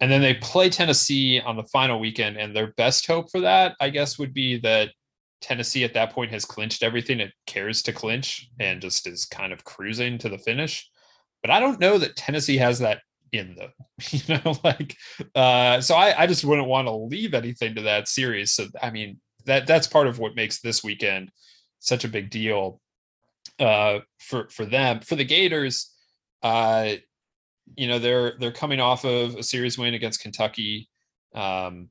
And 0.01 0.11
then 0.11 0.21
they 0.21 0.35
play 0.35 0.69
Tennessee 0.69 1.41
on 1.41 1.57
the 1.57 1.65
final 1.65 1.99
weekend, 1.99 2.37
and 2.37 2.55
their 2.55 2.73
best 2.77 3.07
hope 3.07 3.31
for 3.31 3.41
that, 3.41 3.77
I 3.81 3.89
guess, 3.89 4.19
would 4.19 4.35
be 4.35 4.59
that 4.61 4.91
Tennessee 5.41 5.85
at 5.85 5.95
that 5.95 6.13
point 6.13 6.33
has 6.33 6.45
clinched 6.45 6.83
everything 6.83 7.21
it 7.21 7.33
cares 7.47 7.83
to 7.83 7.93
clinch 7.93 8.49
and 8.59 8.81
just 8.81 9.07
is 9.07 9.25
kind 9.25 9.53
of 9.53 9.65
cruising 9.65 10.19
to 10.19 10.29
the 10.29 10.39
finish. 10.39 10.91
But 11.43 11.51
I 11.51 11.61
don't 11.61 11.81
know 11.81 11.99
that 11.99 12.17
Tennessee 12.17 12.57
has 12.59 12.79
that 12.81 13.01
in 13.33 13.55
them, 13.55 13.71
you 14.11 14.21
know, 14.29 14.55
like 14.65 14.97
uh, 15.35 15.81
so 15.81 15.95
I, 15.95 16.23
I 16.23 16.27
just 16.27 16.45
wouldn't 16.45 16.69
want 16.69 16.89
to 16.89 16.93
leave 16.93 17.35
anything 17.35 17.75
to 17.77 17.83
that 17.83 18.09
series. 18.09 18.53
So 18.53 18.67
I 18.83 18.91
mean 18.91 19.21
that 19.45 19.67
that's 19.67 19.87
part 19.87 20.07
of 20.07 20.19
what 20.19 20.35
makes 20.35 20.61
this 20.61 20.83
weekend 20.83 21.31
such 21.79 22.05
a 22.05 22.09
big 22.09 22.31
deal 22.31 22.81
uh, 23.59 24.01
for 24.19 24.49
for 24.51 24.65
them. 24.65 25.01
For 25.01 25.17
the 25.17 25.25
Gators, 25.25 25.93
uh, 26.43 26.93
you 27.75 27.89
know 27.89 27.99
they're 27.99 28.35
they're 28.39 28.53
coming 28.53 28.81
off 28.81 29.05
of 29.05 29.35
a 29.37 29.43
series 29.43 29.79
win 29.79 29.95
against 29.95 30.21
Kentucky, 30.21 30.89
um, 31.35 31.91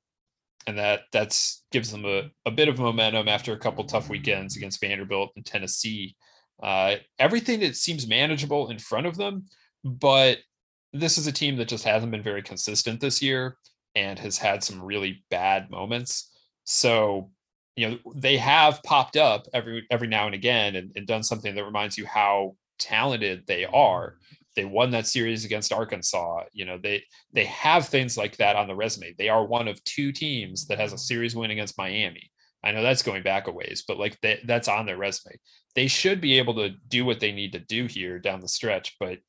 and 0.67 0.77
that 0.77 1.01
that's 1.11 1.63
gives 1.71 1.91
them 1.91 2.05
a, 2.05 2.29
a 2.45 2.51
bit 2.51 2.67
of 2.67 2.79
momentum 2.79 3.27
after 3.27 3.53
a 3.53 3.59
couple 3.59 3.83
tough 3.83 4.09
weekends 4.09 4.55
against 4.55 4.79
Vanderbilt 4.79 5.31
and 5.35 5.45
Tennessee. 5.45 6.15
Uh, 6.63 6.95
everything 7.19 7.59
that 7.59 7.75
seems 7.75 8.07
manageable 8.07 8.69
in 8.69 8.79
front 8.79 9.05
of 9.05 9.17
them, 9.17 9.45
but 9.83 10.37
this 10.93 11.17
is 11.17 11.27
a 11.27 11.31
team 11.31 11.57
that 11.57 11.67
just 11.67 11.83
hasn't 11.83 12.11
been 12.11 12.23
very 12.23 12.41
consistent 12.41 13.01
this 13.01 13.21
year 13.21 13.57
and 13.95 14.17
has 14.17 14.37
had 14.37 14.63
some 14.63 14.81
really 14.81 15.23
bad 15.29 15.69
moments. 15.69 16.31
So 16.63 17.31
you 17.75 17.89
know 17.89 17.97
they 18.15 18.37
have 18.37 18.81
popped 18.83 19.17
up 19.17 19.47
every 19.53 19.85
every 19.91 20.07
now 20.07 20.25
and 20.25 20.35
again 20.35 20.75
and, 20.75 20.91
and 20.95 21.05
done 21.05 21.23
something 21.23 21.55
that 21.55 21.65
reminds 21.65 21.97
you 21.97 22.05
how 22.05 22.55
talented 22.77 23.43
they 23.47 23.65
are 23.65 24.17
they 24.55 24.65
won 24.65 24.91
that 24.91 25.07
series 25.07 25.45
against 25.45 25.73
arkansas 25.73 26.43
you 26.53 26.65
know 26.65 26.77
they 26.77 27.03
they 27.33 27.45
have 27.45 27.87
things 27.87 28.17
like 28.17 28.37
that 28.37 28.55
on 28.55 28.67
the 28.67 28.75
resume. 28.75 29.13
They 29.17 29.29
are 29.29 29.45
one 29.45 29.67
of 29.67 29.83
two 29.83 30.11
teams 30.11 30.67
that 30.67 30.79
has 30.79 30.93
a 30.93 30.97
series 30.97 31.35
win 31.35 31.51
against 31.51 31.77
miami. 31.77 32.31
I 32.63 32.71
know 32.71 32.81
that's 32.81 33.03
going 33.03 33.23
back 33.23 33.47
a 33.47 33.51
ways 33.51 33.83
but 33.87 33.99
like 33.99 34.19
they, 34.21 34.39
that's 34.45 34.67
on 34.67 34.85
their 34.85 34.97
resume. 34.97 35.35
They 35.75 35.87
should 35.87 36.21
be 36.21 36.37
able 36.37 36.55
to 36.55 36.71
do 36.87 37.05
what 37.05 37.19
they 37.19 37.31
need 37.31 37.51
to 37.53 37.59
do 37.59 37.85
here 37.85 38.19
down 38.19 38.41
the 38.41 38.47
stretch 38.47 38.95
but 38.99 39.19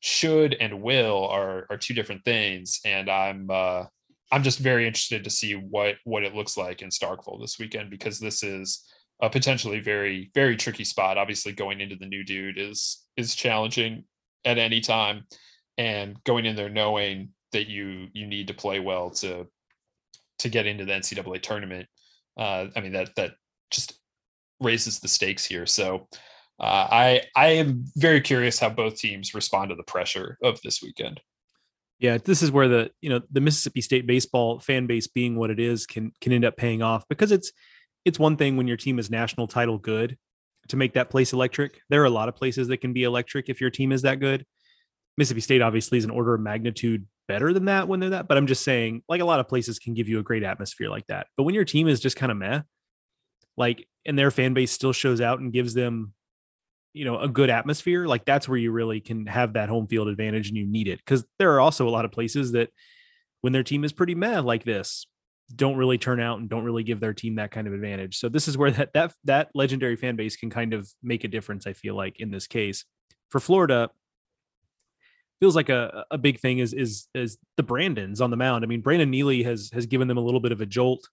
should 0.00 0.54
and 0.54 0.82
will 0.82 1.26
are 1.26 1.66
are 1.70 1.78
two 1.78 1.94
different 1.94 2.22
things 2.24 2.80
and 2.84 3.08
i'm 3.08 3.48
uh 3.50 3.82
I'm 4.32 4.42
just 4.42 4.58
very 4.58 4.86
interested 4.86 5.24
to 5.24 5.30
see 5.30 5.54
what 5.54 5.96
what 6.04 6.24
it 6.24 6.34
looks 6.34 6.56
like 6.56 6.82
in 6.82 6.88
Starkville 6.88 7.40
this 7.40 7.58
weekend 7.58 7.90
because 7.90 8.18
this 8.18 8.42
is 8.42 8.84
a 9.20 9.30
potentially 9.30 9.80
very 9.80 10.30
very 10.34 10.56
tricky 10.56 10.84
spot. 10.84 11.18
Obviously, 11.18 11.52
going 11.52 11.80
into 11.80 11.96
the 11.96 12.06
new 12.06 12.24
dude 12.24 12.58
is 12.58 13.04
is 13.16 13.34
challenging 13.34 14.04
at 14.44 14.58
any 14.58 14.80
time, 14.80 15.24
and 15.78 16.22
going 16.24 16.44
in 16.44 16.56
there 16.56 16.68
knowing 16.68 17.30
that 17.52 17.68
you 17.68 18.08
you 18.12 18.26
need 18.26 18.48
to 18.48 18.54
play 18.54 18.80
well 18.80 19.10
to 19.10 19.46
to 20.40 20.48
get 20.48 20.66
into 20.66 20.84
the 20.84 20.92
NCAA 20.92 21.42
tournament. 21.42 21.88
Uh, 22.36 22.66
I 22.76 22.80
mean 22.80 22.92
that 22.92 23.14
that 23.16 23.32
just 23.70 23.98
raises 24.60 25.00
the 25.00 25.08
stakes 25.08 25.44
here. 25.44 25.66
So 25.66 26.08
uh, 26.60 26.88
I 26.90 27.22
I 27.34 27.48
am 27.48 27.84
very 27.96 28.20
curious 28.20 28.58
how 28.58 28.70
both 28.70 28.96
teams 28.96 29.34
respond 29.34 29.70
to 29.70 29.76
the 29.76 29.82
pressure 29.82 30.38
of 30.42 30.60
this 30.62 30.82
weekend. 30.82 31.20
Yeah, 31.98 32.18
this 32.18 32.42
is 32.42 32.50
where 32.50 32.68
the 32.68 32.90
you 33.00 33.08
know 33.08 33.20
the 33.30 33.40
Mississippi 33.40 33.80
State 33.80 34.06
baseball 34.06 34.60
fan 34.60 34.86
base 34.86 35.06
being 35.06 35.36
what 35.36 35.50
it 35.50 35.58
is 35.58 35.86
can 35.86 36.12
can 36.20 36.32
end 36.32 36.44
up 36.44 36.56
paying 36.56 36.82
off 36.82 37.04
because 37.08 37.32
it's 37.32 37.52
it's 38.06 38.20
one 38.20 38.36
thing 38.36 38.56
when 38.56 38.68
your 38.68 38.76
team 38.76 38.98
is 39.00 39.10
national 39.10 39.48
title 39.48 39.78
good 39.78 40.16
to 40.68 40.76
make 40.76 40.94
that 40.94 41.10
place 41.10 41.32
electric. 41.32 41.80
There 41.90 42.02
are 42.02 42.06
a 42.06 42.10
lot 42.10 42.28
of 42.28 42.36
places 42.36 42.68
that 42.68 42.78
can 42.78 42.92
be 42.92 43.02
electric 43.02 43.48
if 43.48 43.60
your 43.60 43.68
team 43.70 43.90
is 43.90 44.02
that 44.02 44.20
good. 44.20 44.46
Mississippi 45.18 45.40
State 45.40 45.62
obviously 45.62 45.98
is 45.98 46.04
an 46.04 46.10
order 46.10 46.34
of 46.34 46.40
magnitude 46.40 47.06
better 47.26 47.52
than 47.52 47.64
that 47.64 47.88
when 47.88 47.98
they're 47.98 48.10
that, 48.10 48.28
but 48.28 48.38
I'm 48.38 48.46
just 48.46 48.62
saying 48.62 49.02
like 49.08 49.20
a 49.20 49.24
lot 49.24 49.40
of 49.40 49.48
places 49.48 49.80
can 49.80 49.94
give 49.94 50.08
you 50.08 50.20
a 50.20 50.22
great 50.22 50.44
atmosphere 50.44 50.88
like 50.88 51.06
that. 51.08 51.26
But 51.36 51.42
when 51.42 51.56
your 51.56 51.64
team 51.64 51.88
is 51.88 51.98
just 51.98 52.16
kind 52.16 52.30
of 52.30 52.38
meh, 52.38 52.60
like 53.56 53.88
and 54.04 54.16
their 54.16 54.30
fan 54.30 54.54
base 54.54 54.70
still 54.70 54.92
shows 54.92 55.20
out 55.20 55.40
and 55.40 55.52
gives 55.52 55.74
them 55.74 56.12
you 56.92 57.04
know 57.04 57.18
a 57.18 57.28
good 57.28 57.50
atmosphere 57.50 58.06
like 58.06 58.24
that's 58.24 58.48
where 58.48 58.58
you 58.58 58.70
really 58.70 59.00
can 59.00 59.26
have 59.26 59.54
that 59.54 59.68
home 59.68 59.86
field 59.86 60.08
advantage 60.08 60.48
and 60.48 60.56
you 60.56 60.66
need 60.66 60.88
it 60.88 60.98
because 60.98 61.24
there 61.38 61.52
are 61.54 61.60
also 61.60 61.88
a 61.88 61.90
lot 61.90 62.04
of 62.06 62.12
places 62.12 62.52
that 62.52 62.70
when 63.42 63.52
their 63.52 63.62
team 63.62 63.84
is 63.84 63.92
pretty 63.92 64.14
meh 64.14 64.40
like 64.40 64.64
this 64.64 65.06
don't 65.54 65.76
really 65.76 65.98
turn 65.98 66.20
out 66.20 66.38
and 66.38 66.48
don't 66.48 66.64
really 66.64 66.82
give 66.82 67.00
their 67.00 67.14
team 67.14 67.36
that 67.36 67.50
kind 67.50 67.66
of 67.66 67.72
advantage 67.72 68.18
so 68.18 68.28
this 68.28 68.48
is 68.48 68.58
where 68.58 68.70
that 68.70 68.92
that 68.92 69.14
that 69.24 69.48
legendary 69.54 69.96
fan 69.96 70.16
base 70.16 70.36
can 70.36 70.50
kind 70.50 70.74
of 70.74 70.88
make 71.02 71.24
a 71.24 71.28
difference 71.28 71.66
i 71.66 71.72
feel 71.72 71.94
like 71.94 72.18
in 72.20 72.30
this 72.30 72.46
case 72.46 72.84
for 73.28 73.40
florida 73.40 73.90
feels 75.38 75.54
like 75.54 75.68
a, 75.68 76.04
a 76.10 76.18
big 76.18 76.40
thing 76.40 76.58
is 76.58 76.72
is 76.72 77.08
is 77.14 77.38
the 77.56 77.62
brandons 77.62 78.20
on 78.20 78.30
the 78.30 78.36
mound 78.36 78.64
i 78.64 78.66
mean 78.66 78.80
brandon 78.80 79.10
neely 79.10 79.42
has 79.42 79.70
has 79.72 79.86
given 79.86 80.08
them 80.08 80.16
a 80.16 80.22
little 80.22 80.40
bit 80.40 80.52
of 80.52 80.60
a 80.60 80.66
jolt 80.66 81.08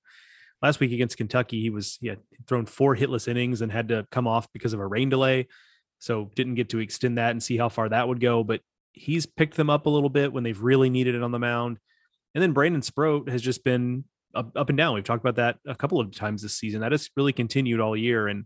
last 0.62 0.80
week 0.80 0.92
against 0.92 1.18
kentucky 1.18 1.62
he 1.62 1.70
was 1.70 1.98
he 2.02 2.08
had 2.08 2.20
thrown 2.48 2.66
four 2.66 2.96
hitless 2.96 3.28
innings 3.28 3.62
and 3.62 3.72
had 3.72 3.90
to 3.90 4.08
come 4.12 4.28
off 4.28 4.52
because 4.52 4.74
of 4.74 4.80
a 4.80 4.88
rain 4.88 5.10
delay 5.10 5.48
so 6.04 6.30
didn't 6.36 6.56
get 6.56 6.68
to 6.72 6.80
extend 6.80 7.18
that 7.18 7.32
and 7.32 7.42
see 7.42 7.56
how 7.56 7.70
far 7.70 7.88
that 7.88 8.10
would 8.10 8.20
go. 8.20 8.44
But 8.44 8.60
he's 8.92 9.26
picked 9.26 9.56
them 9.56 9.70
up 9.70 9.86
a 9.86 9.90
little 9.90 10.10
bit 10.10 10.34
when 10.34 10.44
they've 10.44 10.62
really 10.62 10.90
needed 10.90 11.16
it 11.16 11.24
on 11.24 11.32
the 11.32 11.40
mound. 11.40 11.80
And 12.36 12.42
then 12.42 12.52
Brandon 12.52 12.82
Sproat 12.82 13.30
has 13.30 13.42
just 13.42 13.64
been 13.64 14.04
up, 14.36 14.52
up 14.56 14.70
and 14.70 14.78
down. 14.78 14.96
We've 14.96 15.04
talked 15.04 15.24
about 15.24 15.36
that 15.36 15.58
a 15.68 15.76
couple 15.76 16.00
of 16.00 16.16
times 16.16 16.42
this 16.42 16.58
season. 16.58 16.82
That 16.82 16.92
has 16.92 17.10
really 17.16 17.34
continued 17.34 17.80
all 17.80 17.96
year. 17.96 18.28
And 18.28 18.46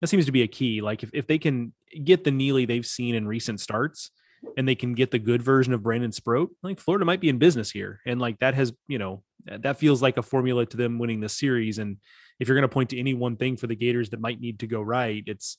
that 0.00 0.08
seems 0.08 0.26
to 0.26 0.32
be 0.32 0.42
a 0.42 0.48
key. 0.48 0.80
Like 0.80 1.02
if, 1.02 1.10
if 1.12 1.26
they 1.26 1.38
can 1.38 1.72
get 2.04 2.24
the 2.24 2.30
Neely 2.30 2.64
they've 2.64 2.86
seen 2.86 3.14
in 3.14 3.26
recent 3.26 3.60
starts 3.60 4.10
and 4.56 4.68
they 4.68 4.74
can 4.74 4.94
get 4.94 5.10
the 5.10 5.18
good 5.18 5.42
version 5.42 5.72
of 5.74 5.82
Brandon 5.82 6.12
Sproat, 6.12 6.50
like 6.62 6.80
Florida 6.80 7.04
might 7.04 7.20
be 7.20 7.28
in 7.28 7.38
business 7.38 7.70
here. 7.70 8.00
And 8.06 8.20
like 8.20 8.38
that 8.38 8.54
has, 8.54 8.72
you 8.86 8.98
know, 8.98 9.22
That 9.46 9.78
feels 9.78 10.02
like 10.02 10.18
a 10.18 10.22
formula 10.22 10.66
to 10.66 10.76
them 10.76 10.98
winning 10.98 11.20
the 11.20 11.28
series. 11.28 11.78
And 11.78 11.96
if 12.38 12.48
you're 12.48 12.56
going 12.56 12.68
to 12.68 12.74
point 12.74 12.90
to 12.90 12.98
any 12.98 13.14
one 13.14 13.36
thing 13.36 13.56
for 13.56 13.66
the 13.66 13.76
Gators 13.76 14.10
that 14.10 14.20
might 14.20 14.40
need 14.40 14.58
to 14.60 14.66
go 14.66 14.82
right, 14.82 15.22
it's 15.26 15.58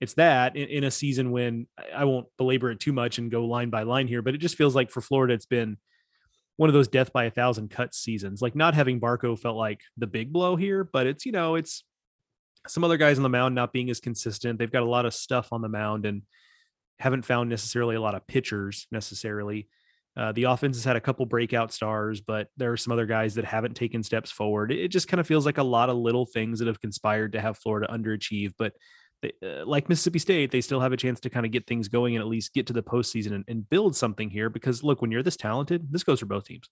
it's 0.00 0.14
that 0.14 0.56
in, 0.56 0.84
a 0.84 0.90
season 0.90 1.30
when 1.30 1.66
I 1.94 2.04
won't 2.04 2.26
belabor 2.38 2.70
it 2.70 2.80
too 2.80 2.92
much 2.92 3.18
and 3.18 3.30
go 3.30 3.44
line 3.44 3.68
by 3.68 3.82
line 3.82 4.08
here, 4.08 4.22
but 4.22 4.34
it 4.34 4.38
just 4.38 4.56
feels 4.56 4.74
like 4.74 4.90
for 4.90 5.02
Florida, 5.02 5.34
it's 5.34 5.46
been 5.46 5.76
one 6.60 6.68
of 6.68 6.74
those 6.74 6.88
death 6.88 7.10
by 7.10 7.24
a 7.24 7.30
thousand 7.30 7.70
cuts 7.70 7.96
seasons. 7.96 8.42
Like 8.42 8.54
not 8.54 8.74
having 8.74 9.00
Barco 9.00 9.38
felt 9.38 9.56
like 9.56 9.80
the 9.96 10.06
big 10.06 10.30
blow 10.30 10.56
here, 10.56 10.84
but 10.84 11.06
it's 11.06 11.24
you 11.24 11.32
know 11.32 11.54
it's 11.54 11.84
some 12.68 12.84
other 12.84 12.98
guys 12.98 13.16
on 13.16 13.22
the 13.22 13.30
mound 13.30 13.54
not 13.54 13.72
being 13.72 13.88
as 13.88 13.98
consistent. 13.98 14.58
They've 14.58 14.70
got 14.70 14.82
a 14.82 14.86
lot 14.90 15.06
of 15.06 15.14
stuff 15.14 15.48
on 15.52 15.62
the 15.62 15.70
mound 15.70 16.04
and 16.04 16.20
haven't 16.98 17.24
found 17.24 17.48
necessarily 17.48 17.96
a 17.96 18.00
lot 18.02 18.14
of 18.14 18.26
pitchers 18.26 18.86
necessarily. 18.92 19.68
Uh, 20.18 20.32
the 20.32 20.42
offense 20.42 20.76
has 20.76 20.84
had 20.84 20.96
a 20.96 21.00
couple 21.00 21.24
breakout 21.24 21.72
stars, 21.72 22.20
but 22.20 22.48
there 22.58 22.70
are 22.70 22.76
some 22.76 22.92
other 22.92 23.06
guys 23.06 23.36
that 23.36 23.46
haven't 23.46 23.74
taken 23.74 24.02
steps 24.02 24.30
forward. 24.30 24.70
It 24.70 24.88
just 24.88 25.08
kind 25.08 25.18
of 25.18 25.26
feels 25.26 25.46
like 25.46 25.56
a 25.56 25.62
lot 25.62 25.88
of 25.88 25.96
little 25.96 26.26
things 26.26 26.58
that 26.58 26.68
have 26.68 26.82
conspired 26.82 27.32
to 27.32 27.40
have 27.40 27.56
Florida 27.56 27.88
underachieve. 27.90 28.52
But 28.58 28.74
they, 29.22 29.32
uh, 29.42 29.66
like 29.66 29.88
Mississippi 29.88 30.18
State, 30.18 30.50
they 30.50 30.60
still 30.60 30.80
have 30.80 30.92
a 30.92 30.96
chance 30.96 31.20
to 31.20 31.30
kind 31.30 31.44
of 31.44 31.52
get 31.52 31.66
things 31.66 31.88
going 31.88 32.16
and 32.16 32.22
at 32.22 32.28
least 32.28 32.54
get 32.54 32.66
to 32.68 32.72
the 32.72 32.82
postseason 32.82 33.32
and, 33.32 33.44
and 33.48 33.68
build 33.68 33.94
something 33.96 34.30
here. 34.30 34.48
Because 34.48 34.82
look, 34.82 35.02
when 35.02 35.10
you're 35.10 35.22
this 35.22 35.36
talented, 35.36 35.86
this 35.90 36.04
goes 36.04 36.20
for 36.20 36.26
both 36.26 36.44
teams. 36.44 36.68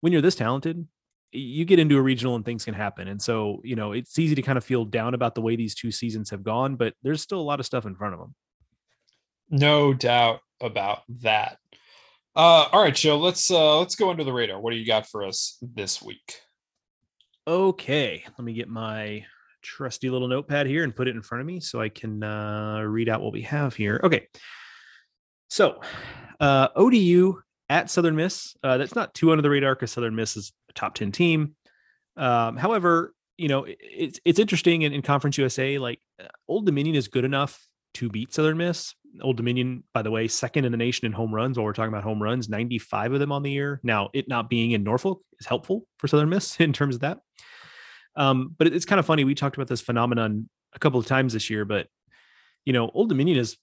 When 0.00 0.12
you're 0.12 0.22
this 0.22 0.34
talented, 0.34 0.86
you 1.30 1.64
get 1.64 1.78
into 1.78 1.98
a 1.98 2.02
regional 2.02 2.36
and 2.36 2.44
things 2.44 2.64
can 2.64 2.74
happen. 2.74 3.08
And 3.08 3.20
so, 3.20 3.60
you 3.64 3.76
know, 3.76 3.92
it's 3.92 4.18
easy 4.18 4.34
to 4.34 4.42
kind 4.42 4.56
of 4.56 4.64
feel 4.64 4.84
down 4.84 5.14
about 5.14 5.34
the 5.34 5.42
way 5.42 5.56
these 5.56 5.74
two 5.74 5.90
seasons 5.90 6.30
have 6.30 6.42
gone, 6.42 6.76
but 6.76 6.94
there's 7.02 7.22
still 7.22 7.40
a 7.40 7.42
lot 7.42 7.60
of 7.60 7.66
stuff 7.66 7.84
in 7.84 7.94
front 7.94 8.14
of 8.14 8.20
them. 8.20 8.34
No 9.50 9.92
doubt 9.92 10.40
about 10.60 11.02
that. 11.20 11.58
Uh, 12.34 12.68
all 12.72 12.82
right, 12.82 12.94
Joe, 12.94 13.18
let's 13.18 13.50
uh, 13.50 13.78
let's 13.78 13.96
go 13.96 14.10
under 14.10 14.22
the 14.22 14.32
radar. 14.32 14.60
What 14.60 14.70
do 14.70 14.76
you 14.76 14.86
got 14.86 15.08
for 15.08 15.24
us 15.24 15.58
this 15.60 16.00
week? 16.00 16.40
Okay, 17.46 18.24
let 18.26 18.44
me 18.44 18.52
get 18.52 18.68
my 18.68 19.24
trusty 19.76 20.08
little 20.08 20.28
notepad 20.28 20.66
here 20.66 20.82
and 20.82 20.96
put 20.96 21.08
it 21.08 21.14
in 21.14 21.22
front 21.22 21.40
of 21.40 21.46
me 21.46 21.60
so 21.60 21.80
I 21.80 21.88
can 21.88 22.22
uh, 22.22 22.80
read 22.80 23.08
out 23.08 23.20
what 23.20 23.32
we 23.32 23.42
have 23.42 23.74
here. 23.74 24.00
Okay, 24.02 24.28
so 25.48 25.80
uh, 26.40 26.68
ODU 26.74 27.40
at 27.68 27.90
Southern 27.90 28.16
Miss. 28.16 28.56
Uh, 28.62 28.78
that's 28.78 28.94
not 28.94 29.14
too 29.14 29.30
under 29.30 29.42
the 29.42 29.50
radar 29.50 29.74
because 29.74 29.92
Southern 29.92 30.16
Miss 30.16 30.36
is 30.36 30.52
a 30.70 30.72
top 30.72 30.94
10 30.94 31.12
team. 31.12 31.54
Um, 32.16 32.56
however, 32.56 33.14
you 33.36 33.48
know, 33.48 33.66
it's 33.68 34.18
it's 34.24 34.38
interesting 34.38 34.82
in, 34.82 34.92
in 34.92 35.02
Conference 35.02 35.38
USA, 35.38 35.78
like 35.78 36.00
uh, 36.20 36.26
Old 36.48 36.66
Dominion 36.66 36.96
is 36.96 37.08
good 37.08 37.24
enough 37.24 37.62
to 37.94 38.08
beat 38.08 38.34
Southern 38.34 38.56
Miss. 38.56 38.94
Old 39.22 39.36
Dominion, 39.36 39.84
by 39.94 40.02
the 40.02 40.10
way, 40.10 40.28
second 40.28 40.64
in 40.64 40.72
the 40.72 40.78
nation 40.78 41.06
in 41.06 41.12
home 41.12 41.34
runs. 41.34 41.56
While 41.56 41.64
we're 41.64 41.72
talking 41.72 41.92
about 41.92 42.04
home 42.04 42.22
runs, 42.22 42.48
95 42.48 43.14
of 43.14 43.20
them 43.20 43.32
on 43.32 43.42
the 43.42 43.50
year. 43.50 43.80
Now, 43.82 44.10
it 44.12 44.28
not 44.28 44.50
being 44.50 44.72
in 44.72 44.82
Norfolk 44.82 45.22
is 45.40 45.46
helpful 45.46 45.86
for 45.98 46.08
Southern 46.08 46.30
Miss 46.30 46.58
in 46.60 46.72
terms 46.72 46.96
of 46.96 47.02
that. 47.02 47.18
Um, 48.18 48.54
but 48.58 48.66
it's 48.66 48.84
kind 48.84 48.98
of 48.98 49.06
funny. 49.06 49.24
We 49.24 49.34
talked 49.34 49.56
about 49.56 49.68
this 49.68 49.80
phenomenon 49.80 50.50
a 50.74 50.78
couple 50.78 51.00
of 51.00 51.06
times 51.06 51.32
this 51.32 51.48
year, 51.48 51.64
but 51.64 51.86
you 52.66 52.72
know, 52.74 52.90
Old 52.92 53.08
Dominion 53.08 53.38
is 53.38 53.56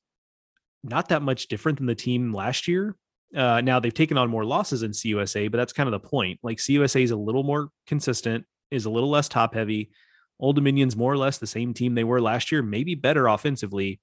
not 0.83 1.09
that 1.09 1.21
much 1.21 1.47
different 1.47 1.77
than 1.77 1.87
the 1.87 1.93
team 1.93 2.33
last 2.33 2.67
year. 2.67 2.95
Uh, 3.35 3.59
now 3.61 3.79
they've 3.79 3.93
taken 3.93 4.17
on 4.17 4.29
more 4.29 4.45
losses 4.45 4.81
in 4.81 4.91
CUSA, 4.91 5.51
but 5.51 5.57
that's 5.57 5.73
kind 5.73 5.87
of 5.87 5.91
the 5.91 6.07
point. 6.07 6.39
Like 6.41 6.57
CUSA 6.57 7.03
is 7.03 7.11
a 7.11 7.17
little 7.17 7.43
more 7.43 7.69
consistent, 7.85 8.45
is 8.71 8.85
a 8.85 8.89
little 8.89 9.09
less 9.09 9.27
top 9.27 9.53
heavy. 9.53 9.91
Old 10.39 10.55
Dominion's 10.55 10.95
more 10.95 11.11
or 11.11 11.17
less 11.17 11.37
the 11.37 11.47
same 11.47 11.73
team 11.73 11.95
they 11.95 12.03
were 12.03 12.21
last 12.21 12.51
year, 12.51 12.61
maybe 12.61 12.95
better 12.95 13.27
offensively. 13.27 13.99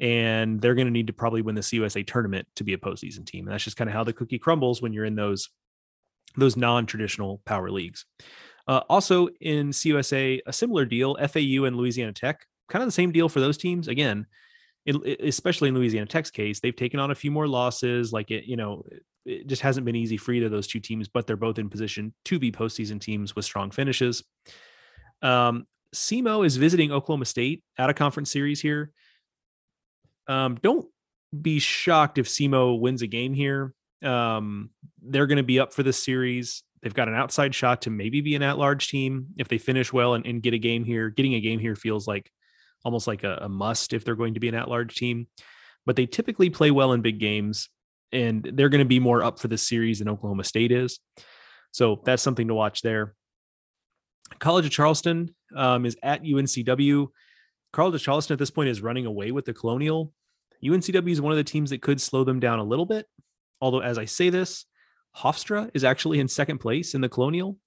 And 0.00 0.60
they're 0.60 0.76
going 0.76 0.86
to 0.86 0.92
need 0.92 1.08
to 1.08 1.12
probably 1.12 1.42
win 1.42 1.56
the 1.56 1.60
CUSA 1.60 2.06
tournament 2.06 2.46
to 2.56 2.64
be 2.64 2.72
a 2.72 2.78
postseason 2.78 3.26
team. 3.26 3.46
And 3.46 3.52
that's 3.52 3.64
just 3.64 3.76
kind 3.76 3.90
of 3.90 3.94
how 3.94 4.04
the 4.04 4.12
cookie 4.12 4.38
crumbles 4.38 4.80
when 4.80 4.92
you're 4.92 5.04
in 5.04 5.16
those 5.16 5.48
those 6.36 6.56
non-traditional 6.56 7.40
power 7.46 7.70
leagues. 7.70 8.04
Uh, 8.68 8.82
also 8.90 9.28
in 9.40 9.70
CUSA, 9.70 10.40
a 10.46 10.52
similar 10.52 10.84
deal, 10.84 11.16
FAU 11.16 11.64
and 11.64 11.76
Louisiana 11.76 12.12
Tech, 12.12 12.46
kind 12.68 12.82
of 12.82 12.86
the 12.86 12.92
same 12.92 13.10
deal 13.10 13.28
for 13.28 13.40
those 13.40 13.56
teams. 13.56 13.88
Again, 13.88 14.26
especially 15.20 15.68
in 15.68 15.74
Louisiana 15.74 16.06
Tech's 16.06 16.30
case, 16.30 16.60
they've 16.60 16.76
taken 16.76 17.00
on 17.00 17.10
a 17.10 17.14
few 17.14 17.30
more 17.30 17.48
losses. 17.48 18.12
Like 18.12 18.30
it, 18.30 18.44
you 18.44 18.56
know, 18.56 18.84
it 19.24 19.46
just 19.46 19.62
hasn't 19.62 19.86
been 19.86 19.96
easy 19.96 20.18
for 20.18 20.32
either 20.32 20.46
of 20.46 20.52
those 20.52 20.66
two 20.66 20.80
teams, 20.80 21.08
but 21.08 21.26
they're 21.26 21.36
both 21.36 21.58
in 21.58 21.70
position 21.70 22.14
to 22.26 22.38
be 22.38 22.52
postseason 22.52 23.00
teams 23.00 23.34
with 23.34 23.46
strong 23.46 23.70
finishes. 23.70 24.22
Um, 25.22 25.66
SEMO 25.94 26.44
is 26.44 26.56
visiting 26.56 26.92
Oklahoma 26.92 27.24
State 27.24 27.64
at 27.78 27.88
a 27.88 27.94
conference 27.94 28.30
series 28.30 28.60
here. 28.60 28.92
Um, 30.26 30.58
don't 30.62 30.86
be 31.40 31.58
shocked 31.58 32.18
if 32.18 32.28
SEMO 32.28 32.78
wins 32.78 33.00
a 33.00 33.06
game 33.06 33.32
here. 33.32 33.74
Um, 34.02 34.70
they're 35.02 35.26
going 35.26 35.38
to 35.38 35.42
be 35.42 35.58
up 35.58 35.72
for 35.72 35.82
this 35.82 36.02
series. 36.02 36.62
They've 36.82 36.94
got 36.94 37.08
an 37.08 37.14
outside 37.14 37.54
shot 37.54 37.82
to 37.82 37.90
maybe 37.90 38.20
be 38.20 38.34
an 38.34 38.42
at-large 38.42 38.88
team 38.88 39.28
if 39.36 39.48
they 39.48 39.58
finish 39.58 39.92
well 39.92 40.14
and, 40.14 40.24
and 40.26 40.42
get 40.42 40.54
a 40.54 40.58
game 40.58 40.84
here. 40.84 41.10
Getting 41.10 41.34
a 41.34 41.40
game 41.40 41.58
here 41.58 41.74
feels 41.74 42.06
like 42.06 42.30
almost 42.84 43.06
like 43.06 43.24
a, 43.24 43.38
a 43.42 43.48
must 43.48 43.92
if 43.92 44.04
they're 44.04 44.14
going 44.14 44.34
to 44.34 44.40
be 44.40 44.48
an 44.48 44.54
at-large 44.54 44.94
team. 44.94 45.26
But 45.86 45.96
they 45.96 46.06
typically 46.06 46.50
play 46.50 46.70
well 46.70 46.92
in 46.92 47.02
big 47.02 47.18
games, 47.18 47.68
and 48.12 48.48
they're 48.54 48.68
going 48.68 48.80
to 48.80 48.88
be 48.88 49.00
more 49.00 49.22
up 49.22 49.38
for 49.38 49.48
this 49.48 49.66
series 49.66 49.98
than 49.98 50.08
Oklahoma 50.08 50.44
State 50.44 50.70
is. 50.70 51.00
So 51.72 52.00
that's 52.04 52.22
something 52.22 52.48
to 52.48 52.54
watch 52.54 52.82
there. 52.82 53.14
College 54.38 54.66
of 54.66 54.70
Charleston 54.70 55.34
um, 55.56 55.86
is 55.86 55.96
at 56.02 56.22
UNCW. 56.22 57.08
College 57.72 57.94
of 57.94 58.00
Charleston 58.02 58.34
at 58.34 58.38
this 58.38 58.50
point 58.50 58.68
is 58.68 58.80
running 58.80 59.06
away 59.06 59.32
with 59.32 59.44
the 59.44 59.54
Colonial. 59.54 60.12
UNCW 60.62 61.10
is 61.10 61.20
one 61.20 61.32
of 61.32 61.36
the 61.36 61.44
teams 61.44 61.70
that 61.70 61.82
could 61.82 62.00
slow 62.00 62.24
them 62.24 62.40
down 62.40 62.58
a 62.58 62.64
little 62.64 62.86
bit. 62.86 63.06
Although, 63.60 63.80
as 63.80 63.98
I 63.98 64.04
say 64.04 64.30
this, 64.30 64.66
Hofstra 65.16 65.70
is 65.74 65.84
actually 65.84 66.20
in 66.20 66.28
second 66.28 66.58
place 66.58 66.94
in 66.94 67.00
the 67.00 67.08
Colonial, 67.08 67.58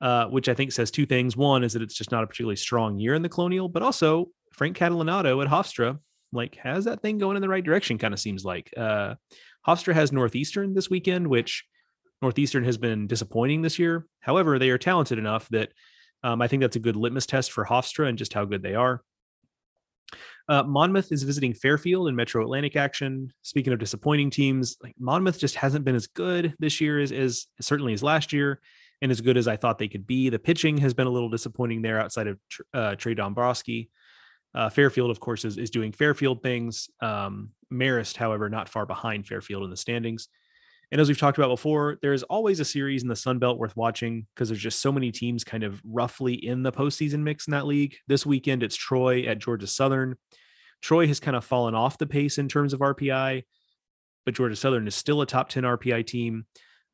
uh, 0.00 0.26
which 0.26 0.48
I 0.48 0.54
think 0.54 0.72
says 0.72 0.90
two 0.90 1.06
things. 1.06 1.36
One 1.36 1.64
is 1.64 1.72
that 1.72 1.82
it's 1.82 1.94
just 1.94 2.12
not 2.12 2.22
a 2.22 2.26
particularly 2.26 2.56
strong 2.56 2.98
year 2.98 3.14
in 3.14 3.22
the 3.22 3.28
Colonial, 3.28 3.68
but 3.68 3.82
also 3.82 4.28
Frank 4.52 4.76
Catalanotto 4.76 5.42
at 5.42 5.50
Hofstra 5.50 5.98
like 6.34 6.56
has 6.56 6.84
that 6.84 7.00
thing 7.00 7.18
going 7.18 7.36
in 7.36 7.42
the 7.42 7.48
right 7.48 7.64
direction. 7.64 7.96
Kind 7.96 8.12
of 8.12 8.20
seems 8.20 8.44
like 8.44 8.72
uh, 8.76 9.14
Hofstra 9.66 9.94
has 9.94 10.12
Northeastern 10.12 10.74
this 10.74 10.90
weekend, 10.90 11.28
which 11.28 11.64
Northeastern 12.20 12.64
has 12.64 12.76
been 12.76 13.06
disappointing 13.06 13.62
this 13.62 13.78
year. 13.78 14.06
However, 14.20 14.58
they 14.58 14.70
are 14.70 14.78
talented 14.78 15.18
enough 15.18 15.48
that 15.50 15.70
um, 16.22 16.42
I 16.42 16.48
think 16.48 16.60
that's 16.60 16.76
a 16.76 16.80
good 16.80 16.96
litmus 16.96 17.26
test 17.26 17.52
for 17.52 17.64
Hofstra 17.64 18.08
and 18.08 18.18
just 18.18 18.32
how 18.34 18.44
good 18.44 18.62
they 18.62 18.74
are. 18.74 19.02
Uh, 20.48 20.62
Monmouth 20.62 21.10
is 21.10 21.22
visiting 21.22 21.54
Fairfield 21.54 22.08
in 22.08 22.16
Metro 22.16 22.42
Atlantic 22.42 22.76
action. 22.76 23.32
Speaking 23.42 23.72
of 23.72 23.78
disappointing 23.78 24.30
teams, 24.30 24.76
like 24.82 24.94
Monmouth 24.98 25.38
just 25.38 25.54
hasn't 25.54 25.84
been 25.84 25.94
as 25.94 26.06
good 26.06 26.54
this 26.58 26.80
year 26.80 27.00
as, 27.00 27.12
as 27.12 27.46
certainly 27.60 27.94
as 27.94 28.02
last 28.02 28.32
year, 28.32 28.60
and 29.02 29.10
as 29.10 29.20
good 29.20 29.36
as 29.36 29.48
I 29.48 29.56
thought 29.56 29.78
they 29.78 29.88
could 29.88 30.06
be. 30.06 30.28
The 30.28 30.38
pitching 30.38 30.78
has 30.78 30.94
been 30.94 31.06
a 31.06 31.10
little 31.10 31.28
disappointing 31.28 31.82
there 31.82 32.00
outside 32.00 32.26
of 32.26 32.38
uh, 32.72 32.94
Trey 32.96 33.14
Dombrowski. 33.14 33.90
Uh, 34.54 34.68
Fairfield, 34.68 35.10
of 35.10 35.18
course, 35.18 35.44
is, 35.44 35.58
is 35.58 35.70
doing 35.70 35.92
Fairfield 35.92 36.42
things. 36.42 36.88
Um, 37.00 37.50
Marist, 37.72 38.16
however, 38.16 38.48
not 38.48 38.68
far 38.68 38.86
behind 38.86 39.26
Fairfield 39.26 39.64
in 39.64 39.70
the 39.70 39.76
standings. 39.76 40.28
And 40.92 41.00
as 41.00 41.08
we've 41.08 41.18
talked 41.18 41.38
about 41.38 41.48
before, 41.48 41.98
there's 42.02 42.22
always 42.22 42.60
a 42.60 42.64
series 42.64 43.02
in 43.02 43.08
the 43.08 43.16
Sun 43.16 43.40
Belt 43.40 43.58
worth 43.58 43.76
watching 43.76 44.26
because 44.34 44.48
there's 44.48 44.60
just 44.60 44.80
so 44.80 44.92
many 44.92 45.10
teams 45.10 45.42
kind 45.42 45.64
of 45.64 45.82
roughly 45.84 46.34
in 46.34 46.62
the 46.62 46.70
postseason 46.70 47.20
mix 47.20 47.48
in 47.48 47.50
that 47.50 47.66
league. 47.66 47.96
This 48.06 48.24
weekend, 48.24 48.62
it's 48.62 48.76
Troy 48.76 49.24
at 49.24 49.38
Georgia 49.38 49.66
Southern. 49.66 50.16
Troy 50.84 51.06
has 51.06 51.18
kind 51.18 51.34
of 51.34 51.46
fallen 51.46 51.74
off 51.74 51.96
the 51.96 52.06
pace 52.06 52.36
in 52.36 52.46
terms 52.46 52.74
of 52.74 52.80
RPI, 52.80 53.44
but 54.26 54.34
Georgia 54.34 54.54
Southern 54.54 54.86
is 54.86 54.94
still 54.94 55.22
a 55.22 55.26
top 55.26 55.48
10 55.48 55.62
RPI 55.62 56.06
team. 56.06 56.44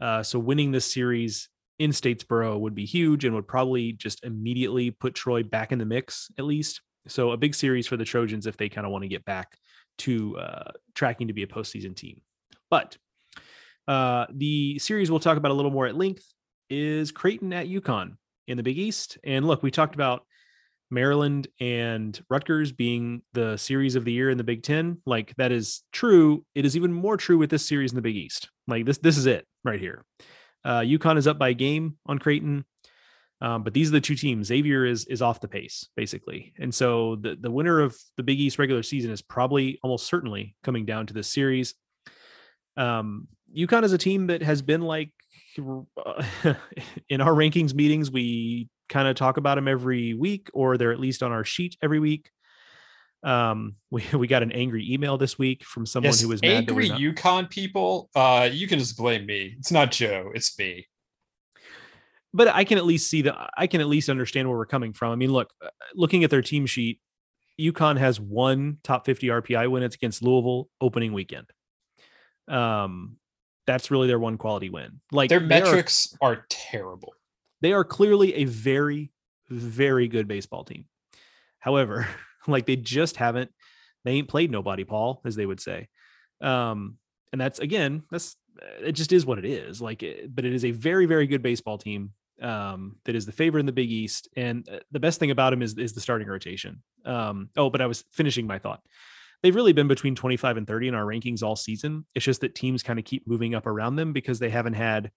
Uh, 0.01 0.23
so 0.23 0.39
winning 0.39 0.71
this 0.71 0.91
series 0.91 1.49
in 1.81 1.91
Statesboro 1.91 2.61
would 2.61 2.77
be 2.77 2.85
huge 2.85 3.25
and 3.25 3.35
would 3.35 3.49
probably 3.49 3.93
just 3.93 4.25
immediately 4.25 4.93
put 4.93 5.17
Troy 5.17 5.43
back 5.43 5.73
in 5.73 5.81
the 5.81 5.85
mix, 5.85 6.31
at 6.39 6.45
least. 6.45 6.83
So 7.09 7.33
a 7.33 7.37
big 7.37 7.53
series 7.53 7.89
for 7.89 7.97
the 7.97 8.05
Trojans 8.05 8.47
if 8.47 8.57
they 8.57 8.69
kind 8.69 8.87
of 8.87 8.93
want 8.93 9.03
to 9.03 9.09
get 9.09 9.25
back 9.25 9.59
to 9.99 10.39
uh, 10.39 10.71
tracking 10.95 11.27
to 11.27 11.35
be 11.35 11.43
a 11.43 11.49
postseason 11.49 11.97
team. 11.97 12.21
But 12.71 12.97
uh, 13.89 14.27
the 14.33 14.79
series 14.79 15.11
we'll 15.11 15.19
talk 15.19 15.37
about 15.37 15.51
a 15.51 15.55
little 15.55 15.73
more 15.73 15.89
at 15.89 15.97
length 15.97 16.33
is 16.69 17.11
Creighton 17.11 17.53
at 17.53 17.67
UConn 17.67 18.19
in 18.47 18.57
the 18.57 18.63
Big 18.63 18.79
East. 18.79 19.19
And 19.25 19.45
look, 19.49 19.65
we 19.65 19.73
talked 19.73 19.97
about 19.97 20.23
Maryland 20.91 21.49
and 21.61 22.21
Rutgers 22.29 22.73
being 22.73 23.23
the 23.33 23.57
series 23.57 23.95
of 23.95 24.05
the 24.05 24.13
year 24.13 24.31
in 24.31 24.39
the 24.39 24.45
Big 24.45 24.63
Ten. 24.63 24.99
Like 25.07 25.35
that 25.37 25.53
is 25.53 25.83
true. 25.93 26.45
It 26.55 26.65
is 26.65 26.77
even 26.77 26.93
more 26.93 27.17
true 27.17 27.39
with 27.39 27.51
this 27.51 27.67
series 27.67 27.93
in 27.93 27.97
the 27.97 28.03
Big 28.03 28.17
East. 28.17 28.51
Like 28.67 28.87
this, 28.87 28.99
this 28.99 29.17
is 29.17 29.27
it 29.27 29.47
right 29.65 29.81
here. 29.81 30.05
Uh, 30.65 30.81
UConn 30.81 31.17
is 31.17 31.27
up 31.27 31.39
by 31.39 31.51
a 31.51 31.55
game 31.55 31.97
on 32.07 32.19
Creighton. 32.19 32.65
Um, 33.43 33.63
but 33.63 33.73
these 33.73 33.89
are 33.89 33.93
the 33.93 34.01
two 34.01 34.17
teams. 34.17 34.49
Xavier 34.49 34.85
is 34.85 35.07
is 35.07 35.23
off 35.23 35.41
the 35.41 35.49
pace 35.49 35.89
basically, 35.97 36.53
and 36.59 36.75
so 36.75 37.17
the 37.17 37.37
the 37.41 37.51
winner 37.51 37.81
of 37.81 37.97
the 38.19 38.23
Big 38.23 38.39
East 38.39 38.59
regular 38.59 38.83
season 38.83 39.11
is 39.11 39.23
probably 39.23 39.79
almost 39.83 40.07
certainly 40.07 40.57
coming 40.63 40.85
down 40.85 41.07
to 41.07 41.15
this 41.15 41.33
series. 41.33 41.75
Um, 42.77 43.29
UConn 43.57 43.85
is 43.85 43.95
a 43.95 43.99
team 43.99 44.27
that 44.27 44.43
has 44.43 44.61
been 44.61 44.83
like 44.83 45.13
in 45.57 47.21
our 47.21 47.33
rankings 47.33 47.75
meetings, 47.75 48.11
we 48.11 48.69
kind 48.91 49.09
of 49.09 49.17
talk 49.17 49.39
about 49.39 49.55
them 49.55 49.69
every 49.69 50.13
week, 50.13 50.51
or 50.53 50.77
they're 50.77 50.93
at 50.93 51.01
least 51.01 51.23
on 51.23 51.33
our 51.33 51.45
sheet 51.45 51.77
every 51.83 52.01
week. 52.01 52.31
Um, 53.23 53.77
we 53.91 54.05
we 54.13 54.27
got 54.27 54.43
an 54.43 54.53
angry 54.53 54.93
email 54.93 55.17
this 55.17 55.39
week 55.39 55.65
from 55.65 55.87
someone 55.87 56.09
yes, 56.09 56.21
who 56.21 56.29
was 56.29 56.43
mad 56.43 56.69
angry 56.69 56.91
not- 56.91 57.01
UConn 57.01 57.49
people. 57.49 58.11
Uh, 58.15 58.51
you 58.53 58.69
can 58.69 58.79
just 58.79 58.99
blame 58.99 59.25
me. 59.25 59.55
It's 59.59 59.73
not 59.73 59.91
Joe. 59.91 60.31
It's 60.35 60.59
me 60.59 60.87
but 62.33 62.49
I 62.49 62.65
can 62.65 62.79
at 62.79 62.85
least 62.87 63.11
see 63.11 63.23
that 63.23 63.51
I 63.57 63.67
can 63.67 63.81
at 63.81 63.89
least 63.89 64.09
understand 64.09 64.49
where 64.49 64.57
we're 64.57 64.67
coming 64.67 64.93
from. 64.93 65.13
I 65.13 65.17
mean, 65.17 65.33
look, 65.33 65.53
uh, 65.65 65.69
looking 65.95 66.25
at 66.25 66.31
their 66.31 66.43
team 66.43 66.67
sheet, 66.67 67.01
UConn 67.61 67.99
has 67.99 68.21
one 68.21 68.79
top 68.83 69.05
50 69.05 69.27
RPI 69.29 69.71
win. 69.71 69.83
It's 69.83 69.97
against 69.97 70.23
Louisville 70.23 70.69
opening 70.81 71.13
weekend. 71.13 71.47
Um, 72.49 73.17
that's 73.67 73.91
really 73.91 74.09
their 74.09 74.19
one 74.19 74.39
quality 74.39 74.71
win. 74.71 75.01
Like 75.13 75.29
their 75.29 75.41
metrics 75.41 76.17
are, 76.21 76.33
are 76.33 76.47
terrible. 76.49 77.15
They 77.61 77.73
are 77.73 77.85
clearly 77.85 78.35
a 78.35 78.45
very, 78.45 79.13
very 79.49 80.09
good 80.09 80.29
baseball 80.29 80.65
team. 80.65 80.87
However, 81.59 82.09
like 82.47 82.67
they 82.67 82.77
just 82.77 83.17
haven't, 83.17 83.51
they 84.05 84.13
ain't 84.13 84.29
played 84.29 84.51
nobody, 84.51 84.85
Paul, 84.85 85.21
as 85.25 85.37
they 85.37 85.47
would 85.47 85.61
say. 85.61 85.89
Um, 86.41 86.97
and 87.33 87.41
that's 87.41 87.59
again, 87.59 88.03
that's 88.11 88.37
it 88.81 88.93
just 88.93 89.13
is 89.13 89.27
what 89.27 89.39
it 89.39 89.45
is. 89.45 89.81
Like, 89.81 90.03
eh, 90.03 90.27
but 90.29 90.45
it 90.45 90.53
is 90.53 90.65
a 90.65 90.71
very, 90.71 91.07
very 91.07 91.27
good 91.27 91.43
baseball 91.43 91.79
team 91.79 92.13
um, 92.43 92.97
that 93.05 93.15
is 93.15 93.27
the 93.27 93.33
favorite 93.33 93.61
in 93.61 93.67
the 93.67 93.73
Big 93.73 93.91
East. 93.91 94.29
And 94.37 94.69
uh, 94.69 94.79
the 94.91 95.01
best 95.01 95.21
thing 95.21 95.31
about 95.31 95.53
him 95.53 95.63
is 95.63 95.77
is 95.79 95.93
the 95.93 96.01
starting 96.01 96.29
rotation. 96.29 96.83
Um, 97.05 97.51
oh, 97.57 97.71
but 97.71 97.81
I 97.81 97.87
was 97.87 98.05
finishing 98.13 98.47
my 98.47 98.59
thought. 98.59 98.81
They've 99.43 99.55
really 99.55 99.73
been 99.73 99.89
between 99.89 100.15
25 100.15 100.59
and 100.59 100.67
30 100.67 100.89
in 100.89 100.95
our 100.95 101.05
rankings 101.05 101.43
all 101.43 101.57
season. 101.57 102.05
It's 102.15 102.25
just 102.25 102.43
that 102.43 102.55
teams 102.55 102.83
kind 102.83 102.99
of 102.99 103.07
keep 103.07 103.27
moving 103.27 103.55
up 103.55 103.67
around 103.67 103.97
them 103.97 104.13
because 104.13 104.39
they 104.39 104.51
haven't 104.51 104.75
had 104.75 105.11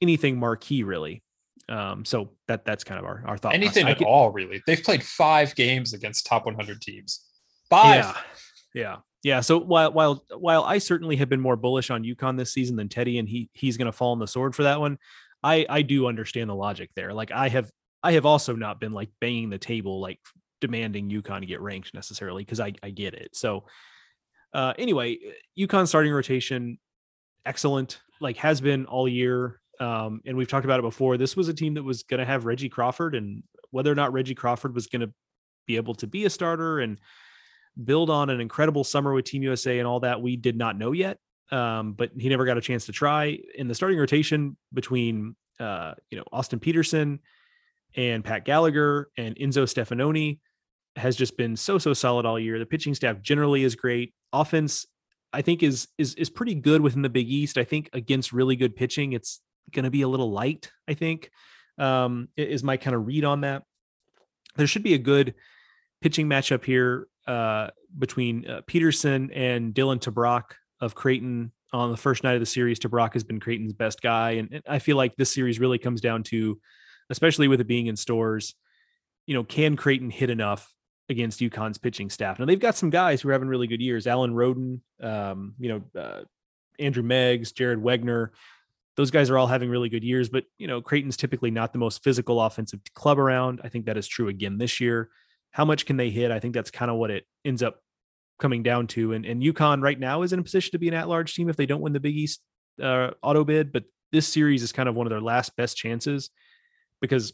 anything 0.00 0.38
marquee 0.38 0.84
really. 0.84 1.22
Um, 1.68 2.04
so 2.04 2.30
that 2.48 2.64
that's 2.64 2.84
kind 2.84 2.98
of 2.98 3.04
our, 3.04 3.22
our 3.26 3.38
thought. 3.38 3.54
Anything 3.54 3.86
at 3.86 4.02
all, 4.02 4.30
really. 4.30 4.62
They've 4.66 4.82
played 4.82 5.04
five 5.04 5.54
games 5.54 5.92
against 5.92 6.26
top 6.26 6.46
100 6.46 6.80
teams. 6.80 7.24
Five. 7.68 8.04
Yeah. 8.04 8.16
Yeah. 8.74 8.96
Yeah. 9.22 9.40
So 9.40 9.58
while 9.58 9.92
while 9.92 10.24
while 10.36 10.64
I 10.64 10.78
certainly 10.78 11.16
have 11.16 11.28
been 11.28 11.40
more 11.40 11.56
bullish 11.56 11.90
on 11.90 12.04
UConn 12.04 12.36
this 12.36 12.52
season 12.52 12.76
than 12.76 12.88
Teddy, 12.88 13.18
and 13.18 13.28
he 13.28 13.50
he's 13.52 13.76
going 13.76 13.86
to 13.86 13.92
fall 13.92 14.12
on 14.12 14.18
the 14.18 14.26
sword 14.26 14.54
for 14.54 14.64
that 14.64 14.80
one. 14.80 14.98
I 15.42 15.66
I 15.68 15.82
do 15.82 16.06
understand 16.06 16.50
the 16.50 16.54
logic 16.54 16.90
there. 16.96 17.12
Like 17.12 17.30
I 17.30 17.48
have 17.48 17.70
I 18.02 18.12
have 18.12 18.26
also 18.26 18.54
not 18.54 18.80
been 18.80 18.92
like 18.92 19.10
banging 19.20 19.50
the 19.50 19.58
table 19.58 20.00
like 20.00 20.20
demanding 20.60 21.10
UConn 21.10 21.40
to 21.40 21.46
get 21.46 21.60
ranked 21.60 21.94
necessarily 21.94 22.44
because 22.44 22.60
I 22.60 22.72
I 22.82 22.90
get 22.90 23.14
it. 23.14 23.34
So 23.34 23.64
uh 24.52 24.74
anyway, 24.78 25.18
UConn 25.58 25.86
starting 25.86 26.12
rotation 26.12 26.78
excellent 27.46 28.00
like 28.20 28.36
has 28.38 28.60
been 28.60 28.86
all 28.86 29.08
year. 29.08 29.60
Um, 29.80 30.20
and 30.26 30.36
we've 30.36 30.48
talked 30.48 30.64
about 30.64 30.78
it 30.78 30.82
before. 30.82 31.16
This 31.16 31.36
was 31.36 31.48
a 31.48 31.54
team 31.54 31.74
that 31.74 31.82
was 31.82 32.02
going 32.02 32.20
to 32.20 32.26
have 32.26 32.44
Reggie 32.44 32.68
Crawford, 32.68 33.14
and 33.14 33.42
whether 33.70 33.90
or 33.90 33.94
not 33.94 34.12
Reggie 34.12 34.34
Crawford 34.34 34.74
was 34.74 34.86
going 34.86 35.00
to 35.00 35.12
be 35.66 35.76
able 35.76 35.94
to 35.94 36.06
be 36.06 36.26
a 36.26 36.30
starter 36.30 36.80
and 36.80 36.98
build 37.82 38.10
on 38.10 38.30
an 38.30 38.40
incredible 38.40 38.84
summer 38.84 39.14
with 39.14 39.24
Team 39.24 39.42
USA 39.42 39.78
and 39.78 39.88
all 39.88 40.00
that, 40.00 40.20
we 40.20 40.36
did 40.36 40.56
not 40.56 40.76
know 40.76 40.92
yet 40.92 41.18
um, 41.50 41.92
but 41.92 42.10
he 42.18 42.28
never 42.28 42.44
got 42.44 42.58
a 42.58 42.60
chance 42.60 42.86
to 42.86 42.92
try. 42.92 43.38
In 43.54 43.68
the 43.68 43.74
starting 43.74 43.98
rotation 43.98 44.56
between 44.72 45.36
uh, 45.58 45.94
you 46.10 46.18
know 46.18 46.24
Austin 46.32 46.60
Peterson 46.60 47.20
and 47.96 48.24
Pat 48.24 48.44
Gallagher 48.44 49.10
and 49.16 49.36
Enzo 49.36 49.64
Stefanoni 49.64 50.38
has 50.96 51.16
just 51.16 51.36
been 51.36 51.56
so 51.56 51.78
so 51.78 51.92
solid 51.92 52.26
all 52.26 52.38
year. 52.38 52.58
The 52.58 52.66
pitching 52.66 52.94
staff 52.94 53.20
generally 53.20 53.64
is 53.64 53.74
great. 53.74 54.14
Offense, 54.32 54.86
I 55.32 55.42
think, 55.42 55.62
is 55.62 55.88
is 55.98 56.14
is 56.14 56.30
pretty 56.30 56.54
good 56.54 56.80
within 56.80 57.02
the 57.02 57.08
Big 57.08 57.28
East. 57.28 57.58
I 57.58 57.64
think 57.64 57.90
against 57.92 58.32
really 58.32 58.56
good 58.56 58.76
pitching, 58.76 59.12
it's 59.12 59.40
going 59.72 59.84
to 59.84 59.90
be 59.90 60.02
a 60.02 60.08
little 60.08 60.30
light. 60.30 60.70
I 60.88 60.94
think 60.94 61.30
um, 61.78 62.28
is 62.36 62.62
my 62.62 62.76
kind 62.76 62.94
of 62.94 63.06
read 63.06 63.24
on 63.24 63.42
that. 63.42 63.62
There 64.56 64.66
should 64.66 64.82
be 64.82 64.94
a 64.94 64.98
good 64.98 65.34
pitching 66.00 66.28
matchup 66.28 66.64
here 66.64 67.08
uh, 67.26 67.68
between 67.98 68.48
uh, 68.48 68.62
Peterson 68.66 69.30
and 69.32 69.74
Dylan 69.74 70.00
Tabrock 70.00 70.54
of 70.80 70.94
Creighton 70.94 71.52
on 71.72 71.90
the 71.90 71.96
first 71.96 72.24
night 72.24 72.34
of 72.34 72.40
the 72.40 72.46
series. 72.46 72.78
Tabrock 72.78 73.12
has 73.14 73.24
been 73.24 73.40
Creighton's 73.40 73.72
best 73.72 74.02
guy. 74.02 74.32
And 74.32 74.62
I 74.68 74.78
feel 74.78 74.96
like 74.96 75.16
this 75.16 75.32
series 75.32 75.60
really 75.60 75.78
comes 75.78 76.00
down 76.00 76.22
to, 76.24 76.58
especially 77.10 77.48
with 77.48 77.60
it 77.60 77.66
being 77.66 77.86
in 77.86 77.96
Storrs, 77.96 78.54
you 79.26 79.34
know, 79.34 79.44
can 79.44 79.76
Creighton 79.76 80.10
hit 80.10 80.30
enough 80.30 80.72
against 81.08 81.40
UConn's 81.40 81.78
pitching 81.78 82.10
staff? 82.10 82.38
Now 82.38 82.46
they've 82.46 82.58
got 82.58 82.76
some 82.76 82.90
guys 82.90 83.20
who 83.20 83.28
are 83.28 83.32
having 83.32 83.48
really 83.48 83.66
good 83.66 83.80
years. 83.80 84.06
Alan 84.06 84.34
Roden, 84.34 84.82
um, 85.00 85.54
you 85.58 85.68
know, 85.68 86.00
uh, 86.00 86.22
Andrew 86.78 87.02
Meggs, 87.02 87.52
Jared 87.52 87.78
Wegner. 87.80 88.30
Those 89.00 89.10
guys 89.10 89.30
are 89.30 89.38
all 89.38 89.46
having 89.46 89.70
really 89.70 89.88
good 89.88 90.04
years, 90.04 90.28
but 90.28 90.44
you 90.58 90.66
know, 90.66 90.82
Creighton's 90.82 91.16
typically 91.16 91.50
not 91.50 91.72
the 91.72 91.78
most 91.78 92.04
physical 92.04 92.38
offensive 92.38 92.80
club 92.92 93.18
around. 93.18 93.62
I 93.64 93.70
think 93.70 93.86
that 93.86 93.96
is 93.96 94.06
true 94.06 94.28
again 94.28 94.58
this 94.58 94.78
year. 94.78 95.08
How 95.52 95.64
much 95.64 95.86
can 95.86 95.96
they 95.96 96.10
hit? 96.10 96.30
I 96.30 96.38
think 96.38 96.52
that's 96.52 96.70
kind 96.70 96.90
of 96.90 96.98
what 96.98 97.10
it 97.10 97.24
ends 97.42 97.62
up 97.62 97.80
coming 98.38 98.62
down 98.62 98.88
to. 98.88 99.14
And, 99.14 99.24
and 99.24 99.42
UConn 99.42 99.82
right 99.82 99.98
now 99.98 100.20
is 100.20 100.34
in 100.34 100.38
a 100.38 100.42
position 100.42 100.72
to 100.72 100.78
be 100.78 100.88
an 100.88 100.92
at 100.92 101.08
large 101.08 101.32
team 101.34 101.48
if 101.48 101.56
they 101.56 101.64
don't 101.64 101.80
win 101.80 101.94
the 101.94 101.98
Big 101.98 102.14
East 102.14 102.42
uh, 102.78 103.12
auto 103.22 103.42
bid. 103.42 103.72
But 103.72 103.84
this 104.12 104.28
series 104.28 104.62
is 104.62 104.70
kind 104.70 104.86
of 104.86 104.94
one 104.94 105.06
of 105.06 105.10
their 105.10 105.22
last 105.22 105.56
best 105.56 105.78
chances 105.78 106.28
because 107.00 107.32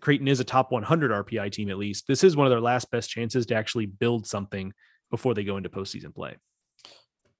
Creighton 0.00 0.26
is 0.26 0.40
a 0.40 0.44
top 0.44 0.72
100 0.72 1.12
RPI 1.12 1.52
team 1.52 1.70
at 1.70 1.78
least. 1.78 2.08
This 2.08 2.24
is 2.24 2.34
one 2.34 2.48
of 2.48 2.50
their 2.50 2.60
last 2.60 2.90
best 2.90 3.08
chances 3.08 3.46
to 3.46 3.54
actually 3.54 3.86
build 3.86 4.26
something 4.26 4.72
before 5.12 5.32
they 5.32 5.44
go 5.44 5.58
into 5.58 5.68
postseason 5.68 6.12
play. 6.12 6.38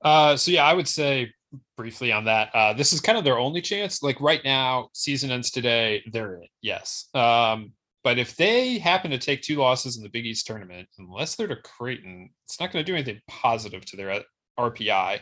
Uh, 0.00 0.36
so 0.36 0.52
yeah, 0.52 0.64
I 0.64 0.74
would 0.74 0.86
say 0.86 1.32
briefly 1.76 2.12
on 2.12 2.24
that. 2.24 2.50
Uh, 2.54 2.72
this 2.72 2.92
is 2.92 3.00
kind 3.00 3.18
of 3.18 3.24
their 3.24 3.38
only 3.38 3.60
chance. 3.60 4.02
Like 4.02 4.20
right 4.20 4.40
now, 4.44 4.88
season 4.92 5.30
ends 5.30 5.50
today. 5.50 6.02
They're 6.12 6.36
in. 6.36 6.48
Yes. 6.62 7.08
Um, 7.14 7.72
but 8.02 8.18
if 8.18 8.36
they 8.36 8.78
happen 8.78 9.10
to 9.10 9.18
take 9.18 9.42
two 9.42 9.56
losses 9.56 9.96
in 9.96 10.02
the 10.02 10.10
Big 10.10 10.26
East 10.26 10.46
tournament, 10.46 10.88
unless 10.98 11.36
they're 11.36 11.48
to 11.48 11.56
Creighton, 11.56 12.30
it's 12.46 12.60
not 12.60 12.70
going 12.70 12.84
to 12.84 12.90
do 12.90 12.94
anything 12.94 13.20
positive 13.28 13.84
to 13.86 13.96
their 13.96 14.10
uh, 14.10 14.20
RPI. 14.58 15.20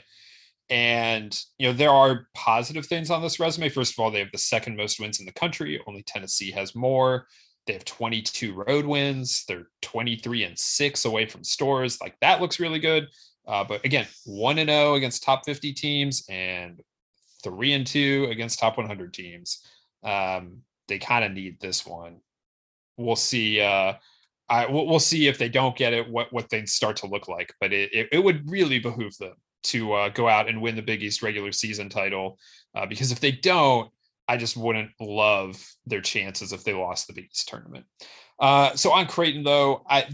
And 0.69 1.39
you 1.59 1.69
know 1.69 1.75
there 1.75 1.91
are 1.91 2.27
positive 2.35 2.87
things 2.87 3.11
on 3.11 3.23
this 3.23 3.39
resume. 3.39 3.69
First 3.69 3.93
of 3.93 4.03
all, 4.03 4.11
they 4.11 4.21
have 4.21 4.33
the 4.33 4.39
second 4.39 4.77
most 4.77 4.99
wins 4.99 5.21
in 5.21 5.27
the 5.27 5.33
country. 5.33 5.81
Only 5.87 6.03
Tennessee 6.03 6.51
has 6.53 6.75
more. 6.75 7.27
They 7.67 7.75
have 7.75 7.85
22 7.85 8.55
road 8.55 8.87
wins. 8.87 9.45
They're 9.47 9.69
23 9.83 10.45
and 10.45 10.59
six 10.59 11.05
away 11.05 11.27
from 11.27 11.45
Storrs. 11.45 12.01
Like 12.01 12.17
that 12.21 12.41
looks 12.41 12.59
really 12.59 12.81
good. 12.81 13.07
Uh, 13.47 13.65
but 13.65 13.85
again, 13.85 14.07
one 14.25 14.59
and 14.59 14.71
zero 14.71 14.93
oh 14.93 14.95
against 14.95 15.25
top 15.25 15.45
50 15.45 15.73
teams 15.73 16.25
and 16.29 16.81
three 17.43 17.73
and 17.73 17.87
two 17.87 18.29
against 18.31 18.59
top 18.59 18.77
100 18.77 19.13
teams. 19.13 19.67
Um, 20.05 20.59
they 20.89 20.99
kind 20.99 21.25
of 21.25 21.33
need 21.33 21.61
this 21.61 21.87
one 21.87 22.21
we'll 22.97 23.17
see. 23.17 23.61
Uh, 23.61 23.95
I 24.49 24.67
we'll, 24.67 24.99
see 24.99 25.29
if 25.29 25.39
they 25.39 25.49
don't 25.49 25.77
get 25.77 25.93
it, 25.93 26.09
what 26.09 26.33
what 26.33 26.51
things 26.51 26.73
start 26.73 26.97
to 26.97 27.07
look 27.07 27.29
like. 27.29 27.55
But 27.61 27.73
it 27.73 27.93
it, 27.93 28.09
it 28.13 28.19
would 28.19 28.51
really 28.51 28.79
behoove 28.79 29.17
them 29.19 29.35
to 29.65 29.93
uh, 29.93 30.09
go 30.11 30.29
out 30.29 30.49
and 30.49 30.61
win 30.61 30.77
the 30.77 30.83
Big 30.83 31.03
East 31.03 31.23
regular 31.23 31.53
season 31.53 31.89
title, 31.89 32.39
uh, 32.75 32.87
because 32.87 33.13
if 33.13 33.21
they 33.21 33.33
don't, 33.33 33.91
I 34.29 34.37
just 34.37 34.57
wouldn't 34.57 34.91
love 35.01 35.65
their 35.87 36.01
chances 36.01 36.53
if 36.53 36.65
they 36.65 36.75
lost 36.75 37.07
the 37.07 37.13
Big 37.13 37.27
East 37.31 37.49
tournament. 37.49 37.87
Uh, 38.39 38.75
so 38.75 38.93
on 38.93 39.07
Creighton 39.07 39.43
though, 39.43 39.85
I 39.89 40.07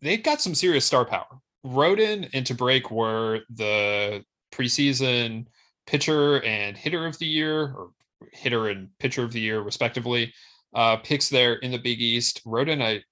they've 0.00 0.22
got 0.22 0.40
some 0.40 0.54
serious 0.54 0.84
star 0.84 1.04
power. 1.04 1.40
Roden 1.64 2.28
and 2.32 2.46
Tabrock 2.46 2.90
were 2.90 3.40
the 3.50 4.24
preseason 4.52 5.46
pitcher 5.86 6.42
and 6.42 6.76
hitter 6.76 7.06
of 7.06 7.18
the 7.18 7.26
year, 7.26 7.74
or 7.74 7.90
hitter 8.32 8.68
and 8.68 8.88
pitcher 8.98 9.24
of 9.24 9.32
the 9.32 9.40
year, 9.40 9.60
respectively 9.60 10.32
uh, 10.74 10.96
picks 10.96 11.28
there 11.28 11.54
in 11.54 11.70
the 11.70 11.78
Big 11.78 12.00
East. 12.00 12.40
Roden 12.44 12.82
I, 12.82 13.02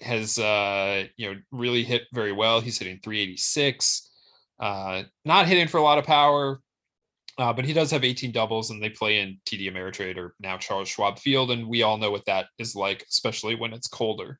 has 0.00 0.38
uh, 0.38 1.04
you 1.16 1.32
know 1.32 1.40
really 1.52 1.82
hit 1.84 2.02
very 2.12 2.32
well. 2.32 2.60
He's 2.60 2.78
hitting 2.78 3.00
386. 3.02 4.10
Uh, 4.60 5.02
not 5.24 5.46
hitting 5.46 5.68
for 5.68 5.78
a 5.78 5.82
lot 5.82 5.98
of 5.98 6.04
power, 6.04 6.60
uh, 7.38 7.52
but 7.52 7.64
he 7.64 7.72
does 7.72 7.90
have 7.90 8.04
18 8.04 8.32
doubles, 8.32 8.70
and 8.70 8.82
they 8.82 8.90
play 8.90 9.20
in 9.20 9.38
TD 9.46 9.70
Ameritrade 9.72 10.16
or 10.16 10.34
now 10.40 10.56
Charles 10.56 10.88
Schwab 10.88 11.18
Field, 11.18 11.50
and 11.50 11.66
we 11.68 11.82
all 11.82 11.98
know 11.98 12.10
what 12.10 12.26
that 12.26 12.46
is 12.58 12.76
like, 12.76 13.04
especially 13.08 13.54
when 13.54 13.72
it's 13.72 13.88
colder. 13.88 14.38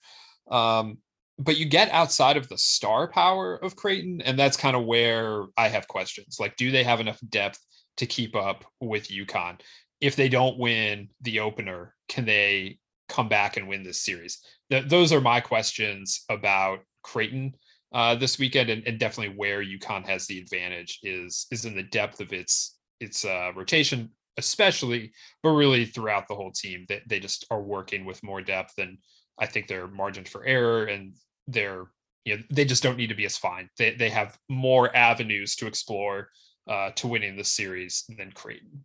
Um, 0.50 0.98
but 1.38 1.56
you 1.56 1.64
get 1.64 1.90
outside 1.90 2.36
of 2.36 2.48
the 2.48 2.58
star 2.58 3.08
power 3.08 3.56
of 3.56 3.76
Creighton, 3.76 4.20
and 4.22 4.38
that's 4.38 4.56
kind 4.56 4.76
of 4.76 4.84
where 4.84 5.44
I 5.56 5.68
have 5.68 5.88
questions. 5.88 6.36
Like, 6.38 6.56
do 6.56 6.70
they 6.70 6.84
have 6.84 7.00
enough 7.00 7.18
depth 7.28 7.58
to 7.96 8.06
keep 8.06 8.34
up 8.36 8.64
with 8.80 9.08
UConn? 9.08 9.58
if 10.04 10.16
they 10.16 10.28
don't 10.28 10.58
win 10.58 11.08
the 11.22 11.40
opener, 11.40 11.94
can 12.10 12.26
they 12.26 12.78
come 13.08 13.26
back 13.26 13.56
and 13.56 13.66
win 13.66 13.82
this 13.82 14.02
series? 14.02 14.40
Th- 14.70 14.84
those 14.86 15.14
are 15.14 15.20
my 15.20 15.40
questions 15.40 16.24
about 16.28 16.80
Creighton 17.02 17.54
uh, 17.94 18.14
this 18.14 18.38
weekend, 18.38 18.68
and, 18.68 18.86
and, 18.86 18.98
definitely 18.98 19.34
where 19.34 19.64
UConn 19.64 20.04
has 20.04 20.26
the 20.26 20.38
advantage 20.38 20.98
is 21.02 21.46
is 21.50 21.64
in 21.64 21.74
the 21.74 21.84
depth 21.84 22.20
of 22.20 22.34
its 22.34 22.76
its 23.00 23.24
uh, 23.24 23.52
rotation, 23.56 24.10
especially, 24.36 25.12
but 25.42 25.50
really 25.50 25.86
throughout 25.86 26.28
the 26.28 26.34
whole 26.34 26.52
team. 26.52 26.84
That 26.90 27.02
they, 27.08 27.16
they 27.16 27.20
just 27.20 27.46
are 27.50 27.62
working 27.62 28.04
with 28.04 28.22
more 28.22 28.42
depth, 28.42 28.74
and 28.78 28.98
I 29.40 29.46
think 29.46 29.68
their 29.68 29.86
margin 29.86 30.24
for 30.24 30.44
error 30.44 30.84
and 30.84 31.14
their 31.46 31.86
you 32.24 32.36
know 32.36 32.42
they 32.50 32.64
just 32.64 32.82
don't 32.82 32.96
need 32.96 33.08
to 33.08 33.14
be 33.14 33.26
as 33.26 33.36
fine. 33.36 33.68
They 33.78 33.94
they 33.94 34.10
have 34.10 34.38
more 34.48 34.94
avenues 34.94 35.56
to 35.56 35.66
explore 35.66 36.28
uh, 36.68 36.90
to 36.96 37.08
winning 37.08 37.36
the 37.36 37.44
series 37.44 38.04
than 38.16 38.32
Creighton 38.32 38.84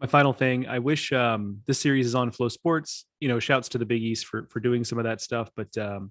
my 0.00 0.06
final 0.06 0.32
thing 0.32 0.66
i 0.66 0.78
wish 0.78 1.12
um, 1.12 1.58
this 1.66 1.78
series 1.78 2.06
is 2.06 2.14
on 2.14 2.30
FloSports 2.30 3.02
you 3.20 3.28
know 3.28 3.38
shouts 3.38 3.68
to 3.68 3.76
the 3.76 3.84
big 3.84 4.02
east 4.02 4.24
for 4.24 4.46
for 4.48 4.58
doing 4.58 4.82
some 4.82 4.96
of 4.96 5.04
that 5.04 5.20
stuff 5.20 5.50
but 5.54 5.76
um, 5.76 6.10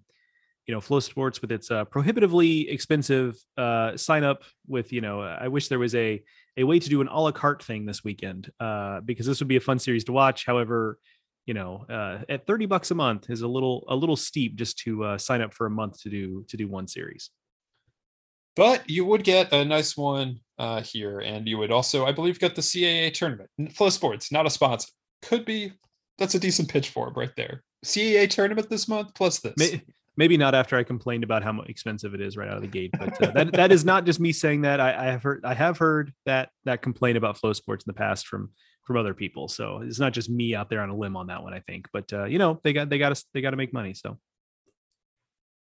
you 0.70 0.76
know, 0.76 0.82
FloSports 0.82 1.42
with 1.42 1.52
its 1.52 1.72
uh, 1.72 1.84
prohibitively 1.86 2.70
expensive 2.70 3.36
uh, 3.58 3.98
sign 3.98 4.24
up 4.24 4.44
with, 4.68 4.94
you 4.94 5.02
know, 5.02 5.20
I 5.20 5.48
wish 5.48 5.68
there 5.68 5.80
was 5.80 5.96
a 5.96 6.22
a 6.58 6.64
way 6.64 6.78
to 6.78 6.90
do 6.90 7.02
an 7.02 7.08
a 7.08 7.20
la 7.20 7.32
carte 7.32 7.64
thing 7.64 7.88
this 7.88 8.04
weekend 8.04 8.52
uh, 8.60 9.00
because 9.02 9.26
this 9.26 9.40
would 9.40 9.48
be 9.48 9.56
a 9.56 9.62
fun 9.62 9.80
series 9.80 10.04
to 10.04 10.12
watch. 10.12 10.46
However, 10.46 11.00
you 11.50 11.56
know, 11.56 11.84
uh, 11.90 12.20
at 12.30 12.46
30 12.46 12.68
bucks 12.68 12.92
a 12.92 12.96
month 12.96 13.32
is 13.32 13.42
a 13.42 13.48
little 13.48 13.84
a 13.88 13.96
little 13.96 14.16
steep 14.16 14.56
just 14.56 14.78
to 14.78 15.04
uh, 15.04 15.18
sign 15.18 15.42
up 15.42 15.52
for 15.52 15.66
a 15.66 15.70
month 15.72 16.00
to 16.04 16.08
do 16.08 16.46
to 16.48 16.56
do 16.56 16.68
one 16.68 16.88
series. 16.88 17.32
But 18.56 18.88
you 18.88 19.04
would 19.06 19.24
get 19.24 19.52
a 19.52 19.66
nice 19.66 19.98
one 19.98 20.42
uh, 20.60 20.82
here, 20.82 21.22
and 21.22 21.48
you 21.48 21.58
would 21.58 21.72
also, 21.72 22.06
I 22.06 22.12
believe, 22.12 22.38
get 22.38 22.54
the 22.54 22.62
CAA 22.62 23.12
tournament. 23.16 23.50
FloSports, 23.60 24.32
not 24.32 24.46
a 24.46 24.50
sponsor, 24.52 24.90
could 25.24 25.44
be. 25.44 25.74
That's 26.20 26.36
a 26.36 26.40
decent 26.40 26.70
pitch 26.70 26.90
for 26.90 27.08
him 27.08 27.16
right 27.16 27.36
there. 27.36 27.64
CAA 27.84 28.30
tournament 28.30 28.70
this 28.70 28.88
month 28.88 29.16
plus 29.16 29.40
this. 29.40 29.56
May, 29.58 29.82
maybe 30.18 30.38
not 30.38 30.54
after 30.54 30.78
I 30.78 30.84
complained 30.84 31.24
about 31.24 31.42
how 31.42 31.62
expensive 31.62 32.14
it 32.14 32.22
is 32.22 32.38
right 32.38 32.48
out 32.48 32.58
of 32.58 32.62
the 32.62 32.68
gate, 32.68 32.92
but 33.00 33.20
uh, 33.24 33.32
that 33.32 33.54
that 33.54 33.72
is 33.72 33.84
not 33.84 34.06
just 34.06 34.20
me 34.20 34.34
saying 34.34 34.62
that. 34.62 34.80
I, 34.80 34.94
I, 34.94 35.06
have 35.06 35.24
heard 35.24 35.44
I 35.44 35.56
have 35.56 35.80
heard 35.80 36.14
that 36.28 36.50
that 36.66 36.84
complaint 36.84 37.18
about 37.18 37.42
FloSports 37.42 37.80
in 37.80 37.88
the 37.88 37.94
past 37.94 38.28
from 38.28 38.52
from 38.90 38.98
other 38.98 39.14
people. 39.14 39.48
So 39.48 39.84
it's 39.84 40.00
not 40.00 40.14
just 40.14 40.32
me 40.32 40.56
out 40.56 40.68
there 40.68 40.82
on 40.82 40.90
a 40.90 40.96
limb 40.96 41.16
on 41.16 41.28
that 41.28 41.44
one. 41.44 41.54
I 41.54 41.60
think, 41.60 41.88
but 41.94 42.12
uh, 42.12 42.26
you 42.26 42.40
know 42.40 42.60
they 42.64 42.74
got 42.74 42.90
they 42.90 42.98
got 42.98 43.16
to 43.16 43.26
they 43.36 43.42
got 43.42 43.52
to 43.52 43.58
make 43.58 43.72
money. 43.72 43.94
So. 43.94 44.18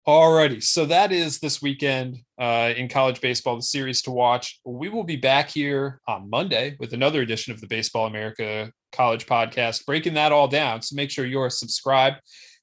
Alrighty, 0.07 0.61
so 0.61 0.85
that 0.85 1.11
is 1.11 1.39
this 1.39 1.63
weekend 1.63 2.19
uh, 2.39 2.71
in 2.77 2.87
college 2.87 3.21
baseball, 3.21 3.55
the 3.55 3.63
series 3.63 4.03
to 4.03 4.11
watch. 4.11 4.59
We 4.63 4.87
will 4.87 5.03
be 5.03 5.15
back 5.15 5.49
here 5.49 5.99
on 6.07 6.29
Monday 6.29 6.75
with 6.79 6.93
another 6.93 7.23
edition 7.23 7.51
of 7.53 7.59
the 7.59 7.65
Baseball 7.65 8.05
America 8.05 8.71
College 8.91 9.25
Podcast, 9.25 9.83
breaking 9.87 10.13
that 10.13 10.31
all 10.31 10.47
down. 10.47 10.83
So 10.83 10.95
make 10.95 11.09
sure 11.09 11.25
you're 11.25 11.49
subscribed 11.49 12.17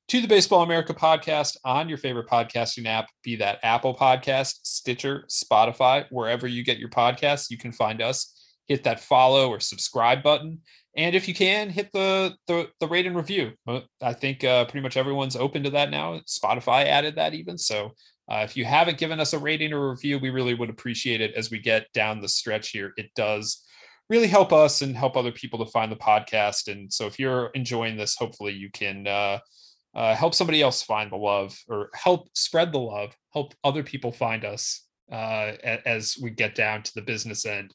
to 0.06 0.20
the 0.20 0.28
Baseball 0.28 0.62
America 0.62 0.94
podcast 0.94 1.56
on 1.64 1.88
your 1.88 1.98
favorite 1.98 2.28
podcasting 2.28 2.86
app, 2.86 3.08
be 3.24 3.34
that 3.34 3.58
Apple 3.64 3.96
Podcast, 3.96 4.60
Stitcher, 4.62 5.24
Spotify, 5.28 6.04
wherever 6.10 6.46
you 6.46 6.62
get 6.62 6.78
your 6.78 6.90
podcasts, 6.90 7.50
you 7.50 7.58
can 7.58 7.72
find 7.72 8.00
us. 8.00 8.41
Hit 8.68 8.84
that 8.84 9.00
follow 9.00 9.48
or 9.48 9.60
subscribe 9.60 10.22
button. 10.22 10.60
And 10.96 11.16
if 11.16 11.26
you 11.26 11.34
can, 11.34 11.70
hit 11.70 11.90
the 11.92 12.34
the, 12.46 12.68
the 12.80 12.86
rate 12.86 13.06
and 13.06 13.16
review. 13.16 13.52
I 14.00 14.12
think 14.12 14.44
uh, 14.44 14.64
pretty 14.66 14.82
much 14.82 14.96
everyone's 14.96 15.36
open 15.36 15.62
to 15.64 15.70
that 15.70 15.90
now. 15.90 16.20
Spotify 16.26 16.84
added 16.84 17.16
that 17.16 17.34
even. 17.34 17.56
So 17.58 17.92
uh, 18.30 18.42
if 18.44 18.56
you 18.56 18.64
haven't 18.64 18.98
given 18.98 19.20
us 19.20 19.32
a 19.32 19.38
rating 19.38 19.72
or 19.72 19.90
review, 19.90 20.18
we 20.18 20.30
really 20.30 20.54
would 20.54 20.70
appreciate 20.70 21.20
it 21.20 21.34
as 21.34 21.50
we 21.50 21.58
get 21.58 21.92
down 21.92 22.20
the 22.20 22.28
stretch 22.28 22.70
here. 22.70 22.92
It 22.96 23.10
does 23.16 23.64
really 24.08 24.28
help 24.28 24.52
us 24.52 24.82
and 24.82 24.96
help 24.96 25.16
other 25.16 25.32
people 25.32 25.64
to 25.64 25.70
find 25.70 25.90
the 25.90 25.96
podcast. 25.96 26.70
And 26.70 26.92
so 26.92 27.06
if 27.06 27.18
you're 27.18 27.46
enjoying 27.54 27.96
this, 27.96 28.14
hopefully 28.14 28.52
you 28.52 28.70
can 28.70 29.06
uh, 29.06 29.38
uh, 29.94 30.14
help 30.14 30.34
somebody 30.34 30.62
else 30.62 30.82
find 30.82 31.10
the 31.10 31.16
love 31.16 31.58
or 31.68 31.88
help 31.94 32.28
spread 32.34 32.72
the 32.72 32.78
love, 32.78 33.16
help 33.32 33.54
other 33.64 33.82
people 33.82 34.12
find 34.12 34.44
us 34.44 34.86
uh, 35.10 35.52
as 35.86 36.16
we 36.20 36.30
get 36.30 36.54
down 36.54 36.82
to 36.82 36.92
the 36.94 37.02
business 37.02 37.46
end 37.46 37.74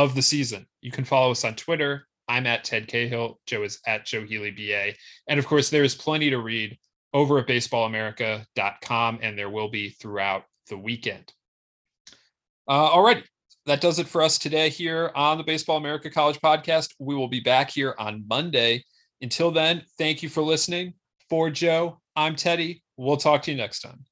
of 0.00 0.14
the 0.14 0.22
season. 0.22 0.66
You 0.80 0.90
can 0.90 1.04
follow 1.04 1.30
us 1.30 1.44
on 1.44 1.54
Twitter. 1.54 2.06
I'm 2.26 2.46
at 2.46 2.64
Ted 2.64 2.88
Cahill. 2.88 3.38
Joe 3.46 3.64
is 3.64 3.80
at 3.86 4.06
Joe 4.06 4.24
Healy 4.24 4.50
BA. 4.50 4.94
And 5.28 5.38
of 5.38 5.46
course, 5.46 5.68
there 5.68 5.84
is 5.84 5.94
plenty 5.94 6.30
to 6.30 6.38
read 6.38 6.78
over 7.12 7.38
at 7.38 7.46
baseballamerica.com, 7.46 9.18
and 9.20 9.38
there 9.38 9.50
will 9.50 9.68
be 9.68 9.90
throughout 9.90 10.44
the 10.68 10.78
weekend. 10.78 11.32
Uh, 12.66 12.72
all 12.72 13.02
right. 13.02 13.24
That 13.66 13.82
does 13.82 13.98
it 13.98 14.08
for 14.08 14.22
us 14.22 14.38
today 14.38 14.70
here 14.70 15.12
on 15.14 15.36
the 15.36 15.44
Baseball 15.44 15.76
America 15.76 16.08
College 16.08 16.40
Podcast. 16.40 16.94
We 16.98 17.14
will 17.14 17.28
be 17.28 17.40
back 17.40 17.70
here 17.70 17.94
on 17.98 18.24
Monday. 18.26 18.84
Until 19.20 19.50
then, 19.50 19.82
thank 19.98 20.22
you 20.22 20.30
for 20.30 20.42
listening. 20.42 20.94
For 21.28 21.50
Joe, 21.50 22.00
I'm 22.16 22.36
Teddy. 22.36 22.82
We'll 22.96 23.18
talk 23.18 23.42
to 23.42 23.50
you 23.50 23.56
next 23.56 23.82
time. 23.82 24.09